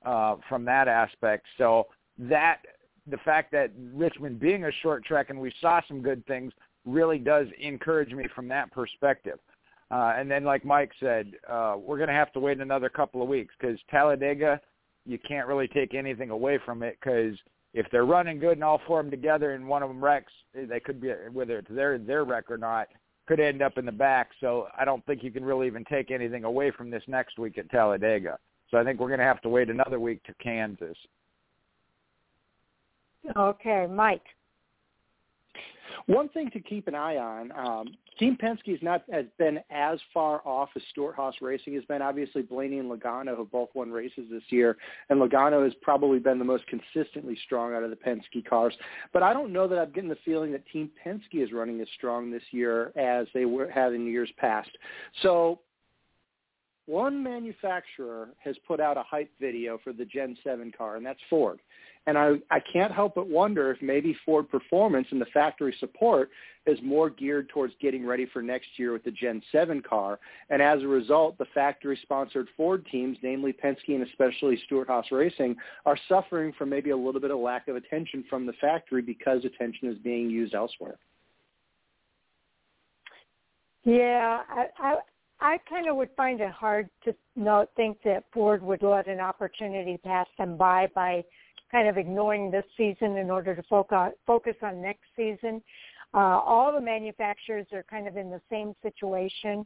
uh, 0.05 0.35
from 0.47 0.65
that 0.65 0.87
aspect. 0.87 1.45
So 1.57 1.87
that 2.19 2.59
the 3.07 3.17
fact 3.17 3.51
that 3.53 3.71
Richmond 3.93 4.39
being 4.39 4.65
a 4.65 4.71
short 4.83 5.03
track 5.03 5.29
and 5.29 5.39
we 5.39 5.51
saw 5.59 5.81
some 5.87 6.01
good 6.01 6.25
things 6.27 6.53
really 6.85 7.17
does 7.17 7.47
encourage 7.59 8.13
me 8.13 8.27
from 8.35 8.47
that 8.49 8.71
perspective. 8.71 9.39
Uh, 9.91 10.13
and 10.17 10.29
then, 10.29 10.43
like 10.43 10.63
Mike 10.63 10.91
said, 10.99 11.33
uh, 11.49 11.75
we're 11.79 11.97
going 11.97 12.09
to 12.09 12.13
have 12.13 12.31
to 12.33 12.39
wait 12.39 12.59
another 12.59 12.89
couple 12.89 13.21
of 13.21 13.27
weeks 13.27 13.53
because 13.59 13.79
Talladega, 13.89 14.61
you 15.05 15.17
can't 15.27 15.47
really 15.47 15.67
take 15.67 15.95
anything 15.95 16.29
away 16.29 16.59
from 16.63 16.83
it 16.83 16.97
because 17.01 17.35
if 17.73 17.87
they're 17.91 18.05
running 18.05 18.39
good 18.39 18.53
and 18.53 18.63
all 18.63 18.81
four 18.85 18.99
of 18.99 19.05
them 19.05 19.11
together 19.11 19.53
and 19.53 19.67
one 19.67 19.81
of 19.81 19.89
them 19.89 20.03
wrecks, 20.03 20.31
they 20.53 20.79
could 20.79 21.01
be 21.01 21.09
whether 21.31 21.57
it's 21.57 21.69
their 21.71 21.97
their 21.97 22.23
wreck 22.23 22.51
or 22.51 22.57
not, 22.57 22.87
could 23.27 23.39
end 23.39 23.61
up 23.61 23.77
in 23.77 23.85
the 23.85 23.91
back. 23.91 24.29
So 24.39 24.67
I 24.77 24.85
don't 24.85 25.05
think 25.05 25.23
you 25.23 25.31
can 25.31 25.43
really 25.43 25.67
even 25.67 25.85
take 25.85 26.11
anything 26.11 26.43
away 26.43 26.71
from 26.71 26.89
this 26.91 27.03
next 27.07 27.39
week 27.39 27.57
at 27.57 27.69
Talladega. 27.69 28.37
So 28.69 28.77
I 28.77 28.83
think 28.83 28.99
we're 28.99 29.07
going 29.07 29.19
to 29.19 29.25
have 29.25 29.41
to 29.41 29.49
wait 29.49 29.69
another 29.69 29.99
week 29.99 30.23
to 30.23 30.33
Kansas. 30.35 30.97
Okay, 33.35 33.87
Mike. 33.89 34.23
One 36.05 36.29
thing 36.29 36.49
to 36.51 36.59
keep 36.59 36.87
an 36.87 36.95
eye 36.95 37.17
on, 37.17 37.51
um, 37.51 37.87
Team 38.17 38.37
Penske 38.41 38.71
has 38.71 38.81
not 38.81 39.03
has 39.11 39.25
been 39.37 39.59
as 39.69 39.99
far 40.13 40.41
off 40.45 40.69
as 40.75 40.81
Stewart-Haas 40.91 41.35
Racing 41.41 41.73
has 41.75 41.85
been. 41.85 42.01
Obviously, 42.01 42.41
Blaney 42.41 42.79
and 42.79 42.91
Logano 42.91 43.37
have 43.37 43.51
both 43.51 43.69
won 43.73 43.91
races 43.91 44.25
this 44.29 44.43
year, 44.49 44.77
and 45.09 45.19
Logano 45.19 45.63
has 45.63 45.73
probably 45.81 46.19
been 46.19 46.39
the 46.39 46.45
most 46.45 46.65
consistently 46.67 47.37
strong 47.45 47.73
out 47.73 47.83
of 47.83 47.89
the 47.89 47.95
Penske 47.95 48.45
cars. 48.47 48.73
But 49.13 49.23
I 49.23 49.33
don't 49.33 49.53
know 49.53 49.67
that 49.67 49.77
I'm 49.77 49.91
getting 49.91 50.09
the 50.09 50.17
feeling 50.25 50.51
that 50.51 50.65
Team 50.67 50.89
Penske 51.05 51.43
is 51.43 51.51
running 51.51 51.79
as 51.81 51.87
strong 51.95 52.31
this 52.31 52.43
year 52.51 52.91
as 52.97 53.27
they 53.33 53.45
were 53.45 53.69
had 53.69 53.93
in 53.93 54.05
years 54.07 54.31
past. 54.37 54.69
So 55.21 55.59
one 56.89 57.21
manufacturer 57.21 58.29
has 58.39 58.55
put 58.67 58.79
out 58.79 58.97
a 58.97 59.03
hype 59.03 59.29
video 59.39 59.77
for 59.83 59.93
the 59.93 60.05
Gen 60.05 60.35
7 60.43 60.71
car, 60.75 60.95
and 60.95 61.05
that's 61.05 61.19
Ford. 61.29 61.59
And 62.09 62.17
I, 62.17 62.31
I 62.49 62.59
can't 62.59 62.91
help 62.91 63.13
but 63.13 63.29
wonder 63.29 63.69
if 63.69 63.79
maybe 63.83 64.17
Ford 64.25 64.49
Performance 64.49 65.05
and 65.11 65.21
the 65.21 65.27
factory 65.27 65.75
support 65.79 66.31
is 66.65 66.79
more 66.81 67.11
geared 67.11 67.49
towards 67.49 67.71
getting 67.79 68.03
ready 68.03 68.25
for 68.33 68.41
next 68.41 68.67
year 68.77 68.93
with 68.93 69.03
the 69.03 69.11
Gen 69.11 69.43
7 69.51 69.83
car. 69.87 70.19
And 70.49 70.59
as 70.59 70.81
a 70.81 70.87
result, 70.87 71.37
the 71.37 71.45
factory-sponsored 71.53 72.47
Ford 72.57 72.83
teams, 72.91 73.15
namely 73.21 73.53
Penske 73.53 73.89
and 73.89 74.01
especially 74.01 74.59
Stewart-Haas 74.65 75.05
Racing, 75.11 75.55
are 75.85 75.99
suffering 76.09 76.51
from 76.57 76.71
maybe 76.71 76.89
a 76.89 76.97
little 76.97 77.21
bit 77.21 77.29
of 77.29 77.37
lack 77.37 77.67
of 77.67 77.75
attention 77.75 78.25
from 78.27 78.47
the 78.47 78.53
factory 78.53 79.03
because 79.03 79.45
attention 79.45 79.87
is 79.87 79.97
being 79.99 80.31
used 80.31 80.55
elsewhere. 80.55 80.97
Yeah, 83.83 84.41
I, 84.49 84.65
I 84.79 84.95
I 85.41 85.57
kind 85.69 85.87
of 85.87 85.95
would 85.95 86.09
find 86.17 86.41
it 86.41 86.51
hard 86.51 86.89
to 87.05 87.15
not 87.35 87.69
think 87.75 87.99
that 88.03 88.25
Ford 88.33 88.61
would 88.61 88.83
let 88.83 89.07
an 89.07 89.19
opportunity 89.19 89.97
pass 89.97 90.27
them 90.37 90.57
by 90.57 90.87
by 90.93 91.23
kind 91.71 91.87
of 91.87 91.97
ignoring 91.97 92.51
this 92.51 92.65
season 92.77 93.17
in 93.17 93.29
order 93.29 93.55
to 93.55 93.63
focus 94.25 94.55
on 94.61 94.81
next 94.81 95.05
season. 95.15 95.61
Uh, 96.13 96.39
all 96.43 96.73
the 96.73 96.81
manufacturers 96.81 97.67
are 97.71 97.83
kind 97.83 98.07
of 98.07 98.17
in 98.17 98.29
the 98.31 98.41
same 98.49 98.73
situation, 98.81 99.65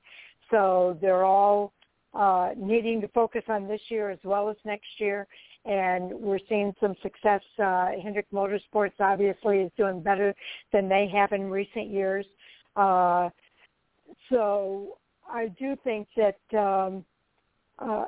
so 0.51 0.97
they're 1.01 1.23
all 1.23 1.71
uh, 2.13 2.49
needing 2.57 3.01
to 3.01 3.07
focus 3.09 3.43
on 3.47 3.67
this 3.67 3.81
year 3.87 4.09
as 4.09 4.19
well 4.23 4.49
as 4.49 4.57
next 4.65 4.99
year. 4.99 5.25
And 5.65 6.11
we're 6.11 6.39
seeing 6.49 6.73
some 6.81 6.95
success. 7.01 7.41
Uh, 7.57 7.91
Hendrick 8.03 8.29
Motorsports 8.31 8.99
obviously 8.99 9.59
is 9.59 9.71
doing 9.77 10.01
better 10.01 10.35
than 10.73 10.89
they 10.89 11.07
have 11.13 11.31
in 11.31 11.49
recent 11.49 11.89
years. 11.89 12.25
Uh, 12.75 13.29
so 14.29 14.97
I 15.29 15.47
do 15.59 15.77
think 15.83 16.07
that 16.17 16.59
um, 16.59 17.05
uh, 17.79 18.05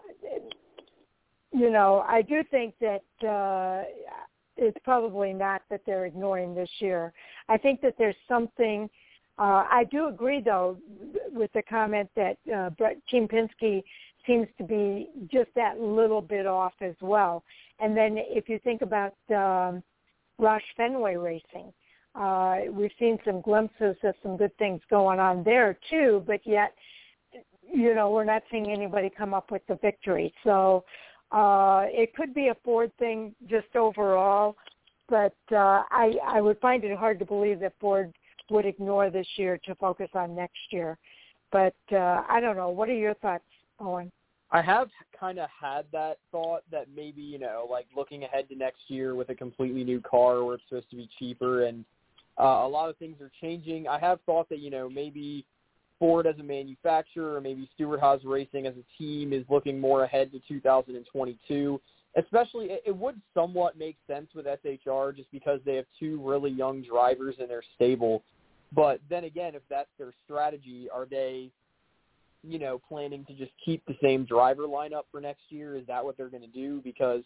you 1.55 1.69
know, 1.69 2.03
I 2.07 2.21
do 2.21 2.43
think 2.51 2.75
that 2.81 3.27
uh, 3.27 3.83
it's 4.57 4.77
probably 4.83 5.33
not 5.33 5.61
that 5.69 5.81
they're 5.85 6.05
ignoring 6.05 6.53
this 6.53 6.69
year. 6.79 7.13
I 7.47 7.57
think 7.57 7.81
that 7.81 7.95
there's 7.97 8.15
something. 8.27 8.89
Uh, 9.37 9.63
I 9.69 9.85
do 9.89 10.07
agree, 10.07 10.41
though, 10.41 10.77
with 11.31 11.51
the 11.53 11.61
comment 11.63 12.09
that 12.15 12.37
uh, 12.53 12.69
Team 13.09 13.27
Penske 13.27 13.83
seems 14.27 14.47
to 14.57 14.63
be 14.63 15.09
just 15.31 15.49
that 15.55 15.79
little 15.79 16.21
bit 16.21 16.45
off 16.45 16.73
as 16.81 16.95
well. 17.01 17.43
And 17.79 17.95
then 17.95 18.17
if 18.17 18.49
you 18.49 18.59
think 18.59 18.81
about 18.81 19.13
um, 19.29 19.83
Fenway 20.77 21.15
Racing, 21.15 21.71
uh, 22.15 22.71
we've 22.71 22.91
seen 22.97 23.17
some 23.25 23.41
glimpses 23.41 23.95
of 24.03 24.15
some 24.23 24.37
good 24.37 24.57
things 24.57 24.81
going 24.89 25.19
on 25.19 25.43
there 25.43 25.77
too, 25.89 26.23
but 26.25 26.39
yet, 26.45 26.73
you 27.73 27.93
know, 27.93 28.09
we're 28.09 28.23
not 28.23 28.43
seeing 28.49 28.71
anybody 28.71 29.11
come 29.15 29.33
up 29.33 29.51
with 29.51 29.61
the 29.67 29.75
victory. 29.81 30.33
So 30.45 30.85
uh, 31.31 31.85
it 31.87 32.13
could 32.15 32.33
be 32.33 32.47
a 32.49 32.55
Ford 32.63 32.91
thing 32.99 33.33
just 33.49 33.75
overall, 33.75 34.55
but 35.09 35.35
uh, 35.51 35.83
I, 35.91 36.13
I 36.25 36.41
would 36.41 36.59
find 36.59 36.83
it 36.83 36.97
hard 36.97 37.19
to 37.19 37.25
believe 37.25 37.59
that 37.59 37.73
Ford 37.79 38.13
would 38.49 38.65
ignore 38.65 39.09
this 39.09 39.27
year 39.37 39.59
to 39.65 39.75
focus 39.75 40.09
on 40.13 40.35
next 40.35 40.59
year. 40.71 40.97
But 41.51 41.75
uh, 41.91 42.23
I 42.29 42.39
don't 42.41 42.55
know. 42.55 42.69
What 42.69 42.89
are 42.89 42.93
your 42.93 43.13
thoughts, 43.15 43.43
Owen? 43.79 44.11
I 44.51 44.61
have 44.61 44.89
kind 45.19 45.39
of 45.39 45.49
had 45.59 45.85
that 45.91 46.17
thought 46.31 46.63
that 46.71 46.87
maybe, 46.95 47.21
you 47.21 47.39
know, 47.39 47.67
like 47.69 47.87
looking 47.95 48.23
ahead 48.23 48.47
to 48.49 48.55
next 48.55 48.81
year 48.87 49.15
with 49.15 49.29
a 49.29 49.35
completely 49.35 49.83
new 49.83 49.99
car 50.01 50.43
where 50.43 50.55
it's 50.55 50.63
supposed 50.69 50.89
to 50.91 50.95
be 50.95 51.09
cheaper 51.17 51.65
and 51.65 51.83
uh, 52.39 52.63
a 52.63 52.67
lot 52.67 52.89
of 52.89 52.97
things 52.97 53.19
are 53.21 53.31
changing. 53.41 53.87
I 53.87 53.99
have 53.99 54.19
thought 54.25 54.47
that, 54.49 54.59
you 54.59 54.69
know, 54.69 54.89
maybe 54.89 55.45
Ford 55.99 56.27
as 56.27 56.37
a 56.39 56.43
manufacturer 56.43 57.35
or 57.35 57.41
maybe 57.41 57.69
Stewart-Haas 57.75 58.21
Racing 58.23 58.67
as 58.67 58.73
a 58.75 58.97
team 58.97 59.33
is 59.33 59.43
looking 59.49 59.79
more 59.79 60.03
ahead 60.03 60.31
to 60.31 60.39
2022. 60.47 61.79
Especially, 62.17 62.67
it, 62.67 62.83
it 62.85 62.95
would 62.95 63.19
somewhat 63.33 63.77
make 63.77 63.97
sense 64.07 64.27
with 64.33 64.45
SHR 64.45 65.15
just 65.15 65.31
because 65.31 65.59
they 65.65 65.75
have 65.75 65.85
two 65.99 66.21
really 66.23 66.51
young 66.51 66.81
drivers 66.81 67.35
in 67.39 67.47
their 67.47 67.63
stable. 67.75 68.23
But 68.73 68.99
then 69.09 69.25
again, 69.25 69.55
if 69.55 69.61
that's 69.69 69.89
their 69.97 70.13
strategy, 70.23 70.87
are 70.93 71.05
they, 71.05 71.49
you 72.43 72.59
know, 72.59 72.81
planning 72.87 73.25
to 73.25 73.33
just 73.33 73.51
keep 73.63 73.85
the 73.85 73.95
same 74.01 74.25
driver 74.25 74.63
lineup 74.63 75.03
for 75.11 75.19
next 75.19 75.43
year? 75.49 75.75
Is 75.75 75.85
that 75.87 76.03
what 76.03 76.17
they're 76.17 76.29
going 76.29 76.43
to 76.43 76.47
do? 76.47 76.81
Because 76.83 77.21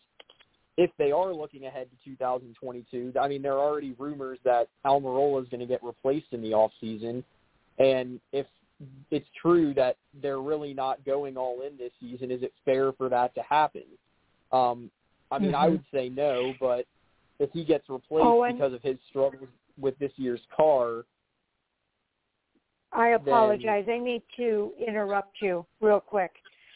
if 0.77 0.91
they 0.97 1.11
are 1.11 1.33
looking 1.33 1.65
ahead 1.65 1.87
to 1.91 2.09
2022, 2.09 3.13
I 3.19 3.27
mean, 3.27 3.41
there 3.41 3.53
are 3.53 3.59
already 3.59 3.95
rumors 3.99 4.39
that 4.45 4.69
Almirola 4.85 5.43
is 5.43 5.49
going 5.49 5.59
to 5.59 5.65
get 5.65 5.83
replaced 5.83 6.27
in 6.31 6.41
the 6.41 6.53
off 6.53 6.71
season, 6.79 7.23
and 7.79 8.19
if 8.31 8.45
it's 9.11 9.27
true 9.41 9.73
that 9.73 9.97
they're 10.21 10.41
really 10.41 10.73
not 10.73 11.03
going 11.05 11.37
all 11.37 11.61
in 11.61 11.77
this 11.77 11.91
season. 11.99 12.31
Is 12.31 12.43
it 12.43 12.53
fair 12.65 12.93
for 12.93 13.09
that 13.09 13.35
to 13.35 13.41
happen? 13.41 13.83
Um, 14.51 14.89
I 15.31 15.39
mean, 15.39 15.51
mm-hmm. 15.51 15.61
I 15.61 15.67
would 15.69 15.83
say 15.93 16.09
no, 16.09 16.53
but 16.59 16.85
if 17.39 17.49
he 17.51 17.63
gets 17.63 17.89
replaced 17.89 18.25
oh, 18.25 18.47
because 18.51 18.73
of 18.73 18.81
his 18.81 18.97
struggles 19.09 19.49
with 19.79 19.97
this 19.99 20.11
year's 20.15 20.41
car, 20.55 21.03
I 22.91 23.09
apologize. 23.09 23.85
Then... 23.85 24.01
I 24.01 24.03
need 24.03 24.23
to 24.37 24.71
interrupt 24.85 25.41
you 25.41 25.65
real 25.81 25.99
quick. 25.99 26.31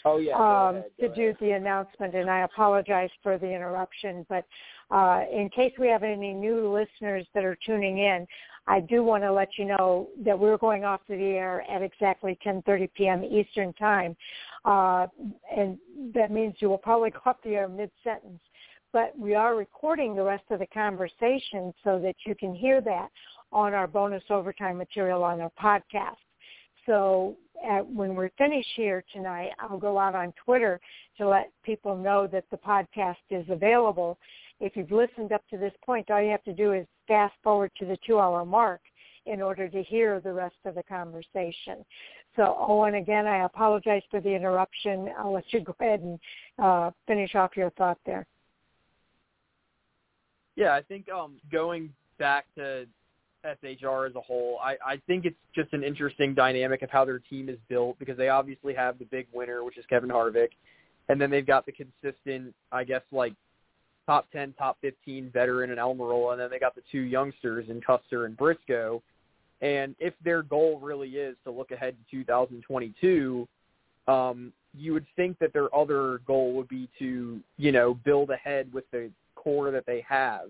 Oh 0.05 0.17
yeah. 0.17 0.35
Um, 0.35 0.75
ahead, 0.75 0.85
to 0.99 1.05
ahead. 1.05 1.15
do 1.15 1.33
the 1.39 1.51
announcement, 1.51 2.13
and 2.13 2.29
I 2.29 2.41
apologize 2.41 3.09
for 3.21 3.37
the 3.37 3.47
interruption. 3.47 4.25
But 4.29 4.45
uh, 4.91 5.23
in 5.31 5.49
case 5.49 5.73
we 5.79 5.87
have 5.87 6.03
any 6.03 6.33
new 6.33 6.71
listeners 6.71 7.25
that 7.33 7.43
are 7.45 7.57
tuning 7.65 7.99
in, 7.99 8.27
I 8.65 8.79
do 8.79 9.03
want 9.03 9.23
to 9.23 9.31
let 9.31 9.49
you 9.57 9.65
know 9.65 10.07
that 10.23 10.37
we're 10.37 10.57
going 10.57 10.85
off 10.85 11.01
to 11.07 11.17
the 11.17 11.23
air 11.23 11.65
at 11.69 11.81
exactly 11.81 12.37
10:30 12.45 12.89
p.m. 12.95 13.23
Eastern 13.23 13.73
Time, 13.73 14.15
uh, 14.63 15.07
and 15.55 15.77
that 16.13 16.31
means 16.31 16.55
you 16.59 16.69
will 16.69 16.77
probably 16.77 17.11
go 17.11 17.19
off 17.25 17.37
the 17.43 17.55
air 17.55 17.67
mid-sentence. 17.67 18.39
But 18.93 19.17
we 19.17 19.35
are 19.35 19.55
recording 19.55 20.15
the 20.15 20.23
rest 20.23 20.43
of 20.51 20.59
the 20.59 20.67
conversation 20.67 21.73
so 21.83 21.99
that 21.99 22.15
you 22.25 22.35
can 22.35 22.53
hear 22.53 22.79
that 22.81 23.09
on 23.51 23.73
our 23.73 23.87
bonus 23.87 24.23
overtime 24.29 24.77
material 24.77 25.23
on 25.23 25.41
our 25.41 25.51
podcast. 25.61 26.15
So 26.85 27.35
at, 27.67 27.85
when 27.87 28.15
we're 28.15 28.31
finished 28.37 28.69
here 28.75 29.03
tonight, 29.13 29.51
I'll 29.59 29.77
go 29.77 29.97
out 29.97 30.15
on 30.15 30.33
Twitter 30.43 30.79
to 31.17 31.27
let 31.27 31.51
people 31.63 31.95
know 31.95 32.27
that 32.27 32.45
the 32.51 32.57
podcast 32.57 33.15
is 33.29 33.45
available 33.49 34.17
if 34.63 34.77
you've 34.77 34.91
listened 34.91 35.33
up 35.33 35.43
to 35.49 35.57
this 35.57 35.73
point, 35.85 36.09
all 36.09 36.21
you 36.21 36.31
have 36.31 36.43
to 36.45 36.53
do 36.53 36.71
is 36.71 36.87
fast 37.05 37.33
forward 37.43 37.69
to 37.79 37.85
the 37.85 37.97
two-hour 38.07 38.45
mark 38.45 38.79
in 39.25 39.41
order 39.41 39.67
to 39.67 39.83
hear 39.83 40.21
the 40.21 40.31
rest 40.31 40.55
of 40.63 40.75
the 40.75 40.83
conversation. 40.83 41.83
So, 42.37 42.55
Owen, 42.57 42.95
again, 42.95 43.27
I 43.27 43.43
apologize 43.43 44.03
for 44.09 44.21
the 44.21 44.33
interruption. 44.33 45.09
I'll 45.19 45.33
let 45.33 45.43
you 45.51 45.59
go 45.65 45.75
ahead 45.81 45.99
and 45.99 46.19
uh, 46.57 46.91
finish 47.07 47.35
off 47.35 47.57
your 47.57 47.71
thought 47.71 47.97
there. 48.05 48.25
Yeah, 50.55 50.73
I 50.73 50.81
think 50.81 51.09
um, 51.09 51.35
going 51.51 51.89
back 52.17 52.45
to 52.55 52.85
SHR 53.43 54.09
as 54.09 54.15
a 54.15 54.21
whole, 54.21 54.59
I, 54.63 54.77
I 54.85 55.01
think 55.07 55.25
it's 55.25 55.35
just 55.53 55.73
an 55.73 55.83
interesting 55.83 56.33
dynamic 56.33 56.83
of 56.83 56.89
how 56.89 57.03
their 57.03 57.19
team 57.19 57.49
is 57.49 57.57
built 57.67 57.99
because 57.99 58.17
they 58.17 58.29
obviously 58.29 58.73
have 58.75 58.97
the 58.97 59.05
big 59.05 59.27
winner, 59.33 59.63
which 59.65 59.77
is 59.77 59.85
Kevin 59.89 60.09
Harvick, 60.09 60.49
and 61.09 61.19
then 61.19 61.29
they've 61.29 61.45
got 61.45 61.65
the 61.65 61.73
consistent, 61.73 62.53
I 62.71 62.85
guess, 62.85 63.01
like 63.11 63.33
top 64.05 64.29
10, 64.31 64.53
top 64.57 64.77
15 64.81 65.29
veteran 65.31 65.71
in 65.71 65.77
Almirola, 65.77 66.33
and 66.33 66.41
then 66.41 66.49
they 66.49 66.59
got 66.59 66.75
the 66.75 66.81
two 66.91 67.01
youngsters 67.01 67.69
in 67.69 67.81
Custer 67.81 68.25
and 68.25 68.35
Briscoe. 68.35 69.01
And 69.61 69.95
if 69.99 70.13
their 70.23 70.43
goal 70.43 70.79
really 70.81 71.09
is 71.11 71.35
to 71.45 71.51
look 71.51 71.71
ahead 71.71 71.95
to 72.11 72.17
2022, 72.17 73.47
um, 74.07 74.51
you 74.77 74.91
would 74.93 75.05
think 75.15 75.39
that 75.39 75.53
their 75.53 75.73
other 75.73 76.19
goal 76.27 76.53
would 76.53 76.67
be 76.67 76.89
to, 76.99 77.39
you 77.57 77.71
know, 77.71 77.93
build 77.93 78.29
ahead 78.31 78.71
with 78.73 78.83
the 78.91 79.09
core 79.35 79.71
that 79.71 79.85
they 79.85 80.03
have. 80.07 80.49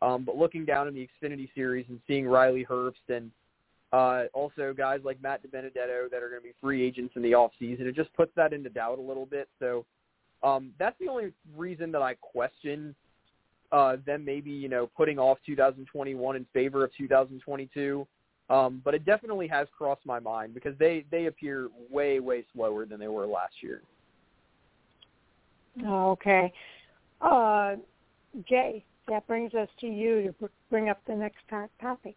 Um, 0.00 0.24
but 0.24 0.36
looking 0.36 0.64
down 0.64 0.88
in 0.88 0.94
the 0.94 1.08
Xfinity 1.22 1.48
series 1.54 1.86
and 1.88 2.00
seeing 2.06 2.26
Riley 2.26 2.66
Herbst 2.68 3.08
and 3.08 3.30
Uh, 3.92 4.24
also, 4.32 4.72
guys 4.72 5.00
like 5.04 5.20
Matt 5.22 5.42
DiBenedetto 5.42 6.10
that 6.10 6.22
are 6.22 6.30
going 6.30 6.40
to 6.40 6.48
be 6.48 6.54
free 6.62 6.82
agents 6.82 7.14
in 7.14 7.20
the 7.20 7.34
off 7.34 7.52
season. 7.58 7.86
It 7.86 7.94
just 7.94 8.10
puts 8.14 8.32
that 8.36 8.54
into 8.54 8.70
doubt 8.70 8.98
a 8.98 9.02
little 9.02 9.26
bit. 9.26 9.50
So 9.58 9.84
um, 10.42 10.72
that's 10.78 10.98
the 10.98 11.08
only 11.08 11.32
reason 11.56 11.92
that 11.92 12.02
I 12.02 12.14
question 12.14 12.94
uh, 13.72 13.96
them 14.04 14.24
maybe 14.24 14.50
you 14.50 14.68
know 14.68 14.86
putting 14.86 15.18
off 15.18 15.38
2021 15.46 16.36
in 16.36 16.46
favor 16.52 16.84
of 16.84 16.90
2022. 16.96 18.06
Um, 18.50 18.82
but 18.84 18.94
it 18.94 19.06
definitely 19.06 19.48
has 19.48 19.66
crossed 19.76 20.04
my 20.04 20.20
mind 20.20 20.52
because 20.52 20.76
they 20.78 21.04
they 21.10 21.26
appear 21.26 21.68
way 21.90 22.20
way 22.20 22.44
slower 22.52 22.84
than 22.84 23.00
they 23.00 23.08
were 23.08 23.26
last 23.26 23.54
year. 23.62 23.82
Okay, 25.84 26.52
uh, 27.22 27.76
Jay, 28.46 28.84
that 29.08 29.26
brings 29.26 29.54
us 29.54 29.68
to 29.80 29.86
you 29.86 30.34
to 30.38 30.50
bring 30.68 30.90
up 30.90 31.00
the 31.06 31.14
next 31.14 31.38
topic. 31.80 32.14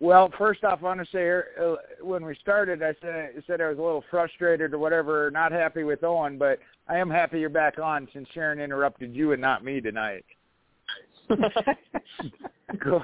Well, 0.00 0.32
first 0.38 0.62
off, 0.62 0.78
I 0.80 0.84
want 0.84 1.00
to 1.00 1.06
say 1.10 1.28
uh, 1.60 1.74
when 2.00 2.24
we 2.24 2.36
started, 2.36 2.82
I 2.82 2.94
said 3.00 3.30
I 3.36 3.42
said 3.46 3.60
I 3.60 3.68
was 3.68 3.78
a 3.78 3.82
little 3.82 4.04
frustrated 4.10 4.72
or 4.72 4.78
whatever, 4.78 5.28
not 5.32 5.50
happy 5.50 5.82
with 5.82 6.04
Owen, 6.04 6.38
but 6.38 6.60
I 6.86 6.98
am 6.98 7.10
happy 7.10 7.40
you're 7.40 7.50
back 7.50 7.80
on 7.80 8.06
since 8.12 8.28
Sharon 8.32 8.60
interrupted 8.60 9.14
you 9.14 9.32
and 9.32 9.42
not 9.42 9.64
me 9.64 9.80
tonight. 9.80 10.24
go, 12.78 13.02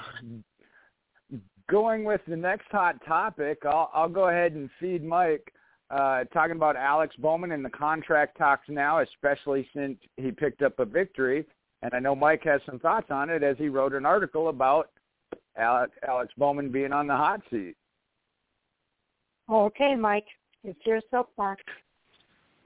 going 1.69 2.05
with 2.05 2.21
the 2.29 2.37
next 2.37 2.69
hot 2.71 3.05
topic, 3.05 3.59
I'll, 3.67 3.91
I'll 3.93 4.09
go 4.09 4.29
ahead 4.29 4.53
and 4.53 4.71
feed 4.81 5.05
Mike. 5.05 5.53
Uh, 5.91 6.25
talking 6.33 6.57
about 6.57 6.77
Alex 6.77 7.15
Bowman 7.17 7.53
and 7.53 7.65
the 7.65 7.71
contract 7.71 8.39
talks 8.39 8.69
now, 8.69 9.01
especially 9.01 9.69
since 9.75 9.99
he 10.17 10.31
picked 10.31 10.63
up 10.63 10.79
a 10.79 10.85
victory. 10.85 11.45
And 11.83 11.93
I 11.93 11.99
know 11.99 12.15
Mike 12.15 12.43
has 12.45 12.61
some 12.65 12.79
thoughts 12.79 13.11
on 13.11 13.29
it 13.31 13.43
as 13.43 13.59
he 13.59 13.69
wrote 13.69 13.93
an 13.93 14.07
article 14.07 14.49
about 14.49 14.91
Alex, 15.57 15.93
Alex 16.07 16.33
Bowman 16.37 16.71
being 16.71 16.93
on 16.93 17.07
the 17.07 17.17
hot 17.17 17.41
seat. 17.51 17.77
Okay, 19.51 19.95
Mike, 19.95 20.27
it's 20.63 20.79
your 20.87 21.01
soapbox. 21.11 21.63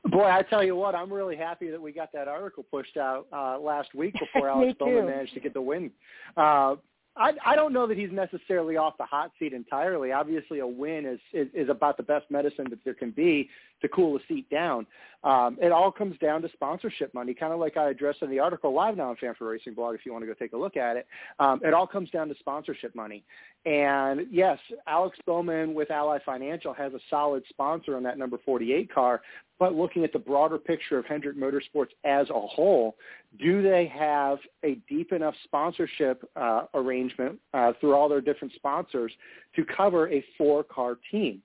Boy, 0.04 0.24
I 0.24 0.42
tell 0.42 0.62
you 0.62 0.76
what, 0.76 0.94
I'm 0.94 1.12
really 1.12 1.36
happy 1.36 1.70
that 1.70 1.80
we 1.80 1.92
got 1.92 2.12
that 2.12 2.28
article 2.28 2.64
pushed 2.70 2.96
out 2.96 3.26
uh, 3.32 3.58
last 3.58 3.94
week 3.94 4.14
before 4.34 4.48
Alex 4.48 4.74
Bowman 4.78 5.06
managed 5.06 5.34
to 5.34 5.40
get 5.40 5.54
the 5.54 5.60
win. 5.60 5.90
Uh, 6.36 6.76
I, 7.16 7.32
I 7.44 7.56
don't 7.56 7.72
know 7.72 7.86
that 7.86 7.98
he's 7.98 8.12
necessarily 8.12 8.76
off 8.76 8.96
the 8.96 9.04
hot 9.04 9.32
seat 9.38 9.52
entirely. 9.52 10.12
Obviously, 10.12 10.60
a 10.60 10.66
win 10.66 11.04
is, 11.04 11.18
is 11.32 11.48
is 11.52 11.68
about 11.68 11.96
the 11.96 12.02
best 12.02 12.30
medicine 12.30 12.66
that 12.70 12.78
there 12.84 12.94
can 12.94 13.10
be 13.10 13.48
to 13.82 13.88
cool 13.88 14.16
a 14.16 14.20
seat 14.28 14.48
down. 14.50 14.86
Um, 15.24 15.58
it 15.60 15.72
all 15.72 15.90
comes 15.90 16.16
down 16.18 16.42
to 16.42 16.48
sponsorship 16.52 17.12
money, 17.14 17.34
kind 17.34 17.52
of 17.52 17.58
like 17.58 17.76
I 17.76 17.90
addressed 17.90 18.22
in 18.22 18.30
the 18.30 18.38
article 18.38 18.72
live 18.72 18.96
now 18.96 19.10
on 19.10 19.16
Fan4Racing 19.16 19.74
Blog. 19.74 19.94
If 19.94 20.06
you 20.06 20.12
want 20.12 20.22
to 20.22 20.26
go 20.26 20.34
take 20.34 20.52
a 20.52 20.56
look 20.56 20.76
at 20.76 20.96
it, 20.96 21.06
um, 21.40 21.60
it 21.64 21.74
all 21.74 21.86
comes 21.86 22.08
down 22.10 22.28
to 22.28 22.34
sponsorship 22.38 22.94
money. 22.94 23.24
And 23.66 24.26
yes, 24.30 24.58
Alex 24.86 25.18
Bowman 25.26 25.74
with 25.74 25.90
Ally 25.90 26.18
Financial 26.24 26.72
has 26.72 26.92
a 26.94 27.00
solid 27.10 27.42
sponsor 27.48 27.96
on 27.96 28.02
that 28.04 28.18
number 28.18 28.38
48 28.44 28.92
car. 28.92 29.20
But 29.58 29.74
looking 29.74 30.04
at 30.04 30.12
the 30.12 30.20
broader 30.20 30.56
picture 30.56 30.98
of 30.98 31.06
Hendrick 31.06 31.36
Motorsports 31.36 31.88
as 32.04 32.30
a 32.30 32.40
whole, 32.40 32.94
do 33.40 33.60
they 33.60 33.86
have 33.86 34.38
a 34.64 34.76
deep 34.88 35.12
enough 35.12 35.34
sponsorship 35.42 36.28
uh, 36.36 36.66
arrangement 36.74 37.07
uh, 37.54 37.72
through 37.80 37.94
all 37.94 38.08
their 38.08 38.20
different 38.20 38.52
sponsors 38.54 39.12
to 39.56 39.64
cover 39.64 40.10
a 40.10 40.24
four-car 40.36 40.98
team? 41.10 41.42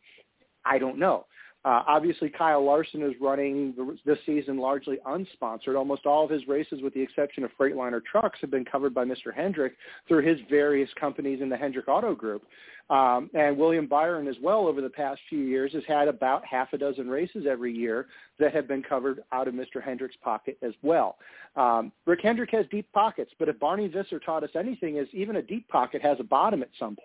I 0.66 0.78
don't 0.78 0.98
know. 0.98 1.26
Uh, 1.66 1.82
obviously, 1.88 2.30
Kyle 2.30 2.64
Larson 2.64 3.02
is 3.04 3.14
running 3.22 3.74
this 4.06 4.18
season 4.26 4.58
largely 4.58 4.98
unsponsored. 5.08 5.78
Almost 5.78 6.06
all 6.06 6.26
of 6.26 6.30
his 6.30 6.46
races, 6.48 6.82
with 6.82 6.94
the 6.94 7.02
exception 7.02 7.46
of 7.46 7.52
Freightliner 7.58 8.04
trucks, 8.04 8.40
have 8.42 8.52
been 8.52 8.66
covered 8.66 8.94
by 8.94 9.06
Mr. 9.06 9.34
Hendrick 9.34 9.74
through 10.08 10.28
his 10.28 10.38
various 10.50 10.90
companies 11.00 11.42
in 11.42 11.48
the 11.48 11.56
Hendrick 11.56 11.88
Auto 11.88 12.14
Group. 12.14 12.44
Um, 12.90 13.30
and 13.34 13.58
William 13.58 13.88
Byron 13.88 14.28
as 14.28 14.36
well 14.44 14.68
over 14.68 14.82
the 14.82 14.90
past 14.90 15.22
few 15.30 15.40
years 15.40 15.72
has 15.72 15.84
had 15.88 16.10
about 16.10 16.46
half 16.46 16.74
a 16.74 16.78
dozen 16.78 17.08
races 17.08 17.46
every 17.50 17.74
year 17.74 18.08
that 18.40 18.54
have 18.54 18.68
been 18.68 18.84
covered 18.84 19.24
out 19.32 19.48
of 19.48 19.54
Mr. 19.54 19.82
Hendrick's 19.82 20.18
pocket 20.22 20.58
as 20.62 20.74
well. 20.82 21.18
Um, 21.56 21.94
Rick 22.06 22.20
Hendrick 22.24 22.50
has 22.52 22.66
deep 22.70 22.92
pockets, 22.92 23.32
but 23.40 23.48
if 23.48 23.58
Barney 23.58 23.88
Visser 23.88 24.20
taught 24.20 24.44
us 24.44 24.50
anything 24.56 24.98
is 24.98 25.08
even 25.14 25.38
a 25.38 25.42
deep 25.42 25.68
pocket 25.70 26.02
has 26.02 26.18
a 26.20 26.24
bottom 26.24 26.62
at 26.62 26.70
some. 26.78 26.98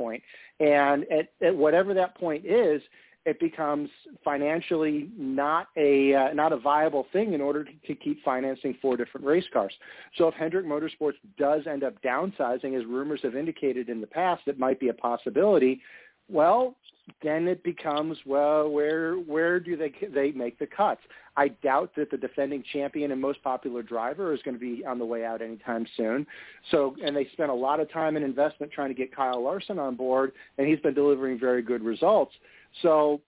And 0.59 1.05
at, 1.13 1.29
at 1.41 1.55
whatever 1.55 1.95
that 1.95 2.17
point 2.17 2.45
is, 2.45 2.83
it 3.29 3.39
becomes 3.39 3.91
financially 4.25 5.11
not 5.17 5.69
a 5.77 6.15
uh, 6.15 6.33
not 6.33 6.53
a 6.53 6.57
viable 6.57 7.07
thing 7.13 7.35
in 7.35 7.43
order 7.43 7.65
to, 7.65 7.95
keep 7.95 8.25
financing 8.25 8.77
four 8.81 8.97
different 8.97 9.27
race 9.27 9.45
cars. 9.53 9.73
So 10.17 10.29
if 10.29 10.35
Hendrick 10.35 10.65
Motorsports 10.65 11.19
does 11.37 11.67
end 11.67 11.85
up 11.85 12.01
downsizing, 12.03 12.79
as 12.79 12.87
rumors 12.87 13.21
have 13.23 13.37
indicated 13.37 13.91
in 13.91 14.01
the 14.01 14.07
past, 14.07 14.43
it 14.47 14.59
might 14.59 14.81
be 14.81 14.89
a 14.89 14.95
possibility. 14.95 15.83
Well, 16.31 16.75
then 17.23 17.49
it 17.49 17.63
becomes 17.63 18.17
well, 18.25 18.71
where 18.71 19.15
where 19.17 19.61
do 19.61 19.77
they 19.77 19.93
they 20.15 20.33
make 20.33 20.59
the 20.59 20.67
cuts? 20.67 21.03
I 21.37 21.49
doubt 21.49 21.93
that 21.97 22.11
the 22.11 22.17
defending 22.17 22.65
champion 22.73 23.13
and 23.13 23.21
most 23.21 23.43
popular 23.45 23.83
driver 23.83 24.35
is 24.35 24.41
going 24.43 24.59
to 24.59 24.61
be 24.61 24.85
on 24.85 24.99
the 24.99 25.05
way 25.05 25.25
out 25.25 25.41
anytime 25.41 25.87
soon. 25.97 26.27
So, 26.71 26.97
and 27.05 27.15
they 27.15 27.29
spent 27.33 27.51
a 27.51 27.55
lot 27.55 27.79
of 27.79 27.93
time 27.93 28.17
and 28.17 28.25
investment 28.25 28.73
trying 28.73 28.89
to 28.89 28.95
get 28.95 29.15
Kyle 29.15 29.43
Larson 29.43 29.79
on 29.79 29.95
board, 29.95 30.33
and 30.57 30.67
he's 30.67 30.81
been 30.81 30.95
delivering 30.95 31.39
very 31.39 31.63
good 31.63 31.83
results. 31.85 32.35
So, 32.83 33.21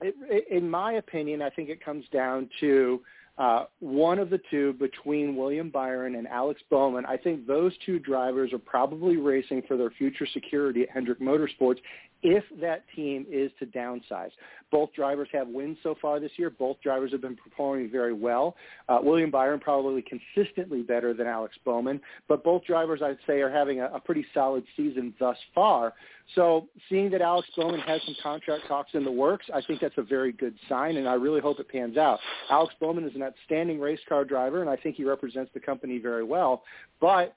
it, 0.00 0.48
in 0.50 0.68
my 0.68 0.94
opinion, 0.94 1.42
I 1.42 1.50
think 1.50 1.68
it 1.68 1.84
comes 1.84 2.04
down 2.12 2.48
to 2.60 3.00
uh, 3.38 3.64
one 3.78 4.18
of 4.18 4.30
the 4.30 4.40
two 4.50 4.72
between 4.74 5.36
William 5.36 5.70
Byron 5.70 6.16
and 6.16 6.26
Alex 6.26 6.60
Bowman. 6.70 7.06
I 7.06 7.16
think 7.16 7.46
those 7.46 7.72
two 7.86 8.00
drivers 8.00 8.52
are 8.52 8.58
probably 8.58 9.16
racing 9.16 9.62
for 9.68 9.76
their 9.76 9.90
future 9.90 10.26
security 10.32 10.82
at 10.82 10.90
Hendrick 10.90 11.20
Motorsports 11.20 11.78
if 12.22 12.44
that 12.60 12.84
team 12.94 13.26
is 13.30 13.50
to 13.58 13.66
downsize. 13.66 14.30
Both 14.70 14.92
drivers 14.92 15.28
have 15.32 15.48
wins 15.48 15.78
so 15.82 15.94
far 16.00 16.20
this 16.20 16.32
year. 16.36 16.50
Both 16.50 16.80
drivers 16.82 17.12
have 17.12 17.20
been 17.20 17.36
performing 17.36 17.90
very 17.90 18.12
well. 18.12 18.56
Uh, 18.88 18.98
William 19.02 19.30
Byron 19.30 19.60
probably 19.60 20.02
consistently 20.02 20.82
better 20.82 21.14
than 21.14 21.26
Alex 21.26 21.56
Bowman, 21.64 22.00
but 22.28 22.44
both 22.44 22.64
drivers 22.64 23.00
I'd 23.02 23.18
say 23.26 23.40
are 23.40 23.50
having 23.50 23.80
a, 23.80 23.86
a 23.86 24.00
pretty 24.00 24.26
solid 24.34 24.64
season 24.76 25.14
thus 25.18 25.36
far. 25.54 25.94
So 26.34 26.68
seeing 26.88 27.10
that 27.10 27.22
Alex 27.22 27.48
Bowman 27.56 27.80
has 27.80 28.00
some 28.04 28.16
contract 28.22 28.64
talks 28.68 28.90
in 28.94 29.04
the 29.04 29.12
works, 29.12 29.46
I 29.54 29.62
think 29.62 29.80
that's 29.80 29.96
a 29.96 30.02
very 30.02 30.32
good 30.32 30.54
sign, 30.68 30.96
and 30.96 31.08
I 31.08 31.14
really 31.14 31.40
hope 31.40 31.60
it 31.60 31.68
pans 31.68 31.96
out. 31.96 32.18
Alex 32.50 32.74
Bowman 32.80 33.04
is 33.04 33.14
an 33.14 33.22
outstanding 33.22 33.80
race 33.80 34.00
car 34.08 34.24
driver, 34.24 34.60
and 34.60 34.68
I 34.68 34.76
think 34.76 34.96
he 34.96 35.04
represents 35.04 35.50
the 35.54 35.60
company 35.60 35.98
very 35.98 36.24
well. 36.24 36.62
But 37.00 37.34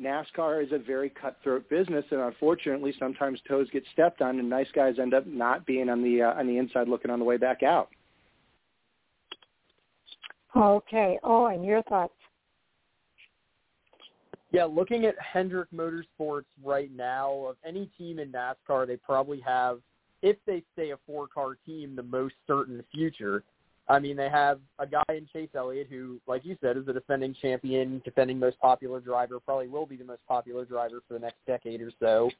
NASCAR 0.00 0.64
is 0.64 0.72
a 0.72 0.78
very 0.78 1.10
cutthroat 1.10 1.68
business, 1.68 2.04
and 2.10 2.20
unfortunately, 2.20 2.94
sometimes 2.98 3.40
toes 3.48 3.68
get 3.72 3.82
stepped 3.92 4.22
on, 4.22 4.38
and 4.38 4.48
nice 4.48 4.68
guys 4.74 4.94
end 5.00 5.12
up 5.12 5.26
not 5.26 5.66
being 5.66 5.88
on 5.88 6.02
the 6.02 6.22
uh, 6.22 6.38
on 6.38 6.46
the 6.46 6.56
inside 6.56 6.88
looking 6.88 7.10
on 7.10 7.18
the 7.18 7.24
way 7.24 7.36
back 7.36 7.62
out. 7.62 7.88
Okay. 10.56 11.18
Oh, 11.22 11.46
and 11.46 11.64
your 11.64 11.82
thoughts? 11.84 12.14
Yeah, 14.50 14.64
looking 14.64 15.04
at 15.04 15.14
Hendrick 15.20 15.70
Motorsports 15.72 16.46
right 16.64 16.90
now, 16.94 17.32
of 17.46 17.56
any 17.66 17.90
team 17.98 18.18
in 18.18 18.32
NASCAR, 18.32 18.86
they 18.86 18.96
probably 18.96 19.40
have, 19.40 19.80
if 20.22 20.36
they 20.46 20.62
stay 20.72 20.90
a 20.90 20.96
four-car 21.06 21.58
team, 21.66 21.94
the 21.94 22.02
most 22.02 22.34
certain 22.46 22.82
future. 22.92 23.44
I 23.90 23.98
mean, 23.98 24.16
they 24.16 24.28
have 24.28 24.60
a 24.78 24.86
guy 24.86 25.02
in 25.08 25.26
Chase 25.32 25.48
Elliott 25.54 25.86
who, 25.88 26.20
like 26.26 26.44
you 26.44 26.58
said, 26.60 26.76
is 26.76 26.84
the 26.84 26.92
defending 26.92 27.34
champion, 27.40 28.02
defending 28.04 28.38
most 28.38 28.58
popular 28.60 29.00
driver, 29.00 29.40
probably 29.40 29.68
will 29.68 29.86
be 29.86 29.96
the 29.96 30.04
most 30.04 30.20
popular 30.28 30.66
driver 30.66 31.00
for 31.08 31.14
the 31.14 31.20
next 31.20 31.38
decade 31.46 31.80
or 31.80 31.90
so. 31.98 32.30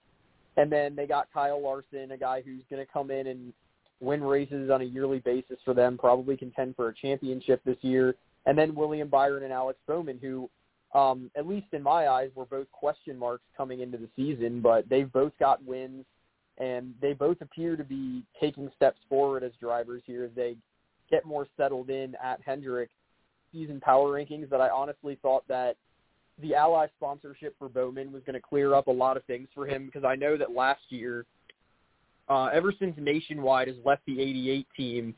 And 0.58 0.70
then 0.70 0.94
they 0.94 1.06
got 1.06 1.28
Kyle 1.32 1.62
Larson, 1.62 2.12
a 2.12 2.18
guy 2.18 2.42
who's 2.42 2.62
going 2.68 2.84
to 2.84 2.92
come 2.92 3.10
in 3.10 3.28
and 3.28 3.52
win 4.00 4.22
races 4.22 4.70
on 4.70 4.82
a 4.82 4.84
yearly 4.84 5.20
basis 5.20 5.56
for 5.64 5.72
them, 5.72 5.96
probably 5.96 6.36
contend 6.36 6.76
for 6.76 6.88
a 6.88 6.94
championship 6.94 7.62
this 7.64 7.78
year. 7.80 8.14
And 8.44 8.56
then 8.58 8.74
William 8.74 9.08
Byron 9.08 9.42
and 9.44 9.52
Alex 9.52 9.78
Bowman, 9.86 10.18
who, 10.20 10.50
um, 10.94 11.30
at 11.34 11.46
least 11.46 11.68
in 11.72 11.82
my 11.82 12.08
eyes, 12.08 12.30
were 12.34 12.44
both 12.44 12.70
question 12.72 13.18
marks 13.18 13.44
coming 13.56 13.80
into 13.80 13.96
the 13.96 14.08
season, 14.16 14.60
but 14.60 14.88
they've 14.88 15.12
both 15.12 15.32
got 15.38 15.64
wins, 15.64 16.04
and 16.58 16.92
they 17.00 17.14
both 17.14 17.40
appear 17.40 17.76
to 17.76 17.84
be 17.84 18.22
taking 18.38 18.70
steps 18.76 18.98
forward 19.08 19.42
as 19.44 19.52
drivers 19.60 20.02
here 20.06 20.28
they 20.34 20.56
get 21.10 21.24
more 21.24 21.46
settled 21.56 21.90
in 21.90 22.14
at 22.22 22.40
Hendrick 22.44 22.90
season 23.52 23.80
power 23.80 24.12
rankings 24.12 24.50
that 24.50 24.60
I 24.60 24.68
honestly 24.68 25.18
thought 25.22 25.46
that 25.48 25.76
the 26.40 26.54
Ally 26.54 26.86
sponsorship 26.96 27.54
for 27.58 27.68
Bowman 27.68 28.12
was 28.12 28.22
going 28.24 28.34
to 28.34 28.40
clear 28.40 28.74
up 28.74 28.86
a 28.86 28.92
lot 28.92 29.16
of 29.16 29.24
things 29.24 29.48
for 29.54 29.66
him 29.66 29.86
because 29.86 30.04
I 30.04 30.14
know 30.14 30.36
that 30.36 30.52
last 30.52 30.82
year, 30.88 31.24
uh, 32.28 32.46
ever 32.46 32.72
since 32.78 32.94
Nationwide 32.98 33.68
has 33.68 33.76
left 33.84 34.02
the 34.06 34.20
88 34.20 34.66
team, 34.76 35.14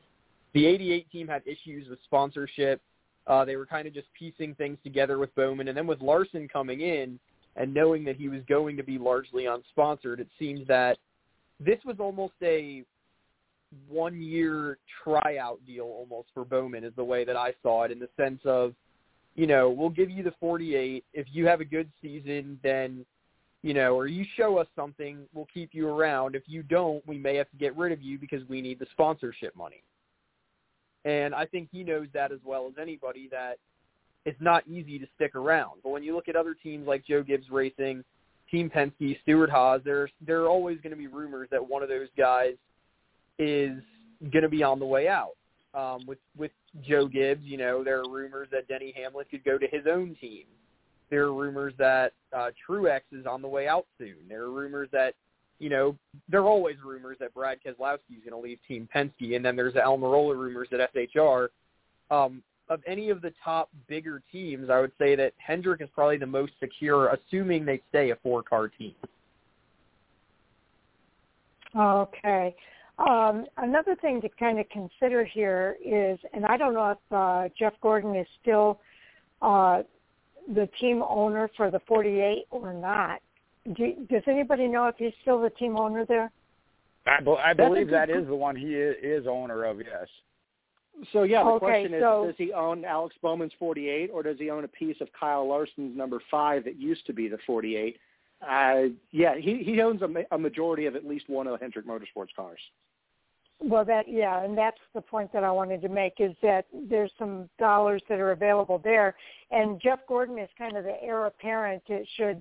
the 0.55 0.67
88 0.67 1.11
team 1.11 1.29
had 1.29 1.43
issues 1.45 1.89
with 1.89 1.99
sponsorship. 2.05 2.81
Uh, 3.27 3.45
they 3.45 3.57
were 3.57 3.67
kind 3.67 3.87
of 3.87 3.95
just 3.95 4.07
piecing 4.19 4.55
things 4.55 4.79
together 4.83 5.19
with 5.19 5.35
Bowman. 5.35 5.69
And 5.69 5.77
then 5.77 5.87
with 5.87 6.01
Larson 6.01 6.49
coming 6.49 6.81
in 6.81 7.19
and 7.57 7.75
knowing 7.75 8.05
that 8.05 8.17
he 8.17 8.29
was 8.29 8.41
going 8.49 8.77
to 8.77 8.83
be 8.83 8.99
largely 8.99 9.45
unsponsored, 9.45 10.21
it 10.21 10.29
seems 10.39 10.67
that 10.69 10.99
this 11.59 11.79
was 11.85 11.97
almost 12.01 12.35
a 12.43 12.83
one 13.89 14.21
year 14.21 14.79
tryout 15.03 15.61
deal 15.67 15.85
almost 15.85 16.29
for 16.35 16.45
Bowman 16.45 16.85
is 16.85 16.93
the 16.97 17.05
way 17.05 17.25
that 17.25 17.37
I 17.37 17.55
saw 17.63 17.85
it 17.85 17.93
in 17.93 17.99
the 17.99 18.09
sense 18.17 18.41
of, 18.45 18.75
you 19.37 19.47
know, 19.47 19.71
we'll 19.71 19.91
give 19.91 20.11
you 20.11 20.23
the 20.23 20.35
48. 20.41 21.05
If 21.15 21.27
you 21.31 21.47
have 21.47 21.61
a 21.61 21.65
good 21.65 21.89
season, 22.03 22.59
then 22.63 23.05
you 23.63 23.75
know, 23.75 23.95
or 23.95 24.07
you 24.07 24.25
show 24.37 24.57
us 24.57 24.67
something, 24.75 25.19
we'll 25.35 25.49
keep 25.53 25.71
you 25.73 25.89
around. 25.89 26.35
If 26.35 26.45
you 26.47 26.63
don't, 26.63 27.07
we 27.07 27.19
may 27.19 27.37
have 27.37 27.51
to 27.51 27.57
get 27.57 27.77
rid 27.77 27.93
of 27.93 28.01
you 28.01 28.19
because 28.19 28.47
we 28.49 28.63
need 28.63 28.79
the 28.79 28.87
sponsorship 28.93 29.55
money. 29.55 29.83
And 31.05 31.35
I 31.35 31.47
think 31.47 31.69
he 31.71 31.85
knows 31.85 32.09
that 32.15 32.33
as 32.33 32.39
well 32.45 32.67
as 32.69 32.75
anybody 32.81 33.29
that 33.31 33.59
it's 34.25 34.41
not 34.41 34.67
easy 34.67 34.99
to 34.99 35.07
stick 35.15 35.35
around. 35.35 35.81
But 35.83 35.91
when 35.91 36.03
you 36.03 36.15
look 36.15 36.29
at 36.29 36.37
other 36.37 36.55
teams 36.55 36.87
like 36.87 37.05
Joe 37.07 37.23
Gibbs 37.23 37.51
Racing, 37.51 38.05
Team 38.51 38.71
Penske, 38.71 39.21
Stewart-Haas, 39.23 39.81
there 39.85 40.09
there 40.27 40.43
are 40.43 40.49
always 40.49 40.79
going 40.79 40.91
to 40.91 40.97
be 40.97 41.07
rumors 41.07 41.49
that 41.51 41.67
one 41.67 41.83
of 41.83 41.89
those 41.89 42.09
guys 42.19 42.55
is 43.39 43.82
going 44.31 44.43
to 44.43 44.48
be 44.48 44.62
on 44.62 44.78
the 44.78 44.86
way 44.86 45.09
out. 45.09 45.32
Um, 45.73 46.05
with 46.07 46.19
with 46.36 46.51
Joe 46.82 47.07
Gibbs, 47.07 47.44
you 47.44 47.57
know, 47.57 47.85
there 47.85 48.01
are 48.01 48.11
rumors 48.11 48.48
that 48.51 48.66
Denny 48.66 48.93
Hamlin 48.97 49.27
could 49.31 49.44
go 49.44 49.57
to 49.57 49.66
his 49.69 49.86
own 49.90 50.16
team. 50.20 50.44
There 51.11 51.24
are 51.24 51.35
rumors 51.35 51.74
that 51.78 52.12
uh, 52.36 52.51
Truex 52.69 53.01
is 53.12 53.27
on 53.27 53.43
the 53.43 53.48
way 53.48 53.69
out 53.69 53.86
soon. 53.98 54.16
There 54.28 54.43
are 54.43 54.51
rumors 54.51 54.89
that, 54.93 55.15
you 55.59 55.69
know, 55.69 55.97
there 56.28 56.40
are 56.40 56.48
always 56.48 56.77
rumors 56.85 57.16
that 57.20 57.35
Brad 57.35 57.59
Keselowski 57.65 58.16
is 58.16 58.24
going 58.28 58.31
to 58.31 58.39
leave 58.39 58.59
Team 58.66 58.89
Penske, 58.94 59.35
and 59.35 59.44
then 59.44 59.57
there's 59.57 59.74
the 59.74 59.81
Almirola 59.81 60.36
rumors 60.36 60.69
at 60.73 60.93
SHR. 60.94 61.48
Um, 62.11 62.43
of 62.69 62.81
any 62.86 63.11
of 63.11 63.20
the 63.20 63.32
top 63.44 63.69
bigger 63.89 64.23
teams, 64.31 64.70
I 64.70 64.81
would 64.81 64.93
say 64.98 65.16
that 65.16 65.32
Hendrick 65.39 65.81
is 65.81 65.89
probably 65.93 66.16
the 66.16 66.27
most 66.27 66.52
secure, 66.61 67.09
assuming 67.09 67.65
they 67.65 67.81
stay 67.89 68.11
a 68.11 68.16
four-car 68.16 68.69
team. 68.69 68.94
Okay. 71.77 72.55
Um, 73.09 73.47
another 73.56 73.97
thing 73.97 74.20
to 74.20 74.28
kind 74.28 74.59
of 74.59 74.68
consider 74.68 75.24
here 75.24 75.77
is, 75.85 76.18
and 76.35 76.44
I 76.44 76.56
don't 76.56 76.74
know 76.74 76.90
if 76.90 76.98
uh, 77.10 77.48
Jeff 77.59 77.72
Gordon 77.81 78.14
is 78.14 78.27
still 78.43 78.81
uh, 79.40 79.82
the 80.55 80.68
team 80.81 81.02
owner 81.09 81.51
for 81.56 81.70
the 81.70 81.81
48 81.89 82.47
or 82.51 82.74
not. 82.74 83.20
Do, 83.74 83.94
does 84.10 84.22
anybody 84.27 84.66
know 84.68 84.86
if 84.86 84.97
he's 84.98 85.12
still 85.22 85.40
the 85.40 85.51
team 85.51 85.77
owner 85.77 86.05
there? 86.05 86.31
I, 87.06 87.20
be, 87.20 87.31
I 87.43 87.55
believe 87.55 87.89
that 87.90 88.10
is 88.10 88.27
the 88.27 88.35
one 88.35 88.55
he 88.55 88.74
is, 88.74 88.97
is 89.02 89.27
owner 89.27 89.64
of. 89.64 89.78
Yes. 89.78 90.09
So 91.12 91.22
yeah, 91.22 91.43
the 91.43 91.51
okay, 91.51 91.66
question 91.66 91.94
is: 91.94 92.02
so, 92.02 92.27
Does 92.27 92.35
he 92.36 92.52
own 92.52 92.85
Alex 92.85 93.14
Bowman's 93.22 93.52
48, 93.59 94.10
or 94.12 94.22
does 94.22 94.39
he 94.39 94.51
own 94.51 94.64
a 94.64 94.68
piece 94.68 94.97
of 95.01 95.09
Kyle 95.18 95.48
Larson's 95.48 95.97
number 95.97 96.20
five 96.31 96.64
that 96.64 96.77
used 96.77 97.06
to 97.06 97.14
be 97.14 97.28
the 97.28 97.39
48? 97.47 97.97
Uh, 98.47 98.74
yeah, 99.10 99.36
he 99.36 99.62
he 99.62 99.81
owns 99.81 100.02
a, 100.02 100.09
a 100.35 100.39
majority 100.39 100.86
of 100.86 100.97
at 100.97 101.06
least 101.06 101.28
one 101.28 101.47
of 101.47 101.52
the 101.52 101.59
Hendrick 101.59 101.86
Motorsports 101.86 102.35
cars. 102.36 102.60
Well, 103.62 103.85
that 103.85 104.09
yeah, 104.09 104.43
and 104.43 104.57
that's 104.57 104.78
the 104.95 105.03
point 105.03 105.32
that 105.35 105.45
I 105.45 105.51
wanted 105.51 105.82
to 105.82 105.89
make 105.89 106.15
is 106.19 106.35
that 106.43 106.65
there's 106.89 107.12
some 107.19 107.49
dollars 107.59 108.03
that 108.09 108.19
are 108.19 108.32
available 108.32 108.81
there, 108.82 109.15
and 109.51 109.81
Jeff 109.81 109.99
Gordon 110.09 110.39
is 110.39 110.49
kind 110.57 110.78
of 110.78 110.85
the 110.85 111.03
heir 111.03 111.27
apparent. 111.27 111.82
It 111.89 112.09
should 112.16 112.41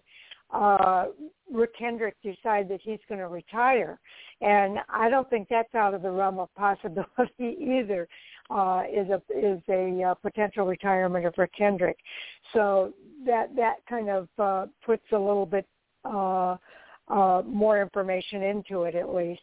uh, 0.51 1.07
Rick 1.51 1.73
Hendrick 1.77 2.15
decide 2.23 2.69
that 2.69 2.79
he's 2.81 2.99
going 3.09 3.19
to 3.19 3.27
retire, 3.27 3.99
and 4.39 4.79
I 4.87 5.09
don't 5.09 5.29
think 5.29 5.47
that's 5.49 5.75
out 5.75 5.93
of 5.93 6.03
the 6.03 6.11
realm 6.11 6.39
of 6.39 6.53
possibility 6.55 7.57
either. 7.79 8.07
Uh, 8.49 8.81
is 8.91 9.07
a 9.09 9.21
is 9.37 9.61
a 9.69 10.03
uh, 10.03 10.13
potential 10.15 10.65
retirement 10.65 11.23
of 11.25 11.33
Rick 11.37 11.51
Hendrick, 11.55 11.97
so 12.53 12.93
that 13.25 13.55
that 13.57 13.75
kind 13.87 14.09
of 14.09 14.27
uh, 14.39 14.65
puts 14.85 15.03
a 15.11 15.19
little 15.19 15.45
bit 15.45 15.67
uh, 16.05 16.55
uh, 17.09 17.41
more 17.45 17.81
information 17.81 18.41
into 18.41 18.83
it 18.83 18.95
at 18.95 19.13
least 19.13 19.41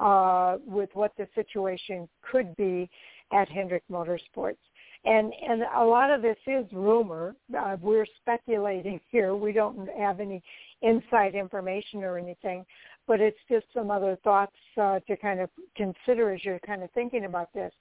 uh, 0.00 0.56
with 0.66 0.90
what 0.94 1.12
the 1.16 1.26
situation 1.34 2.08
could 2.30 2.54
be 2.56 2.88
at 3.32 3.48
Hendrick 3.48 3.82
Motorsports. 3.90 4.56
And 5.04 5.32
and 5.48 5.62
a 5.76 5.84
lot 5.84 6.10
of 6.10 6.20
this 6.20 6.36
is 6.46 6.66
rumor. 6.72 7.36
Uh, 7.56 7.76
we're 7.80 8.06
speculating 8.20 9.00
here. 9.10 9.36
We 9.36 9.52
don't 9.52 9.88
have 9.96 10.20
any 10.20 10.42
inside 10.82 11.34
information 11.34 12.02
or 12.02 12.18
anything, 12.18 12.66
but 13.06 13.20
it's 13.20 13.38
just 13.48 13.66
some 13.72 13.90
other 13.90 14.18
thoughts 14.24 14.56
uh, 14.80 14.98
to 15.06 15.16
kind 15.16 15.40
of 15.40 15.48
consider 15.76 16.32
as 16.32 16.44
you're 16.44 16.58
kind 16.60 16.82
of 16.82 16.90
thinking 16.90 17.24
about 17.24 17.52
this. 17.54 17.72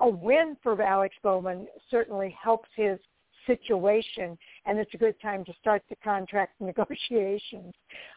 A 0.00 0.08
win 0.08 0.56
for 0.62 0.80
Alex 0.82 1.14
Bowman 1.22 1.66
certainly 1.90 2.36
helps 2.42 2.68
his 2.76 2.98
situation, 3.46 4.36
and 4.66 4.78
it's 4.78 4.94
a 4.94 4.98
good 4.98 5.20
time 5.20 5.44
to 5.44 5.52
start 5.60 5.82
the 5.88 5.96
contract 5.96 6.54
negotiations 6.60 7.74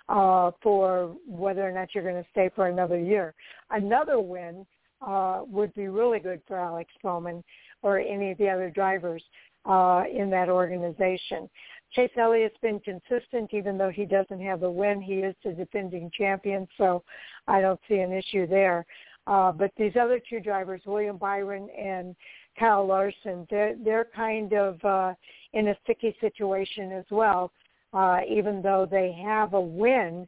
uh, 0.09 0.51
for 0.61 1.15
whether 1.27 1.67
or 1.67 1.71
not 1.71 1.89
you're 1.93 2.03
going 2.03 2.21
to 2.21 2.29
stay 2.31 2.49
for 2.55 2.67
another 2.67 2.99
year. 2.99 3.33
Another 3.69 4.19
win 4.19 4.65
uh, 5.05 5.41
would 5.47 5.73
be 5.73 5.87
really 5.87 6.19
good 6.19 6.41
for 6.47 6.57
Alex 6.57 6.91
Bowman 7.03 7.43
or 7.81 7.99
any 7.99 8.31
of 8.31 8.37
the 8.37 8.49
other 8.49 8.69
drivers 8.69 9.23
uh, 9.65 10.03
in 10.11 10.29
that 10.29 10.49
organization. 10.49 11.49
Chase 11.93 12.11
Elliott's 12.17 12.57
been 12.61 12.79
consistent, 12.79 13.53
even 13.53 13.77
though 13.77 13.89
he 13.89 14.05
doesn't 14.05 14.41
have 14.41 14.63
a 14.63 14.71
win. 14.71 15.01
He 15.01 15.15
is 15.15 15.35
the 15.43 15.51
defending 15.51 16.11
champion, 16.17 16.67
so 16.77 17.03
I 17.47 17.61
don't 17.61 17.79
see 17.87 17.99
an 17.99 18.11
issue 18.11 18.47
there. 18.47 18.85
Uh, 19.27 19.51
but 19.51 19.71
these 19.77 19.93
other 19.99 20.19
two 20.29 20.39
drivers, 20.39 20.81
William 20.85 21.17
Byron 21.17 21.67
and 21.77 22.15
Kyle 22.59 22.85
Larson, 22.85 23.47
they're 23.49 23.75
they're 23.83 24.07
kind 24.15 24.53
of 24.53 24.83
uh, 24.83 25.13
in 25.53 25.69
a 25.69 25.75
sticky 25.83 26.15
situation 26.21 26.91
as 26.91 27.05
well. 27.09 27.51
Uh, 27.93 28.19
even 28.29 28.61
though 28.61 28.87
they 28.89 29.17
have 29.23 29.53
a 29.53 29.61
win, 29.61 30.27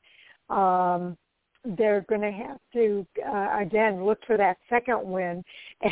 um, 0.49 1.17
they're 1.77 2.05
going 2.07 2.21
to 2.21 2.31
have 2.31 2.59
to 2.73 3.05
uh, 3.27 3.57
again 3.59 4.05
look 4.05 4.19
for 4.25 4.37
that 4.37 4.57
second 4.69 5.01
win 5.03 5.43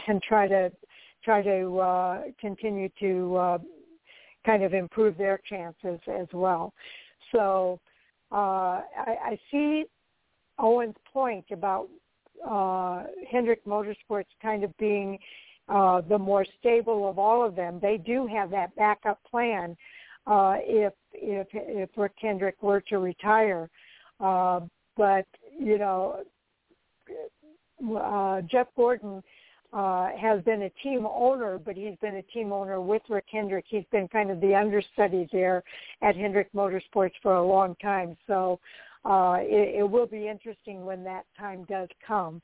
and 0.07 0.21
try 0.21 0.47
to 0.47 0.71
try 1.23 1.41
to 1.41 1.79
uh, 1.79 2.21
continue 2.39 2.89
to 2.99 3.35
uh, 3.35 3.57
kind 4.45 4.63
of 4.63 4.73
improve 4.73 5.17
their 5.17 5.39
chances 5.49 5.99
as 6.07 6.27
well. 6.33 6.73
So 7.31 7.79
uh, 8.31 8.35
I, 8.35 9.15
I 9.25 9.39
see 9.51 9.85
Owen's 10.59 10.95
point 11.11 11.45
about 11.51 11.89
uh, 12.47 13.03
Hendrick 13.29 13.65
Motorsports 13.65 14.25
kind 14.41 14.63
of 14.63 14.75
being 14.77 15.17
uh, 15.67 16.01
the 16.01 16.17
more 16.17 16.45
stable 16.59 17.09
of 17.09 17.17
all 17.17 17.45
of 17.45 17.55
them. 17.55 17.79
They 17.81 17.97
do 17.97 18.27
have 18.27 18.51
that 18.51 18.75
backup 18.75 19.19
plan 19.29 19.75
uh, 20.27 20.57
if 20.61 20.93
if 21.13 21.47
if 21.53 21.89
Rick 21.95 22.13
Hendrick 22.21 22.61
were 22.61 22.81
to 22.81 22.99
retire. 22.99 23.69
Uh, 24.19 24.61
but 24.97 25.25
you 25.59 25.77
know, 25.77 26.23
uh, 27.97 28.41
Jeff 28.41 28.67
Gordon 28.75 29.23
uh, 29.73 30.09
has 30.17 30.41
been 30.43 30.63
a 30.63 30.69
team 30.81 31.05
owner, 31.09 31.57
but 31.57 31.75
he's 31.75 31.97
been 32.01 32.15
a 32.15 32.21
team 32.23 32.51
owner 32.51 32.79
with 32.79 33.01
Rick 33.09 33.25
Hendrick. 33.31 33.65
He's 33.67 33.83
been 33.91 34.07
kind 34.07 34.31
of 34.31 34.39
the 34.39 34.55
understudy 34.55 35.27
there 35.31 35.63
at 36.01 36.15
Hendrick 36.15 36.51
Motorsports 36.53 37.11
for 37.21 37.35
a 37.35 37.45
long 37.45 37.75
time. 37.81 38.15
So 38.25 38.59
uh, 39.03 39.37
it, 39.41 39.79
it 39.79 39.89
will 39.89 40.07
be 40.07 40.27
interesting 40.27 40.85
when 40.85 41.03
that 41.03 41.25
time 41.37 41.65
does 41.67 41.89
come 42.05 42.41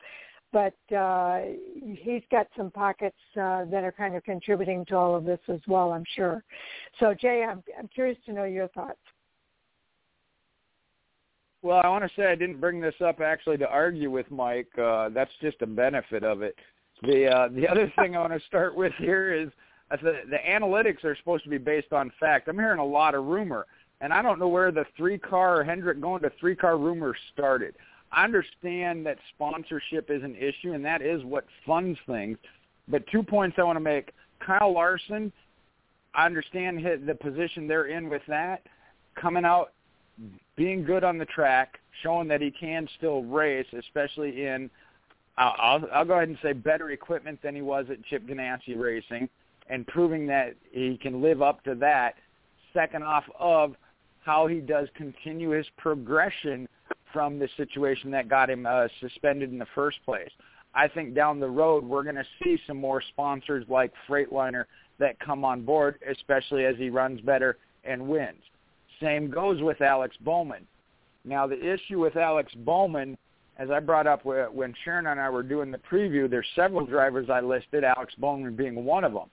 but 0.52 0.74
uh, 0.94 1.40
he's 1.74 2.22
got 2.30 2.46
some 2.56 2.70
pockets 2.70 3.16
uh, 3.40 3.64
that 3.66 3.84
are 3.84 3.94
kind 3.96 4.14
of 4.14 4.22
contributing 4.24 4.84
to 4.86 4.96
all 4.96 5.16
of 5.16 5.24
this 5.24 5.40
as 5.48 5.60
well, 5.66 5.92
I'm 5.92 6.04
sure. 6.14 6.44
So, 7.00 7.14
Jay, 7.14 7.44
I'm, 7.48 7.62
I'm 7.78 7.88
curious 7.88 8.18
to 8.26 8.32
know 8.32 8.44
your 8.44 8.68
thoughts. 8.68 8.98
Well, 11.62 11.80
I 11.82 11.88
want 11.88 12.04
to 12.04 12.10
say 12.16 12.26
I 12.26 12.34
didn't 12.34 12.60
bring 12.60 12.80
this 12.80 12.94
up 13.04 13.20
actually 13.20 13.56
to 13.58 13.68
argue 13.68 14.10
with 14.10 14.28
Mike. 14.30 14.68
Uh, 14.76 15.08
that's 15.10 15.30
just 15.40 15.62
a 15.62 15.66
benefit 15.66 16.24
of 16.24 16.42
it. 16.42 16.56
The 17.02 17.26
uh, 17.26 17.48
the 17.48 17.68
other 17.68 17.92
thing 17.98 18.16
I 18.16 18.20
want 18.20 18.32
to 18.32 18.46
start 18.46 18.74
with 18.74 18.92
here 18.98 19.32
is 19.32 19.48
uh, 19.92 19.96
the, 20.02 20.20
the 20.28 20.38
analytics 20.48 21.04
are 21.04 21.16
supposed 21.16 21.44
to 21.44 21.50
be 21.50 21.58
based 21.58 21.92
on 21.92 22.10
fact. 22.18 22.48
I'm 22.48 22.56
hearing 22.56 22.80
a 22.80 22.84
lot 22.84 23.14
of 23.14 23.26
rumor, 23.26 23.66
and 24.00 24.12
I 24.12 24.22
don't 24.22 24.40
know 24.40 24.48
where 24.48 24.72
the 24.72 24.84
three 24.96 25.18
car 25.18 25.62
Hendrick 25.62 26.00
going 26.00 26.22
to 26.22 26.32
three 26.40 26.56
car 26.56 26.76
rumor 26.76 27.14
started. 27.32 27.76
I 28.12 28.24
understand 28.24 29.06
that 29.06 29.18
sponsorship 29.34 30.10
is 30.10 30.22
an 30.22 30.36
issue, 30.36 30.74
and 30.74 30.84
that 30.84 31.00
is 31.00 31.24
what 31.24 31.46
funds 31.66 31.98
things. 32.06 32.36
But 32.88 33.04
two 33.10 33.22
points 33.22 33.56
I 33.58 33.62
want 33.62 33.76
to 33.76 33.80
make. 33.80 34.12
Kyle 34.44 34.72
Larson, 34.72 35.32
I 36.14 36.26
understand 36.26 36.84
the 37.06 37.14
position 37.14 37.66
they're 37.66 37.86
in 37.86 38.10
with 38.10 38.22
that. 38.28 38.62
Coming 39.14 39.44
out, 39.44 39.72
being 40.56 40.84
good 40.84 41.04
on 41.04 41.16
the 41.16 41.24
track, 41.26 41.78
showing 42.02 42.28
that 42.28 42.40
he 42.40 42.50
can 42.50 42.88
still 42.98 43.22
race, 43.22 43.66
especially 43.78 44.44
in, 44.44 44.70
I'll, 45.38 45.82
I'll 45.92 46.04
go 46.04 46.14
ahead 46.14 46.28
and 46.28 46.38
say 46.42 46.52
better 46.52 46.90
equipment 46.90 47.40
than 47.42 47.54
he 47.54 47.62
was 47.62 47.86
at 47.90 48.04
Chip 48.04 48.26
Ganassi 48.26 48.76
Racing, 48.76 49.28
and 49.68 49.86
proving 49.86 50.26
that 50.26 50.54
he 50.70 50.98
can 50.98 51.22
live 51.22 51.40
up 51.40 51.64
to 51.64 51.74
that. 51.76 52.16
Second 52.74 53.04
off 53.04 53.24
of 53.38 53.74
how 54.24 54.46
he 54.46 54.60
does 54.60 54.88
continue 54.94 55.50
his 55.50 55.66
progression 55.78 56.68
from 57.12 57.38
the 57.38 57.48
situation 57.56 58.10
that 58.10 58.28
got 58.28 58.50
him 58.50 58.66
uh, 58.66 58.88
suspended 59.00 59.50
in 59.50 59.58
the 59.58 59.66
first 59.74 59.98
place. 60.04 60.30
I 60.74 60.88
think 60.88 61.14
down 61.14 61.38
the 61.38 61.50
road 61.50 61.84
we're 61.84 62.02
going 62.02 62.16
to 62.16 62.26
see 62.42 62.58
some 62.66 62.78
more 62.78 63.02
sponsors 63.02 63.66
like 63.68 63.92
Freightliner 64.08 64.64
that 64.98 65.20
come 65.20 65.44
on 65.44 65.62
board, 65.62 65.98
especially 66.10 66.64
as 66.64 66.76
he 66.76 66.88
runs 66.88 67.20
better 67.20 67.58
and 67.84 68.08
wins. 68.08 68.42
Same 69.00 69.30
goes 69.30 69.60
with 69.60 69.80
Alex 69.80 70.16
Bowman. 70.20 70.66
Now 71.24 71.46
the 71.46 71.60
issue 71.60 72.00
with 72.00 72.16
Alex 72.16 72.52
Bowman, 72.54 73.18
as 73.58 73.70
I 73.70 73.80
brought 73.80 74.06
up 74.06 74.24
when 74.24 74.74
Sharon 74.84 75.06
and 75.06 75.20
I 75.20 75.28
were 75.28 75.42
doing 75.42 75.70
the 75.70 75.78
preview, 75.78 76.28
there's 76.28 76.46
several 76.54 76.86
drivers 76.86 77.28
I 77.28 77.40
listed, 77.40 77.84
Alex 77.84 78.14
Bowman 78.16 78.56
being 78.56 78.84
one 78.84 79.04
of 79.04 79.12
them, 79.12 79.28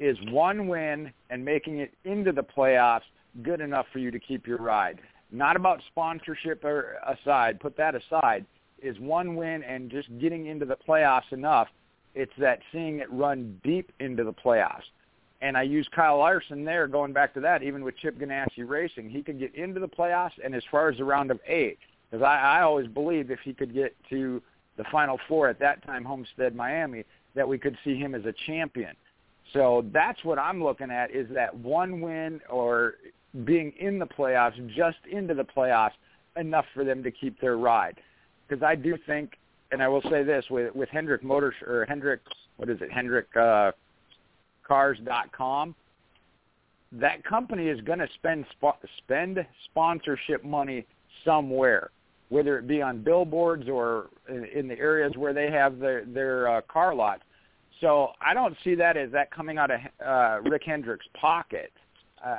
is 0.00 0.16
one 0.30 0.66
win 0.66 1.12
and 1.30 1.44
making 1.44 1.78
it 1.78 1.92
into 2.04 2.32
the 2.32 2.42
playoffs 2.42 3.02
good 3.42 3.60
enough 3.60 3.86
for 3.92 3.98
you 3.98 4.10
to 4.10 4.18
keep 4.18 4.46
your 4.46 4.58
ride. 4.58 4.98
Not 5.32 5.56
about 5.56 5.80
sponsorship 5.88 6.64
or 6.64 6.98
aside, 7.06 7.58
put 7.60 7.76
that 7.76 7.94
aside, 7.94 8.44
is 8.82 8.98
one 8.98 9.36
win 9.36 9.62
and 9.62 9.90
just 9.90 10.08
getting 10.18 10.46
into 10.46 10.66
the 10.66 10.76
playoffs 10.76 11.32
enough. 11.32 11.68
It's 12.14 12.32
that 12.38 12.60
seeing 12.72 12.98
it 12.98 13.10
run 13.10 13.60
deep 13.64 13.90
into 14.00 14.24
the 14.24 14.32
playoffs. 14.32 14.82
And 15.40 15.56
I 15.56 15.62
use 15.62 15.88
Kyle 15.94 16.18
Larson 16.18 16.64
there, 16.64 16.86
going 16.86 17.12
back 17.12 17.34
to 17.34 17.40
that, 17.40 17.62
even 17.62 17.82
with 17.82 17.96
Chip 17.96 18.18
Ganassi 18.18 18.66
Racing. 18.68 19.10
He 19.10 19.22
could 19.22 19.38
get 19.38 19.54
into 19.54 19.80
the 19.80 19.88
playoffs 19.88 20.32
and 20.44 20.54
as 20.54 20.62
far 20.70 20.88
as 20.88 20.98
the 20.98 21.04
round 21.04 21.30
of 21.30 21.40
eight. 21.46 21.78
Because 22.10 22.22
I, 22.22 22.38
I 22.38 22.62
always 22.62 22.86
believed 22.86 23.30
if 23.30 23.40
he 23.40 23.54
could 23.54 23.72
get 23.72 23.96
to 24.10 24.42
the 24.76 24.84
Final 24.92 25.18
Four 25.26 25.48
at 25.48 25.58
that 25.60 25.84
time, 25.84 26.04
Homestead, 26.04 26.54
Miami, 26.54 27.04
that 27.34 27.48
we 27.48 27.58
could 27.58 27.76
see 27.82 27.96
him 27.96 28.14
as 28.14 28.24
a 28.24 28.34
champion. 28.46 28.94
So 29.52 29.84
that's 29.92 30.22
what 30.24 30.38
I'm 30.38 30.62
looking 30.62 30.90
at 30.90 31.10
is 31.10 31.26
that 31.30 31.54
one 31.54 32.00
win 32.00 32.40
or 32.48 32.94
being 33.44 33.72
in 33.78 33.98
the 33.98 34.06
playoffs, 34.06 34.54
just 34.74 34.98
into 35.10 35.34
the 35.34 35.44
playoffs, 35.44 35.92
enough 36.36 36.64
for 36.74 36.84
them 36.84 37.02
to 37.02 37.10
keep 37.10 37.40
their 37.40 37.56
ride. 37.56 37.98
Because 38.48 38.62
I 38.62 38.74
do 38.74 38.96
think, 39.06 39.38
and 39.70 39.82
I 39.82 39.88
will 39.88 40.02
say 40.02 40.22
this 40.22 40.44
with 40.50 40.74
with 40.74 40.88
Hendrick 40.90 41.22
Motors 41.22 41.54
or 41.66 41.84
Hendrick, 41.86 42.20
what 42.56 42.68
is 42.68 42.80
it, 42.80 42.90
Hendrick 42.92 43.34
uh, 43.36 43.72
Cars.com, 44.66 45.74
that 46.92 47.24
company 47.24 47.68
is 47.68 47.80
going 47.80 47.98
to 47.98 48.08
spend 48.14 48.44
sp- 48.52 48.84
spend 48.98 49.44
sponsorship 49.64 50.44
money 50.44 50.86
somewhere, 51.24 51.90
whether 52.28 52.58
it 52.58 52.66
be 52.66 52.82
on 52.82 53.02
billboards 53.02 53.68
or 53.68 54.08
in, 54.28 54.44
in 54.44 54.68
the 54.68 54.78
areas 54.78 55.12
where 55.16 55.32
they 55.32 55.50
have 55.50 55.78
their 55.78 56.04
their 56.04 56.48
uh, 56.48 56.60
car 56.62 56.94
lots. 56.94 57.22
So 57.80 58.12
I 58.20 58.34
don't 58.34 58.56
see 58.62 58.74
that 58.76 58.96
as 58.96 59.10
that 59.12 59.30
coming 59.30 59.58
out 59.58 59.70
of 59.70 59.80
uh, 60.06 60.48
Rick 60.48 60.62
Hendrick's 60.64 61.06
pocket. 61.14 61.72
Uh, 62.24 62.36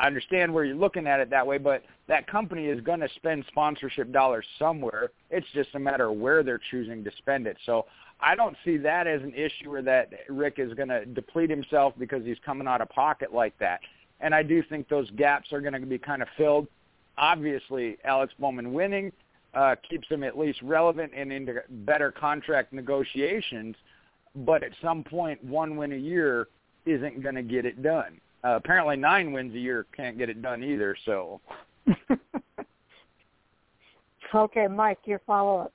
I 0.00 0.06
understand 0.06 0.52
where 0.52 0.64
you're 0.64 0.76
looking 0.76 1.06
at 1.06 1.20
it 1.20 1.28
that 1.28 1.46
way, 1.46 1.58
but 1.58 1.84
that 2.08 2.26
company 2.26 2.66
is 2.66 2.80
going 2.80 3.00
to 3.00 3.08
spend 3.16 3.44
sponsorship 3.48 4.10
dollars 4.12 4.46
somewhere. 4.58 5.10
It's 5.28 5.46
just 5.52 5.74
a 5.74 5.78
matter 5.78 6.08
of 6.08 6.16
where 6.16 6.42
they're 6.42 6.60
choosing 6.70 7.04
to 7.04 7.10
spend 7.18 7.46
it. 7.46 7.58
So 7.66 7.84
I 8.18 8.34
don't 8.34 8.56
see 8.64 8.78
that 8.78 9.06
as 9.06 9.20
an 9.22 9.34
issue 9.34 9.70
or 9.74 9.82
that 9.82 10.10
Rick 10.30 10.54
is 10.56 10.72
going 10.72 10.88
to 10.88 11.04
deplete 11.04 11.50
himself 11.50 11.92
because 11.98 12.24
he's 12.24 12.38
coming 12.46 12.66
out 12.66 12.80
of 12.80 12.88
pocket 12.88 13.34
like 13.34 13.58
that. 13.58 13.80
And 14.20 14.34
I 14.34 14.42
do 14.42 14.62
think 14.62 14.88
those 14.88 15.10
gaps 15.10 15.52
are 15.52 15.60
going 15.60 15.78
to 15.78 15.86
be 15.86 15.98
kind 15.98 16.22
of 16.22 16.28
filled. 16.34 16.66
Obviously, 17.18 17.98
Alex 18.02 18.32
Bowman 18.38 18.72
winning 18.72 19.12
uh, 19.52 19.76
keeps 19.86 20.08
him 20.08 20.24
at 20.24 20.38
least 20.38 20.62
relevant 20.62 21.12
and 21.14 21.30
into 21.30 21.56
better 21.68 22.10
contract 22.10 22.72
negotiations. 22.72 23.76
But 24.34 24.62
at 24.62 24.72
some 24.80 25.04
point, 25.04 25.44
one 25.44 25.76
win 25.76 25.92
a 25.92 25.96
year 25.96 26.48
isn't 26.86 27.22
going 27.22 27.34
to 27.34 27.42
get 27.42 27.66
it 27.66 27.82
done. 27.82 28.18
Uh, 28.42 28.56
apparently, 28.56 28.96
nine 28.96 29.32
wins 29.32 29.54
a 29.54 29.58
year 29.58 29.86
can't 29.94 30.16
get 30.18 30.28
it 30.28 30.40
done 30.40 30.62
either. 30.64 30.96
So. 31.04 31.40
okay, 34.34 34.66
Mike, 34.66 34.98
your 35.04 35.20
follow-up. 35.26 35.72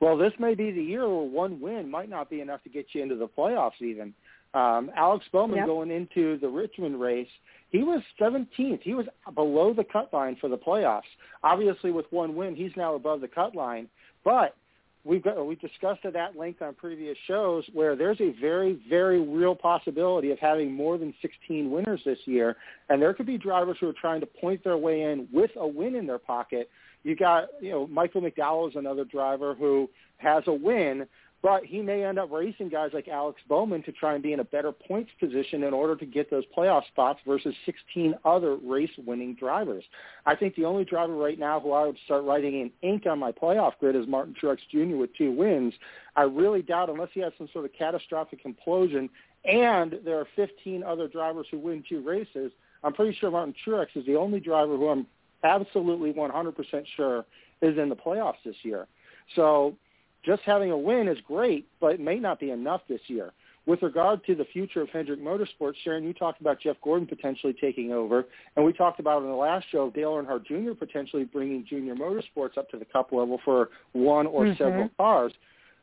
Well, 0.00 0.16
this 0.16 0.32
may 0.38 0.54
be 0.54 0.72
the 0.72 0.82
year 0.82 1.08
where 1.08 1.22
one 1.26 1.60
win 1.60 1.90
might 1.90 2.08
not 2.08 2.28
be 2.28 2.40
enough 2.40 2.62
to 2.64 2.68
get 2.68 2.86
you 2.92 3.02
into 3.02 3.14
the 3.14 3.28
playoffs 3.28 3.80
even. 3.80 4.12
Um, 4.54 4.90
Alex 4.96 5.24
Bowman 5.32 5.58
yep. 5.58 5.66
going 5.66 5.90
into 5.90 6.38
the 6.38 6.48
Richmond 6.48 7.00
race, 7.00 7.28
he 7.70 7.84
was 7.84 8.02
17th. 8.20 8.82
He 8.82 8.94
was 8.94 9.06
below 9.34 9.72
the 9.72 9.84
cut 9.84 10.12
line 10.12 10.36
for 10.40 10.48
the 10.48 10.58
playoffs. 10.58 11.02
Obviously, 11.42 11.90
with 11.90 12.06
one 12.10 12.34
win, 12.34 12.54
he's 12.54 12.72
now 12.76 12.94
above 12.94 13.20
the 13.20 13.28
cut 13.28 13.54
line. 13.54 13.88
But 14.24 14.56
we've 15.04 15.22
got 15.22 15.44
we 15.44 15.56
discussed 15.56 16.04
it 16.04 16.14
at 16.16 16.36
length 16.36 16.62
on 16.62 16.74
previous 16.74 17.16
shows 17.26 17.64
where 17.72 17.96
there's 17.96 18.20
a 18.20 18.32
very 18.40 18.80
very 18.88 19.20
real 19.20 19.54
possibility 19.54 20.30
of 20.30 20.38
having 20.38 20.72
more 20.72 20.98
than 20.98 21.14
16 21.22 21.70
winners 21.70 22.00
this 22.04 22.18
year. 22.24 22.56
And 22.88 23.00
there 23.00 23.14
could 23.14 23.26
be 23.26 23.38
drivers 23.38 23.76
who 23.80 23.88
are 23.88 23.94
trying 23.94 24.20
to 24.20 24.26
point 24.26 24.62
their 24.64 24.76
way 24.76 25.02
in 25.02 25.28
with 25.32 25.50
a 25.56 25.66
win 25.66 25.94
in 25.94 26.06
their 26.06 26.18
pocket. 26.18 26.70
You 27.02 27.16
got 27.16 27.48
you 27.60 27.70
know 27.70 27.86
Michael 27.86 28.22
McDowell 28.22 28.70
is 28.70 28.76
another 28.76 29.04
driver 29.04 29.54
who 29.54 29.88
has 30.18 30.44
a 30.46 30.52
win 30.52 31.06
but 31.42 31.64
he 31.64 31.82
may 31.82 32.04
end 32.04 32.20
up 32.20 32.30
racing 32.30 32.68
guys 32.68 32.90
like 32.94 33.08
Alex 33.08 33.40
Bowman 33.48 33.82
to 33.82 33.92
try 33.92 34.14
and 34.14 34.22
be 34.22 34.32
in 34.32 34.40
a 34.40 34.44
better 34.44 34.70
points 34.70 35.10
position 35.18 35.64
in 35.64 35.74
order 35.74 35.96
to 35.96 36.06
get 36.06 36.30
those 36.30 36.44
playoff 36.56 36.86
spots 36.86 37.18
versus 37.26 37.54
16 37.66 38.14
other 38.24 38.56
race-winning 38.56 39.34
drivers. 39.34 39.82
I 40.24 40.36
think 40.36 40.54
the 40.54 40.64
only 40.64 40.84
driver 40.84 41.14
right 41.14 41.38
now 41.38 41.58
who 41.58 41.72
I 41.72 41.84
would 41.84 41.98
start 42.04 42.24
writing 42.24 42.60
in 42.60 42.70
ink 42.88 43.06
on 43.06 43.18
my 43.18 43.32
playoff 43.32 43.72
grid 43.80 43.96
is 43.96 44.06
Martin 44.06 44.34
Truex 44.40 44.58
Jr. 44.70 44.96
with 44.96 45.14
two 45.16 45.32
wins. 45.32 45.74
I 46.14 46.22
really 46.22 46.62
doubt, 46.62 46.88
unless 46.88 47.10
he 47.12 47.20
has 47.20 47.32
some 47.36 47.48
sort 47.52 47.64
of 47.64 47.72
catastrophic 47.72 48.44
implosion, 48.44 49.08
and 49.44 49.98
there 50.04 50.18
are 50.18 50.28
15 50.36 50.84
other 50.84 51.08
drivers 51.08 51.46
who 51.50 51.58
win 51.58 51.82
two 51.88 52.02
races, 52.02 52.52
I'm 52.84 52.92
pretty 52.92 53.16
sure 53.18 53.32
Martin 53.32 53.54
Truex 53.66 53.88
is 53.96 54.06
the 54.06 54.14
only 54.14 54.38
driver 54.38 54.76
who 54.76 54.88
I'm 54.88 55.06
absolutely 55.42 56.12
100% 56.12 56.54
sure 56.96 57.24
is 57.60 57.78
in 57.78 57.88
the 57.88 57.96
playoffs 57.96 58.42
this 58.44 58.56
year. 58.62 58.86
So 59.34 59.76
just 60.24 60.42
having 60.42 60.70
a 60.70 60.76
win 60.76 61.08
is 61.08 61.18
great, 61.26 61.66
but 61.80 61.94
it 61.94 62.00
may 62.00 62.18
not 62.18 62.40
be 62.40 62.50
enough 62.50 62.82
this 62.88 63.00
year. 63.06 63.32
With 63.64 63.82
regard 63.82 64.24
to 64.26 64.34
the 64.34 64.44
future 64.44 64.80
of 64.80 64.88
Hendrick 64.88 65.20
Motorsports, 65.20 65.74
Sharon, 65.84 66.02
you 66.02 66.12
talked 66.12 66.40
about 66.40 66.60
Jeff 66.60 66.76
Gordon 66.82 67.06
potentially 67.06 67.52
taking 67.52 67.92
over, 67.92 68.26
and 68.56 68.64
we 68.64 68.72
talked 68.72 68.98
about 68.98 69.22
in 69.22 69.28
the 69.28 69.36
last 69.36 69.66
show 69.70 69.90
Dale 69.90 70.14
Earnhardt 70.14 70.46
Jr. 70.46 70.72
potentially 70.72 71.24
bringing 71.24 71.64
Junior 71.64 71.94
Motorsports 71.94 72.58
up 72.58 72.68
to 72.70 72.78
the 72.78 72.84
Cup 72.84 73.12
level 73.12 73.40
for 73.44 73.70
one 73.92 74.26
or 74.26 74.46
mm-hmm. 74.46 74.60
several 74.60 74.90
cars. 74.96 75.32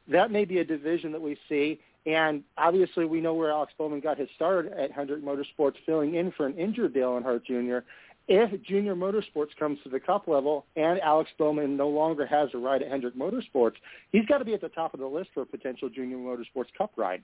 That 0.09 0.29
may 0.29 0.43
be 0.43 0.59
a 0.59 0.65
division 0.65 1.13
that 1.13 1.21
we 1.21 1.37
see, 1.47 1.79
and 2.05 2.43
obviously 2.57 3.05
we 3.05 3.21
know 3.21 3.33
where 3.33 3.51
Alex 3.51 3.71
Bowman 3.77 4.01
got 4.01 4.17
his 4.17 4.27
start 4.35 4.69
at 4.73 4.91
Hendrick 4.91 5.23
Motorsports, 5.23 5.75
filling 5.85 6.15
in 6.15 6.33
for 6.33 6.47
an 6.47 6.57
injured 6.57 6.93
Dale 6.93 7.11
Earnhardt 7.11 7.45
Jr 7.45 7.85
if 8.29 8.61
Junior 8.61 8.95
Motorsports 8.95 9.55
comes 9.57 9.79
to 9.83 9.89
the 9.89 9.99
Cup 9.99 10.27
level 10.27 10.65
and 10.75 10.99
Alex 11.01 11.31
Bowman 11.39 11.75
no 11.75 11.89
longer 11.89 12.27
has 12.27 12.49
a 12.53 12.57
ride 12.57 12.83
at 12.83 12.89
Hendrick 12.89 13.15
Motorsports, 13.15 13.73
he's 14.11 14.25
got 14.27 14.37
to 14.37 14.45
be 14.45 14.53
at 14.53 14.61
the 14.61 14.69
top 14.69 14.93
of 14.93 14.99
the 14.99 15.07
list 15.07 15.31
for 15.33 15.41
a 15.41 15.45
potential 15.45 15.89
Junior 15.89 16.17
Motorsports 16.17 16.71
Cup 16.77 16.91
ride. 16.95 17.23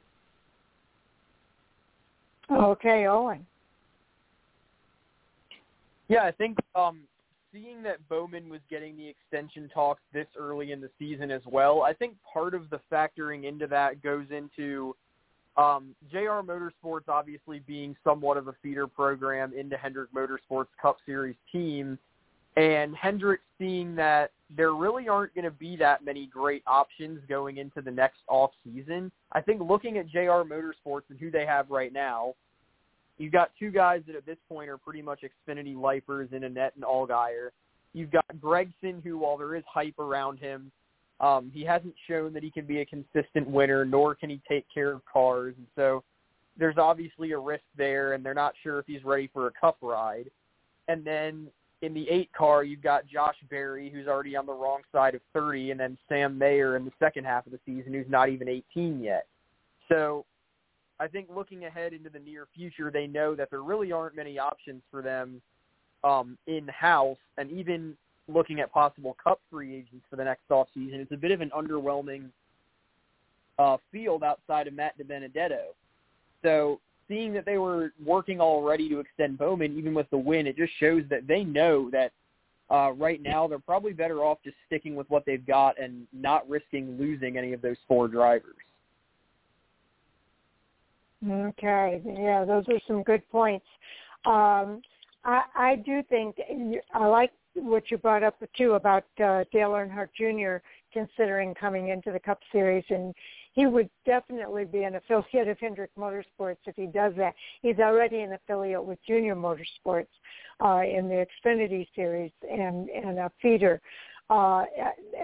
Okay, 2.51 3.05
Owen. 3.07 3.45
Yeah, 6.07 6.23
I 6.23 6.31
think 6.31 6.57
um, 6.75 7.01
seeing 7.53 7.83
that 7.83 7.97
Bowman 8.09 8.49
was 8.49 8.61
getting 8.69 8.97
the 8.97 9.07
extension 9.07 9.69
talks 9.71 10.01
this 10.11 10.27
early 10.37 10.71
in 10.71 10.81
the 10.81 10.89
season 10.97 11.29
as 11.29 11.41
well, 11.45 11.83
I 11.83 11.93
think 11.93 12.15
part 12.31 12.55
of 12.55 12.69
the 12.71 12.79
factoring 12.91 13.45
into 13.45 13.67
that 13.67 14.01
goes 14.01 14.25
into 14.31 14.95
um, 15.57 15.95
JR 16.11 16.41
Motorsports 16.41 17.07
obviously 17.07 17.59
being 17.59 17.95
somewhat 18.03 18.37
of 18.37 18.47
a 18.47 18.53
feeder 18.61 18.87
program 18.87 19.53
into 19.57 19.77
Hendrick 19.77 20.09
Motorsports 20.13 20.67
Cup 20.81 20.97
Series 21.05 21.35
team, 21.51 21.97
and 22.57 22.95
Hendrick 22.95 23.41
seeing 23.57 23.95
that 23.95 24.31
there 24.55 24.73
really 24.73 25.07
aren't 25.07 25.33
going 25.33 25.45
to 25.45 25.51
be 25.51 25.75
that 25.77 26.03
many 26.03 26.27
great 26.27 26.63
options 26.67 27.19
going 27.27 27.57
into 27.57 27.81
the 27.81 27.91
next 27.91 28.19
off 28.27 28.51
season. 28.63 29.11
I 29.31 29.41
think 29.41 29.61
looking 29.61 29.97
at 29.97 30.09
JR 30.09 30.43
Motorsports 30.43 31.03
and 31.09 31.19
who 31.19 31.31
they 31.31 31.45
have 31.45 31.69
right 31.69 31.91
now, 31.91 32.35
you've 33.17 33.33
got 33.33 33.51
two 33.57 33.71
guys 33.71 34.03
that 34.07 34.15
at 34.15 34.25
this 34.25 34.37
point 34.47 34.69
are 34.69 34.77
pretty 34.77 35.01
much 35.01 35.21
Xfinity 35.21 35.75
lifers 35.75 36.29
in 36.31 36.41
Annett 36.41 36.71
and 36.75 36.83
Allgaier. 36.83 37.49
You've 37.93 38.11
got 38.11 38.25
Gragson, 38.39 39.01
who 39.03 39.17
while 39.17 39.37
there 39.37 39.55
is 39.55 39.63
hype 39.67 39.99
around 39.99 40.37
him, 40.37 40.71
um, 41.19 41.51
he 41.53 41.63
hasn't 41.63 41.93
shown 42.07 42.33
that 42.33 42.43
he 42.43 42.51
can 42.51 42.65
be 42.65 42.81
a 42.81 42.85
consistent 42.85 43.47
winner, 43.47 43.85
nor 43.85 44.15
can 44.15 44.29
he 44.29 44.41
take 44.47 44.65
care 44.73 44.91
of 44.91 45.01
cars. 45.05 45.55
And 45.57 45.67
so 45.75 46.03
there's 46.57 46.77
obviously 46.77 47.31
a 47.31 47.39
risk 47.39 47.63
there, 47.77 48.13
and 48.13 48.25
they're 48.25 48.33
not 48.33 48.53
sure 48.61 48.79
if 48.79 48.85
he's 48.85 49.03
ready 49.03 49.29
for 49.31 49.47
a 49.47 49.51
cup 49.51 49.77
ride. 49.81 50.29
And 50.87 51.05
then 51.05 51.47
in 51.81 51.93
the 51.93 52.09
eight 52.09 52.31
car, 52.33 52.63
you've 52.63 52.81
got 52.81 53.07
Josh 53.07 53.35
Berry, 53.49 53.89
who's 53.89 54.07
already 54.07 54.35
on 54.35 54.45
the 54.45 54.53
wrong 54.53 54.81
side 54.91 55.15
of 55.15 55.21
30, 55.33 55.71
and 55.71 55.79
then 55.79 55.97
Sam 56.09 56.37
Mayer 56.37 56.75
in 56.75 56.85
the 56.85 56.91
second 56.99 57.25
half 57.25 57.45
of 57.45 57.51
the 57.51 57.59
season, 57.65 57.93
who's 57.93 58.09
not 58.09 58.29
even 58.29 58.47
18 58.47 59.01
yet. 59.01 59.25
So 59.89 60.25
I 60.99 61.07
think 61.07 61.27
looking 61.33 61.65
ahead 61.65 61.93
into 61.93 62.09
the 62.09 62.19
near 62.19 62.47
future, 62.55 62.91
they 62.91 63.07
know 63.07 63.35
that 63.35 63.49
there 63.49 63.61
really 63.61 63.91
aren't 63.91 64.15
many 64.15 64.39
options 64.39 64.81
for 64.89 65.01
them 65.01 65.41
um, 66.03 66.37
in-house, 66.47 67.17
and 67.37 67.51
even 67.51 67.95
looking 68.27 68.59
at 68.59 68.71
possible 68.71 69.15
Cup 69.23 69.39
free 69.51 69.75
agents 69.75 70.05
for 70.09 70.15
the 70.15 70.23
next 70.23 70.49
off 70.49 70.67
season. 70.73 70.99
It's 70.99 71.11
a 71.11 71.17
bit 71.17 71.31
of 71.31 71.41
an 71.41 71.51
underwhelming 71.55 72.29
uh, 73.59 73.77
field 73.91 74.23
outside 74.23 74.67
of 74.67 74.73
Matt 74.73 74.97
DiBenedetto. 74.97 75.73
So 76.43 76.79
seeing 77.07 77.33
that 77.33 77.45
they 77.45 77.57
were 77.57 77.93
working 78.03 78.41
already 78.41 78.89
to 78.89 78.99
extend 78.99 79.37
Bowman, 79.37 79.77
even 79.77 79.93
with 79.93 80.09
the 80.09 80.17
win, 80.17 80.47
it 80.47 80.57
just 80.57 80.73
shows 80.79 81.03
that 81.09 81.27
they 81.27 81.43
know 81.43 81.89
that 81.91 82.11
uh, 82.71 82.91
right 82.93 83.21
now 83.21 83.47
they're 83.47 83.59
probably 83.59 83.93
better 83.93 84.23
off 84.23 84.39
just 84.43 84.55
sticking 84.65 84.95
with 84.95 85.09
what 85.09 85.25
they've 85.25 85.45
got 85.45 85.79
and 85.79 86.07
not 86.13 86.47
risking 86.49 86.97
losing 86.97 87.37
any 87.37 87.53
of 87.53 87.61
those 87.61 87.77
four 87.87 88.07
drivers. 88.07 88.55
Okay, 91.27 92.01
yeah, 92.05 92.43
those 92.45 92.65
are 92.67 92.79
some 92.87 93.03
good 93.03 93.27
points. 93.31 93.65
Um, 94.25 94.81
I, 95.23 95.41
I 95.55 95.75
do 95.83 96.03
think 96.09 96.35
I 96.93 97.05
like 97.07 97.31
what 97.55 97.89
you 97.89 97.97
brought 97.97 98.23
up 98.23 98.35
too 98.57 98.73
about 98.73 99.05
uh, 99.23 99.43
Dale 99.51 99.71
Earnhardt 99.71 100.09
Jr. 100.17 100.63
considering 100.93 101.53
coming 101.53 101.89
into 101.89 102.11
the 102.11 102.19
Cup 102.19 102.39
Series, 102.51 102.83
and 102.89 103.13
he 103.53 103.65
would 103.65 103.89
definitely 104.05 104.65
be 104.65 104.83
an 104.83 104.95
affiliate 104.95 105.47
of 105.47 105.57
Hendrick 105.59 105.91
Motorsports 105.97 106.57
if 106.65 106.75
he 106.75 106.87
does 106.87 107.13
that. 107.17 107.33
He's 107.61 107.79
already 107.79 108.19
an 108.19 108.33
affiliate 108.33 108.83
with 108.83 108.99
Junior 109.07 109.35
Motorsports 109.35 110.07
uh, 110.63 110.81
in 110.81 111.07
the 111.07 111.25
Xfinity 111.45 111.87
Series 111.95 112.31
and 112.49 112.89
and 112.89 113.19
a 113.19 113.31
feeder. 113.41 113.81
Uh, 114.29 114.63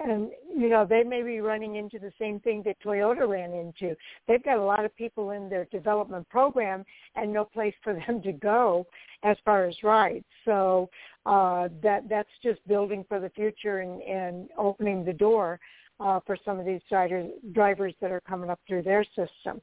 and 0.06 0.30
you 0.56 0.68
know 0.68 0.86
they 0.88 1.02
may 1.02 1.22
be 1.22 1.40
running 1.40 1.74
into 1.74 1.98
the 1.98 2.12
same 2.20 2.38
thing 2.38 2.62
that 2.64 2.76
Toyota 2.84 3.28
ran 3.28 3.52
into. 3.52 3.96
They've 4.28 4.42
got 4.44 4.58
a 4.58 4.64
lot 4.64 4.84
of 4.84 4.94
people 4.94 5.30
in 5.30 5.48
their 5.48 5.64
development 5.66 6.28
program 6.28 6.84
and 7.16 7.32
no 7.32 7.44
place 7.44 7.74
for 7.82 7.94
them 8.06 8.22
to 8.22 8.32
go 8.32 8.86
as 9.24 9.36
far 9.44 9.64
as 9.64 9.74
rides. 9.82 10.24
So 10.44 10.88
uh, 11.26 11.68
that 11.82 12.08
that's 12.08 12.28
just 12.44 12.66
building 12.68 13.04
for 13.08 13.18
the 13.18 13.30
future 13.30 13.80
and, 13.80 14.00
and 14.02 14.48
opening 14.56 15.04
the 15.04 15.12
door 15.12 15.58
uh, 15.98 16.20
for 16.26 16.36
some 16.44 16.58
of 16.58 16.66
these 16.66 16.80
drivers 16.88 17.30
drivers 17.52 17.94
that 18.00 18.10
are 18.10 18.20
coming 18.20 18.50
up 18.50 18.60
through 18.68 18.82
their 18.82 19.04
system. 19.04 19.60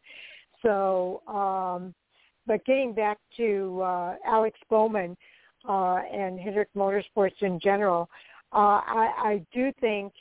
So, 0.61 1.21
um, 1.27 1.93
but 2.45 2.65
getting 2.65 2.93
back 2.93 3.17
to 3.37 3.81
uh, 3.81 4.15
Alex 4.25 4.59
Bowman 4.69 5.15
uh, 5.67 6.01
and 6.11 6.39
Hendrick 6.39 6.69
Motorsports 6.75 7.41
in 7.41 7.59
general, 7.59 8.09
uh, 8.51 8.81
I, 8.85 9.11
I 9.17 9.45
do 9.53 9.71
think 9.80 10.13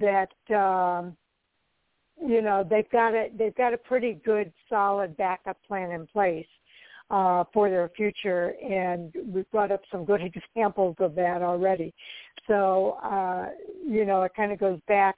that 0.00 0.30
um, 0.54 1.16
you 2.24 2.42
know 2.42 2.64
they've 2.68 2.90
got 2.90 3.14
a 3.14 3.28
they've 3.36 3.54
got 3.54 3.74
a 3.74 3.78
pretty 3.78 4.20
good 4.24 4.52
solid 4.68 5.16
backup 5.16 5.56
plan 5.66 5.90
in 5.90 6.06
place 6.06 6.46
uh, 7.10 7.44
for 7.52 7.70
their 7.70 7.88
future, 7.96 8.54
and 8.62 9.12
we've 9.32 9.50
brought 9.50 9.72
up 9.72 9.82
some 9.90 10.04
good 10.04 10.20
examples 10.54 10.96
of 11.00 11.14
that 11.14 11.42
already. 11.42 11.94
So 12.46 12.98
uh, 13.02 13.46
you 13.86 14.04
know 14.04 14.22
it 14.22 14.32
kind 14.36 14.52
of 14.52 14.58
goes 14.58 14.80
back 14.86 15.16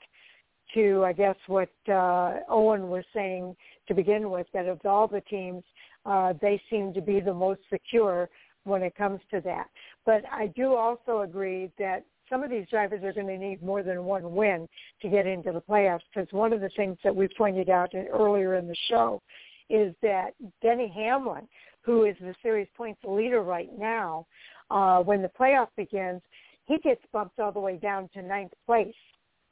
to 0.74 1.04
I 1.04 1.12
guess 1.12 1.36
what 1.46 1.70
uh, 1.88 2.38
Owen 2.48 2.88
was 2.88 3.04
saying 3.14 3.56
to 3.88 3.94
begin 3.94 4.30
with 4.30 4.46
that 4.54 4.66
of 4.66 4.80
all 4.84 5.08
the 5.08 5.20
teams, 5.22 5.64
uh, 6.06 6.32
they 6.40 6.60
seem 6.70 6.94
to 6.94 7.00
be 7.00 7.20
the 7.20 7.34
most 7.34 7.60
secure 7.70 8.30
when 8.64 8.82
it 8.82 8.94
comes 8.94 9.20
to 9.30 9.40
that. 9.40 9.66
But 10.06 10.22
I 10.30 10.46
do 10.48 10.74
also 10.74 11.20
agree 11.20 11.70
that 11.78 12.04
some 12.30 12.42
of 12.42 12.50
these 12.50 12.66
drivers 12.70 13.02
are 13.04 13.12
going 13.12 13.26
to 13.26 13.36
need 13.36 13.62
more 13.62 13.82
than 13.82 14.04
one 14.04 14.34
win 14.34 14.68
to 15.02 15.08
get 15.08 15.26
into 15.26 15.52
the 15.52 15.60
playoffs 15.60 16.00
because 16.14 16.32
one 16.32 16.52
of 16.52 16.60
the 16.60 16.70
things 16.76 16.96
that 17.04 17.14
we 17.14 17.28
pointed 17.36 17.68
out 17.68 17.92
earlier 18.12 18.54
in 18.54 18.68
the 18.68 18.76
show 18.88 19.20
is 19.68 19.94
that 20.02 20.30
Denny 20.62 20.92
Hamlin, 20.94 21.46
who 21.82 22.04
is 22.04 22.16
the 22.20 22.34
series 22.42 22.68
points 22.76 23.00
leader 23.04 23.42
right 23.42 23.70
now, 23.76 24.26
uh, 24.70 25.00
when 25.00 25.20
the 25.20 25.30
playoff 25.38 25.68
begins, 25.76 26.22
he 26.66 26.78
gets 26.78 27.02
bumped 27.12 27.38
all 27.40 27.52
the 27.52 27.60
way 27.60 27.76
down 27.76 28.08
to 28.14 28.22
ninth 28.22 28.52
place. 28.64 28.94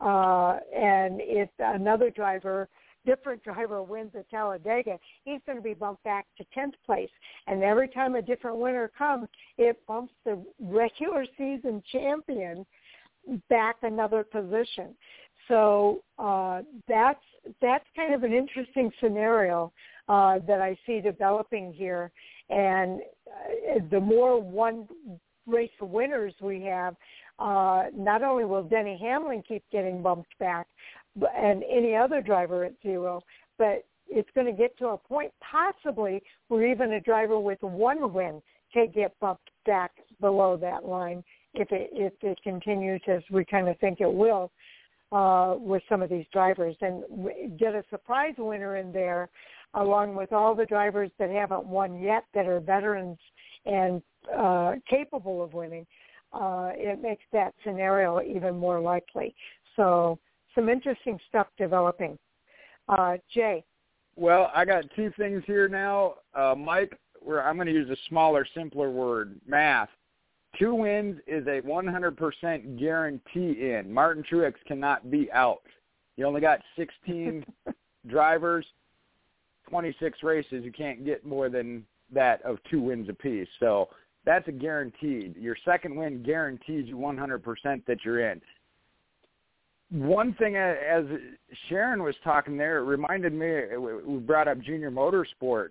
Uh, 0.00 0.58
and 0.74 1.20
if 1.20 1.48
another 1.58 2.10
driver 2.10 2.68
different 3.08 3.42
driver 3.42 3.82
wins 3.82 4.10
at 4.14 4.28
Talladega, 4.28 4.98
he's 5.24 5.40
going 5.46 5.56
to 5.56 5.62
be 5.62 5.72
bumped 5.72 6.04
back 6.04 6.26
to 6.36 6.44
10th 6.56 6.74
place. 6.84 7.08
And 7.46 7.62
every 7.62 7.88
time 7.88 8.14
a 8.16 8.22
different 8.22 8.58
winner 8.58 8.90
comes, 8.96 9.28
it 9.56 9.80
bumps 9.86 10.12
the 10.26 10.44
regular 10.60 11.24
season 11.38 11.82
champion 11.90 12.66
back 13.48 13.76
another 13.82 14.24
position. 14.24 14.94
So 15.48 16.02
uh, 16.18 16.62
that's 16.86 17.24
that's 17.62 17.84
kind 17.96 18.12
of 18.12 18.22
an 18.24 18.34
interesting 18.34 18.90
scenario 19.00 19.72
uh, 20.08 20.40
that 20.46 20.60
I 20.60 20.76
see 20.86 21.00
developing 21.00 21.72
here. 21.72 22.12
And 22.50 23.00
uh, 23.26 23.78
the 23.90 24.00
more 24.00 24.40
one 24.40 24.86
race 25.46 25.70
winners 25.80 26.34
we 26.42 26.62
have, 26.64 26.94
uh, 27.38 27.84
not 27.96 28.22
only 28.22 28.44
will 28.44 28.64
Denny 28.64 28.98
Hamlin 29.00 29.42
keep 29.46 29.64
getting 29.72 30.02
bumped 30.02 30.36
back, 30.38 30.66
and 31.36 31.62
any 31.64 31.94
other 31.94 32.20
driver 32.20 32.64
at 32.64 32.74
zero, 32.82 33.22
but 33.56 33.84
it's 34.08 34.28
going 34.34 34.46
to 34.46 34.52
get 34.52 34.76
to 34.78 34.88
a 34.88 34.98
point 34.98 35.32
possibly 35.40 36.22
where 36.48 36.66
even 36.66 36.92
a 36.92 37.00
driver 37.00 37.38
with 37.38 37.60
one 37.62 38.12
win 38.12 38.42
can 38.72 38.90
get 38.94 39.18
bumped 39.20 39.50
back 39.66 39.92
below 40.20 40.56
that 40.56 40.84
line 40.84 41.22
if 41.54 41.70
it 41.72 41.90
if 41.92 42.12
it 42.22 42.38
continues 42.42 43.00
as 43.08 43.22
we 43.30 43.44
kind 43.44 43.68
of 43.68 43.78
think 43.78 44.00
it 44.00 44.12
will 44.12 44.50
uh, 45.12 45.54
with 45.58 45.82
some 45.88 46.02
of 46.02 46.10
these 46.10 46.26
drivers 46.32 46.76
and 46.80 47.02
get 47.58 47.74
a 47.74 47.82
surprise 47.90 48.34
winner 48.38 48.76
in 48.76 48.92
there 48.92 49.28
along 49.74 50.14
with 50.14 50.32
all 50.32 50.54
the 50.54 50.66
drivers 50.66 51.10
that 51.18 51.30
haven't 51.30 51.66
won 51.66 52.00
yet 52.00 52.24
that 52.34 52.46
are 52.46 52.60
veterans 52.60 53.18
and 53.66 54.02
uh, 54.36 54.72
capable 54.88 55.42
of 55.42 55.52
winning. 55.52 55.86
Uh, 56.32 56.70
it 56.74 57.00
makes 57.02 57.24
that 57.32 57.54
scenario 57.64 58.20
even 58.20 58.56
more 58.56 58.80
likely. 58.80 59.34
So 59.76 60.18
some 60.58 60.68
interesting 60.68 61.18
stuff 61.28 61.46
developing. 61.56 62.18
Uh, 62.88 63.16
Jay. 63.32 63.64
Well, 64.16 64.50
I 64.52 64.64
got 64.64 64.84
two 64.96 65.12
things 65.16 65.44
here 65.46 65.68
now, 65.68 66.14
uh, 66.34 66.54
Mike. 66.56 66.98
Where 67.20 67.46
I'm 67.46 67.56
going 67.56 67.66
to 67.66 67.72
use 67.72 67.90
a 67.90 67.96
smaller, 68.08 68.46
simpler 68.54 68.90
word: 68.90 69.40
math. 69.46 69.88
Two 70.58 70.74
wins 70.74 71.20
is 71.26 71.46
a 71.46 71.60
100% 71.60 72.78
guarantee 72.80 73.70
in. 73.70 73.92
Martin 73.92 74.24
Truex 74.28 74.54
cannot 74.66 75.10
be 75.10 75.30
out. 75.30 75.60
You 76.16 76.26
only 76.26 76.40
got 76.40 76.60
16 76.76 77.44
drivers, 78.08 78.64
26 79.68 80.22
races. 80.22 80.64
You 80.64 80.72
can't 80.72 81.04
get 81.04 81.24
more 81.24 81.48
than 81.48 81.84
that 82.12 82.42
of 82.42 82.58
two 82.70 82.80
wins 82.80 83.08
apiece. 83.08 83.46
So 83.60 83.90
that's 84.24 84.48
a 84.48 84.52
guaranteed. 84.52 85.36
Your 85.36 85.56
second 85.64 85.94
win 85.94 86.22
guarantees 86.22 86.88
you 86.88 86.96
100% 86.96 87.84
that 87.86 87.98
you're 88.04 88.30
in 88.30 88.40
one 89.90 90.34
thing 90.34 90.56
as 90.56 91.04
Sharon 91.68 92.02
was 92.02 92.14
talking 92.22 92.56
there, 92.56 92.78
it 92.78 92.82
reminded 92.82 93.32
me. 93.32 93.76
We 94.06 94.18
brought 94.18 94.48
up 94.48 94.60
Junior 94.60 94.90
Motorsport 94.90 95.70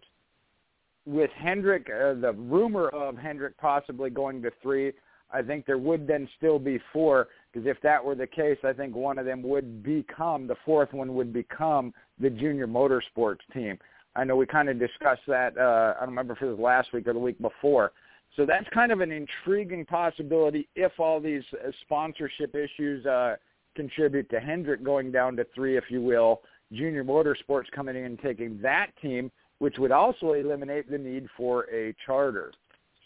with 1.05 1.29
Hendrick. 1.37 1.87
Uh, 1.89 2.13
the 2.15 2.33
rumor 2.33 2.89
of 2.89 3.17
Hendrick 3.17 3.57
possibly 3.57 4.09
going 4.09 4.41
to 4.41 4.51
three. 4.61 4.93
I 5.31 5.41
think 5.41 5.65
there 5.65 5.77
would 5.77 6.07
then 6.07 6.27
still 6.37 6.57
be 6.57 6.79
four 6.93 7.27
because 7.51 7.67
if 7.67 7.81
that 7.81 8.03
were 8.03 8.15
the 8.15 8.27
case, 8.27 8.57
I 8.63 8.73
think 8.73 8.95
one 8.95 9.19
of 9.19 9.25
them 9.25 9.43
would 9.43 9.83
become 9.83 10.47
the 10.47 10.55
fourth 10.65 10.93
one 10.93 11.13
would 11.15 11.33
become 11.33 11.93
the 12.19 12.29
Junior 12.29 12.67
Motorsports 12.67 13.39
team. 13.53 13.77
I 14.15 14.23
know 14.23 14.35
we 14.35 14.45
kind 14.45 14.69
of 14.69 14.79
discussed 14.79 15.21
that. 15.27 15.57
Uh, 15.57 15.93
I 15.95 15.99
don't 15.99 16.09
remember 16.09 16.33
if 16.33 16.41
it 16.41 16.45
was 16.45 16.59
last 16.59 16.91
week 16.93 17.07
or 17.07 17.13
the 17.13 17.19
week 17.19 17.39
before. 17.39 17.91
So 18.35 18.45
that's 18.45 18.67
kind 18.73 18.91
of 18.91 19.01
an 19.01 19.11
intriguing 19.11 19.85
possibility 19.85 20.67
if 20.75 20.93
all 20.99 21.19
these 21.19 21.43
uh, 21.53 21.71
sponsorship 21.81 22.55
issues 22.55 23.05
uh, 23.05 23.35
contribute 23.77 24.29
to 24.31 24.41
Hendrick 24.41 24.83
going 24.83 25.11
down 25.11 25.37
to 25.37 25.45
three, 25.55 25.77
if 25.77 25.85
you 25.89 26.01
will. 26.01 26.41
Junior 26.73 27.05
Motorsports 27.05 27.71
coming 27.73 27.95
in 27.95 28.03
and 28.03 28.19
taking 28.19 28.59
that 28.61 28.87
team, 29.01 29.31
which 29.59 29.77
would 29.77 29.91
also 29.91 30.33
eliminate 30.33 30.91
the 30.91 30.97
need 30.97 31.27
for 31.37 31.65
a 31.73 31.95
charter. 32.05 32.51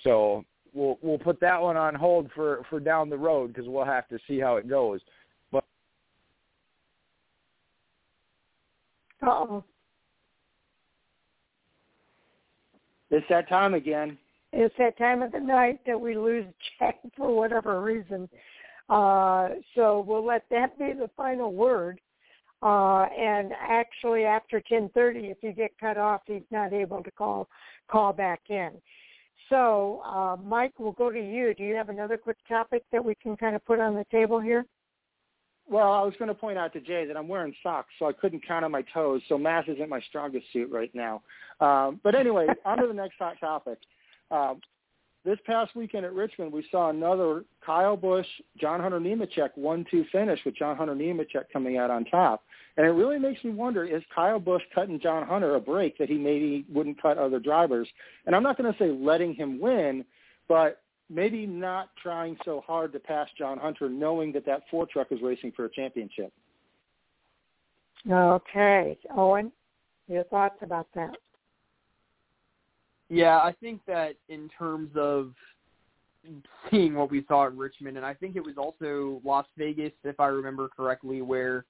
So 0.03 0.43
we'll 0.73 0.97
we'll 1.03 1.19
put 1.19 1.39
that 1.41 1.61
one 1.61 1.77
on 1.77 1.93
hold 1.93 2.31
for 2.33 2.63
for 2.69 2.79
down 2.79 3.09
the 3.09 3.17
road 3.17 3.53
because 3.53 3.69
we'll 3.69 3.85
have 3.85 4.07
to 4.07 4.17
see 4.27 4.39
how 4.39 4.55
it 4.55 4.67
goes. 4.67 4.99
But 5.51 5.63
oh, 9.21 9.63
it's 13.11 13.27
that 13.29 13.47
time 13.47 13.75
again. 13.75 14.17
It's 14.53 14.75
that 14.79 14.97
time 14.97 15.21
of 15.21 15.31
the 15.31 15.39
night 15.39 15.79
that 15.85 15.99
we 15.99 16.17
lose 16.17 16.45
Jack 16.79 16.99
for 17.15 17.33
whatever 17.35 17.81
reason. 17.81 18.27
Uh, 18.91 19.55
so 19.73 20.03
we'll 20.05 20.25
let 20.25 20.43
that 20.51 20.77
be 20.77 20.91
the 20.91 21.09
final 21.15 21.53
word. 21.53 22.01
Uh, 22.61 23.05
and 23.17 23.53
actually, 23.59 24.25
after 24.25 24.59
10:30, 24.59 25.31
if 25.31 25.37
you 25.41 25.53
get 25.53 25.71
cut 25.79 25.97
off, 25.97 26.21
he's 26.27 26.43
not 26.51 26.73
able 26.73 27.01
to 27.01 27.09
call 27.11 27.47
call 27.87 28.11
back 28.11 28.41
in. 28.49 28.71
So, 29.49 30.01
uh, 30.05 30.35
Mike, 30.43 30.73
we'll 30.77 30.91
go 30.91 31.09
to 31.09 31.19
you. 31.19 31.53
Do 31.53 31.63
you 31.63 31.73
have 31.75 31.89
another 31.89 32.17
quick 32.17 32.37
topic 32.47 32.83
that 32.91 33.03
we 33.03 33.15
can 33.15 33.35
kind 33.35 33.55
of 33.55 33.65
put 33.65 33.79
on 33.79 33.95
the 33.95 34.05
table 34.11 34.39
here? 34.39 34.65
Well, 35.69 35.91
I 35.91 36.03
was 36.03 36.13
going 36.19 36.27
to 36.27 36.35
point 36.35 36.57
out 36.57 36.73
to 36.73 36.81
Jay 36.81 37.05
that 37.05 37.15
I'm 37.15 37.27
wearing 37.27 37.55
socks, 37.63 37.93
so 37.97 38.05
I 38.07 38.13
couldn't 38.13 38.45
count 38.45 38.65
on 38.65 38.71
my 38.71 38.83
toes. 38.93 39.21
So 39.29 39.37
math 39.37 39.69
isn't 39.69 39.89
my 39.89 40.01
strongest 40.01 40.45
suit 40.51 40.69
right 40.69 40.93
now. 40.93 41.21
Um, 41.61 41.99
but 42.03 42.13
anyway, 42.13 42.47
on 42.65 42.77
to 42.77 42.87
the 42.87 42.93
next 42.93 43.15
hot 43.17 43.39
topic. 43.39 43.79
Um, 44.29 44.59
this 45.23 45.37
past 45.45 45.75
weekend 45.75 46.05
at 46.05 46.13
Richmond, 46.13 46.51
we 46.51 46.65
saw 46.71 46.89
another 46.89 47.43
Kyle 47.63 47.95
Busch, 47.95 48.25
John 48.59 48.79
Hunter 48.79 48.99
Nemechek 48.99 49.49
one-two 49.55 50.05
finish 50.11 50.39
with 50.45 50.55
John 50.55 50.75
Hunter 50.75 50.95
Nemechek 50.95 51.45
coming 51.53 51.77
out 51.77 51.91
on 51.91 52.05
top. 52.05 52.43
And 52.77 52.85
it 52.85 52.91
really 52.91 53.19
makes 53.19 53.43
me 53.43 53.51
wonder, 53.51 53.83
is 53.83 54.01
Kyle 54.13 54.39
Busch 54.39 54.63
cutting 54.73 54.99
John 54.99 55.27
Hunter 55.27 55.55
a 55.55 55.59
break 55.59 55.97
that 55.97 56.09
he 56.09 56.15
maybe 56.15 56.65
wouldn't 56.73 57.01
cut 57.01 57.17
other 57.17 57.39
drivers? 57.39 57.87
And 58.25 58.35
I'm 58.35 58.43
not 58.43 58.57
going 58.57 58.71
to 58.71 58.79
say 58.79 58.89
letting 58.89 59.35
him 59.35 59.59
win, 59.59 60.05
but 60.47 60.81
maybe 61.09 61.45
not 61.45 61.89
trying 62.01 62.37
so 62.45 62.63
hard 62.65 62.93
to 62.93 62.99
pass 62.99 63.27
John 63.37 63.59
Hunter 63.59 63.89
knowing 63.89 64.31
that 64.31 64.45
that 64.45 64.63
four 64.71 64.87
truck 64.87 65.11
is 65.11 65.19
racing 65.21 65.51
for 65.55 65.65
a 65.65 65.69
championship. 65.69 66.31
Okay. 68.09 68.97
Owen, 69.15 69.51
your 70.07 70.23
thoughts 70.23 70.57
about 70.61 70.87
that? 70.95 71.11
Yeah, 73.11 73.39
I 73.39 73.53
think 73.59 73.81
that 73.87 74.15
in 74.29 74.49
terms 74.57 74.91
of 74.95 75.33
seeing 76.71 76.95
what 76.95 77.11
we 77.11 77.25
saw 77.27 77.45
at 77.47 77.53
Richmond, 77.53 77.97
and 77.97 78.05
I 78.05 78.13
think 78.13 78.37
it 78.37 78.43
was 78.43 78.55
also 78.57 79.21
Las 79.25 79.45
Vegas, 79.57 79.91
if 80.05 80.17
I 80.17 80.27
remember 80.27 80.69
correctly, 80.69 81.21
where 81.21 81.65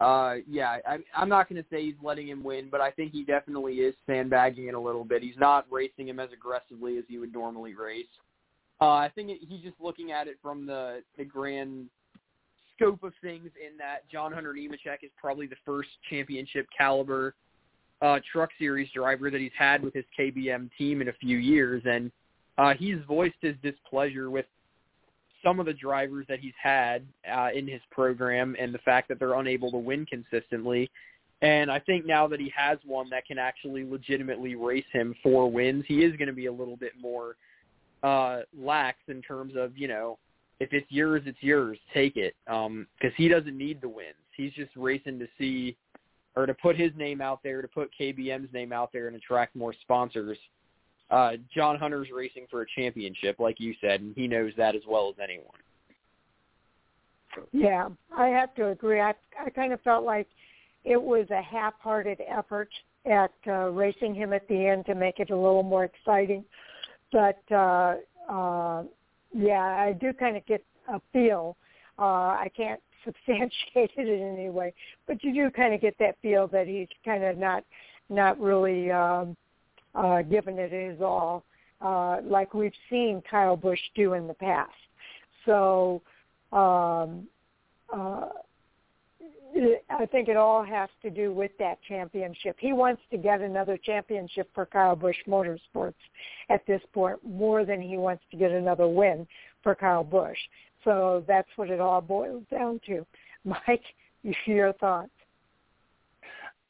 uh, 0.00 0.36
yeah, 0.48 0.78
I, 0.86 0.98
I'm 1.14 1.28
not 1.28 1.50
going 1.50 1.62
to 1.62 1.68
say 1.70 1.82
he's 1.82 1.94
letting 2.02 2.28
him 2.28 2.42
win, 2.42 2.68
but 2.70 2.80
I 2.80 2.90
think 2.90 3.12
he 3.12 3.22
definitely 3.22 3.74
is 3.74 3.94
sandbagging 4.06 4.68
it 4.68 4.74
a 4.74 4.80
little 4.80 5.04
bit. 5.04 5.22
He's 5.22 5.36
not 5.36 5.66
racing 5.70 6.08
him 6.08 6.20
as 6.20 6.30
aggressively 6.32 6.96
as 6.96 7.04
he 7.06 7.18
would 7.18 7.34
normally 7.34 7.74
race. 7.74 8.06
Uh, 8.80 8.92
I 8.92 9.10
think 9.14 9.28
it, 9.28 9.40
he's 9.46 9.60
just 9.60 9.78
looking 9.78 10.10
at 10.10 10.26
it 10.26 10.38
from 10.42 10.64
the 10.64 11.02
the 11.18 11.24
grand 11.24 11.86
scope 12.74 13.02
of 13.02 13.12
things. 13.20 13.50
In 13.62 13.76
that 13.76 14.08
John 14.10 14.32
Hunter 14.32 14.54
Nemechek 14.54 15.02
is 15.02 15.10
probably 15.20 15.46
the 15.46 15.56
first 15.66 15.90
championship 16.08 16.66
caliber 16.76 17.34
uh, 18.02 18.18
Truck 18.30 18.50
Series 18.58 18.88
driver 18.94 19.30
that 19.30 19.40
he's 19.40 19.50
had 19.58 19.82
with 19.82 19.94
his 19.94 20.04
KBM 20.18 20.70
team 20.76 21.00
in 21.00 21.08
a 21.08 21.12
few 21.14 21.38
years, 21.38 21.82
and 21.86 22.10
uh, 22.58 22.74
he's 22.74 22.96
voiced 23.06 23.36
his 23.40 23.54
displeasure 23.62 24.30
with 24.30 24.46
some 25.42 25.60
of 25.60 25.66
the 25.66 25.72
drivers 25.72 26.26
that 26.28 26.40
he's 26.40 26.54
had 26.60 27.06
uh, 27.32 27.48
in 27.54 27.68
his 27.68 27.80
program 27.90 28.56
and 28.58 28.74
the 28.74 28.78
fact 28.78 29.08
that 29.08 29.18
they're 29.18 29.38
unable 29.38 29.70
to 29.70 29.78
win 29.78 30.06
consistently. 30.06 30.90
And 31.42 31.70
I 31.70 31.78
think 31.78 32.06
now 32.06 32.26
that 32.28 32.40
he 32.40 32.50
has 32.56 32.78
one 32.84 33.10
that 33.10 33.26
can 33.26 33.38
actually 33.38 33.84
legitimately 33.84 34.54
race 34.54 34.86
him 34.92 35.14
for 35.22 35.50
wins, 35.50 35.84
he 35.86 36.02
is 36.02 36.16
going 36.16 36.28
to 36.28 36.34
be 36.34 36.46
a 36.46 36.52
little 36.52 36.76
bit 36.76 36.92
more 37.00 37.36
uh, 38.02 38.40
lax 38.58 38.98
in 39.08 39.20
terms 39.22 39.54
of, 39.56 39.76
you 39.76 39.88
know, 39.88 40.18
if 40.60 40.72
it's 40.72 40.90
yours, 40.90 41.22
it's 41.26 41.42
yours. 41.42 41.78
Take 41.92 42.16
it. 42.16 42.34
Because 42.46 42.66
um, 42.66 42.86
he 43.16 43.28
doesn't 43.28 43.56
need 43.56 43.80
the 43.82 43.88
wins. 43.88 44.14
He's 44.36 44.52
just 44.52 44.70
racing 44.74 45.18
to 45.18 45.26
see 45.38 45.76
or 46.36 46.46
to 46.46 46.54
put 46.54 46.76
his 46.76 46.92
name 46.96 47.20
out 47.20 47.42
there, 47.42 47.62
to 47.62 47.68
put 47.68 47.90
KBM's 47.98 48.52
name 48.52 48.72
out 48.72 48.92
there 48.92 49.08
and 49.08 49.16
attract 49.16 49.56
more 49.56 49.74
sponsors 49.82 50.38
uh, 51.10 51.32
John 51.54 51.78
Hunter's 51.78 52.08
racing 52.12 52.46
for 52.50 52.62
a 52.62 52.66
championship, 52.76 53.38
like 53.38 53.60
you 53.60 53.74
said, 53.80 54.00
and 54.00 54.14
he 54.16 54.26
knows 54.26 54.52
that 54.56 54.74
as 54.74 54.82
well 54.88 55.08
as 55.08 55.14
anyone. 55.22 55.46
Yeah, 57.52 57.88
I 58.16 58.28
have 58.28 58.54
to 58.54 58.68
agree. 58.68 59.00
I 59.00 59.14
I 59.44 59.50
kind 59.50 59.72
of 59.72 59.80
felt 59.82 60.04
like 60.04 60.26
it 60.84 61.00
was 61.00 61.26
a 61.30 61.42
half-hearted 61.42 62.20
effort 62.28 62.70
at 63.04 63.32
uh, 63.46 63.70
racing 63.70 64.14
him 64.14 64.32
at 64.32 64.48
the 64.48 64.66
end 64.66 64.86
to 64.86 64.94
make 64.94 65.20
it 65.20 65.30
a 65.30 65.36
little 65.36 65.62
more 65.62 65.84
exciting. 65.84 66.44
But 67.12 67.40
uh, 67.52 67.96
uh, 68.28 68.84
yeah, 69.34 69.60
I 69.60 69.92
do 70.00 70.12
kind 70.12 70.36
of 70.36 70.46
get 70.46 70.64
a 70.88 71.00
feel. 71.12 71.56
Uh, 71.98 72.02
I 72.34 72.50
can't 72.56 72.80
substantiate 73.06 73.90
it 73.96 74.08
in 74.08 74.36
any 74.38 74.50
way, 74.50 74.74
but 75.06 75.24
you 75.24 75.32
do 75.32 75.50
kind 75.50 75.72
of 75.72 75.80
get 75.80 75.96
that 75.98 76.16
feel 76.20 76.46
that 76.48 76.66
he's 76.66 76.88
kind 77.04 77.24
of 77.24 77.38
not 77.38 77.64
not 78.08 78.38
really 78.38 78.90
um, 78.90 79.36
uh, 79.94 80.22
given 80.22 80.58
it 80.58 80.70
his 80.70 81.00
all, 81.00 81.42
uh, 81.80 82.18
like 82.22 82.54
we've 82.54 82.72
seen 82.88 83.22
Kyle 83.28 83.56
Busch 83.56 83.80
do 83.94 84.12
in 84.12 84.28
the 84.28 84.34
past. 84.34 84.70
So 85.44 86.02
um, 86.52 87.26
uh, 87.92 88.28
I 89.90 90.06
think 90.06 90.28
it 90.28 90.36
all 90.36 90.62
has 90.62 90.88
to 91.02 91.10
do 91.10 91.32
with 91.32 91.50
that 91.58 91.78
championship. 91.88 92.56
He 92.58 92.72
wants 92.72 93.02
to 93.10 93.16
get 93.16 93.40
another 93.40 93.78
championship 93.78 94.50
for 94.54 94.66
Kyle 94.66 94.96
Busch 94.96 95.16
Motorsports 95.26 95.94
at 96.50 96.66
this 96.66 96.82
point 96.92 97.18
more 97.24 97.64
than 97.64 97.80
he 97.80 97.96
wants 97.96 98.22
to 98.30 98.36
get 98.36 98.50
another 98.50 98.86
win 98.86 99.26
for 99.62 99.74
Kyle 99.74 100.04
Busch. 100.04 100.38
So 100.86 101.24
that's 101.26 101.48
what 101.56 101.68
it 101.68 101.80
all 101.80 102.00
boils 102.00 102.44
down 102.50 102.80
to. 102.86 103.04
Mike, 103.44 103.82
your 104.46 104.72
thoughts? 104.74 105.10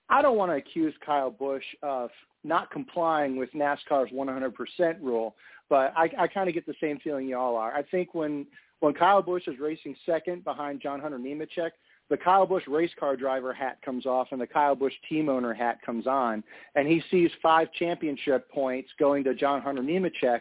I 0.08 0.22
don't 0.22 0.36
want 0.36 0.50
to 0.50 0.56
accuse 0.56 0.94
Kyle 1.04 1.30
Busch 1.30 1.64
of 1.82 2.10
not 2.42 2.70
complying 2.70 3.36
with 3.36 3.52
NASCAR's 3.52 4.10
100% 4.12 5.02
rule, 5.02 5.34
but 5.68 5.92
I, 5.96 6.10
I 6.18 6.26
kind 6.28 6.48
of 6.48 6.54
get 6.54 6.64
the 6.64 6.74
same 6.80 6.98
feeling 7.00 7.28
y'all 7.28 7.56
are. 7.56 7.74
I 7.74 7.82
think 7.82 8.14
when 8.14 8.46
when 8.80 8.92
Kyle 8.92 9.22
Busch 9.22 9.48
is 9.48 9.58
racing 9.58 9.96
second 10.04 10.44
behind 10.44 10.82
John 10.82 11.00
Hunter 11.00 11.18
Nemechek, 11.18 11.70
the 12.10 12.16
Kyle 12.16 12.46
Busch 12.46 12.64
race 12.68 12.90
car 13.00 13.16
driver 13.16 13.52
hat 13.52 13.78
comes 13.82 14.06
off 14.06 14.28
and 14.32 14.40
the 14.40 14.46
Kyle 14.46 14.76
Busch 14.76 14.92
team 15.08 15.28
owner 15.28 15.54
hat 15.54 15.78
comes 15.84 16.06
on, 16.06 16.44
and 16.74 16.86
he 16.86 17.02
sees 17.10 17.30
five 17.42 17.72
championship 17.72 18.50
points 18.50 18.90
going 18.98 19.24
to 19.24 19.34
John 19.34 19.62
Hunter 19.62 19.82
Nemechek 19.82 20.40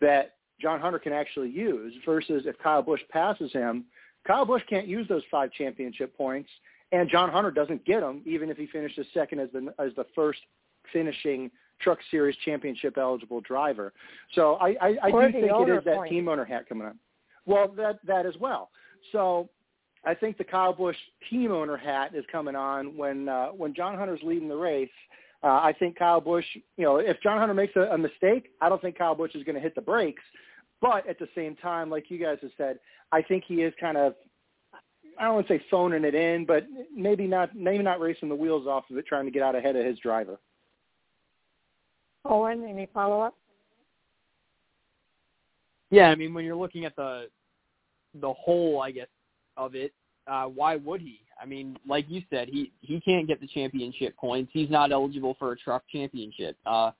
that 0.00 0.34
John 0.60 0.80
Hunter 0.80 0.98
can 0.98 1.12
actually 1.12 1.50
use. 1.50 1.92
Versus 2.04 2.44
if 2.46 2.58
Kyle 2.58 2.82
Busch 2.82 3.00
passes 3.10 3.52
him, 3.52 3.84
Kyle 4.26 4.44
Busch 4.44 4.62
can't 4.68 4.86
use 4.86 5.06
those 5.08 5.22
five 5.30 5.50
championship 5.52 6.16
points, 6.16 6.48
and 6.92 7.08
John 7.10 7.30
Hunter 7.30 7.50
doesn't 7.50 7.84
get 7.84 8.00
them 8.00 8.22
even 8.24 8.50
if 8.50 8.56
he 8.56 8.66
finishes 8.66 9.06
second 9.12 9.40
as 9.40 9.48
the 9.52 9.74
as 9.78 9.94
the 9.96 10.06
first 10.14 10.40
finishing 10.92 11.50
Truck 11.80 11.98
Series 12.10 12.36
championship 12.44 12.96
eligible 12.98 13.40
driver. 13.40 13.92
So 14.34 14.54
I, 14.54 14.76
I, 14.80 14.96
I 15.02 15.10
do 15.10 15.32
think 15.32 15.44
it 15.44 15.78
is 15.78 15.84
that 15.84 15.96
point. 15.96 16.10
team 16.10 16.28
owner 16.28 16.44
hat 16.44 16.68
coming 16.68 16.86
on. 16.86 16.98
Well, 17.46 17.68
that 17.76 17.98
that 18.06 18.26
as 18.26 18.34
well. 18.40 18.70
So 19.12 19.48
I 20.04 20.14
think 20.14 20.38
the 20.38 20.44
Kyle 20.44 20.72
Busch 20.72 20.96
team 21.30 21.52
owner 21.52 21.76
hat 21.76 22.14
is 22.14 22.24
coming 22.30 22.56
on 22.56 22.96
when 22.96 23.28
uh, 23.28 23.48
when 23.48 23.74
John 23.74 23.96
Hunter's 23.96 24.20
leading 24.22 24.48
the 24.48 24.56
race. 24.56 24.88
Uh, 25.44 25.60
I 25.62 25.74
think 25.78 25.98
Kyle 25.98 26.22
Busch, 26.22 26.46
you 26.78 26.84
know, 26.84 26.96
if 26.96 27.20
John 27.20 27.38
Hunter 27.38 27.52
makes 27.52 27.76
a, 27.76 27.82
a 27.92 27.98
mistake, 27.98 28.50
I 28.62 28.70
don't 28.70 28.80
think 28.80 28.96
Kyle 28.96 29.14
Busch 29.14 29.34
is 29.34 29.44
going 29.44 29.56
to 29.56 29.60
hit 29.60 29.74
the 29.74 29.82
brakes. 29.82 30.22
But 30.80 31.06
at 31.06 31.18
the 31.18 31.28
same 31.34 31.54
time, 31.56 31.90
like 31.90 32.10
you 32.10 32.18
guys 32.18 32.38
have 32.40 32.50
said, 32.56 32.78
I 33.12 33.20
think 33.20 33.44
he 33.46 33.56
is 33.56 33.74
kind 33.78 33.98
of 33.98 34.14
I 35.18 35.24
don't 35.24 35.34
want 35.34 35.48
to 35.48 35.58
say 35.58 35.64
phoning 35.70 36.04
it 36.04 36.14
in, 36.14 36.44
but 36.44 36.66
maybe 36.94 37.26
not 37.26 37.54
maybe 37.54 37.84
not 37.84 38.00
racing 38.00 38.28
the 38.28 38.34
wheels 38.34 38.66
off 38.66 38.84
of 38.90 38.96
it, 38.96 39.06
trying 39.06 39.26
to 39.26 39.30
get 39.30 39.42
out 39.42 39.54
ahead 39.54 39.76
of 39.76 39.84
his 39.84 39.98
driver. 39.98 40.38
Owen, 42.24 42.66
any 42.68 42.88
follow 42.92 43.20
up? 43.20 43.34
Yeah, 45.90 46.08
I 46.08 46.14
mean 46.14 46.34
when 46.34 46.44
you're 46.44 46.56
looking 46.56 46.84
at 46.86 46.96
the 46.96 47.28
the 48.20 48.32
whole, 48.32 48.80
I 48.80 48.90
guess, 48.90 49.08
of 49.56 49.74
it, 49.74 49.92
uh, 50.26 50.44
why 50.44 50.76
would 50.76 51.00
he? 51.00 51.20
I 51.40 51.46
mean, 51.46 51.76
like 51.88 52.06
you 52.08 52.22
said, 52.30 52.48
he 52.48 52.72
he 52.80 53.00
can't 53.00 53.26
get 53.26 53.40
the 53.40 53.46
championship 53.46 54.16
points. 54.16 54.50
He's 54.52 54.70
not 54.70 54.92
eligible 54.92 55.36
for 55.38 55.52
a 55.52 55.56
truck 55.56 55.82
championship. 55.92 56.56
Uh, 56.64 56.90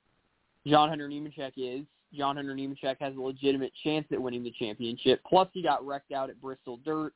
John 0.67 0.89
Hunter 0.89 1.09
Nemechek 1.09 1.53
is. 1.57 1.85
John 2.17 2.37
Hunter 2.37 2.55
Nemechek 2.55 2.97
has 3.01 3.17
a 3.17 3.21
legitimate 3.21 3.73
chance 3.83 4.07
at 4.13 4.21
winning 4.21 4.45
the 4.45 4.53
championship. 4.59 5.21
Plus, 5.29 5.49
he 5.53 5.63
got 5.63 5.85
wrecked 5.85 6.13
out 6.13 6.31
at 6.31 6.41
Bristol 6.41 6.79
Dirt, 6.85 7.13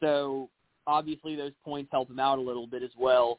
so 0.00 0.48
obviously 0.86 1.36
those 1.36 1.52
points 1.64 1.90
help 1.92 2.10
him 2.10 2.18
out 2.18 2.38
a 2.38 2.42
little 2.42 2.66
bit 2.66 2.82
as 2.82 2.90
well. 2.98 3.38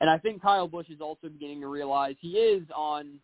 And 0.00 0.08
I 0.08 0.18
think 0.18 0.42
Kyle 0.42 0.68
Busch 0.68 0.88
is 0.88 1.00
also 1.00 1.28
beginning 1.28 1.60
to 1.62 1.68
realize 1.68 2.14
he 2.20 2.32
is 2.32 2.62
on 2.74 3.18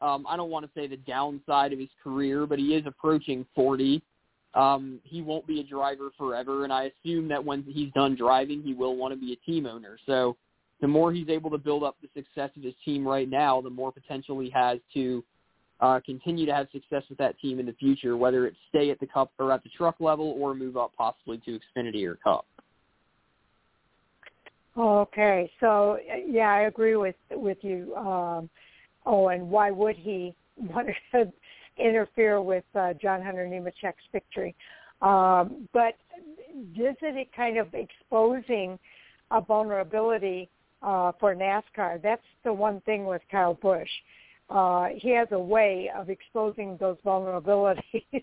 um, 0.00 0.26
I 0.28 0.36
don't 0.36 0.50
want 0.50 0.66
to 0.66 0.70
say 0.78 0.86
the 0.86 0.96
downside 0.98 1.72
of 1.72 1.78
his 1.78 1.88
career, 2.02 2.46
but 2.46 2.58
he 2.58 2.74
is 2.74 2.84
approaching 2.86 3.46
40. 3.54 4.02
Um, 4.54 5.00
he 5.02 5.20
won't 5.20 5.46
be 5.46 5.60
a 5.60 5.64
driver 5.64 6.10
forever, 6.16 6.64
and 6.64 6.72
I 6.72 6.90
assume 7.04 7.28
that 7.28 7.44
when 7.44 7.64
he's 7.64 7.92
done 7.92 8.14
driving, 8.14 8.62
he 8.62 8.72
will 8.72 8.96
want 8.96 9.12
to 9.12 9.18
be 9.18 9.32
a 9.32 9.50
team 9.50 9.66
owner. 9.66 9.98
So 10.06 10.36
the 10.80 10.86
more 10.86 11.12
he's 11.12 11.28
able 11.28 11.50
to 11.50 11.58
build 11.58 11.82
up 11.82 11.96
the 12.00 12.08
success 12.14 12.50
of 12.56 12.62
his 12.62 12.74
team 12.84 13.06
right 13.06 13.28
now, 13.28 13.60
the 13.60 13.70
more 13.70 13.90
potential 13.90 14.38
he 14.38 14.50
has 14.50 14.78
to 14.94 15.24
uh, 15.80 16.00
continue 16.06 16.46
to 16.46 16.54
have 16.54 16.68
success 16.70 17.02
with 17.08 17.18
that 17.18 17.38
team 17.40 17.58
in 17.58 17.66
the 17.66 17.72
future, 17.72 18.16
whether 18.16 18.46
it's 18.46 18.56
stay 18.68 18.90
at 18.90 19.00
the 19.00 19.06
cup 19.06 19.32
or 19.38 19.52
at 19.52 19.62
the 19.64 19.70
truck 19.76 19.96
level 19.98 20.36
or 20.38 20.54
move 20.54 20.76
up 20.76 20.92
possibly 20.96 21.38
to 21.38 21.58
Xfinity 21.58 22.06
or 22.06 22.14
Cup. 22.16 22.46
Okay, 24.76 25.50
so 25.60 25.98
yeah, 26.26 26.48
I 26.48 26.62
agree 26.62 26.96
with 26.96 27.14
with 27.30 27.58
you. 27.62 27.94
Um, 27.96 28.50
Oh, 29.06 29.28
and 29.28 29.48
why 29.50 29.70
would 29.70 29.96
he 29.96 30.34
want 30.56 30.88
to 31.12 31.32
interfere 31.76 32.40
with 32.40 32.64
uh, 32.74 32.94
John 32.94 33.22
Hunter 33.22 33.46
Nemechek's 33.46 34.04
victory? 34.12 34.54
Um, 35.02 35.68
but 35.72 35.94
isn't 36.74 36.96
it 37.00 37.28
kind 37.34 37.58
of 37.58 37.68
exposing 37.74 38.78
a 39.30 39.40
vulnerability 39.40 40.48
uh, 40.82 41.12
for 41.18 41.34
NASCAR? 41.34 42.00
That's 42.02 42.22
the 42.44 42.52
one 42.52 42.80
thing 42.82 43.04
with 43.04 43.22
Kyle 43.30 43.54
Busch. 43.54 43.88
Uh, 44.50 44.88
he 44.96 45.10
has 45.10 45.28
a 45.32 45.38
way 45.38 45.90
of 45.96 46.10
exposing 46.10 46.76
those 46.78 46.96
vulnerabilities 47.04 48.04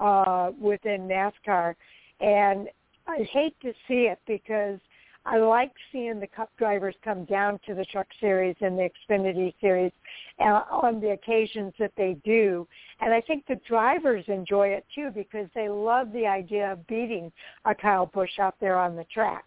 uh, 0.00 0.50
within 0.58 1.06
NASCAR, 1.06 1.74
and 2.20 2.68
I 3.06 3.28
hate 3.30 3.54
to 3.62 3.72
see 3.86 4.08
it 4.08 4.18
because 4.26 4.78
I 5.26 5.36
like 5.36 5.72
seeing 5.92 6.18
the 6.18 6.26
Cup 6.26 6.50
drivers 6.58 6.94
come 7.04 7.24
down 7.26 7.60
to 7.66 7.74
the 7.74 7.84
Truck 7.84 8.06
Series 8.20 8.56
and 8.60 8.78
the 8.78 8.88
Xfinity 9.10 9.54
Series 9.60 9.92
uh, 10.38 10.62
on 10.70 11.00
the 11.00 11.10
occasions 11.10 11.74
that 11.78 11.92
they 11.96 12.16
do. 12.24 12.66
And 13.00 13.12
I 13.12 13.20
think 13.20 13.46
the 13.46 13.60
drivers 13.68 14.24
enjoy 14.28 14.68
it 14.68 14.86
too 14.94 15.10
because 15.14 15.48
they 15.54 15.68
love 15.68 16.12
the 16.12 16.26
idea 16.26 16.72
of 16.72 16.86
beating 16.86 17.30
a 17.64 17.74
Kyle 17.74 18.06
Busch 18.06 18.38
out 18.38 18.54
there 18.60 18.78
on 18.78 18.96
the 18.96 19.04
track. 19.04 19.44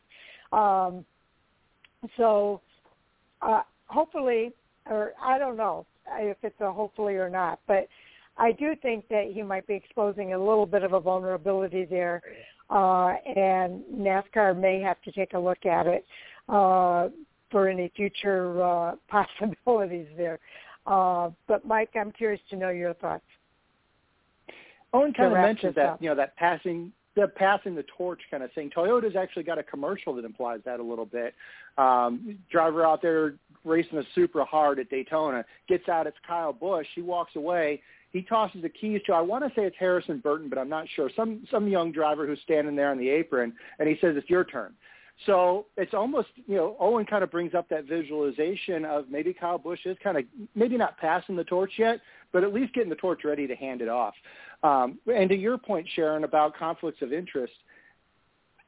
Um, 0.52 1.03
so 2.18 2.61
uh, 3.42 3.61
hopefully, 3.88 4.53
or 4.90 5.14
I 5.22 5.40
don't 5.40 5.58
know 5.58 5.85
if 6.19 6.38
it's 6.43 6.60
a 6.61 6.72
hopefully 6.72 7.16
or 7.16 7.30
not, 7.30 7.60
but 7.68 7.88
I 8.38 8.52
do 8.52 8.76
think 8.82 9.08
that 9.10 9.32
he 9.34 9.44
might 9.44 9.68
be 9.68 9.76
exposing 9.76 10.34
a 10.34 10.40
little 10.40 10.66
bit 10.66 10.84
of 10.84 10.94
a 10.94 11.00
vulnerability 11.00 11.86
there 11.86 12.22
uh, 12.70 13.14
and 13.26 13.84
NASCAR 13.94 14.60
may 14.60 14.82
have 14.82 15.02
to 15.03 15.12
take 15.12 15.34
a 15.34 15.40
look 15.40 15.66
at 15.66 15.88
it 15.88 16.06
uh, 16.50 17.10
for 17.52 17.68
any 17.68 17.92
future 17.95 18.62
uh, 18.64 18.95
possibilities 19.08 20.08
there. 20.18 20.40
Uh, 20.86 21.30
but 21.48 21.66
Mike, 21.66 21.92
I'm 21.95 22.12
curious 22.12 22.42
to 22.50 22.56
know 22.56 22.70
your 22.70 22.94
thoughts. 22.95 23.24
Owen 24.94 25.14
kind 25.14 25.32
of 25.32 25.40
mentioned 25.40 25.76
that 25.76 25.86
up. 25.86 26.02
you 26.02 26.10
know 26.10 26.16
that 26.16 26.36
passing 26.36 26.92
the 27.16 27.28
passing 27.28 27.74
the 27.74 27.86
torch 27.98 28.20
kind 28.30 28.44
of 28.44 28.52
thing. 28.53 28.70
Toyota's 28.70 29.16
actually 29.16 29.44
got 29.44 29.58
a 29.58 29.64
commercial 29.64 30.14
that 30.16 30.26
implies 30.26 30.60
that 30.66 30.80
a 30.80 30.84
little 30.84 31.06
bit. 31.06 31.34
Um, 31.78 32.38
driver 32.52 32.86
out 32.86 33.02
there 33.02 33.36
racing 33.64 33.98
a 33.98 34.03
super 34.14 34.44
hard 34.44 34.78
at 34.80 34.90
Daytona 34.90 35.45
gets 35.68 35.88
out. 35.90 36.06
It's 36.06 36.18
Kyle 36.28 36.53
Busch. 36.53 36.88
He 36.95 37.02
walks 37.02 37.36
away. 37.36 37.82
He 38.14 38.22
tosses 38.22 38.61
the 38.61 38.69
keys 38.69 39.01
to 39.08 39.14
I 39.14 39.22
want 39.22 39.43
to 39.43 39.50
say 39.50 39.66
it's 39.66 39.75
Harrison 39.77 40.19
Burton, 40.19 40.48
but 40.48 40.58
I'm 40.58 40.69
not 40.69 40.85
sure. 40.95 41.09
Some 41.16 41.45
some 41.51 41.67
young 41.67 41.92
driver 41.92 42.25
who's 42.25 42.40
standing 42.43 42.75
there 42.75 42.92
on 42.92 42.98
the 42.98 43.09
apron, 43.09 43.53
and 43.80 43.90
he 43.90 43.95
says 44.00 44.16
it's 44.16 44.30
your 44.30 44.45
turn. 44.45 44.74
So 45.25 45.67
it's 45.77 45.93
almost, 45.93 46.30
you 46.48 46.56
know, 46.56 46.75
Owen 46.80 47.06
kind 47.06 47.24
of 47.24 47.32
brings 47.32 47.53
up 47.53 47.69
that 47.69 47.85
visualization 47.85 48.83
of 48.83 49.09
maybe 49.09 49.33
Kyle 49.33 49.58
Busch 49.58 49.85
is 49.85 49.95
kind 50.03 50.17
of 50.17 50.25
maybe 50.56 50.75
not 50.75 50.98
passing 50.98 51.35
the 51.35 51.43
torch 51.43 51.74
yet, 51.77 52.01
but 52.32 52.43
at 52.43 52.53
least 52.53 52.74
getting 52.74 52.90
the 52.90 52.95
torch 52.95 53.22
ready 53.24 53.45
to 53.48 53.56
hand 53.56 53.82
it 53.82 53.90
off. 53.90 54.16
Um, 54.64 54.98
and 55.08 55.30
to 55.30 55.35
your 55.35 55.58
point, 55.58 55.88
Sharon, 55.95 56.24
about 56.24 56.58
conflicts 56.58 57.01
of 57.01 57.14
interest, 57.14 57.53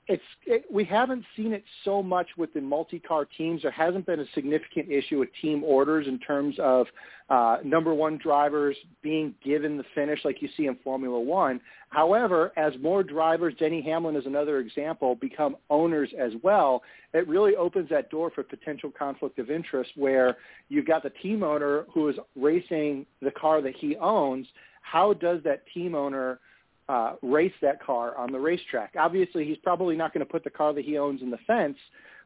it's 0.08 0.24
it, 0.46 0.66
we 0.72 0.84
haven't 0.84 1.24
seen 1.36 1.54
it 1.54 1.64
so 1.84 2.04
much 2.04 2.28
with 2.38 2.54
the 2.54 2.62
multi-car 2.62 3.26
teams. 3.38 3.64
There 3.64 3.72
hasn't 3.72 4.06
been 4.06 4.20
a 4.20 4.26
significant 4.36 4.92
issue 4.92 5.20
with 5.20 5.30
team 5.42 5.64
orders 5.64 6.08
in 6.08 6.20
terms 6.20 6.56
of 6.60 6.88
uh, 7.30 7.58
number 7.64 7.94
one 7.94 8.20
drivers 8.22 8.76
being 9.02 9.34
given 9.44 9.78
the 9.78 9.84
finish 9.96 10.20
like 10.24 10.42
you 10.42 10.50
see 10.56 10.68
in 10.68 10.78
Formula 10.84 11.20
One. 11.20 11.60
However, 11.90 12.52
as 12.56 12.74
more 12.82 13.02
drivers, 13.02 13.56
Denny 13.58 13.82
Hamlin 13.82 14.16
is 14.16 14.28
another 14.28 14.60
example, 14.60 15.16
become 15.16 15.56
owners 15.70 16.10
as 16.20 16.34
well, 16.44 16.84
it 17.14 17.28
really 17.28 17.56
opens 17.56 17.90
that 17.90 18.12
door 18.12 18.30
for 18.30 18.44
potential 18.44 18.92
conflict 18.92 19.40
of 19.40 19.50
interest 19.50 19.92
where 19.96 20.38
you've 20.70 20.86
got 20.86 21.02
the 21.02 21.10
team 21.10 21.42
owner 21.42 21.86
who 21.94 22.10
is 22.10 22.16
racing 22.36 23.06
the 23.22 23.32
car 23.32 23.62
that 23.62 23.76
he 23.76 23.96
owns. 23.96 24.46
How 24.82 25.14
does 25.14 25.42
that 25.46 25.64
team 25.74 25.96
owner 25.96 26.40
uh, 26.90 27.14
race 27.22 27.54
that 27.62 27.82
car 27.84 28.16
on 28.18 28.32
the 28.32 28.40
racetrack. 28.40 28.94
Obviously, 28.98 29.46
he's 29.46 29.58
probably 29.58 29.96
not 29.96 30.14
going 30.14 30.26
to 30.26 30.32
put 30.32 30.44
the 30.44 30.50
car 30.50 30.74
that 30.74 30.86
he 30.86 30.98
owns 30.98 31.22
in 31.22 31.32
the 31.32 31.40
fence, 31.48 31.78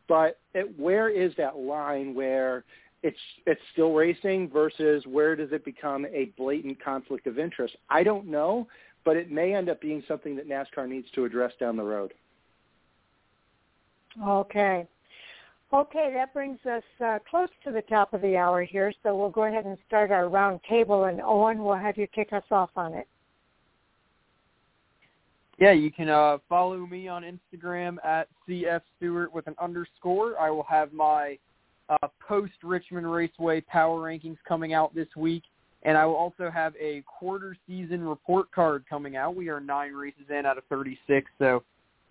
but 0.08 0.40
it, 0.54 0.78
where 0.78 1.10
is 1.10 1.32
that 1.38 1.58
line 1.58 2.14
where 2.14 2.64
it's 3.02 3.18
it's 3.46 3.62
still 3.72 3.94
racing 3.94 4.50
versus 4.50 5.04
where 5.06 5.36
does 5.36 5.52
it 5.52 5.64
become 5.64 6.06
a 6.08 6.26
blatant 6.38 6.84
conflict 6.84 7.28
of 7.28 7.40
interest? 7.40 7.76
I 7.90 8.04
don't 8.04 8.28
know, 8.28 8.68
but 9.06 9.16
it 9.16 9.32
may 9.32 9.56
end 9.56 9.70
up 9.70 9.80
being 9.80 10.04
something 10.08 10.36
that 10.36 10.50
NASCAR 10.50 10.88
needs 10.88 11.08
to 11.16 11.26
address 11.26 11.54
down 11.60 11.78
the 11.78 11.84
road. 11.84 12.14
Okay. 14.22 14.88
Okay, 15.72 16.12
that 16.16 16.34
brings 16.34 16.58
us 16.66 16.84
uh, 17.00 17.20
close 17.30 17.50
to 17.64 17.72
the 17.72 17.84
top 17.84 18.14
of 18.14 18.22
the 18.22 18.36
hour 18.36 18.64
here, 18.64 18.92
so 19.04 19.16
we'll 19.16 19.30
go 19.30 19.44
ahead 19.44 19.66
and 19.66 19.78
start 19.88 20.10
our 20.10 20.28
round 20.28 20.60
table, 20.68 21.04
and 21.04 21.22
Owen 21.22 21.64
will 21.64 21.76
have 21.76 21.96
you 21.96 22.08
kick 22.08 22.34
us 22.34 22.44
off 22.50 22.72
on 22.76 22.96
it. 22.96 23.08
Yeah, 25.60 25.74
you 25.74 25.92
can 25.92 26.08
uh, 26.08 26.38
follow 26.48 26.78
me 26.78 27.10
on 27.10 27.24
Instagram 27.24 27.98
at 28.06 28.30
CF 28.48 28.80
Stewart 28.98 29.34
with 29.34 29.46
an 29.48 29.56
underscore. 29.62 30.40
I 30.40 30.50
will 30.50 30.66
have 30.70 30.94
my 30.94 31.38
uh, 31.90 32.08
post 32.26 32.54
Richmond 32.64 33.12
Raceway 33.12 33.60
power 33.62 34.00
rankings 34.00 34.38
coming 34.48 34.74
out 34.74 34.96
this 34.96 35.10
week, 35.18 35.44
and 35.84 35.98
I 35.98 36.06
will 36.06 36.16
also 36.16 36.50
have 36.50 36.74
a 36.80 37.04
quarter 37.06 37.58
season 37.68 38.02
report 38.06 38.50
card 38.52 38.86
coming 38.90 39.18
out. 39.18 39.36
We 39.36 39.50
are 39.50 39.60
nine 39.60 39.92
races 39.92 40.24
in 40.30 40.46
out 40.46 40.58
of 40.58 40.64
36, 40.70 41.30
so 41.38 41.62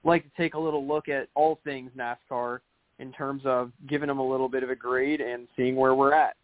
like 0.05 0.25
to 0.25 0.31
take 0.37 0.53
a 0.53 0.59
little 0.59 0.87
look 0.87 1.09
at 1.09 1.29
all 1.35 1.59
things 1.65 1.91
NASCAR 1.97 2.59
in 2.99 3.13
terms 3.13 3.43
of 3.47 3.73
giving 3.89 4.09
them 4.09 4.19
a 4.19 4.29
little 4.29 4.51
bit 4.51 4.63
of 4.63 4.69
a 4.69 4.77
grade 4.77 5.23
and 5.23 5.49
seeing 5.57 5.75
where 5.75 5.95
we're 5.95 6.13
at. 6.13 6.37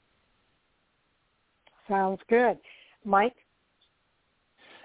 Sounds 1.87 2.21
good. 2.31 2.57
Mike? 3.05 3.37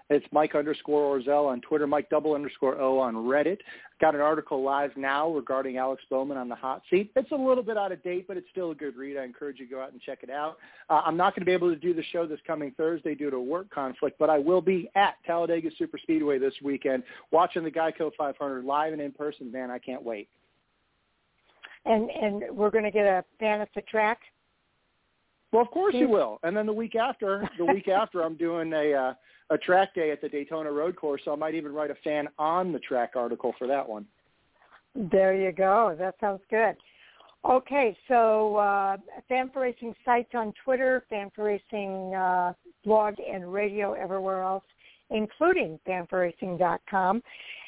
It's 0.10 0.26
Mike 0.32 0.56
underscore 0.56 1.20
Orzel 1.20 1.46
on 1.48 1.62
Twitter, 1.62 1.86
Mike 1.86 2.10
double 2.10 2.34
underscore 2.34 2.80
O 2.82 2.98
on 2.98 3.14
Reddit. 3.14 3.60
Got 4.02 4.16
an 4.16 4.22
article 4.22 4.64
live 4.64 4.90
now 4.98 5.30
regarding 5.30 5.78
Alex 5.78 6.02
Bowman 6.10 6.36
on 6.36 6.50
the 6.50 6.56
hot 6.56 6.82
seat. 6.90 7.12
It's 7.16 7.32
a 7.32 7.36
little 7.36 7.62
bit 7.62 7.78
out 7.78 7.92
of 7.92 8.02
date, 8.02 8.28
but 8.28 8.36
it's 8.36 8.48
still 8.50 8.72
a 8.72 8.76
good 8.76 8.96
read. 8.96 9.18
I 9.18 9.24
encourage 9.24 9.60
you 9.60 9.68
to 9.68 9.72
go 9.72 9.82
out 9.82 9.92
and 9.92 10.02
check 10.02 10.20
it 10.24 10.32
out. 10.32 10.58
Uh, 10.90 11.02
I'm 11.06 11.16
not 11.16 11.36
going 11.36 11.42
to 11.42 11.46
be 11.46 11.52
able 11.52 11.70
to 11.70 11.76
do 11.76 11.94
the 11.94 12.04
show 12.12 12.26
this 12.26 12.40
coming 12.48 12.74
Thursday 12.76 13.14
due 13.14 13.30
to 13.30 13.36
a 13.36 13.42
work 13.42 13.70
conflict, 13.70 14.18
but 14.18 14.32
I 14.32 14.40
will 14.40 14.62
be 14.62 14.90
at 14.96 15.14
Talladega 15.28 15.70
Super 15.78 16.00
Speedway 16.00 16.40
this 16.40 16.56
weekend 16.64 17.04
watching 17.30 17.64
the 17.64 17.72
Geico 17.72 18.10
500 18.18 18.66
live 18.66 18.94
and 18.94 19.02
in 19.02 19.12
person. 19.12 19.52
Man, 19.52 19.70
I 19.70 19.78
can't 19.78 20.04
wait. 20.04 20.28
And 21.86 22.10
and 22.10 22.44
we're 22.52 22.72
going 22.72 22.84
to 22.84 22.92
get 22.92 23.06
a 23.06 23.24
fan 23.40 23.62
at 23.62 23.70
the 23.76 23.82
track. 23.82 24.20
Well, 25.52 25.62
of 25.62 25.70
course 25.70 25.96
you 25.96 26.10
will. 26.10 26.40
And 26.44 26.56
then 26.56 26.66
the 26.66 26.74
week 26.74 26.96
after, 26.96 27.48
the 27.58 27.66
week 27.66 27.88
after, 27.88 28.22
I'm 28.22 28.36
doing 28.36 28.74
a 28.74 28.94
uh, 28.94 29.14
a 29.50 29.58
track 29.58 29.96
day 29.96 30.12
at 30.12 30.22
the 30.22 30.30
Daytona 30.30 30.72
Road 30.72 30.96
Course, 30.96 31.22
so 31.26 31.34
I 31.34 31.36
might 31.36 31.56
even 31.56 31.74
write 31.74 31.92
a 31.92 31.96
fan 32.04 32.28
on 32.38 32.72
the 32.72 32.80
track 32.80 33.12
article 33.16 33.54
for 33.58 33.68
that 33.68 33.88
one. 33.88 34.06
There 34.96 35.34
you 35.36 35.52
go. 35.52 35.96
That 35.98 36.16
sounds 36.20 36.42
good. 36.50 36.76
Okay, 37.46 37.98
so 38.08 38.58
uh, 38.58 38.98
Fan 39.30 39.50
for 39.54 39.62
Racing 39.62 39.96
sites 40.04 40.32
on 40.34 40.54
Twitter, 40.64 41.06
Fan 41.10 41.32
for 41.34 41.46
Racing 41.46 42.14
uh, 42.14 42.54
blog 42.84 43.16
and 43.20 43.52
radio 43.52 43.94
everywhere 43.94 44.44
else, 44.44 44.64
including 45.10 45.80
fanforracing.com. 45.88 47.24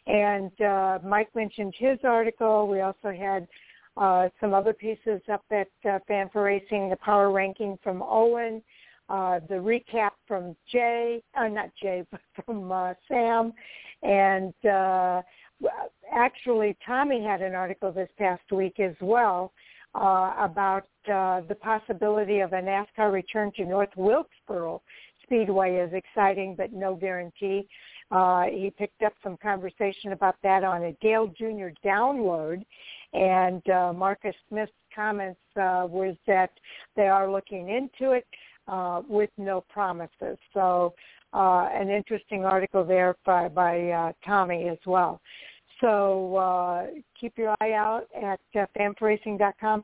And 0.07 0.61
uh, 0.61 0.99
Mike 1.05 1.29
mentioned 1.35 1.73
his 1.77 1.99
article. 2.03 2.67
We 2.67 2.81
also 2.81 3.11
had 3.17 3.47
uh, 3.95 4.27
some 4.41 4.53
other 4.53 4.73
pieces 4.73 5.21
up 5.31 5.45
at 5.51 5.69
uh, 5.89 5.99
Fan 6.05 6.29
for 6.33 6.43
Racing, 6.43 6.89
the 6.89 6.97
power 6.97 7.31
ranking 7.31 7.77
from 7.81 8.03
Owen, 8.05 8.61
uh, 9.11 9.39
the 9.49 9.55
recap 9.55 10.11
from 10.27 10.55
Jay, 10.71 11.21
uh, 11.35 11.47
not 11.47 11.69
Jay, 11.81 12.05
but 12.11 12.21
from 12.45 12.71
uh, 12.71 12.93
Sam, 13.07 13.53
and 14.03 14.53
uh, 14.65 15.21
actually 16.13 16.77
Tommy 16.85 17.21
had 17.23 17.41
an 17.41 17.53
article 17.53 17.91
this 17.91 18.09
past 18.17 18.51
week 18.51 18.79
as 18.79 18.95
well 19.01 19.51
uh, 19.95 20.33
about 20.39 20.87
uh, 21.11 21.41
the 21.49 21.57
possibility 21.59 22.39
of 22.39 22.53
a 22.53 22.61
NASCAR 22.61 23.11
return 23.11 23.51
to 23.57 23.65
North 23.65 23.89
Wilkesboro 23.97 24.81
Speedway 25.23 25.75
is 25.75 25.93
exciting, 25.93 26.55
but 26.57 26.73
no 26.73 26.95
guarantee. 26.95 27.67
Uh, 28.11 28.43
he 28.43 28.73
picked 28.77 29.01
up 29.03 29.13
some 29.23 29.37
conversation 29.37 30.11
about 30.11 30.35
that 30.43 30.63
on 30.63 30.83
a 30.83 30.93
Dale 31.01 31.27
Jr. 31.37 31.69
download, 31.85 32.63
and 33.13 33.67
uh, 33.69 33.93
Marcus 33.93 34.35
Smith's 34.49 34.71
comments 34.93 35.39
uh, 35.55 35.87
was 35.89 36.15
that 36.27 36.51
they 36.97 37.07
are 37.07 37.31
looking 37.31 37.69
into 37.69 38.11
it 38.11 38.25
uh, 38.71 39.01
with 39.07 39.29
no 39.37 39.61
promises. 39.69 40.37
So 40.53 40.95
uh, 41.33 41.69
an 41.73 41.89
interesting 41.89 42.45
article 42.45 42.83
there 42.83 43.15
by, 43.25 43.47
by 43.49 43.89
uh, 43.89 44.13
Tommy 44.25 44.69
as 44.69 44.79
well. 44.85 45.21
So 45.81 46.35
uh, 46.35 46.87
keep 47.19 47.37
your 47.37 47.53
eye 47.59 47.73
out 47.73 48.07
at 48.15 48.39
uh, 48.55 48.65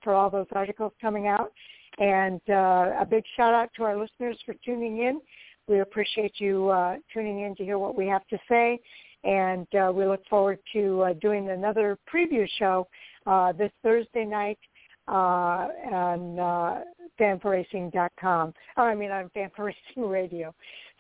for 0.04 0.14
all 0.14 0.30
those 0.30 0.48
articles 0.54 0.94
coming 1.02 1.28
out. 1.28 1.52
And 2.00 2.42
uh, 2.50 2.94
a 3.00 3.08
big 3.10 3.24
shout 3.36 3.54
out 3.54 3.70
to 3.78 3.84
our 3.84 3.98
listeners 3.98 4.38
for 4.46 4.54
tuning 4.64 5.00
in. 5.00 5.20
We 5.68 5.80
appreciate 5.80 6.34
you 6.38 6.70
uh, 6.70 6.98
tuning 7.14 7.42
in 7.42 7.56
to 7.56 7.64
hear 7.64 7.80
what 7.80 7.98
we 7.98 8.08
have 8.08 8.26
to 8.28 8.38
say. 8.48 8.80
And 9.24 9.68
uh, 9.76 9.92
we 9.94 10.06
look 10.06 10.26
forward 10.30 10.60
to 10.74 11.02
uh, 11.02 11.14
doing 11.14 11.50
another 11.50 11.98
preview 12.14 12.48
show 12.60 12.88
uh, 13.26 13.52
this 13.52 13.72
Thursday 13.84 14.24
night 14.24 14.60
uh, 15.08 15.68
on 15.92 16.40
uh, 16.40 16.84
fanforracing.com. 17.20 18.54
Oh, 18.78 18.84
I 18.84 18.96
mean 18.96 19.12
on 19.12 19.30
Fan 19.30 19.52
for 19.56 19.66
Racing 19.66 20.10
Radio. 20.10 20.54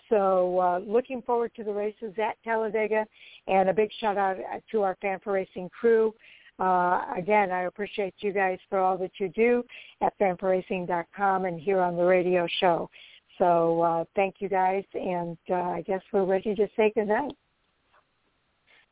So 0.09 0.59
uh, 0.59 0.79
looking 0.79 1.21
forward 1.21 1.51
to 1.55 1.63
the 1.63 1.73
races 1.73 2.13
at 2.17 2.41
Talladega, 2.43 3.05
and 3.47 3.69
a 3.69 3.73
big 3.73 3.89
shout 3.99 4.17
out 4.17 4.37
to 4.71 4.81
our 4.83 4.97
Fan 5.01 5.19
for 5.23 5.33
Racing 5.33 5.69
crew. 5.69 6.13
Uh, 6.59 7.01
again, 7.15 7.51
I 7.51 7.63
appreciate 7.63 8.15
you 8.19 8.31
guys 8.31 8.57
for 8.69 8.79
all 8.79 8.97
that 8.97 9.11
you 9.19 9.29
do 9.29 9.63
at 10.01 10.17
fanforracing.com 10.17 11.45
and 11.45 11.59
here 11.59 11.81
on 11.81 11.95
the 11.95 12.03
radio 12.03 12.47
show. 12.59 12.89
So 13.37 13.81
uh, 13.81 14.03
thank 14.15 14.35
you 14.39 14.49
guys, 14.49 14.83
and 14.93 15.37
uh, 15.49 15.55
I 15.55 15.83
guess 15.85 16.01
we're 16.11 16.25
ready 16.25 16.55
to 16.55 16.67
say 16.75 16.91
good 16.95 17.09
night. 17.09 17.33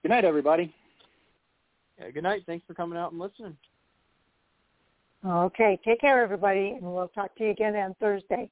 Good 0.04 0.10
night, 0.10 0.26
everybody. 0.26 0.72
Yeah, 2.00 2.12
good 2.12 2.24
night. 2.24 2.44
Thanks 2.46 2.66
for 2.68 2.76
coming 2.76 3.00
out 3.00 3.12
and 3.12 3.20
listening. 3.20 3.58
Okay, 5.26 5.80
take 5.84 6.02
care, 6.02 6.22
everybody, 6.22 6.76
and 6.80 6.84
we'll 6.84 7.08
talk 7.08 7.36
to 7.38 7.46
you 7.46 7.50
again 7.50 7.76
on 7.76 7.96
Thursday. 8.00 8.48